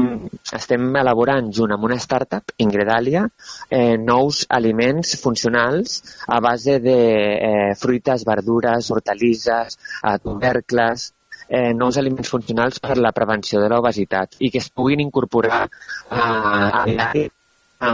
estem 0.56 0.84
elaborant 0.96 1.50
junt 1.52 1.74
amb 1.74 1.84
una 1.84 1.98
startup, 2.00 2.54
Ingredalia, 2.64 3.26
eh, 3.68 3.96
nous 4.00 4.46
aliments 4.48 5.12
funcionals 5.20 5.98
a 6.26 6.38
base 6.40 6.78
de 6.80 6.96
eh, 7.34 7.74
fruites, 7.76 8.24
verdures, 8.24 8.88
hortalisses, 8.90 9.76
eh, 10.00 10.16
tubercles, 10.24 11.10
eh, 11.50 11.74
nous 11.74 11.98
aliments 12.00 12.32
funcionals 12.32 12.80
per 12.80 12.96
la 12.96 13.12
prevenció 13.12 13.60
de 13.60 13.68
l'obesitat 13.68 14.40
i 14.40 14.50
que 14.54 14.64
es 14.64 14.70
puguin 14.70 15.04
incorporar 15.04 15.66
a, 16.08 16.24
a, 16.24 16.84
a, 16.88 17.92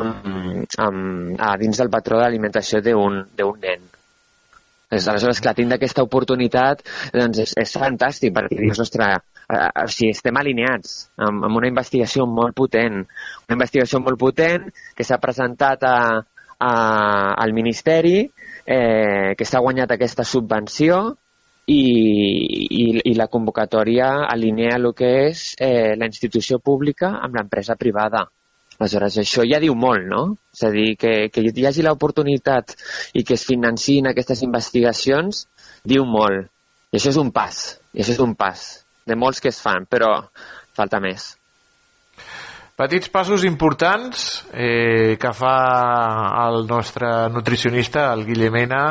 a, 0.79 0.89
a 1.51 1.53
dins 1.59 1.83
del 1.83 1.91
patró 1.91 2.23
d'alimentació 2.23 2.85
d'un 2.87 3.25
nen. 3.35 3.93
Aleshores, 4.95 5.41
clar, 5.43 5.57
tindre 5.59 5.81
aquesta 5.81 6.05
oportunitat 6.07 6.85
doncs 7.11 7.43
és, 7.43 7.57
és 7.59 7.73
fantàstic 7.75 8.31
perquè 8.37 8.61
dius, 8.61 8.79
ostres, 8.85 9.25
eh, 9.49 9.87
si 9.89 10.11
estem 10.11 10.37
alineats 10.37 10.97
amb, 11.17 11.45
amb 11.49 11.61
una 11.61 11.69
investigació 11.71 12.27
molt 12.27 12.57
potent, 12.57 13.03
una 13.47 13.59
investigació 13.59 14.01
molt 14.03 14.19
potent 14.21 14.71
que 14.97 15.07
s'ha 15.07 15.21
presentat 15.23 15.85
a, 15.87 15.99
a, 16.59 16.73
al 17.35 17.55
Ministeri, 17.57 18.19
eh, 18.67 19.35
que 19.37 19.47
s'ha 19.47 19.63
guanyat 19.63 19.95
aquesta 19.95 20.25
subvenció 20.25 21.17
i, 21.67 21.83
i, 21.83 22.87
i 23.11 23.15
la 23.19 23.29
convocatòria 23.29 24.29
alinea 24.31 24.79
el 24.79 24.93
que 24.95 25.13
és 25.27 25.53
eh, 25.59 25.95
la 25.99 26.07
institució 26.07 26.59
pública 26.63 27.17
amb 27.21 27.39
l'empresa 27.39 27.79
privada. 27.79 28.27
Aleshores, 28.77 29.15
això 29.23 29.41
ja 29.49 29.57
diu 29.57 29.73
molt, 29.73 30.05
no? 30.05 30.23
És 30.53 30.67
a 30.69 30.71
dir, 30.71 30.91
que, 31.01 31.31
que 31.33 31.41
hi 31.41 31.65
hagi 31.65 31.85
l'oportunitat 31.87 32.75
i 33.17 33.23
que 33.25 33.39
es 33.39 33.47
financin 33.49 34.11
aquestes 34.11 34.43
investigacions, 34.45 35.47
diu 35.81 36.05
molt. 36.05 36.51
I 36.93 37.01
això 37.01 37.09
és 37.15 37.19
un 37.21 37.33
pas, 37.33 37.63
i 37.97 38.05
això 38.05 38.13
és 38.13 38.21
un 38.21 38.35
pas 38.37 38.67
de 39.07 39.17
molts 39.17 39.41
que 39.41 39.53
es 39.55 39.61
fan, 39.63 39.87
però 39.89 40.13
falta 40.77 41.01
més. 41.01 41.35
Petits 42.77 43.09
passos 43.09 43.47
importants 43.49 44.45
eh, 44.53 45.17
que 45.17 45.33
fa 45.33 45.57
el 46.45 46.67
nostre 46.69 47.09
nutricionista, 47.33 48.11
el 48.13 48.27
Guillemena, 48.27 48.83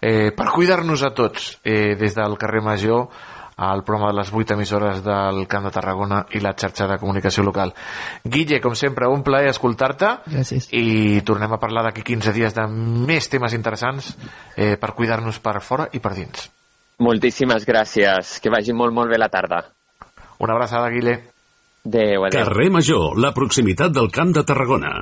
eh, 0.00 0.30
per 0.32 0.48
cuidar-nos 0.54 1.02
a 1.04 1.12
tots 1.12 1.58
eh, 1.62 1.96
des 2.00 2.16
del 2.16 2.38
carrer 2.40 2.62
Major 2.64 3.10
al 3.56 3.84
programa 3.84 4.10
de 4.12 4.18
les 4.18 4.32
8 4.32 4.54
emissores 4.54 5.04
del 5.04 5.46
Camp 5.48 5.64
de 5.64 5.72
Tarragona 5.72 6.22
i 6.36 6.40
la 6.44 6.52
xarxa 6.56 6.88
de 6.88 6.98
comunicació 7.00 7.44
local. 7.44 7.72
Guille, 8.24 8.60
com 8.60 8.76
sempre, 8.76 9.08
un 9.08 9.24
plaer 9.24 9.52
escoltar-te 9.52 10.12
i 10.76 11.20
tornem 11.24 11.52
a 11.52 11.60
parlar 11.60 11.86
d'aquí 11.88 12.04
15 12.04 12.36
dies 12.36 12.56
de 12.56 12.66
més 12.68 13.28
temes 13.32 13.56
interessants 13.56 14.14
eh, 14.56 14.76
per 14.76 14.92
cuidar-nos 14.96 15.40
per 15.40 15.60
fora 15.60 15.88
i 15.92 16.00
per 16.00 16.12
dins. 16.16 16.50
Moltíssimes 17.02 17.66
gràcies. 17.68 18.38
Que 18.40 18.52
vagi 18.52 18.72
molt, 18.72 18.94
molt 18.96 19.12
bé 19.12 19.18
la 19.20 19.28
tarda. 19.28 19.64
Una 20.40 20.56
abraçada, 20.56 20.88
Guille. 20.92 21.18
Adéu, 21.86 22.24
adéu. 22.26 22.40
Carrer 22.42 22.70
Major, 22.72 23.18
la 23.20 23.32
proximitat 23.36 23.92
del 23.94 24.10
Camp 24.10 24.32
de 24.34 24.42
Tarragona. 24.44 24.94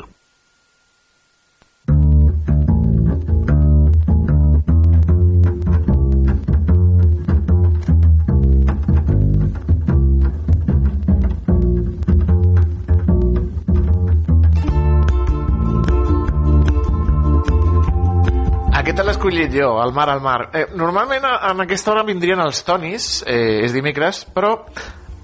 Escollit 19.25 19.55
jo, 19.57 19.81
al 19.81 19.95
mar 19.95 20.11
al 20.11 20.21
mar. 20.21 20.51
Eh, 20.53 20.67
normalment 20.77 21.25
en 21.25 21.63
aquesta 21.65 21.95
hora 21.95 22.05
vindrien 22.05 22.41
els 22.45 22.61
tonis, 22.61 23.23
eh, 23.27 23.65
és 23.65 23.73
dimecres, 23.73 24.27
però 24.29 24.67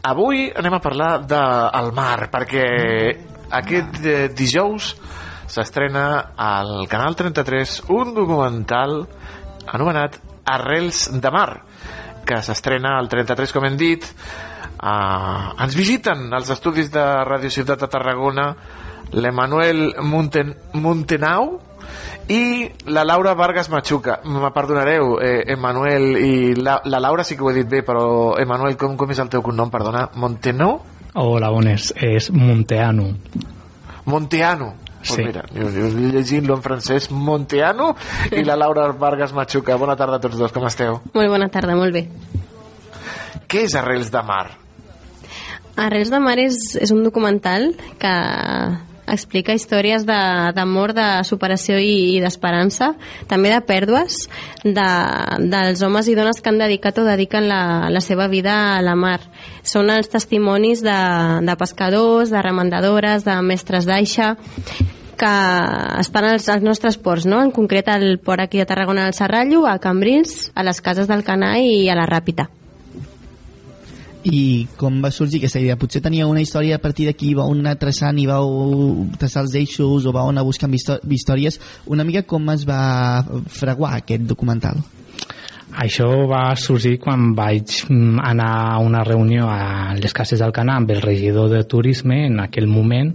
avui 0.09 0.47
anem 0.57 0.73
a 0.73 0.81
parlar 0.81 1.27
del 1.29 1.93
mar, 1.93 2.31
perquè 2.33 2.65
aquest 3.51 4.01
eh, 4.07 4.29
dijous 4.33 4.95
s'estrena 5.47 6.33
al 6.33 6.89
Canal 6.89 7.15
33 7.15 7.83
un 7.93 8.15
documental 8.15 9.03
anomenat 9.69 10.17
Arrels 10.47 11.11
de 11.21 11.31
Mar, 11.31 11.61
que 12.25 12.41
s'estrena 12.41 12.97
al 12.97 13.09
33, 13.09 13.53
com 13.53 13.69
hem 13.69 13.77
dit, 13.77 14.15
Uh, 14.81 15.53
ens 15.61 15.75
visiten 15.77 16.33
als 16.33 16.49
estudis 16.49 16.87
de 16.89 17.03
Radio 17.29 17.51
Ciutat 17.53 17.83
de 17.83 17.89
Tarragona 17.93 18.47
l'Emanuel 19.13 19.91
Monten 20.01 20.55
Montenau 20.73 21.59
i 22.31 22.71
la 22.87 23.03
Laura 23.05 23.35
Vargas 23.35 23.69
Machuca. 23.73 24.21
Me 24.25 24.51
perdonareu, 24.55 25.17
eh, 25.21 25.43
Emanuel 25.51 26.17
i 26.17 26.55
la, 26.55 26.81
la 26.85 27.01
Laura 27.03 27.25
sí 27.27 27.35
que 27.37 27.43
ho 27.43 27.51
he 27.51 27.55
dit 27.57 27.69
bé, 27.69 27.83
però 27.87 28.37
Emanuel, 28.39 28.77
com, 28.79 28.95
com 28.97 29.11
és 29.11 29.19
el 29.19 29.29
teu 29.33 29.43
cognom, 29.43 29.71
perdona? 29.73 30.07
Montenau? 30.15 30.79
Hola, 31.19 31.49
bones. 31.51 31.91
És 31.99 32.31
Monteano. 32.31 33.09
Monteano. 34.07 34.75
Pues 35.01 35.15
Sí. 35.17 35.23
mira, 35.25 35.43
jo, 35.57 35.71
jo 35.73 35.87
llegint-lo 36.13 36.55
en 36.59 36.63
francès, 36.63 37.11
Monteano 37.11 37.95
i 38.37 38.43
la 38.45 38.55
Laura 38.57 38.91
Vargas 38.93 39.33
Machuca. 39.33 39.77
Bona 39.81 39.97
tarda 39.97 40.17
a 40.17 40.21
tots 40.21 40.37
dos, 40.37 40.53
com 40.53 40.67
esteu? 40.69 41.01
Molt 41.15 41.31
bona 41.33 41.49
tarda, 41.49 41.75
molt 41.75 41.95
bé. 41.97 42.03
Què 43.49 43.65
és 43.65 43.75
Arrels 43.81 44.11
de 44.13 44.23
Mar? 44.23 44.51
Arrels 45.81 46.11
de 46.13 46.21
Mar 46.21 46.37
és, 46.39 46.77
és 46.77 46.91
un 46.93 47.01
documental 47.03 47.71
que 47.99 48.13
explica 49.11 49.55
històries 49.57 50.05
d'amor, 50.07 50.95
de, 50.95 51.03
de 51.03 51.25
superació 51.29 51.79
i, 51.81 52.17
i 52.17 52.21
d'esperança, 52.23 52.93
també 53.31 53.53
de 53.53 53.61
pèrdues 53.67 54.23
de, 54.65 54.89
dels 55.53 55.83
homes 55.87 56.09
i 56.09 56.17
dones 56.19 56.41
que 56.41 56.53
han 56.53 56.61
dedicat 56.61 57.01
o 57.01 57.07
dediquen 57.07 57.49
la, 57.51 57.91
la 57.91 58.05
seva 58.05 58.29
vida 58.33 58.77
a 58.77 58.81
la 58.85 58.97
mar. 58.99 59.19
Són 59.63 59.91
els 59.93 60.11
testimonis 60.13 60.85
de, 60.87 61.01
de 61.47 61.59
pescadors, 61.61 62.33
de 62.33 62.43
remendadores, 62.43 63.27
de 63.27 63.37
mestres 63.43 63.89
d'aixa, 63.89 64.35
que 65.21 65.35
estan 66.01 66.31
als, 66.31 66.49
als 66.49 66.65
nostres 66.65 66.97
ports, 66.97 67.27
no? 67.29 67.43
en 67.45 67.53
concret 67.53 67.91
al 67.93 68.17
port 68.25 68.47
aquí 68.47 68.63
de 68.63 68.67
Tarragona 68.67 69.05
al 69.07 69.19
Serrallo, 69.19 69.67
a 69.69 69.77
Cambrils, 69.79 70.49
a 70.55 70.65
les 70.65 70.81
cases 70.81 71.11
del 71.11 71.27
Canà 71.27 71.59
i 71.61 71.91
a 71.93 71.99
la 71.99 72.09
Ràpita. 72.09 72.49
I 74.29 74.67
com 74.77 74.99
va 75.01 75.09
sorgir 75.15 75.39
aquesta 75.41 75.61
idea? 75.63 75.79
Potser 75.81 76.03
tenia 76.05 76.27
una 76.29 76.43
història 76.45 76.77
a 76.77 76.83
partir 76.83 77.07
d'aquí, 77.09 77.33
vau 77.39 77.53
anar 77.55 77.77
traçant 77.81 78.19
i 78.21 78.27
vau 78.29 79.07
traçar 79.19 79.47
els 79.47 79.55
eixos 79.57 80.05
o 80.05 80.13
vau 80.13 80.29
anar 80.29 80.45
buscant 80.45 80.73
histò- 80.77 81.01
històries. 81.09 81.57
Una 81.87 82.05
mica 82.05 82.23
com 82.29 82.51
es 82.53 82.67
va 82.69 83.25
fraguar 83.49 83.95
aquest 83.97 84.27
documental? 84.29 84.83
Això 85.71 86.09
va 86.29 86.51
sorgir 86.59 86.97
quan 86.99 87.29
vaig 87.39 87.85
mm, 87.89 88.19
anar 88.27 88.51
a 88.75 88.79
una 88.83 89.05
reunió 89.07 89.47
a 89.49 89.95
les 89.95 90.13
Cases 90.13 90.41
del 90.43 90.53
Canà 90.53 90.75
amb 90.81 90.91
el 90.91 91.01
regidor 91.01 91.49
de 91.49 91.63
turisme 91.65 92.27
en 92.27 92.41
aquell 92.43 92.67
moment 92.67 93.15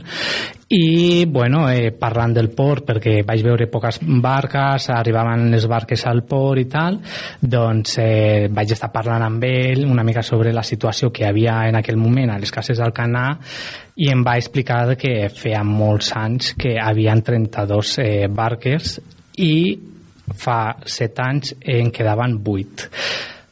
i 0.68 1.26
bueno, 1.26 1.70
eh, 1.70 1.92
parlant 1.92 2.34
del 2.34 2.50
port 2.50 2.88
perquè 2.88 3.20
vaig 3.26 3.44
veure 3.46 3.68
poques 3.70 4.00
barques 4.02 4.88
arribaven 4.90 5.52
les 5.54 5.68
barques 5.70 6.06
al 6.10 6.24
port 6.26 6.58
i 6.58 6.66
tal 6.66 6.98
doncs 7.40 8.00
eh, 8.02 8.48
vaig 8.50 8.74
estar 8.74 8.90
parlant 8.94 9.22
amb 9.28 9.46
ell 9.46 9.84
una 9.86 10.04
mica 10.04 10.24
sobre 10.26 10.54
la 10.54 10.64
situació 10.66 11.12
que 11.14 11.28
havia 11.28 11.60
en 11.70 11.78
aquell 11.78 12.02
moment 12.02 12.34
a 12.34 12.40
les 12.42 12.52
cases 12.52 12.82
del 12.82 12.96
Canà 12.98 13.28
i 14.02 14.10
em 14.10 14.26
va 14.26 14.40
explicar 14.42 14.96
que 14.98 15.30
feia 15.30 15.62
molts 15.64 16.16
anys 16.18 16.56
que 16.58 16.80
havien 16.82 17.22
32 17.22 17.98
eh, 18.02 18.26
barques 18.28 18.98
i 19.38 19.56
fa 20.34 20.60
7 20.82 21.28
anys 21.30 21.56
en 21.62 21.94
quedaven 21.94 22.40
8 22.42 22.90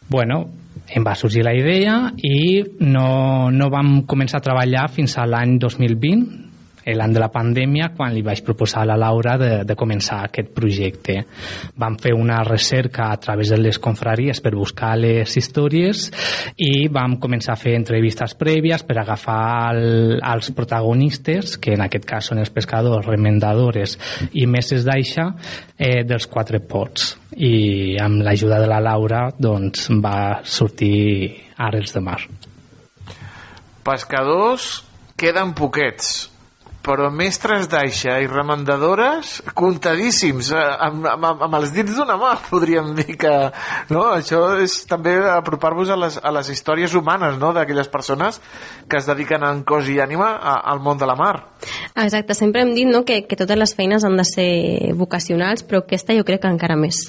bueno, 0.09 0.47
em 0.89 1.05
va 1.05 1.13
sorgir 1.13 1.45
la 1.45 1.53
idea 1.53 2.09
i 2.17 2.63
no, 2.81 3.51
no 3.53 3.69
vam 3.69 3.99
començar 4.09 4.41
a 4.41 4.47
treballar 4.49 4.89
fins 4.89 5.19
a 5.21 5.29
l'any 5.29 5.59
2020 5.61 6.42
l'any 6.85 7.13
de 7.15 7.21
la 7.21 7.29
pandèmia 7.31 7.91
quan 7.95 8.13
li 8.13 8.23
vaig 8.25 8.43
proposar 8.43 8.83
a 8.83 8.89
la 8.91 8.97
Laura 8.99 9.37
de, 9.39 9.51
de 9.67 9.75
començar 9.79 10.19
aquest 10.25 10.51
projecte. 10.55 11.19
Vam 11.79 11.95
fer 12.01 12.13
una 12.17 12.41
recerca 12.43 13.09
a 13.11 13.19
través 13.21 13.53
de 13.53 13.59
les 13.61 13.79
confraries 13.79 14.41
per 14.43 14.53
buscar 14.55 14.93
les 14.99 15.37
històries 15.39 16.09
i 16.57 16.87
vam 16.91 17.17
començar 17.23 17.55
a 17.55 17.61
fer 17.61 17.75
entrevistes 17.79 18.35
prèvies 18.39 18.83
per 18.83 18.99
agafar 18.99 19.73
el, 19.73 20.19
els 20.19 20.51
protagonistes, 20.55 21.57
que 21.57 21.77
en 21.77 21.85
aquest 21.85 22.07
cas 22.09 22.31
són 22.31 22.43
els 22.43 22.51
pescadors, 22.53 23.07
remendadores 23.07 23.97
i 24.33 24.47
meses 24.47 24.85
d'aixa 24.87 25.29
eh, 25.77 26.03
dels 26.07 26.27
quatre 26.27 26.59
ports. 26.59 27.13
I 27.33 27.97
amb 28.01 28.21
l'ajuda 28.25 28.59
de 28.61 28.69
la 28.69 28.81
Laura 28.83 29.27
doncs, 29.39 29.87
va 30.03 30.43
sortir 30.43 31.53
Arrels 31.57 31.93
de 31.95 32.01
Mar. 32.03 32.19
Pescadors 33.83 34.83
queden 35.19 35.53
poquets, 35.57 36.29
però 36.83 37.07
mestres 37.13 37.69
d'aixa 37.71 38.17
i 38.19 38.27
remendadores 38.27 39.37
comptadíssims, 39.55 40.51
eh, 40.51 40.63
amb, 40.87 41.07
amb, 41.07 41.45
amb 41.47 41.57
els 41.61 41.71
dits 41.75 41.95
d'una 41.95 42.17
mà, 42.19 42.33
podríem 42.51 42.91
dir 42.97 43.15
que 43.19 43.31
no? 43.93 44.03
això 44.17 44.43
és 44.63 44.81
també 44.89 45.15
apropar-vos 45.37 45.93
a, 45.93 45.97
les, 45.99 46.19
a 46.19 46.33
les 46.35 46.51
històries 46.51 46.93
humanes 46.99 47.39
no? 47.39 47.53
d'aquelles 47.55 47.87
persones 47.93 48.41
que 48.89 48.99
es 48.99 49.07
dediquen 49.07 49.45
en 49.47 49.63
cos 49.67 49.87
i 49.87 49.97
ànima 50.03 50.33
a, 50.35 50.57
al 50.73 50.83
món 50.83 50.99
de 50.99 51.07
la 51.07 51.15
mar. 51.19 51.33
Exacte, 51.95 52.35
sempre 52.35 52.65
hem 52.65 52.73
dit 52.75 52.89
no, 52.89 53.05
que, 53.07 53.21
que 53.29 53.39
totes 53.39 53.59
les 53.59 53.75
feines 53.77 54.03
han 54.03 54.19
de 54.19 54.27
ser 54.27 54.93
vocacionals, 54.99 55.63
però 55.63 55.83
aquesta 55.83 56.15
jo 56.17 56.27
crec 56.27 56.43
que 56.43 56.51
encara 56.51 56.75
més. 56.75 56.99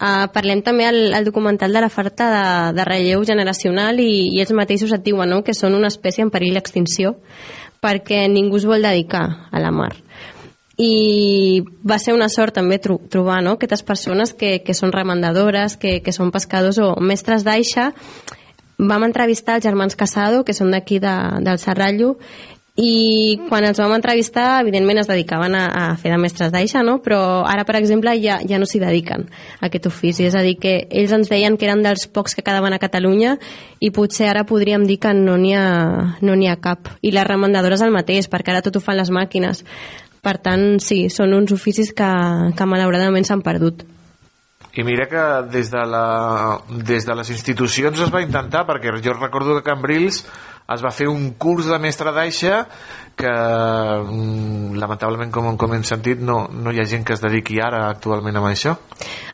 Uh, 0.00 0.30
parlem 0.32 0.64
també 0.64 0.86
al, 0.88 1.00
al 1.12 1.28
documental 1.28 1.76
de 1.76 1.84
la 1.84 1.92
falta 1.92 2.30
de, 2.32 2.44
de 2.78 2.86
relleu 2.88 3.24
generacional 3.28 4.00
i, 4.00 4.30
i 4.32 4.40
ells 4.40 4.54
mateixos 4.56 4.94
et 4.96 5.04
diuen 5.04 5.28
no, 5.28 5.42
que 5.44 5.52
són 5.52 5.76
una 5.76 5.92
espècie 5.92 6.24
en 6.24 6.32
perill 6.32 6.56
d'extinció 6.56 7.18
perquè 7.80 8.26
ningú 8.28 8.60
es 8.60 8.66
vol 8.68 8.84
dedicar 8.84 9.24
a 9.50 9.62
la 9.62 9.72
mar 9.74 9.94
i 10.80 11.60
va 11.84 11.98
ser 12.00 12.14
una 12.16 12.30
sort 12.32 12.56
també 12.56 12.78
tro 12.80 12.96
trobar 13.12 13.42
no? 13.44 13.58
aquestes 13.58 13.82
persones 13.84 14.32
que, 14.32 14.60
que 14.64 14.74
són 14.74 14.94
remendadores, 14.94 15.76
que, 15.76 15.98
que 16.00 16.12
són 16.16 16.32
pescadors 16.32 16.78
o 16.80 16.94
mestres 17.04 17.44
d'aixa 17.44 17.90
vam 18.80 19.04
entrevistar 19.04 19.58
els 19.58 19.66
germans 19.66 19.96
Casado, 19.96 20.40
que 20.44 20.56
són 20.56 20.72
d'aquí 20.72 20.98
de, 21.02 21.12
del 21.44 21.60
Serrallo, 21.60 22.14
i 22.80 23.36
quan 23.48 23.66
els 23.68 23.78
vam 23.80 23.92
entrevistar, 23.92 24.62
evidentment 24.62 25.02
es 25.02 25.08
dedicaven 25.10 25.52
a, 25.58 25.64
a 25.68 25.82
fer 26.00 26.14
de 26.14 26.18
mestres 26.20 26.52
d'aixa, 26.52 26.80
no? 26.86 26.98
però 27.04 27.42
ara, 27.44 27.66
per 27.68 27.76
exemple, 27.76 28.14
ja, 28.22 28.38
ja 28.48 28.60
no 28.60 28.68
s'hi 28.68 28.80
dediquen 28.80 29.26
a 29.60 29.68
aquest 29.68 29.90
ofici. 29.90 30.24
És 30.24 30.36
a 30.38 30.44
dir, 30.46 30.56
que 30.62 30.76
ells 30.88 31.12
ens 31.12 31.28
deien 31.28 31.58
que 31.60 31.68
eren 31.68 31.84
dels 31.84 32.06
pocs 32.08 32.36
que 32.38 32.44
quedaven 32.46 32.72
a 32.72 32.80
Catalunya 32.80 33.36
i 33.84 33.92
potser 33.92 34.30
ara 34.30 34.46
podríem 34.48 34.86
dir 34.88 34.96
que 35.02 35.12
no 35.16 35.36
n'hi 35.36 35.54
ha, 35.58 35.68
no 36.24 36.38
ha 36.40 36.56
cap. 36.62 36.88
I 37.02 37.12
les 37.12 37.28
remendadores 37.28 37.84
el 37.84 37.92
mateix, 37.92 38.30
perquè 38.32 38.54
ara 38.54 38.64
tot 38.64 38.80
ho 38.80 38.84
fan 38.84 38.96
les 38.96 39.12
màquines. 39.12 39.64
Per 40.24 40.36
tant, 40.40 40.78
sí, 40.80 41.08
són 41.12 41.34
uns 41.36 41.52
oficis 41.52 41.92
que, 41.96 42.10
que 42.56 42.68
malauradament 42.68 43.28
s'han 43.28 43.44
perdut. 43.44 43.84
I 44.72 44.84
mira 44.86 45.08
que 45.10 45.22
des 45.50 45.70
de, 45.72 45.80
la, 45.84 46.60
des 46.86 47.04
de 47.04 47.14
les 47.18 47.30
institucions 47.34 47.98
es 48.00 48.12
va 48.12 48.22
intentar, 48.22 48.62
perquè 48.68 48.92
jo 49.02 49.16
recordo 49.16 49.56
que 49.56 49.66
Cambrils 49.66 50.22
es 50.74 50.82
va 50.84 50.92
fer 50.94 51.08
un 51.10 51.30
curs 51.40 51.68
de 51.70 51.78
mestre 51.82 52.12
d'aixa 52.14 52.64
que 53.20 53.32
mm, 53.32 54.76
lamentablement 54.80 55.32
com, 55.34 55.52
com 55.60 55.74
hem 55.76 55.86
sentit 55.86 56.20
no, 56.24 56.42
no 56.50 56.72
hi 56.72 56.80
ha 56.80 56.88
gent 56.88 57.06
que 57.06 57.16
es 57.16 57.24
dediqui 57.24 57.60
ara 57.62 57.86
actualment 57.90 58.40
a 58.40 58.44
això 58.50 58.76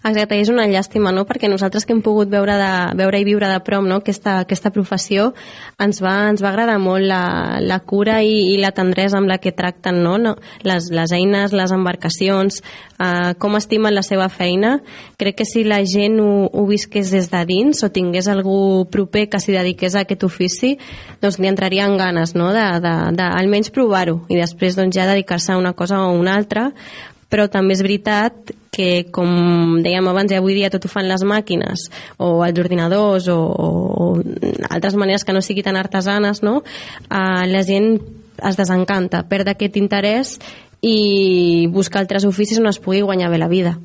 Exacte, 0.06 0.36
és 0.38 0.50
una 0.52 0.68
llàstima, 0.70 1.10
no?, 1.10 1.24
perquè 1.26 1.48
nosaltres 1.50 1.86
que 1.86 1.94
hem 1.96 2.02
pogut 2.04 2.30
veure, 2.30 2.54
de, 2.60 2.72
veure 2.98 3.18
i 3.18 3.24
viure 3.26 3.48
de 3.50 3.58
prop 3.66 3.82
no? 3.82 3.98
aquesta, 4.02 4.36
aquesta 4.44 4.70
professió, 4.70 5.32
ens 5.82 5.98
va, 6.02 6.14
ens 6.30 6.42
va 6.44 6.52
agradar 6.52 6.76
molt 6.78 7.06
la, 7.08 7.58
la 7.62 7.80
cura 7.82 8.20
i, 8.22 8.52
i 8.52 8.60
la 8.62 8.70
tendresa 8.76 9.18
amb 9.18 9.30
la 9.30 9.40
que 9.42 9.54
tracten 9.56 10.02
no? 10.04 10.16
No? 10.22 10.36
Les, 10.66 10.90
les 10.94 11.14
eines, 11.16 11.54
les 11.56 11.74
embarcacions, 11.74 12.60
eh, 13.02 13.34
com 13.42 13.58
estimen 13.58 13.94
la 13.94 14.04
seva 14.06 14.28
feina. 14.30 14.76
Crec 15.18 15.40
que 15.40 15.48
si 15.48 15.64
la 15.66 15.80
gent 15.84 16.20
ho, 16.22 16.46
ho 16.46 16.66
visqués 16.68 17.10
des 17.14 17.30
de 17.32 17.42
dins 17.48 17.82
o 17.82 17.90
tingués 17.90 18.28
algú 18.30 18.86
proper 18.92 19.26
que 19.32 19.40
s'hi 19.42 19.56
dediqués 19.56 19.96
a 19.96 20.04
aquest 20.06 20.26
ofici, 20.28 20.76
doncs 21.22 21.40
li 21.40 21.50
entrarien 21.50 21.96
ganes, 21.98 22.36
no?, 22.38 22.52
de, 22.54 22.66
de, 22.84 22.94
de 23.16 23.26
almenys 23.26 23.72
provar-ho 23.76 24.22
i 24.32 24.40
després 24.40 24.78
doncs, 24.78 24.96
ja 24.96 25.08
dedicar-se 25.08 25.52
a 25.52 25.60
una 25.60 25.74
cosa 25.76 26.00
o 26.06 26.14
una 26.16 26.34
altra, 26.38 26.70
però 27.28 27.48
també 27.52 27.74
és 27.74 27.82
veritat 27.84 28.52
que, 28.72 29.06
com 29.12 29.80
dèiem 29.84 30.08
abans, 30.08 30.30
ja 30.32 30.40
avui 30.40 30.56
dia 30.56 30.70
tot 30.72 30.84
ho 30.84 30.90
fan 30.92 31.08
les 31.08 31.24
màquines 31.26 31.88
o 32.22 32.44
els 32.46 32.60
ordinadors 32.62 33.28
o, 33.32 33.38
o 33.40 34.06
altres 34.70 34.96
maneres 34.96 35.24
que 35.24 35.34
no 35.34 35.42
sigui 35.44 35.64
tan 35.66 35.78
artesanes, 35.80 36.42
no? 36.46 36.60
Uh, 37.08 37.44
la 37.50 37.64
gent 37.66 37.96
es 38.36 38.58
desencanta, 38.58 39.24
perd 39.28 39.48
aquest 39.48 39.78
interès 39.80 40.36
i 40.84 41.66
busca 41.72 41.98
altres 41.98 42.28
oficis 42.28 42.60
on 42.60 42.68
es 42.70 42.80
pugui 42.80 43.02
guanyar 43.02 43.32
bé 43.32 43.42
la 43.42 43.52
vida. 43.52 43.76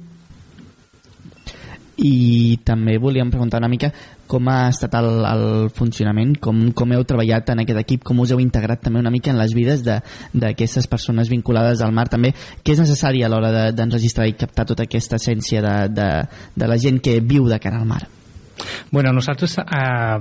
i 2.01 2.57
també 2.65 2.97
volíem 2.97 3.29
preguntar 3.29 3.59
una 3.61 3.69
mica 3.69 3.91
com 4.31 4.47
ha 4.47 4.69
estat 4.71 4.93
el, 5.01 5.09
el 5.27 5.43
funcionament, 5.75 6.37
com, 6.39 6.61
com 6.77 6.93
heu 6.95 7.03
treballat 7.07 7.51
en 7.51 7.63
aquest 7.65 7.81
equip, 7.83 8.05
com 8.07 8.21
us 8.23 8.31
heu 8.31 8.39
integrat 8.39 8.79
també 8.85 9.01
una 9.03 9.11
mica 9.11 9.33
en 9.33 9.39
les 9.41 9.51
vides 9.57 9.83
de- 9.83 9.99
d'aquestes 10.33 10.87
persones 10.87 11.27
vinculades 11.33 11.81
al 11.83 11.91
mar 11.91 12.07
també, 12.09 12.31
què 12.63 12.77
és 12.77 12.79
necessari 12.85 13.23
a 13.23 13.29
l'hora 13.31 13.51
de- 13.51 13.67
d'enregistrar 13.75 14.29
i 14.31 14.37
captar 14.39 14.65
tota 14.71 14.87
aquesta 14.87 15.19
essència 15.19 15.61
de, 15.67 15.75
de, 15.99 16.09
de 16.55 16.67
la 16.71 16.77
gent 16.79 17.01
que 17.03 17.19
viu 17.19 17.47
de 17.51 17.59
cara 17.59 17.83
al 17.83 17.85
mar? 17.91 18.05
Bueno, 18.91 19.13
nosaltres, 19.13 19.57
eh, 19.57 20.19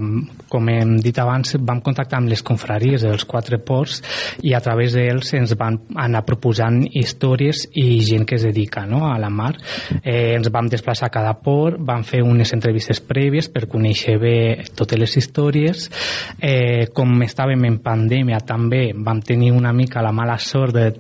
com 0.49 0.69
hem 0.69 0.97
dit 1.03 1.19
abans, 1.19 1.57
vam 1.59 1.81
contactar 1.83 2.21
amb 2.21 2.31
les 2.31 2.43
confraries 2.47 3.03
dels 3.03 3.25
quatre 3.27 3.59
ports 3.59 4.01
i 4.47 4.55
a 4.55 4.61
través 4.63 4.95
d'ells 4.95 5.33
ens 5.35 5.57
van 5.59 5.81
anar 5.99 6.23
proposant 6.27 6.79
històries 6.87 7.67
i 7.75 8.01
gent 8.07 8.27
que 8.29 8.39
es 8.39 8.47
dedica 8.47 8.87
no, 8.87 9.07
a 9.11 9.19
la 9.19 9.31
mar. 9.31 9.57
Eh, 10.03 10.37
ens 10.37 10.51
vam 10.55 10.71
desplaçar 10.71 11.11
a 11.11 11.15
cada 11.15 11.35
port, 11.43 11.81
vam 11.81 12.05
fer 12.07 12.23
unes 12.23 12.55
entrevistes 12.55 13.03
prèvies 13.03 13.51
per 13.51 13.67
conèixer 13.67 14.19
bé 14.23 14.37
totes 14.79 14.99
les 14.99 15.17
històries. 15.19 15.91
Eh, 16.39 16.87
com 16.95 17.19
estàvem 17.27 17.67
en 17.67 17.81
pandèmia 17.83 18.41
també 18.47 18.91
vam 18.95 19.21
tenir 19.21 19.51
una 19.53 19.73
mica 19.73 20.03
la 20.03 20.15
mala 20.15 20.39
sort 20.39 20.79
de 20.79 20.91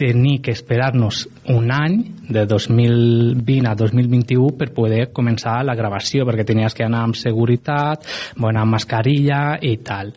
tenir 0.00 0.40
que 0.40 0.54
esperar-nos 0.56 1.28
un 1.52 1.68
any 1.70 1.98
de 2.30 2.46
2020 2.46 3.68
a 3.68 3.74
2021 3.76 4.54
per 4.56 4.70
poder 4.72 5.10
començar 5.12 5.58
la 5.66 5.74
gravació 5.76 6.24
perquè 6.24 6.46
tenies 6.48 6.72
que 6.76 6.86
anar 6.86 7.02
amb 7.04 7.18
seguretat 7.20 8.06
bueno, 8.36 8.62
amb 8.62 8.78
mascarilla 8.78 9.58
i 9.60 9.74
tal 9.84 10.14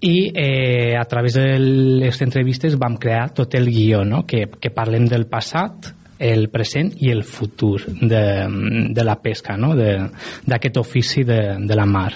i 0.00 0.14
eh, 0.32 0.96
a 0.96 1.04
través 1.10 1.36
de 1.36 1.44
les 1.60 2.22
entrevistes 2.24 2.78
vam 2.80 2.96
crear 2.96 3.28
tot 3.36 3.58
el 3.58 3.68
guió 3.68 4.00
no? 4.08 4.24
que, 4.24 4.46
que 4.56 4.72
parlem 4.72 5.04
del 5.10 5.28
passat 5.28 5.92
el 6.18 6.48
present 6.50 6.94
i 7.04 7.12
el 7.12 7.20
futur 7.22 7.84
de, 7.86 8.24
de 8.90 9.04
la 9.04 9.20
pesca, 9.22 9.54
no? 9.60 9.74
d'aquest 9.76 10.80
ofici 10.80 11.22
de, 11.28 11.42
de 11.60 11.76
la 11.78 11.86
mar 11.86 12.10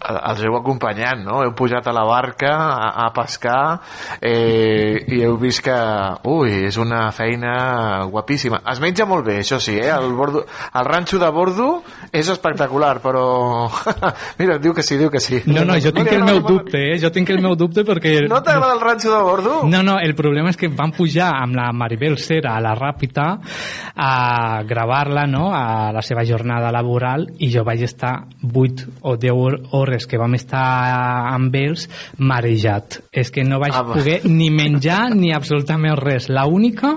els 0.00 0.40
heu 0.44 0.56
acompanyat, 0.56 1.20
no? 1.20 1.42
Heu 1.44 1.52
pujat 1.56 1.86
a 1.90 1.92
la 1.92 2.04
barca 2.08 2.50
a, 2.56 2.88
a 3.04 3.08
pescar 3.12 3.80
eh, 4.20 5.04
i 5.12 5.20
heu 5.26 5.36
vist 5.40 5.62
que, 5.64 5.76
ui, 6.30 6.64
és 6.70 6.78
una 6.80 7.10
feina 7.12 8.06
guapíssima. 8.10 8.62
Es 8.72 8.80
menja 8.80 9.06
molt 9.08 9.26
bé, 9.26 9.40
això 9.42 9.60
sí, 9.60 9.76
eh? 9.76 9.90
El, 9.92 10.14
bordo, 10.16 10.46
el 10.46 10.88
ranxo 10.88 11.20
de 11.20 11.28
bordo 11.34 11.68
és 12.12 12.28
espectacular, 12.32 12.96
però... 13.04 13.68
Mira, 14.40 14.56
diu 14.62 14.74
que 14.76 14.84
sí, 14.86 14.96
diu 15.00 15.12
que 15.12 15.20
sí. 15.20 15.42
No, 15.50 15.66
no, 15.68 15.76
jo 15.82 15.92
tinc 15.96 16.12
el 16.16 16.24
meu 16.24 16.40
dubte, 16.46 16.80
eh? 16.94 16.98
Jo 17.02 17.12
tinc 17.12 17.34
el 17.34 17.42
meu 17.44 17.56
dubte 17.58 17.84
perquè... 17.86 18.16
No 18.30 18.40
t'agrada 18.46 18.78
el 18.78 18.82
ranxo 18.82 19.12
de 19.12 19.20
bordo? 19.26 19.60
No, 19.68 19.82
no, 19.86 19.98
el 20.00 20.16
problema 20.18 20.52
és 20.54 20.60
que 20.60 20.72
vam 20.72 20.94
pujar 20.96 21.32
amb 21.42 21.58
la 21.58 21.68
Maribel 21.76 22.16
Cera 22.20 22.56
a 22.56 22.64
la 22.64 22.72
Ràpita 22.78 23.28
a 24.00 24.62
gravar-la, 24.66 25.26
no?, 25.28 25.50
a 25.52 25.90
la 25.92 26.02
seva 26.06 26.24
jornada 26.24 26.72
laboral 26.72 27.26
i 27.38 27.50
jo 27.52 27.64
vaig 27.66 27.84
estar 27.84 28.14
8 28.48 29.00
o 29.04 29.16
10 29.20 29.70
hores 29.76 29.89
hores 29.90 30.06
que 30.06 30.18
vam 30.20 30.38
estar 30.38 30.62
amb 31.34 31.54
ells 31.58 31.88
marejat. 32.18 33.00
És 33.12 33.34
que 33.34 33.44
no 33.44 33.60
vaig 33.62 33.74
ah, 33.76 33.84
poder 33.90 34.20
ni 34.30 34.48
menjar 34.54 35.10
ni 35.14 35.34
absolutament 35.34 35.98
res. 36.00 36.30
La 36.30 36.46
única 36.46 36.96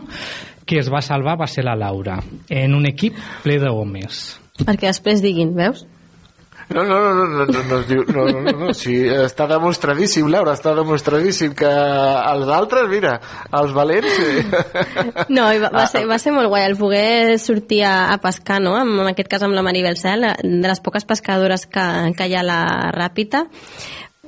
que 0.65 0.79
es 0.79 0.89
va 0.93 1.01
salvar 1.03 1.35
va 1.41 1.49
ser 1.49 1.65
la 1.65 1.75
Laura, 1.75 2.21
en 2.49 2.77
un 2.77 2.87
equip 2.87 3.17
ple 3.43 3.57
d'homes. 3.59 4.23
Perquè 4.61 4.87
després 4.87 5.23
diguin, 5.23 5.55
veus? 5.57 5.83
No, 6.73 6.83
no, 6.83 6.99
no, 7.01 7.13
no, 7.13 7.45
no, 7.45 7.63
no, 7.69 7.79
es 7.79 7.87
diu... 7.87 8.03
No, 8.09 8.25
no, 8.25 8.41
no, 8.41 8.53
no. 8.57 8.73
Sí, 8.77 8.95
està 9.05 9.45
demostradíssim, 9.49 10.27
Laura, 10.31 10.55
està 10.57 10.73
demostradíssim 10.77 11.53
que 11.57 11.69
els 11.69 12.51
altres, 12.51 12.87
mira, 12.91 13.17
els 13.61 13.73
valents... 13.75 14.09
Sí. 14.13 15.25
No, 15.33 15.47
va, 15.61 15.69
va, 15.73 15.85
ser, 15.89 16.03
va 16.09 16.19
ser 16.21 16.33
molt 16.35 16.49
guai 16.51 16.65
el 16.67 16.77
poder 16.77 17.39
sortir 17.41 17.83
a, 17.87 18.13
a 18.13 18.19
pescar, 18.23 18.59
no? 18.63 18.75
En, 18.79 18.93
en 19.03 19.11
aquest 19.11 19.29
cas 19.31 19.45
amb 19.45 19.55
la 19.57 19.65
Maribel 19.65 19.97
Cel, 19.99 20.25
de 20.43 20.67
les 20.67 20.81
poques 20.83 21.05
pescadores 21.09 21.67
que, 21.69 21.85
que 22.17 22.29
hi 22.29 22.37
ha 22.37 22.41
a 22.43 22.47
la 22.47 22.61
Ràpita, 22.95 23.45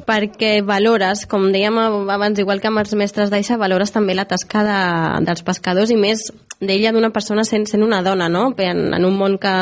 perquè 0.05 0.59
valores, 0.65 1.23
com 1.29 1.47
dèiem 1.53 1.77
abans, 2.11 2.39
igual 2.41 2.59
que 2.61 2.67
amb 2.69 2.81
els 2.83 2.93
mestres 2.99 3.31
d'Aixa, 3.31 3.57
valores 3.61 3.93
també 3.95 4.15
la 4.17 4.27
tasca 4.27 4.63
de, 4.67 4.79
dels 5.25 5.45
pescadors 5.47 5.93
i 5.93 5.97
més 5.99 6.27
d'ella 6.59 6.91
d'una 6.95 7.11
persona 7.11 7.43
sent, 7.43 7.65
sent 7.67 7.83
una 7.83 8.01
dona, 8.05 8.29
no? 8.29 8.47
En, 8.57 8.93
en 8.95 9.05
un 9.05 9.17
món 9.17 9.37
que 9.41 9.53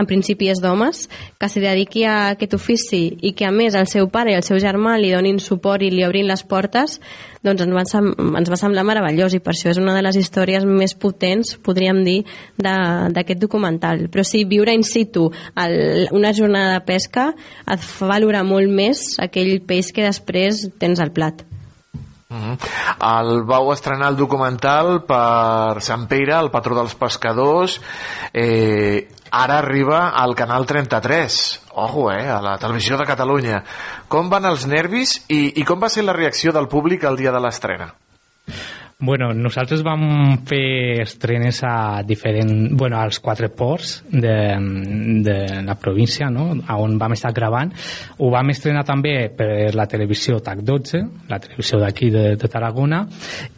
en 0.00 0.08
principi 0.08 0.48
és 0.50 0.60
d'homes, 0.62 1.06
que 1.38 1.48
s'hi 1.50 1.62
dediqui 1.62 2.04
a 2.08 2.32
aquest 2.34 2.54
ofici 2.56 3.02
i 3.20 3.34
que 3.36 3.46
a 3.48 3.52
més 3.54 3.76
el 3.76 3.88
seu 3.90 4.08
pare 4.12 4.32
i 4.32 4.38
el 4.38 4.46
seu 4.46 4.60
germà 4.62 4.96
li 4.98 5.12
donin 5.12 5.40
suport 5.42 5.84
i 5.84 5.90
li 5.92 6.06
obrin 6.06 6.28
les 6.30 6.44
portes, 6.48 6.98
doncs 7.44 7.64
ens 7.64 7.76
va, 7.76 7.84
ens 8.40 8.52
va 8.52 8.58
semblar 8.60 8.84
meravellós 8.88 9.36
i 9.36 9.42
per 9.44 9.54
això 9.54 9.70
és 9.72 9.80
una 9.80 9.94
de 9.96 10.04
les 10.04 10.16
històries 10.20 10.64
més 10.68 10.94
potents, 10.94 11.56
podríem 11.64 12.02
dir, 12.04 12.18
d'aquest 12.60 13.40
documental. 13.40 14.08
Però 14.12 14.24
sí, 14.26 14.44
viure 14.48 14.74
in 14.76 14.84
situ 14.84 15.28
el, 15.56 16.08
una 16.16 16.34
jornada 16.36 16.78
de 16.78 16.86
pesca 16.88 17.30
et 17.66 17.84
fa 17.84 18.10
valorar 18.10 18.44
molt 18.48 18.72
més 18.72 19.14
aquell 19.22 19.58
peix 19.66 19.92
que 19.94 20.08
després 20.08 20.66
tens 20.80 21.00
al 21.00 21.14
plat. 21.16 21.49
Uh. 22.30 22.54
El 23.02 23.42
vau 23.42 23.72
estrenar 23.74 24.12
el 24.12 24.18
documental 24.18 25.00
per 25.06 25.82
Sant 25.82 26.06
Pere, 26.10 26.36
el 26.38 26.50
patró 26.54 26.76
dels 26.78 26.94
pescadors. 26.98 27.80
Eh, 28.32 29.08
ara 29.30 29.58
arriba 29.58 30.10
al 30.10 30.36
Canal 30.38 30.66
33. 30.66 31.40
Ojo, 31.74 32.10
eh, 32.12 32.28
a 32.28 32.40
la 32.42 32.56
televisió 32.58 32.98
de 32.98 33.08
Catalunya. 33.08 33.64
Com 34.08 34.30
van 34.30 34.46
els 34.46 34.66
nervis 34.70 35.18
i, 35.28 35.60
i 35.60 35.66
com 35.66 35.82
va 35.82 35.90
ser 35.90 36.06
la 36.06 36.14
reacció 36.16 36.54
del 36.54 36.70
públic 36.70 37.04
el 37.04 37.18
dia 37.18 37.34
de 37.34 37.42
l'estrena? 37.42 37.92
Bueno, 39.00 39.30
nosaltres 39.32 39.80
vam 39.80 40.02
fer 40.44 41.00
estrenes 41.00 41.62
a 41.64 42.02
diferent, 42.04 42.76
bueno, 42.76 42.98
als 43.00 43.16
quatre 43.24 43.48
ports 43.48 44.02
de, 44.12 44.34
de 45.24 45.36
la 45.64 45.76
província, 45.80 46.28
no? 46.28 46.50
on 46.76 46.98
vam 47.00 47.14
estar 47.16 47.32
gravant. 47.32 47.72
Ho 48.20 48.28
vam 48.28 48.52
estrenar 48.52 48.84
també 48.84 49.14
per 49.32 49.72
la 49.72 49.86
televisió 49.88 50.42
TAC12, 50.44 51.00
la 51.30 51.40
televisió 51.40 51.80
d'aquí 51.80 52.10
de, 52.12 52.24
de 52.36 52.50
Tarragona, 52.52 53.06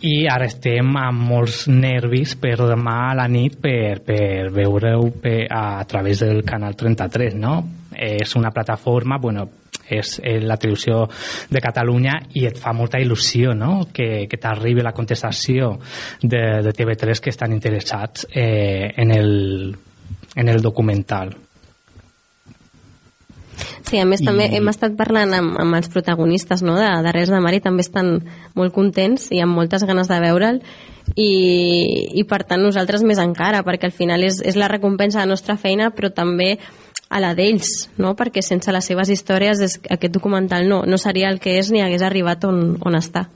i 0.06 0.28
ara 0.30 0.46
estem 0.46 0.94
amb 1.00 1.26
molts 1.32 1.64
nervis 1.66 2.36
per 2.38 2.54
demà 2.60 2.98
a 3.08 3.16
la 3.24 3.26
nit 3.26 3.58
per, 3.58 3.98
per 4.06 4.52
veure-ho 4.54 5.10
a 5.50 5.82
través 5.90 6.22
del 6.22 6.44
canal 6.46 6.78
33, 6.78 7.34
no? 7.34 7.56
És 7.92 8.36
una 8.38 8.54
plataforma, 8.54 9.18
bueno, 9.18 9.48
és 9.98 10.16
eh, 10.22 10.38
la 10.40 10.56
televisió 10.60 11.04
de 11.50 11.62
Catalunya 11.62 12.18
i 12.38 12.46
et 12.48 12.58
fa 12.58 12.74
molta 12.76 13.00
il·lusió 13.02 13.54
no? 13.58 13.88
que, 13.92 14.26
que 14.28 14.40
t'arribi 14.40 14.84
la 14.84 14.94
contestació 14.96 15.76
de, 16.22 16.42
de 16.64 16.74
TV3 16.76 17.22
que 17.22 17.32
estan 17.32 17.52
interessats 17.52 18.26
eh, 18.30 18.92
en, 18.96 19.10
el, 19.14 19.76
en 20.36 20.48
el 20.48 20.62
documental. 20.62 21.34
Sí, 23.92 23.98
a 24.00 24.06
més 24.08 24.22
I... 24.22 24.26
també 24.28 24.46
hem 24.56 24.70
estat 24.72 24.94
parlant 24.96 25.34
amb, 25.36 25.58
amb 25.60 25.76
els 25.76 25.90
protagonistes 25.92 26.62
no, 26.64 26.78
de, 26.80 26.88
de 27.04 27.12
Res 27.12 27.32
de 27.32 27.40
Mar 27.44 27.52
i 27.56 27.60
també 27.64 27.84
estan 27.84 28.14
molt 28.56 28.72
contents 28.74 29.28
i 29.34 29.42
amb 29.44 29.58
moltes 29.58 29.84
ganes 29.88 30.08
de 30.08 30.20
veure'l 30.22 30.62
i, 31.16 31.32
i 32.16 32.24
per 32.28 32.42
tant 32.48 32.62
nosaltres 32.62 33.04
més 33.04 33.20
encara 33.20 33.60
perquè 33.66 33.90
al 33.90 33.96
final 33.96 34.24
és, 34.24 34.40
és 34.40 34.56
la 34.56 34.70
recompensa 34.72 35.20
de 35.20 35.26
la 35.26 35.34
nostra 35.34 35.58
feina 35.60 35.90
però 35.92 36.12
també 36.14 36.54
a 37.12 37.20
la 37.20 37.34
d'ells, 37.36 37.68
no? 38.00 38.14
perquè 38.16 38.40
sense 38.44 38.72
les 38.72 38.88
seves 38.88 39.12
històries 39.12 39.60
és, 39.60 39.76
aquest 39.92 40.14
documental 40.14 40.64
no, 40.68 40.82
no 40.88 40.98
seria 40.98 41.28
el 41.28 41.38
que 41.42 41.58
és 41.60 41.68
ni 41.70 41.82
hagués 41.84 42.04
arribat 42.06 42.46
on, 42.48 42.62
on 42.80 42.96
està. 42.96 43.26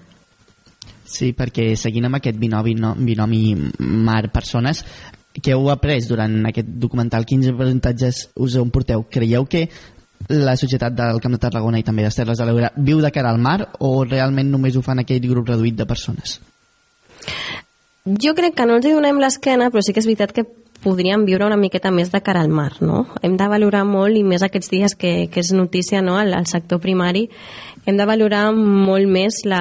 Sí, 1.07 1.31
perquè 1.37 1.75
seguint 1.79 2.09
amb 2.09 2.19
aquest 2.19 2.39
binomi, 2.41 2.75
no, 2.81 2.95
binomi 2.99 3.43
mar-persones, 3.79 4.83
que 5.37 5.53
heu 5.53 5.69
après 5.71 6.01
durant 6.09 6.49
aquest 6.49 6.73
documental, 6.81 7.29
quins 7.29 7.53
avantatges 7.53 8.25
us 8.41 8.57
en 8.57 8.73
porteu? 8.73 9.05
Creieu 9.13 9.45
que 9.47 9.67
la 10.33 10.57
societat 10.57 10.95
del 10.97 11.21
Camp 11.23 11.37
de 11.37 11.41
Tarragona 11.43 11.79
i 11.79 11.85
també 11.87 12.03
les 12.07 12.17
Terres 12.17 12.41
de 12.41 12.47
l'Ebre 12.49 12.73
viu 12.83 13.03
de 13.05 13.13
cara 13.13 13.31
al 13.31 13.39
mar 13.39 13.59
o 13.85 14.01
realment 14.05 14.51
només 14.51 14.77
ho 14.77 14.83
fan 14.83 15.05
aquell 15.05 15.29
grup 15.29 15.53
reduït 15.53 15.77
de 15.77 15.87
persones? 15.87 16.41
Jo 18.07 18.33
crec 18.39 18.55
que 18.57 18.67
no 18.67 18.79
ens 18.79 18.87
hi 18.87 18.95
donem 18.95 19.21
l'esquena, 19.21 19.69
però 19.71 19.83
sí 19.83 19.93
que 19.93 20.01
és 20.01 20.09
veritat 20.09 20.33
que 20.33 20.47
podríem 20.87 21.25
viure 21.27 21.49
una 21.49 21.59
miqueta 21.59 21.91
més 21.91 22.13
de 22.13 22.21
cara 22.23 22.45
al 22.45 22.53
mar, 22.53 22.77
no? 22.79 23.07
Hem 23.27 23.35
de 23.39 23.49
valorar 23.51 23.83
molt, 23.89 24.15
i 24.15 24.23
més 24.23 24.45
aquests 24.47 24.71
dies 24.71 24.95
que, 24.95 25.27
que 25.33 25.43
és 25.43 25.51
notícia 25.57 26.03
no? 26.03 26.15
al, 26.21 26.31
al 26.37 26.47
sector 26.47 26.79
primari, 26.83 27.27
hem 27.87 27.99
de 27.99 28.07
valorar 28.07 28.51
molt 28.55 29.07
més 29.11 29.41
la, 29.47 29.61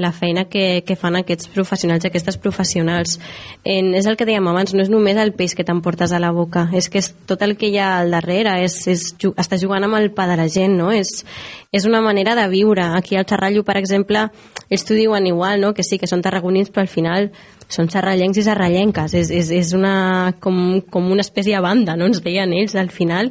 la 0.00 0.10
feina 0.12 0.46
que, 0.48 0.82
que 0.84 0.96
fan 0.96 1.18
aquests 1.18 1.50
professionals 1.52 2.04
i 2.04 2.08
aquestes 2.08 2.38
professionals. 2.40 3.16
En, 3.64 3.92
és 3.96 4.08
el 4.08 4.16
que 4.20 4.28
dèiem 4.28 4.48
abans, 4.48 4.72
no 4.76 4.84
és 4.84 4.92
només 4.92 5.20
el 5.20 5.34
peix 5.36 5.56
que 5.56 5.66
t'emportes 5.68 6.12
a 6.12 6.20
la 6.20 6.32
boca, 6.36 6.66
és 6.76 6.88
que 6.92 7.00
és 7.00 7.10
tot 7.28 7.44
el 7.44 7.56
que 7.60 7.68
hi 7.72 7.76
ha 7.80 7.90
al 7.98 8.12
darrere, 8.16 8.58
és, 8.64 8.80
és, 8.92 9.10
està 9.36 9.60
jugant 9.60 9.84
amb 9.84 10.00
el 10.00 10.10
pa 10.16 10.28
de 10.28 10.38
la 10.40 10.48
gent, 10.52 10.78
no? 10.80 10.88
És, 10.92 11.24
és 11.72 11.88
una 11.88 12.00
manera 12.04 12.36
de 12.36 12.48
viure. 12.52 12.88
Aquí 12.96 13.16
al 13.16 13.28
Xerrallo, 13.28 13.64
per 13.64 13.76
exemple, 13.80 14.28
ells 14.68 14.88
t'ho 14.88 14.96
diuen 14.96 15.28
igual, 15.28 15.60
no? 15.60 15.74
que 15.76 15.84
sí, 15.84 16.00
que 16.00 16.08
són 16.08 16.24
tarragonins, 16.24 16.72
però 16.72 16.84
al 16.84 16.92
final 16.92 17.32
són 17.68 17.90
serrallencs 17.92 18.40
i 18.40 18.44
serrallenques, 18.46 19.14
és, 19.18 19.30
és, 19.30 19.50
és 19.52 19.72
una, 19.76 20.32
com, 20.40 20.80
com 20.90 21.10
una 21.12 21.24
espècie 21.24 21.56
de 21.56 21.62
banda, 21.64 21.96
no 21.96 22.08
ens 22.08 22.22
deien 22.24 22.52
ells 22.56 22.74
al 22.80 22.88
final. 22.92 23.30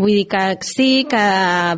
Vull 0.00 0.14
dir 0.16 0.26
que 0.32 0.44
sí, 0.64 1.04
que 1.10 1.24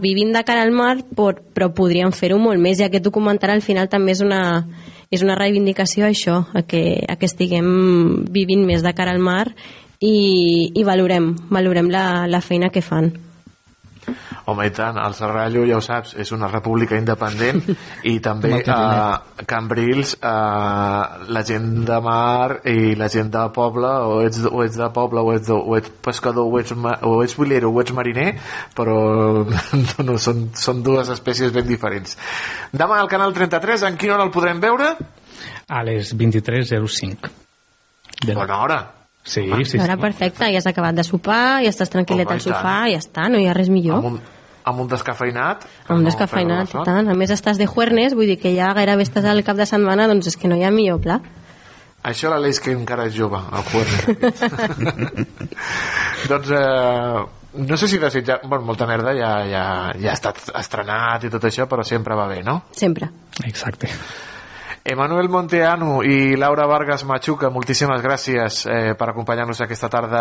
vivim 0.02 0.30
de 0.34 0.44
cara 0.46 0.62
al 0.62 0.74
mar, 0.74 1.00
però, 1.16 1.34
però 1.54 1.72
podríem 1.74 2.14
fer-ho 2.14 2.38
molt 2.38 2.62
més, 2.62 2.78
i 2.80 2.86
aquest 2.86 3.04
documental 3.04 3.56
al 3.56 3.64
final 3.66 3.90
també 3.90 4.14
és 4.14 4.22
una, 4.22 4.42
és 5.10 5.26
una 5.26 5.36
reivindicació 5.38 6.06
a 6.06 6.14
això, 6.14 6.40
a 6.54 6.62
que, 6.62 7.02
a 7.08 7.18
que 7.18 7.26
estiguem 7.26 8.24
vivint 8.30 8.64
més 8.66 8.86
de 8.86 8.94
cara 8.94 9.14
al 9.14 9.22
mar 9.22 9.48
i, 10.00 10.72
i 10.74 10.86
valorem, 10.86 11.32
valorem 11.50 11.90
la, 11.90 12.26
la 12.30 12.42
feina 12.44 12.70
que 12.70 12.84
fan. 12.86 13.10
Home, 14.46 14.66
i 14.68 14.70
tant, 14.70 14.98
el 15.02 15.14
Serrallo, 15.18 15.64
ja 15.66 15.76
ho 15.78 15.82
saps, 15.82 16.12
és 16.22 16.30
una 16.32 16.46
república 16.46 16.94
independent 16.98 17.62
i 18.06 18.16
també 18.26 18.52
a 18.70 19.42
Cambrils 19.50 20.12
eh, 20.20 21.26
la 21.34 21.42
gent 21.48 21.70
de 21.88 21.98
mar 22.04 22.60
i 22.70 22.94
la 22.98 23.08
gent 23.12 23.32
de 23.34 23.42
poble 23.56 23.90
o 24.06 24.20
ets, 24.26 24.42
o 24.46 24.62
ets 24.64 24.78
de 24.78 24.88
poble 24.94 25.20
o 25.26 25.32
ets, 25.34 25.50
o 25.50 25.76
ets 25.78 25.90
pescador 26.06 26.46
o 26.46 26.60
ets, 26.60 26.72
ma- 26.78 26.98
o 27.02 27.18
ets 27.24 27.34
bolero 27.36 27.72
o 27.74 27.80
ets 27.82 27.92
mariner 27.96 28.28
però 28.76 28.96
no, 29.46 30.06
no, 30.12 30.18
són, 30.22 30.46
són 30.54 30.82
dues 30.86 31.10
espècies 31.12 31.50
ben 31.54 31.66
diferents 31.66 32.14
demà 32.72 33.00
al 33.02 33.10
canal 33.10 33.34
33 33.34 33.82
en 33.90 33.98
quina 33.98 34.14
hora 34.14 34.28
el 34.28 34.34
podrem 34.34 34.60
veure? 34.62 34.92
A 35.68 35.82
les 35.82 36.14
23.05. 36.16 37.30
Bona 38.32 38.60
hora. 38.62 38.78
Sí, 39.26 39.42
Home. 39.42 39.64
sí, 39.64 39.72
sí. 39.72 39.82
Ara 39.82 39.96
perfecte, 39.98 40.46
ja 40.54 40.60
has 40.62 40.68
acabat 40.70 40.94
de 40.94 41.02
sopar, 41.04 41.58
ja 41.64 41.70
estàs 41.72 41.90
tranquil·let 41.90 42.30
al 42.30 42.38
i 42.38 42.44
sofà, 42.44 42.76
ja 42.92 43.00
està, 43.02 43.26
no 43.28 43.40
hi 43.42 43.48
ha 43.50 43.54
res 43.56 43.68
millor. 43.72 43.98
Amb 43.98 44.12
un, 44.12 44.20
amb 44.70 44.84
un 44.84 44.90
descafeinat 44.90 45.66
Amb 45.88 45.98
un 45.98 46.06
descafeinat 46.06 46.70
i 46.70 46.84
tant. 46.86 47.10
A 47.10 47.16
més 47.18 47.32
estàs 47.34 47.58
de 47.58 47.66
juernes, 47.66 48.14
vull 48.14 48.30
dir 48.30 48.38
que 48.38 48.54
ja 48.54 48.70
gairebé 48.78 49.02
estàs 49.02 49.26
al 49.26 49.42
cap 49.46 49.58
de 49.58 49.66
setmana, 49.66 50.06
doncs 50.06 50.30
és 50.30 50.38
que 50.38 50.50
no 50.50 50.58
hi 50.58 50.62
ha 50.62 50.70
millor 50.70 51.02
pla. 51.02 51.18
Això 52.06 52.30
la 52.30 52.38
Leis 52.38 52.62
que 52.62 52.70
encara 52.70 53.08
és 53.10 53.16
jove, 53.18 53.40
el 53.50 53.66
jueves. 53.66 54.06
doncs, 56.30 56.52
eh, 56.54 57.24
no 57.66 57.76
sé 57.76 57.88
si 57.90 57.98
desitjar... 57.98 58.40
Bueno, 58.44 58.64
molta 58.68 58.86
merda 58.86 59.10
ja, 59.16 59.32
ja, 59.50 59.64
ja 59.98 60.12
ha 60.12 60.14
estat 60.14 60.38
estrenat 60.54 61.26
i 61.26 61.32
tot 61.34 61.50
això, 61.50 61.66
però 61.66 61.82
sempre 61.82 62.14
va 62.14 62.28
bé, 62.30 62.44
no? 62.46 62.60
Sempre. 62.78 63.10
Exacte. 63.42 63.90
Emanuel 64.86 65.28
Monteanu 65.28 66.04
i 66.06 66.36
Laura 66.38 66.66
Vargas 66.70 67.02
Machuca, 67.04 67.50
moltíssimes 67.50 67.98
gràcies 68.04 68.60
eh, 68.70 68.92
per 68.94 69.08
acompanyar-nos 69.10 69.64
aquesta 69.64 69.88
tarda 69.90 70.20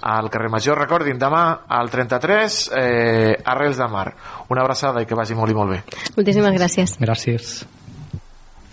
al 0.00 0.28
carrer 0.30 0.50
Major. 0.52 0.78
Recordin, 0.78 1.18
demà 1.18 1.42
al 1.66 1.90
33, 1.90 2.58
eh, 2.70 3.32
Arrels 3.42 3.80
de 3.82 3.88
Mar. 3.90 4.06
Una 4.54 4.62
abraçada 4.62 5.02
i 5.02 5.08
que 5.10 5.18
vagi 5.18 5.34
molt 5.34 5.50
i 5.50 5.56
molt 5.58 5.74
bé. 5.74 5.80
Moltíssimes 6.14 6.54
gràcies. 6.54 6.94
Gràcies. 7.02 7.56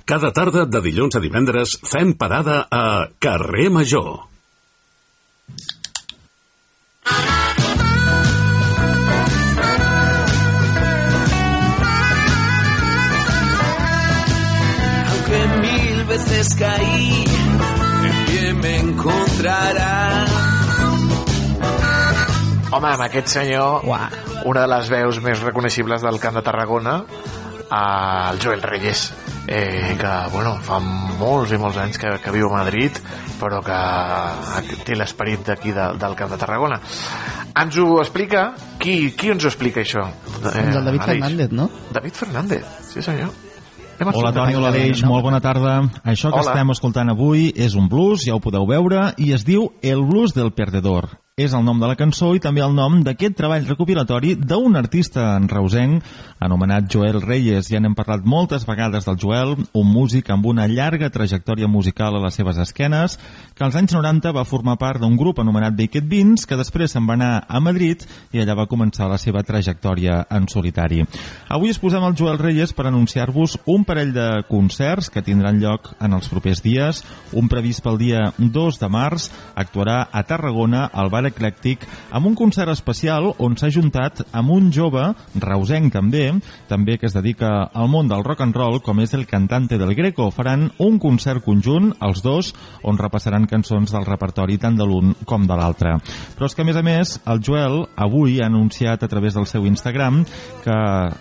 Cada 0.06 0.30
tarda 0.36 0.68
de 0.70 0.84
dilluns 0.86 1.18
a 1.18 1.24
divendres 1.24 1.80
fem 1.82 2.14
parada 2.14 2.68
a 2.70 3.08
Carrer 3.18 3.72
Major. 3.74 4.28
Veces 16.44 16.56
caí, 16.56 17.24
en 18.04 18.26
pie 18.26 18.54
me 18.54 18.78
encontrará. 18.80 20.26
Home, 22.72 22.88
amb 22.90 23.04
aquest 23.06 23.28
senyor, 23.28 23.86
Uah. 23.86 24.10
una 24.46 24.62
de 24.62 24.68
les 24.68 24.90
veus 24.90 25.20
més 25.22 25.40
reconeixibles 25.40 26.02
del 26.02 26.20
Camp 26.20 26.36
de 26.36 26.42
Tarragona, 26.42 27.04
el 27.70 28.42
Joel 28.44 28.62
Reyes, 28.62 29.14
eh, 29.48 29.96
que 30.00 30.14
bueno, 30.34 30.56
fa 30.60 30.80
molts 30.82 31.54
i 31.54 31.62
molts 31.62 31.78
anys 31.78 32.02
que, 32.02 32.18
que 32.20 32.34
viu 32.34 32.50
a 32.50 32.58
Madrid, 32.58 32.98
però 33.40 33.62
que 33.64 33.80
té 34.84 34.98
l'esperit 34.98 35.46
d'aquí 35.48 35.72
de, 35.72 35.94
del 36.02 36.18
Camp 36.20 36.34
de 36.34 36.42
Tarragona. 36.42 36.82
Ens 37.54 37.78
ho 37.78 38.02
explica? 38.02 38.50
Qui, 38.82 39.14
qui 39.16 39.32
ens 39.32 39.46
ho 39.46 39.54
explica, 39.54 39.86
això? 39.86 40.10
Doncs 40.42 40.76
el 40.76 40.92
David 40.92 41.08
Aleix. 41.08 41.24
Fernández, 41.24 41.56
no? 41.56 41.70
David 41.94 42.22
Fernández, 42.26 42.78
sí 42.90 43.06
senyor. 43.06 43.43
Hola 44.12 44.34
Toni, 44.36 44.56
hola. 44.58 44.68
Aleix, 44.74 45.04
molt 45.08 45.24
bona 45.24 45.40
tarda. 45.40 45.78
Això 46.04 46.32
que 46.32 46.42
Hola. 46.42 46.52
estem 46.52 46.72
escoltant 46.74 47.10
avui 47.14 47.54
és 47.56 47.76
un 47.80 47.88
blues, 47.88 48.26
ja 48.28 48.36
ho 48.36 48.42
podeu 48.44 48.66
veure, 48.68 49.14
i 49.18 49.32
es 49.32 49.46
diu 49.48 49.70
El 49.82 50.04
blues 50.04 50.34
del 50.36 50.52
perdedor. 50.52 51.08
És 51.34 51.50
el 51.58 51.64
nom 51.66 51.80
de 51.82 51.88
la 51.90 51.96
cançó 51.98 52.28
i 52.38 52.40
també 52.40 52.62
el 52.62 52.76
nom 52.78 53.00
d'aquest 53.02 53.34
treball 53.34 53.64
recopilatori 53.66 54.36
d'un 54.38 54.76
artista 54.78 55.32
en 55.34 55.48
reusenc 55.50 56.04
anomenat 56.38 56.86
Joel 56.94 57.24
Reyes. 57.24 57.72
Ja 57.74 57.80
n'hem 57.82 57.96
parlat 57.98 58.22
moltes 58.22 58.68
vegades 58.70 59.08
del 59.08 59.18
Joel, 59.18 59.56
un 59.74 59.88
músic 59.90 60.30
amb 60.30 60.46
una 60.46 60.68
llarga 60.70 61.10
trajectòria 61.10 61.66
musical 61.66 62.20
a 62.20 62.22
les 62.22 62.38
seves 62.38 62.60
esquenes, 62.62 63.16
que 63.58 63.66
als 63.66 63.74
anys 63.80 63.96
90 63.96 64.30
va 64.30 64.44
formar 64.46 64.76
part 64.78 65.02
d'un 65.02 65.16
grup 65.18 65.42
anomenat 65.42 65.74
Baked 65.74 66.06
Beans, 66.06 66.46
que 66.46 66.60
després 66.60 66.94
se'n 66.94 67.10
va 67.10 67.16
anar 67.18 67.32
a 67.50 67.64
Madrid 67.66 68.06
i 68.30 68.44
allà 68.44 68.54
va 68.54 68.68
començar 68.70 69.10
la 69.10 69.18
seva 69.18 69.42
trajectòria 69.42 70.28
en 70.30 70.46
solitari. 70.46 71.02
Avui 71.50 71.74
us 71.74 71.82
posem 71.82 72.06
el 72.06 72.14
Joel 72.14 72.38
Reyes 72.38 72.76
per 72.78 72.86
anunciar-vos 72.92 73.58
un 73.74 73.90
parell 73.90 74.14
de 74.14 74.28
concerts 74.52 75.10
que 75.10 75.26
tindran 75.26 75.58
lloc 75.58 75.96
en 75.98 76.14
els 76.14 76.30
propers 76.30 76.62
dies. 76.62 77.02
Un 77.34 77.50
previst 77.50 77.82
pel 77.82 77.98
dia 77.98 78.22
2 78.38 78.82
de 78.86 78.94
març 78.94 79.32
actuarà 79.56 80.04
a 80.14 80.22
Tarragona 80.30 80.86
al 80.94 81.10
Bar 81.10 81.23
Eclèctic 81.30 81.86
amb 82.12 82.28
un 82.30 82.36
concert 82.36 82.72
especial 82.74 83.32
on 83.42 83.58
s'ha 83.58 83.72
juntat 83.74 84.22
amb 84.32 84.52
un 84.54 84.70
jove, 84.74 85.06
reusenc 85.40 85.94
també, 85.94 86.26
també 86.70 86.98
que 87.00 87.08
es 87.10 87.16
dedica 87.16 87.70
al 87.74 87.90
món 87.92 88.10
del 88.12 88.24
rock 88.26 88.44
and 88.46 88.56
roll, 88.58 88.82
com 88.84 89.00
és 89.04 89.14
el 89.18 89.26
cantante 89.30 89.78
del 89.82 89.96
Greco. 89.96 90.30
Faran 90.32 90.70
un 90.84 91.00
concert 91.02 91.44
conjunt, 91.46 91.92
els 92.04 92.24
dos, 92.26 92.54
on 92.84 93.00
repassaran 93.00 93.48
cançons 93.50 93.94
del 93.94 94.06
repertori 94.08 94.60
tant 94.62 94.78
de 94.78 94.88
l'un 94.88 95.14
com 95.26 95.48
de 95.48 95.58
l'altre. 95.58 95.96
Però 96.38 96.50
és 96.50 96.56
que, 96.56 96.64
a 96.64 96.68
més 96.68 96.80
a 96.80 96.86
més, 96.86 97.16
el 97.30 97.42
Joel 97.44 97.84
avui 97.96 98.40
ha 98.42 98.48
anunciat 98.52 99.04
a 99.04 99.10
través 99.12 99.38
del 99.38 99.48
seu 99.50 99.66
Instagram 99.70 100.24
que 100.64 100.78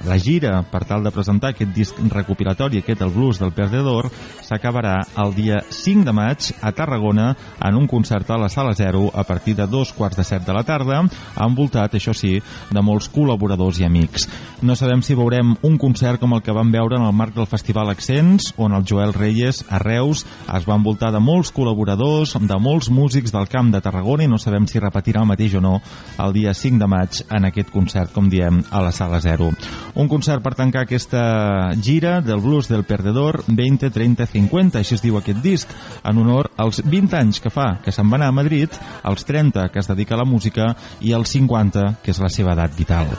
la 0.09 0.19
gira 0.19 0.61
per 0.71 0.85
tal 0.89 1.05
de 1.05 1.13
presentar 1.15 1.53
aquest 1.53 1.73
disc 1.75 1.99
recopilatori, 2.13 2.83
aquest 2.83 3.03
El 3.03 3.15
blues 3.15 3.41
del 3.41 3.53
perdedor, 3.57 4.11
s'acabarà 4.47 5.01
el 5.23 5.35
dia 5.35 5.63
5 5.69 6.07
de 6.07 6.15
maig 6.17 6.53
a 6.61 6.73
Tarragona 6.77 7.33
en 7.61 7.79
un 7.79 7.89
concert 7.91 8.31
a 8.31 8.39
la 8.39 8.49
Sala 8.49 8.75
Zero 8.75 9.11
a 9.15 9.25
partir 9.25 9.57
de 9.57 9.67
dos 9.67 9.92
quarts 9.97 10.19
de 10.19 10.25
set 10.27 10.47
de 10.47 10.55
la 10.55 10.65
tarda, 10.67 11.03
envoltat, 11.43 11.97
això 11.97 12.15
sí, 12.17 12.39
de 12.71 12.83
molts 12.85 13.09
col·laboradors 13.13 13.81
i 13.81 13.87
amics. 13.87 14.29
No 14.63 14.77
sabem 14.79 15.03
si 15.03 15.17
veurem 15.19 15.57
un 15.67 15.79
concert 15.79 16.21
com 16.23 16.37
el 16.37 16.43
que 16.43 16.55
vam 16.55 16.71
veure 16.73 16.99
en 16.99 17.07
el 17.07 17.17
marc 17.17 17.35
del 17.35 17.49
Festival 17.51 17.91
Accents, 17.91 18.53
on 18.57 18.77
el 18.77 18.87
Joel 18.89 19.15
Reyes, 19.15 19.65
a 19.69 19.81
Reus, 19.83 20.25
es 20.47 20.69
va 20.69 20.77
envoltar 20.79 21.11
de 21.13 21.21
molts 21.23 21.51
col·laboradors, 21.55 22.37
de 22.39 22.59
molts 22.63 22.91
músics 22.91 23.35
del 23.35 23.49
Camp 23.51 23.73
de 23.75 23.83
Tarragona, 23.83 24.25
i 24.25 24.31
no 24.31 24.39
sabem 24.39 24.69
si 24.71 24.81
repetirà 24.83 25.23
el 25.23 25.31
mateix 25.31 25.57
o 25.59 25.65
no 25.65 25.75
el 26.23 26.33
dia 26.37 26.55
5 26.55 26.79
de 26.79 26.89
maig 26.89 27.23
en 27.29 27.49
aquest 27.49 27.73
concert, 27.75 28.13
com 28.15 28.31
diem, 28.31 28.63
a 28.71 28.83
la 28.85 28.93
Sala 28.95 29.21
Zero. 29.21 29.51
Un 29.99 30.09
concert 30.09 30.43
per 30.45 30.55
tancar 30.57 30.87
aquesta 30.87 31.73
gira 31.83 32.21
del 32.23 32.41
blues 32.41 32.69
del 32.71 32.85
perdedor 32.89 33.43
20, 33.49 33.91
30, 33.91 34.27
50, 34.27 34.81
així 34.81 34.97
es 34.97 35.03
diu 35.05 35.19
aquest 35.19 35.43
disc, 35.43 35.75
en 36.05 36.23
honor 36.23 36.53
als 36.57 36.83
20 36.87 37.19
anys 37.19 37.43
que 37.43 37.51
fa 37.53 37.81
que 37.83 37.93
se'n 37.93 38.11
va 38.11 38.21
anar 38.21 38.31
a 38.31 38.37
Madrid, 38.37 38.71
als 39.03 39.27
30 39.29 39.69
que 39.73 39.82
es 39.83 39.91
dedica 39.91 40.17
a 40.17 40.23
la 40.23 40.29
música 40.29 40.73
i 41.01 41.13
als 41.13 41.35
50 41.35 41.99
que 42.03 42.15
és 42.15 42.23
la 42.23 42.31
seva 42.33 42.55
edat 42.57 42.75
vital. 42.79 43.13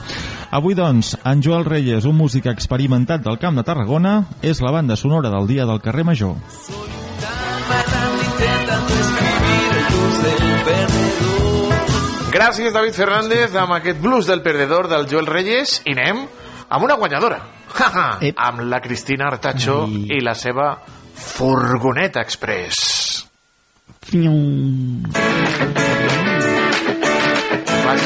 Avui, 0.54 0.74
doncs, 0.74 1.14
en 1.24 1.42
Joel 1.44 1.64
Reyes, 1.68 2.04
un 2.08 2.16
músic 2.18 2.48
experimentat 2.50 3.24
del 3.24 3.38
Camp 3.42 3.56
de 3.58 3.66
Tarragona, 3.66 4.24
és 4.42 4.60
la 4.64 4.72
banda 4.74 4.96
sonora 4.96 5.30
del 5.32 5.48
dia 5.50 5.66
del 5.66 5.80
carrer 5.84 6.04
Major. 6.04 6.36
Intentando 8.34 8.94
escribir 9.00 9.64
el 9.74 9.84
blues 9.88 10.22
del 10.22 10.62
perdedor. 10.68 11.74
Gràcies, 12.34 12.72
David 12.74 12.96
Fernández, 12.98 13.54
amb 13.54 13.76
aquest 13.76 14.00
blues 14.02 14.26
del 14.26 14.42
perdedor 14.42 14.88
del 14.90 15.06
Joel 15.10 15.26
Reyes, 15.30 15.80
i 15.86 15.94
anem 15.94 16.24
amb 16.68 16.84
una 16.84 16.96
guanyadora. 16.98 17.40
amb 18.36 18.60
la 18.70 18.80
Cristina 18.80 19.28
Artacho 19.30 19.84
i 19.88 20.20
la 20.22 20.34
seva 20.34 20.76
furgoneta 21.14 22.20
express. 22.20 23.26
Fas, 27.84 28.00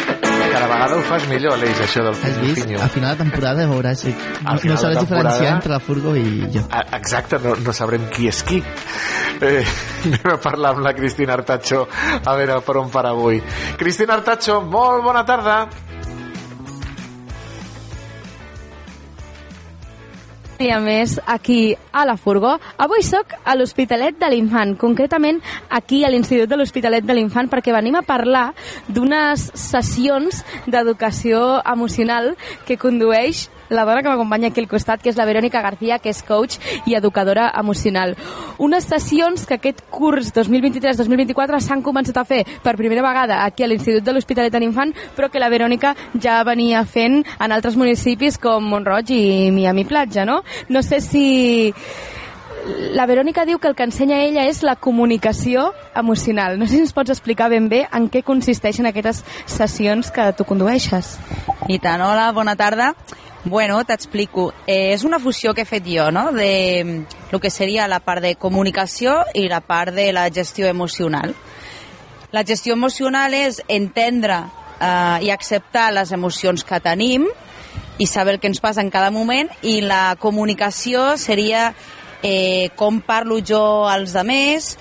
cada 0.52 0.66
vegada 0.66 0.96
ho 0.96 1.02
fas 1.06 1.26
millor, 1.30 1.52
Aleix, 1.54 1.80
això 1.84 2.02
del 2.02 2.14
Has 2.16 2.38
vist? 2.42 2.60
finyo. 2.62 2.80
A 2.82 2.88
final 2.90 3.14
de 3.16 3.22
temporada 3.24 3.66
veuràs 3.70 4.02
que 4.02 4.10
no, 4.14 4.50
Al 4.50 4.58
final 4.62 4.74
no 4.76 4.82
sabràs 4.82 5.00
diferenciar 5.04 5.52
entre 5.54 5.72
la 5.76 5.80
furgo 5.80 6.14
i 6.18 6.48
jo. 6.54 6.64
Ah, 6.70 6.84
Exacte, 6.98 7.38
no, 7.44 7.54
no 7.62 7.72
sabrem 7.76 8.08
qui 8.10 8.26
és 8.28 8.42
qui. 8.48 8.58
Eh, 9.40 9.62
anem 10.08 10.32
a 10.34 10.38
parlar 10.42 10.74
amb 10.74 10.82
la 10.86 10.94
Cristina 10.98 11.36
Artacho 11.38 11.84
a 12.24 12.34
veure 12.34 12.60
per 12.66 12.76
on 12.80 12.90
para 12.90 13.12
avui. 13.14 13.38
Cristina 13.78 14.16
Artacho, 14.18 14.60
molt 14.62 15.04
bona 15.06 15.22
tarda. 15.24 15.60
Dia 20.58 20.80
més 20.82 21.16
aquí 21.26 21.76
a 21.92 22.04
la 22.06 22.16
Furgó. 22.18 22.56
Avui 22.82 23.04
sóc 23.06 23.34
a 23.44 23.54
l'Hospitalet 23.56 24.18
de 24.18 24.30
l'Infant, 24.32 24.74
concretament 24.78 25.38
aquí 25.70 26.02
a 26.04 26.10
l'Institut 26.10 26.50
de 26.50 26.58
l'Hospitalet 26.58 27.06
de 27.06 27.14
l'Infant, 27.14 27.48
perquè 27.50 27.72
venim 27.74 27.96
a 27.98 28.04
parlar 28.06 28.50
d'unes 28.88 29.48
sessions 29.54 30.42
d'educació 30.66 31.62
emocional 31.62 32.34
que 32.66 32.78
condueix 32.80 33.46
la 33.68 33.84
dona 33.84 34.02
que 34.02 34.08
m'acompanya 34.08 34.48
aquí 34.48 34.60
al 34.60 34.68
costat, 34.68 35.02
que 35.02 35.10
és 35.10 35.16
la 35.16 35.26
Verònica 35.28 35.62
García, 35.62 35.98
que 35.98 36.10
és 36.10 36.22
coach 36.22 36.58
i 36.86 36.96
educadora 36.98 37.50
emocional. 37.58 38.16
Unes 38.58 38.88
sessions 38.88 39.46
que 39.46 39.58
aquest 39.58 39.84
curs 39.90 40.32
2023-2024 40.34 41.60
s'han 41.60 41.82
començat 41.82 42.16
a 42.18 42.26
fer 42.28 42.44
per 42.62 42.76
primera 42.76 43.04
vegada 43.04 43.44
aquí 43.44 43.64
a 43.64 43.70
l'Institut 43.70 44.04
de 44.04 44.14
l'Hospitalet 44.14 44.52
de 44.52 44.60
l'Infant, 44.60 44.94
però 45.16 45.30
que 45.30 45.42
la 45.42 45.50
Verònica 45.52 45.94
ja 46.20 46.42
venia 46.44 46.84
fent 46.84 47.22
en 47.38 47.52
altres 47.52 47.76
municipis 47.76 48.38
com 48.38 48.64
Montroig 48.64 49.10
i 49.14 49.50
Miami 49.54 49.84
Platja, 49.84 50.24
no? 50.24 50.42
No 50.68 50.82
sé 50.82 51.00
si 51.00 51.74
la 52.94 53.06
Verònica 53.06 53.44
diu 53.46 53.58
que 53.58 53.68
el 53.68 53.76
que 53.76 53.86
ensenya 53.86 54.20
ella 54.24 54.44
és 54.48 54.62
la 54.66 54.76
comunicació 54.76 55.72
emocional. 55.96 56.58
No 56.58 56.66
sé 56.66 56.76
si 56.76 56.82
ens 56.86 56.94
pots 56.96 57.12
explicar 57.14 57.48
ben 57.52 57.68
bé 57.68 57.84
en 57.94 58.08
què 58.10 58.24
consisteixen 58.26 58.88
aquestes 58.88 59.22
sessions 59.46 60.10
que 60.14 60.30
tu 60.36 60.46
condueixes. 60.48 61.16
I 61.68 61.78
tant, 61.82 62.02
hola, 62.02 62.30
bona 62.32 62.56
tarda. 62.56 62.92
Bueno, 63.44 63.78
t'explico. 63.86 64.52
Eh, 64.66 64.92
és 64.92 65.04
una 65.04 65.20
fusió 65.22 65.54
que 65.54 65.62
he 65.62 65.68
fet 65.68 65.86
jo, 65.86 66.10
no?, 66.10 66.32
de 66.32 66.84
mm, 66.84 67.18
lo 67.32 67.40
que 67.40 67.50
seria 67.50 67.88
la 67.88 68.00
part 68.00 68.22
de 68.22 68.34
comunicació 68.34 69.22
i 69.34 69.46
la 69.48 69.60
part 69.60 69.94
de 69.94 70.12
la 70.12 70.28
gestió 70.28 70.66
emocional. 70.66 71.34
La 72.32 72.44
gestió 72.44 72.74
emocional 72.74 73.32
és 73.32 73.62
entendre 73.68 74.42
eh, 74.80 75.18
i 75.24 75.30
acceptar 75.30 75.92
les 75.94 76.12
emocions 76.12 76.64
que 76.64 76.80
tenim 76.80 77.28
i 77.98 78.06
saber 78.06 78.34
el 78.34 78.40
que 78.40 78.50
ens 78.50 78.60
passa 78.60 78.82
en 78.82 78.90
cada 78.90 79.10
moment 79.10 79.48
i 79.62 79.80
la 79.80 80.16
comunicació 80.20 81.16
seria 81.16 81.72
eh, 82.22 82.70
com 82.76 83.00
parlo 83.00 83.40
jo 83.44 83.86
als 83.88 84.16
altres, 84.16 84.76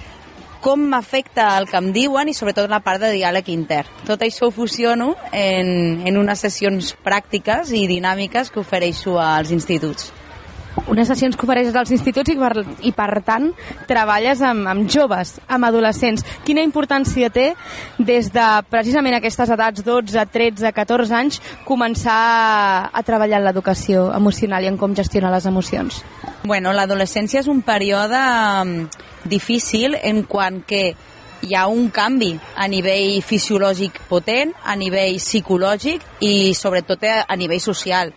com 0.62 0.82
m'afecta 0.90 1.52
el 1.60 1.68
que 1.70 1.78
em 1.78 1.92
diuen 1.96 2.28
i 2.28 2.36
sobretot 2.36 2.70
la 2.70 2.82
part 2.84 3.00
de 3.00 3.14
diàleg 3.14 3.52
intern. 3.54 3.90
Tot 4.08 4.24
això 4.26 4.50
ho 4.50 4.52
fusiono 4.52 5.14
en, 5.32 6.02
en 6.08 6.18
unes 6.18 6.42
sessions 6.44 6.96
pràctiques 7.06 7.72
i 7.78 7.86
dinàmiques 7.88 8.50
que 8.52 8.64
ofereixo 8.64 9.20
als 9.22 9.54
instituts 9.54 10.12
unes 10.86 11.08
sessions 11.10 11.36
que 11.36 11.46
ofereixes 11.48 11.76
als 11.76 11.92
instituts 11.96 12.32
i 12.32 12.38
per, 12.38 12.52
i 12.86 12.92
per 12.96 13.22
tant 13.26 13.50
treballes 13.90 14.42
amb, 14.46 14.68
amb 14.70 14.90
joves, 14.92 15.38
amb 15.48 15.68
adolescents. 15.68 16.24
Quina 16.46 16.64
importància 16.66 17.32
té 17.34 17.50
des 17.98 18.30
de 18.34 18.46
precisament 18.70 19.18
aquestes 19.18 19.52
edats, 19.58 19.84
12, 19.86 20.28
13, 20.34 20.72
14 20.76 21.18
anys, 21.18 21.42
començar 21.68 22.20
a, 22.92 23.04
treballar 23.08 23.42
en 23.42 23.48
l'educació 23.48 24.08
emocional 24.16 24.66
i 24.66 24.72
en 24.72 24.80
com 24.80 24.96
gestionar 24.96 25.32
les 25.34 25.48
emocions? 25.50 26.02
Bueno, 26.48 26.74
l'adolescència 26.76 27.42
és 27.42 27.52
un 27.52 27.62
període 27.66 28.20
mm, 28.20 29.06
difícil 29.28 29.98
en 30.02 30.24
quant 30.28 30.62
que 30.68 30.92
hi 31.46 31.54
ha 31.54 31.68
un 31.70 31.90
canvi 31.94 32.32
a 32.58 32.66
nivell 32.68 33.22
fisiològic 33.22 34.00
potent, 34.10 34.56
a 34.66 34.76
nivell 34.76 35.20
psicològic 35.22 36.02
i 36.26 36.54
sobretot 36.58 37.06
a 37.06 37.36
nivell 37.38 37.62
social 37.62 38.14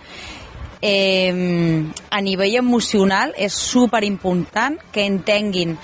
eh, 0.83 1.85
a 2.11 2.21
nivell 2.21 2.57
emocional 2.57 3.35
és 3.37 3.55
super 3.55 4.05
important 4.05 4.79
que 4.93 5.07
entenguin 5.07 5.77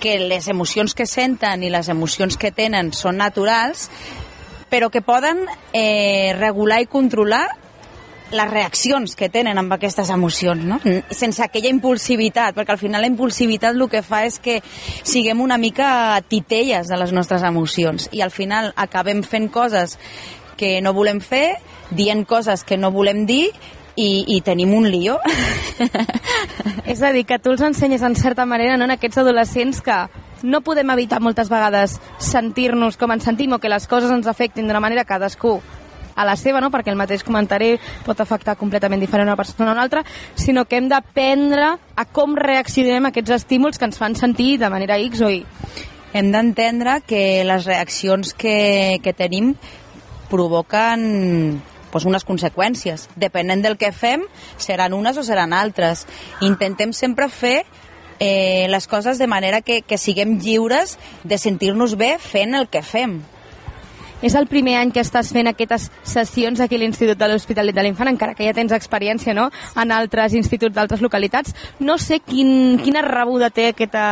que 0.00 0.18
les 0.20 0.48
emocions 0.52 0.92
que 0.94 1.06
senten 1.08 1.62
i 1.64 1.72
les 1.72 1.88
emocions 1.88 2.36
que 2.36 2.52
tenen 2.52 2.92
són 2.92 3.16
naturals, 3.16 3.88
però 4.68 4.90
que 4.92 5.00
poden 5.00 5.46
eh, 5.72 6.34
regular 6.36 6.82
i 6.82 6.90
controlar 6.90 7.46
les 8.34 8.50
reaccions 8.50 9.14
que 9.16 9.28
tenen 9.30 9.56
amb 9.60 9.72
aquestes 9.76 10.10
emocions, 10.10 10.64
no? 10.66 10.80
sense 11.14 11.42
aquella 11.44 11.70
impulsivitat, 11.70 12.56
perquè 12.56 12.74
al 12.74 12.80
final 12.80 13.04
la 13.04 13.10
impulsivitat 13.10 13.76
el 13.76 13.86
que 13.88 14.02
fa 14.02 14.24
és 14.26 14.40
que 14.42 14.58
siguem 15.04 15.40
una 15.40 15.58
mica 15.60 16.20
titelles 16.28 16.90
de 16.90 16.98
les 17.00 17.12
nostres 17.12 17.44
emocions 17.46 18.08
i 18.12 18.24
al 18.24 18.32
final 18.34 18.72
acabem 18.76 19.22
fent 19.22 19.48
coses 19.52 19.98
que 20.58 20.80
no 20.82 20.92
volem 20.96 21.20
fer, 21.20 21.60
dient 21.90 22.24
coses 22.26 22.64
que 22.64 22.76
no 22.76 22.90
volem 22.94 23.24
dir 23.28 23.52
i, 23.96 24.24
i 24.36 24.40
tenim 24.40 24.74
un 24.74 24.88
lío. 24.90 25.18
És 26.90 27.02
a 27.02 27.12
dir, 27.14 27.24
que 27.28 27.38
tu 27.38 27.54
els 27.54 27.62
ensenyes 27.64 28.02
en 28.02 28.16
certa 28.18 28.46
manera 28.46 28.76
no, 28.76 28.88
en 28.88 28.94
aquests 28.96 29.22
adolescents 29.22 29.80
que 29.84 29.98
no 30.44 30.60
podem 30.60 30.90
evitar 30.92 31.22
moltes 31.24 31.48
vegades 31.48 31.96
sentir-nos 32.20 32.98
com 33.00 33.14
ens 33.14 33.24
sentim 33.24 33.54
o 33.54 33.60
que 33.62 33.72
les 33.72 33.88
coses 33.88 34.12
ens 34.12 34.28
afectin 34.28 34.68
d'una 34.68 34.82
manera 34.82 35.06
cadascú 35.08 35.56
a 36.14 36.24
la 36.24 36.36
seva, 36.38 36.60
no? 36.62 36.70
perquè 36.70 36.92
el 36.92 36.98
mateix 36.98 37.24
comentari 37.26 37.74
pot 38.06 38.20
afectar 38.22 38.54
completament 38.60 39.02
diferent 39.02 39.26
una 39.26 39.38
persona 39.38 39.72
a 39.72 39.74
una 39.74 39.82
altra, 39.82 40.04
sinó 40.38 40.64
que 40.64 40.78
hem 40.78 40.88
d'aprendre 40.88 41.72
a 41.74 42.04
com 42.06 42.36
reaccionem 42.38 43.08
a 43.08 43.10
aquests 43.10 43.34
estímuls 43.40 43.80
que 43.80 43.88
ens 43.88 43.98
fan 43.98 44.14
sentir 44.14 44.58
de 44.62 44.70
manera 44.70 44.98
X 45.02 45.24
o 45.24 45.30
Y. 45.32 45.42
Hem 46.14 46.30
d'entendre 46.30 47.00
que 47.02 47.42
les 47.42 47.66
reaccions 47.66 48.34
que, 48.38 49.00
que 49.02 49.14
tenim 49.16 49.54
provoquen 50.30 51.58
pues, 51.94 52.08
unes 52.10 52.26
conseqüències. 52.26 53.08
Depenent 53.14 53.62
del 53.62 53.78
que 53.78 53.92
fem, 53.94 54.26
seran 54.58 54.96
unes 54.98 55.16
o 55.16 55.22
seran 55.22 55.54
altres. 55.54 56.08
Intentem 56.42 56.90
sempre 56.92 57.30
fer 57.30 57.62
eh, 58.18 58.66
les 58.68 58.88
coses 58.90 59.22
de 59.22 59.30
manera 59.30 59.62
que, 59.62 59.82
que 59.82 59.98
siguem 59.98 60.40
lliures 60.42 60.98
de 61.22 61.38
sentir-nos 61.38 61.94
bé 61.94 62.16
fent 62.18 62.58
el 62.58 62.66
que 62.66 62.82
fem. 62.82 63.20
És 64.24 64.34
el 64.38 64.46
primer 64.48 64.78
any 64.80 64.90
que 64.94 65.02
estàs 65.04 65.30
fent 65.36 65.50
aquestes 65.50 65.90
sessions 66.08 66.62
aquí 66.64 66.78
a 66.78 66.80
l'Institut 66.80 67.18
de 67.20 67.28
l'Hospitalet 67.28 67.76
de 67.76 67.82
l'Infant, 67.84 68.08
encara 68.08 68.34
que 68.34 68.46
ja 68.46 68.54
tens 68.56 68.72
experiència 68.72 69.34
no? 69.36 69.50
en 69.76 69.92
altres 69.92 70.34
instituts 70.34 70.74
d'altres 70.74 71.02
localitats. 71.04 71.52
No 71.78 71.98
sé 72.00 72.22
quin, 72.24 72.78
quina 72.82 73.04
rebuda 73.04 73.52
té 73.52 73.68
aquesta, 73.74 74.04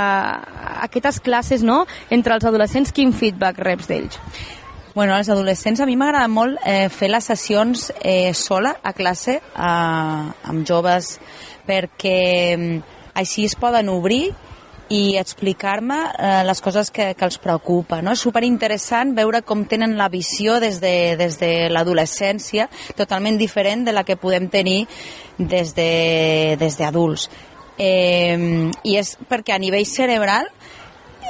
aquestes 0.84 1.18
classes 1.24 1.64
no? 1.64 1.86
entre 2.10 2.36
els 2.36 2.44
adolescents, 2.44 2.92
quin 2.92 3.14
feedback 3.16 3.62
reps 3.64 3.88
d'ells? 3.88 4.20
Bueno, 4.94 5.14
als 5.14 5.30
adolescents 5.30 5.80
a 5.80 5.86
mi 5.88 5.94
m'agrada 5.96 6.28
molt 6.28 6.58
eh, 6.68 6.90
fer 6.92 7.08
les 7.08 7.24
sessions 7.24 7.86
eh, 8.04 8.34
sola 8.36 8.74
a 8.84 8.92
classe 8.92 9.38
eh, 9.38 10.50
amb 10.52 10.66
joves 10.68 11.14
perquè 11.64 12.18
mm, 12.58 12.98
així 13.16 13.46
es 13.48 13.56
poden 13.56 13.88
obrir 13.88 14.26
i 14.92 15.16
explicar-me 15.16 15.96
eh, 16.12 16.42
les 16.44 16.60
coses 16.60 16.92
que, 16.92 17.14
que 17.16 17.24
els 17.24 17.40
preocupa. 17.40 18.02
No? 18.04 18.12
És 18.12 18.26
superinteressant 18.26 19.14
veure 19.16 19.40
com 19.48 19.64
tenen 19.64 19.96
la 19.96 20.10
visió 20.12 20.58
des 20.60 20.82
de, 20.84 21.16
des 21.16 21.40
de 21.40 21.52
l'adolescència, 21.72 22.68
totalment 22.98 23.40
diferent 23.40 23.86
de 23.88 23.96
la 23.96 24.04
que 24.04 24.20
podem 24.20 24.50
tenir 24.52 24.82
des. 25.38 25.72
De, 25.72 25.90
des 26.60 26.76
eh, 27.78 28.36
I 28.84 28.96
és 29.00 29.16
perquè 29.24 29.56
a 29.56 29.62
nivell 29.62 29.88
cerebral 29.88 30.52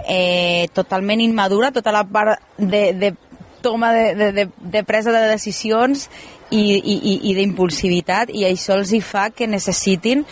eh, 0.09 0.67
totalment 0.75 1.21
immadura, 1.21 1.71
tota 1.71 1.93
la 1.95 2.03
part 2.03 2.43
de, 2.59 2.93
de 2.99 3.15
toma 3.63 3.93
de, 3.95 4.07
de, 4.19 4.31
de, 4.33 4.47
de 4.75 4.83
presa 4.85 5.15
de 5.15 5.27
decisions 5.31 6.09
i, 6.51 6.63
i, 6.77 7.19
i 7.31 7.37
d'impulsivitat 7.39 8.33
i 8.35 8.47
això 8.49 8.77
els 8.79 8.93
hi 8.93 9.01
fa 9.01 9.31
que 9.31 9.49
necessitin 9.49 10.27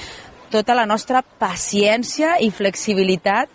tota 0.51 0.75
la 0.75 0.87
nostra 0.87 1.23
paciència 1.23 2.37
i 2.43 2.51
flexibilitat 2.51 3.49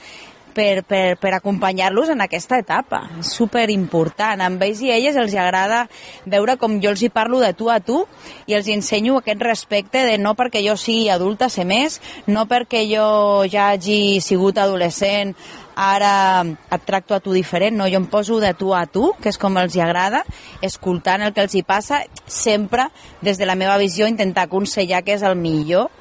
per, 0.56 0.84
per, 0.88 1.18
per 1.20 1.34
acompanyar-los 1.36 2.10
en 2.14 2.24
aquesta 2.24 2.58
etapa. 2.62 3.02
És 3.20 3.34
super 3.36 3.68
important. 3.74 4.42
Amb 4.42 4.64
ells 4.64 4.80
i 4.82 4.94
elles 4.96 5.18
els 5.20 5.36
agrada 5.36 5.84
veure 6.32 6.56
com 6.62 6.80
jo 6.82 6.94
els 6.94 7.04
hi 7.04 7.12
parlo 7.14 7.42
de 7.44 7.52
tu 7.58 7.68
a 7.70 7.82
tu 7.84 8.06
i 8.48 8.56
els 8.56 8.72
ensenyo 8.72 9.20
aquest 9.20 9.44
respecte 9.44 10.06
de 10.08 10.16
no 10.22 10.34
perquè 10.40 10.64
jo 10.66 10.78
sigui 10.80 11.12
adulta 11.12 11.52
ser 11.52 11.68
més, 11.68 12.00
no 12.32 12.48
perquè 12.48 12.86
jo 12.88 13.44
ja 13.52 13.74
hagi 13.76 14.24
sigut 14.24 14.58
adolescent 14.58 15.36
ara 15.76 16.44
et 16.44 16.86
tracto 16.88 17.16
a 17.16 17.20
tu 17.20 17.34
diferent, 17.36 17.76
no? 17.78 17.90
Jo 17.92 18.00
em 18.02 18.08
poso 18.10 18.40
de 18.40 18.54
tu 18.58 18.74
a 18.74 18.86
tu, 18.88 19.12
que 19.22 19.30
és 19.30 19.40
com 19.40 19.58
els 19.62 19.76
hi 19.76 19.84
agrada, 19.84 20.24
escoltant 20.66 21.26
el 21.26 21.34
que 21.36 21.46
els 21.46 21.56
hi 21.56 21.64
passa, 21.68 22.04
sempre 22.26 22.90
des 23.22 23.38
de 23.38 23.46
la 23.46 23.60
meva 23.60 23.78
visió 23.78 24.08
intentar 24.08 24.48
aconsellar 24.48 25.04
que 25.04 25.18
és 25.20 25.24
el 25.24 25.36
millor 25.36 25.92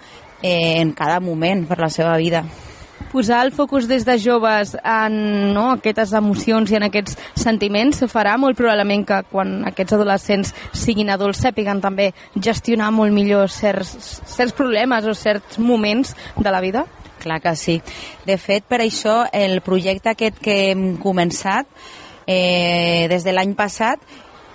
eh, 0.43 0.81
en 0.81 0.93
cada 0.93 1.21
moment 1.21 1.67
per 1.67 1.81
la 1.83 1.91
seva 1.91 2.17
vida 2.17 2.45
posar 3.15 3.45
el 3.47 3.53
focus 3.53 3.87
des 3.87 4.03
de 4.05 4.17
joves 4.19 4.73
en 4.83 5.53
no, 5.55 5.69
aquestes 5.77 6.11
emocions 6.19 6.71
i 6.73 6.79
en 6.81 6.89
aquests 6.89 7.15
sentiments 7.39 8.03
farà 8.11 8.33
molt 8.43 8.59
probablement 8.59 9.05
que 9.07 9.21
quan 9.31 9.61
aquests 9.71 9.95
adolescents 9.95 10.51
siguin 10.75 11.13
adults 11.15 11.45
sàpiguen 11.45 11.79
també 11.85 12.09
gestionar 12.35 12.91
molt 12.91 13.15
millor 13.15 13.53
certs, 13.55 14.19
certs 14.27 14.57
problemes 14.59 15.07
o 15.07 15.15
certs 15.15 15.61
moments 15.63 16.17
de 16.35 16.51
la 16.51 16.63
vida? 16.65 16.89
Clar 17.23 17.41
que 17.41 17.55
sí. 17.57 17.81
De 18.27 18.37
fet, 18.39 18.67
per 18.69 18.83
això 18.85 19.25
el 19.33 19.61
projecte 19.65 20.13
aquest 20.13 20.41
que 20.43 20.59
hem 20.71 20.95
començat 21.03 21.69
eh, 22.27 23.07
des 23.11 23.25
de 23.25 23.33
l'any 23.33 23.55
passat 23.57 24.01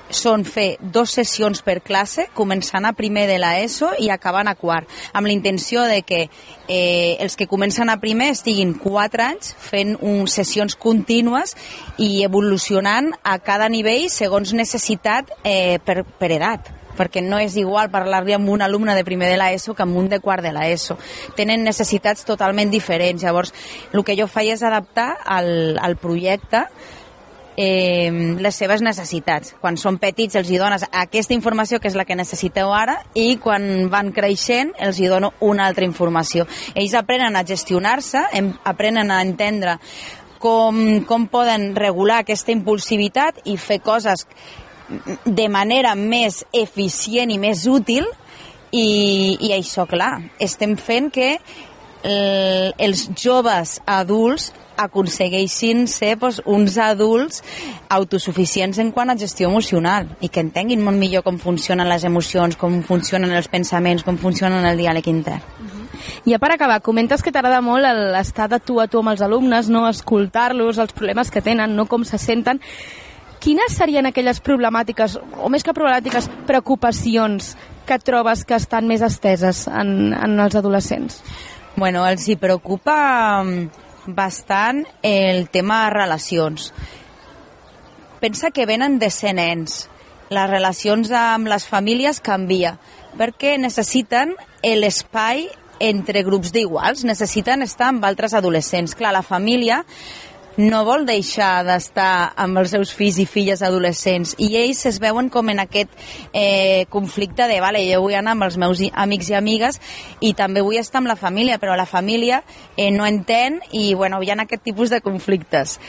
són 0.10 0.44
fer 0.46 0.78
dos 0.82 1.12
sessions 1.14 1.62
per 1.62 1.80
classe, 1.86 2.28
començant 2.34 2.86
a 2.86 2.94
primer 2.98 3.28
de 3.30 3.38
l'ESO 3.42 3.92
i 4.02 4.10
acabant 4.10 4.50
a 4.50 4.56
quart, 4.58 4.90
amb 5.14 5.30
la 5.30 5.36
intenció 5.36 5.84
de 5.86 6.02
que 6.02 6.24
eh, 6.68 7.16
els 7.20 7.38
que 7.38 7.48
comencen 7.48 7.90
a 7.90 8.00
primer 8.02 8.32
estiguin 8.34 8.74
quatre 8.74 9.28
anys 9.28 9.54
fent 9.54 9.96
un, 10.02 10.26
sessions 10.28 10.76
contínues 10.76 11.56
i 11.98 12.24
evolucionant 12.26 13.14
a 13.24 13.38
cada 13.40 13.70
nivell 13.70 14.10
segons 14.10 14.54
necessitat 14.58 15.32
eh, 15.44 15.78
per, 15.86 16.04
per 16.18 16.34
edat 16.34 16.74
perquè 17.00 17.24
no 17.24 17.40
és 17.40 17.56
igual 17.58 17.90
parlar-li 17.94 18.36
amb 18.36 18.52
un 18.52 18.62
alumne 18.66 18.98
de 18.98 19.08
primer 19.08 19.32
de 19.32 19.40
l'ESO 19.40 19.74
que 19.74 19.88
amb 19.88 19.98
un 19.98 20.12
de 20.12 20.20
quart 20.20 20.44
de 20.44 20.54
l'ESO. 20.54 21.00
Tenen 21.40 21.64
necessitats 21.64 22.28
totalment 22.28 22.72
diferents. 22.72 23.24
Llavors, 23.24 23.56
el 23.94 24.04
que 24.04 24.18
jo 24.20 24.28
faig 24.28 24.54
és 24.58 24.64
adaptar 24.68 25.14
al, 25.26 25.78
al 25.80 25.96
projecte 26.02 26.66
eh, 27.60 28.36
les 28.40 28.56
seves 28.56 28.82
necessitats. 28.82 29.54
Quan 29.60 29.76
són 29.78 30.00
petits 30.00 30.38
els 30.40 30.50
hi 30.50 30.60
dones 30.62 30.86
aquesta 30.90 31.36
informació 31.36 31.82
que 31.82 31.90
és 31.92 31.98
la 32.00 32.06
que 32.08 32.16
necessiteu 32.16 32.72
ara 32.72 33.02
i 33.20 33.36
quan 33.44 33.90
van 33.92 34.14
creixent 34.16 34.72
els 34.80 35.00
hi 35.00 35.10
dono 35.12 35.34
una 35.44 35.68
altra 35.68 35.84
informació. 35.84 36.48
Ells 36.74 36.96
aprenen 36.96 37.36
a 37.36 37.44
gestionar-se, 37.44 38.24
aprenen 38.64 39.12
a 39.12 39.20
entendre 39.26 39.76
com, 40.40 41.04
com 41.04 41.28
poden 41.28 41.74
regular 41.76 42.22
aquesta 42.24 42.56
impulsivitat 42.56 43.44
i 43.44 43.58
fer 43.60 43.82
coses 43.84 44.24
de 45.26 45.50
manera 45.50 45.96
més 45.96 46.44
eficient 46.54 47.30
i 47.32 47.38
més 47.38 47.66
útil 47.68 48.06
i, 48.72 49.38
i 49.40 49.52
això, 49.56 49.86
clar, 49.90 50.20
estem 50.40 50.76
fent 50.78 51.12
que 51.14 51.36
el, 52.04 52.74
els 52.78 53.10
joves 53.20 53.80
adults 53.86 54.52
aconsegueixin 54.80 55.88
ser 55.92 56.14
doncs, 56.22 56.38
uns 56.48 56.78
adults 56.80 57.42
autosuficients 57.92 58.78
en 58.80 58.94
quant 58.96 59.12
a 59.12 59.18
gestió 59.20 59.50
emocional 59.50 60.08
i 60.24 60.30
que 60.32 60.40
entenguin 60.40 60.84
molt 60.86 60.96
millor 60.98 61.26
com 61.26 61.38
funcionen 61.42 61.90
les 61.90 62.06
emocions, 62.08 62.56
com 62.56 62.80
funcionen 62.88 63.34
els 63.36 63.50
pensaments, 63.52 64.06
com 64.08 64.18
funcionen 64.22 64.64
el 64.66 64.80
diàleg 64.80 65.10
intern. 65.12 65.44
I 66.24 66.32
ja 66.32 66.40
per 66.40 66.54
acabar, 66.54 66.80
comentes 66.82 67.22
que 67.22 67.32
t'agrada 67.36 67.60
molt 67.62 67.84
el- 67.86 68.16
estar 68.16 68.48
de 68.50 68.60
tu 68.64 68.80
a 68.80 68.88
tu 68.88 69.02
amb 69.04 69.12
els 69.12 69.22
alumnes, 69.22 69.68
no 69.68 69.84
escoltar-los, 69.90 70.78
els 70.80 70.94
problemes 70.96 71.30
que 71.32 71.42
tenen, 71.44 71.76
no 71.76 71.86
com 71.92 72.06
se 72.08 72.18
senten. 72.18 72.62
Quines 73.40 73.76
serien 73.76 74.10
aquelles 74.10 74.42
problemàtiques, 74.44 75.16
o 75.40 75.50
més 75.52 75.64
que 75.64 75.76
problemàtiques, 75.76 76.28
preocupacions 76.48 77.54
que 77.88 77.98
trobes 78.04 78.44
que 78.46 78.58
estan 78.60 78.88
més 78.90 79.04
esteses 79.06 79.64
en, 79.72 80.12
en 80.14 80.40
els 80.44 80.58
adolescents? 80.60 81.22
Bueno, 81.80 82.04
els 82.04 82.28
hi 82.28 82.36
preocupa 82.36 82.98
mm, 83.44 84.12
bastant 84.16 84.84
el 85.02 85.48
tema 85.54 85.86
de 85.86 85.94
relacions. 85.96 86.74
Pensa 88.20 88.52
que 88.52 88.68
venen 88.68 89.00
de 89.00 89.10
ser 89.10 89.32
nens. 89.38 89.86
Les 90.30 90.50
relacions 90.50 91.10
amb 91.16 91.48
les 91.50 91.66
famílies 91.66 92.20
canvia 92.22 92.76
perquè 93.18 93.56
necessiten 93.58 94.36
l'espai 94.62 95.48
entre 95.80 96.26
grups 96.28 96.52
d'iguals, 96.52 97.06
necessiten 97.08 97.64
estar 97.64 97.88
amb 97.94 98.04
altres 98.06 98.36
adolescents. 98.36 98.94
Clar, 99.00 99.14
la 99.16 99.24
família 99.24 99.86
no 100.58 100.84
vol 100.86 101.06
deixar 101.08 101.64
d'estar 101.68 102.34
amb 102.40 102.60
els 102.62 102.74
seus 102.74 102.92
fills 102.96 103.20
i 103.22 103.26
filles 103.30 103.62
adolescents 103.64 104.36
i 104.42 104.50
ells 104.60 104.86
es 104.90 105.00
veuen 105.00 105.30
com 105.30 105.50
en 105.50 105.62
aquest 105.64 105.94
eh, 106.34 106.86
conflicte 106.90 107.48
de, 107.48 107.60
vale, 107.64 107.84
jo 107.88 108.02
vull 108.04 108.18
anar 108.18 108.36
amb 108.36 108.48
els 108.50 108.58
meus 108.58 108.84
amics 108.94 109.30
i 109.32 109.38
amigues 109.40 109.80
i 110.20 110.34
també 110.34 110.64
vull 110.66 110.80
estar 110.82 111.00
amb 111.04 111.12
la 111.12 111.20
família, 111.20 111.60
però 111.62 111.78
la 111.78 111.88
família 111.90 112.44
eh, 112.76 112.92
no 112.92 113.06
entén 113.06 113.62
i 113.72 113.94
bueno, 113.94 114.22
hi 114.24 114.32
ha 114.32 114.40
aquest 114.42 114.64
tipus 114.64 114.90
de 114.90 115.02
conflictes. 115.02 115.80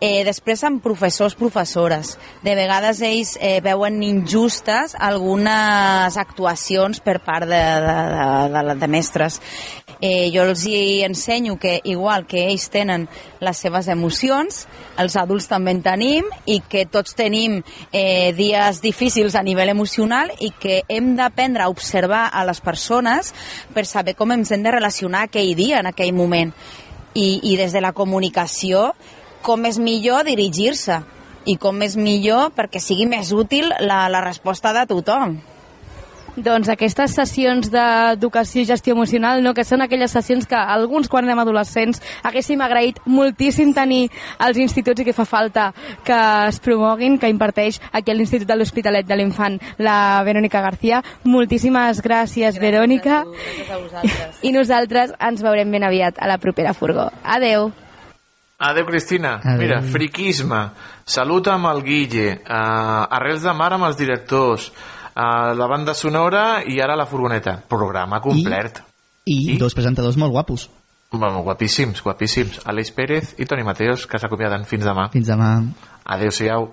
Eh, 0.00 0.22
després 0.22 0.62
amb 0.62 0.78
professors, 0.82 1.34
professores. 1.34 2.14
De 2.44 2.54
vegades 2.54 3.00
ells 3.02 3.34
eh, 3.42 3.58
veuen 3.64 3.98
injustes 4.06 4.94
algunes 4.94 6.16
actuacions 6.16 7.00
per 7.02 7.18
part 7.24 7.48
de, 7.50 7.58
de, 7.58 7.96
de, 8.14 8.62
de, 8.70 8.76
de 8.78 8.88
mestres. 8.88 9.40
Eh, 9.98 10.30
jo 10.30 10.44
els 10.46 10.62
hi 10.70 11.02
ensenyo 11.02 11.56
que 11.58 11.80
igual 11.90 12.28
que 12.30 12.44
ells 12.46 12.68
tenen 12.70 13.08
les 13.42 13.58
seves 13.58 13.88
emocions, 13.90 14.60
els 15.02 15.16
adults 15.18 15.50
també 15.50 15.74
en 15.74 15.82
tenim 15.82 16.28
i 16.46 16.60
que 16.62 16.84
tots 16.86 17.18
tenim 17.18 17.58
eh, 17.90 18.30
dies 18.38 18.78
difícils 18.84 19.34
a 19.34 19.42
nivell 19.42 19.74
emocional 19.74 20.30
i 20.38 20.52
que 20.54 20.84
hem 20.86 21.16
d'aprendre 21.18 21.66
a 21.66 21.72
observar 21.74 22.28
a 22.30 22.46
les 22.46 22.62
persones 22.62 23.34
per 23.74 23.88
saber 23.90 24.14
com 24.14 24.30
ens 24.30 24.54
hem 24.54 24.62
de 24.62 24.78
relacionar 24.78 25.26
aquell 25.26 25.56
dia, 25.58 25.82
en 25.82 25.90
aquell 25.90 26.14
moment. 26.14 26.54
I, 27.18 27.40
i 27.50 27.56
des 27.58 27.72
de 27.74 27.80
la 27.82 27.90
comunicació 27.96 28.92
com 29.42 29.64
és 29.68 29.78
millor 29.78 30.26
dirigir-se 30.28 31.02
i 31.48 31.56
com 31.56 31.82
és 31.82 31.96
millor 31.96 32.50
perquè 32.56 32.80
sigui 32.82 33.06
més 33.08 33.32
útil 33.32 33.70
la, 33.80 34.06
la 34.12 34.24
resposta 34.24 34.74
de 34.76 34.84
tothom. 34.90 35.38
Doncs 36.38 36.68
aquestes 36.70 37.16
sessions 37.16 37.66
d'educació 37.72 38.62
i 38.62 38.68
gestió 38.68 38.94
emocional, 38.94 39.40
no, 39.42 39.50
que 39.56 39.64
són 39.66 39.82
aquelles 39.82 40.12
sessions 40.14 40.46
que 40.46 40.54
alguns 40.58 41.08
quan 41.10 41.26
anem 41.26 41.40
adolescents 41.42 41.98
haguéssim 42.28 42.62
agraït 42.62 43.00
moltíssim 43.10 43.72
tenir 43.74 44.04
als 44.38 44.60
instituts 44.62 45.02
i 45.02 45.08
que 45.08 45.16
fa 45.16 45.26
falta 45.26 45.72
que 46.06 46.20
es 46.46 46.60
promoguin, 46.62 47.18
que 47.18 47.32
imparteix 47.32 47.80
aquí 47.90 48.14
a 48.14 48.14
l'Institut 48.14 48.46
de 48.46 48.54
l'Hospitalet 48.54 49.08
de 49.08 49.18
l'Infant 49.18 49.58
la 49.82 50.22
Verònica 50.28 50.62
García. 50.62 51.02
Moltíssimes 51.24 51.98
gràcies, 52.04 52.54
gràcies 52.54 52.62
Verònica. 52.62 53.24
Tu, 53.26 53.34
gràcies 53.34 53.74
a 53.74 53.82
vosaltres. 53.82 54.40
I 54.46 54.54
nosaltres 54.54 55.18
ens 55.18 55.42
veurem 55.42 55.74
ben 55.74 55.90
aviat 55.90 56.22
a 56.22 56.30
la 56.30 56.38
propera 56.38 56.76
furgó. 56.76 57.10
Adeu. 57.24 57.72
Adeu, 58.58 58.86
Cristina. 58.86 59.36
Adeu. 59.38 59.58
Mira, 59.62 59.78
friquisme, 59.86 60.60
salut 61.06 61.46
amb 61.52 61.70
el 61.70 61.82
Guille, 61.86 62.32
uh, 62.42 63.04
arrels 63.18 63.44
de 63.46 63.54
mar 63.54 63.70
amb 63.76 63.86
els 63.86 63.98
directors, 64.00 64.72
uh, 65.14 65.54
la 65.54 65.68
banda 65.70 65.94
sonora 65.94 66.64
i 66.66 66.80
ara 66.82 66.96
la 66.98 67.06
furgoneta. 67.06 67.60
Programa 67.70 68.18
complet. 68.24 68.82
I, 69.28 69.54
I 69.54 69.56
dos 69.60 69.78
presentadors 69.78 70.18
molt 70.18 70.34
guapos. 70.34 70.66
Bueno, 71.12 71.44
guapíssims, 71.46 72.02
guapíssims. 72.02 72.58
Aleix 72.68 72.90
Pérez 72.92 73.32
i 73.38 73.46
Toni 73.46 73.62
Mateos, 73.64 74.08
que 74.10 74.18
s'acomiaden 74.18 74.66
fins 74.68 74.84
demà. 74.84 75.06
Fins 75.14 75.30
demà. 75.30 75.54
Adéu-siau. 76.04 76.66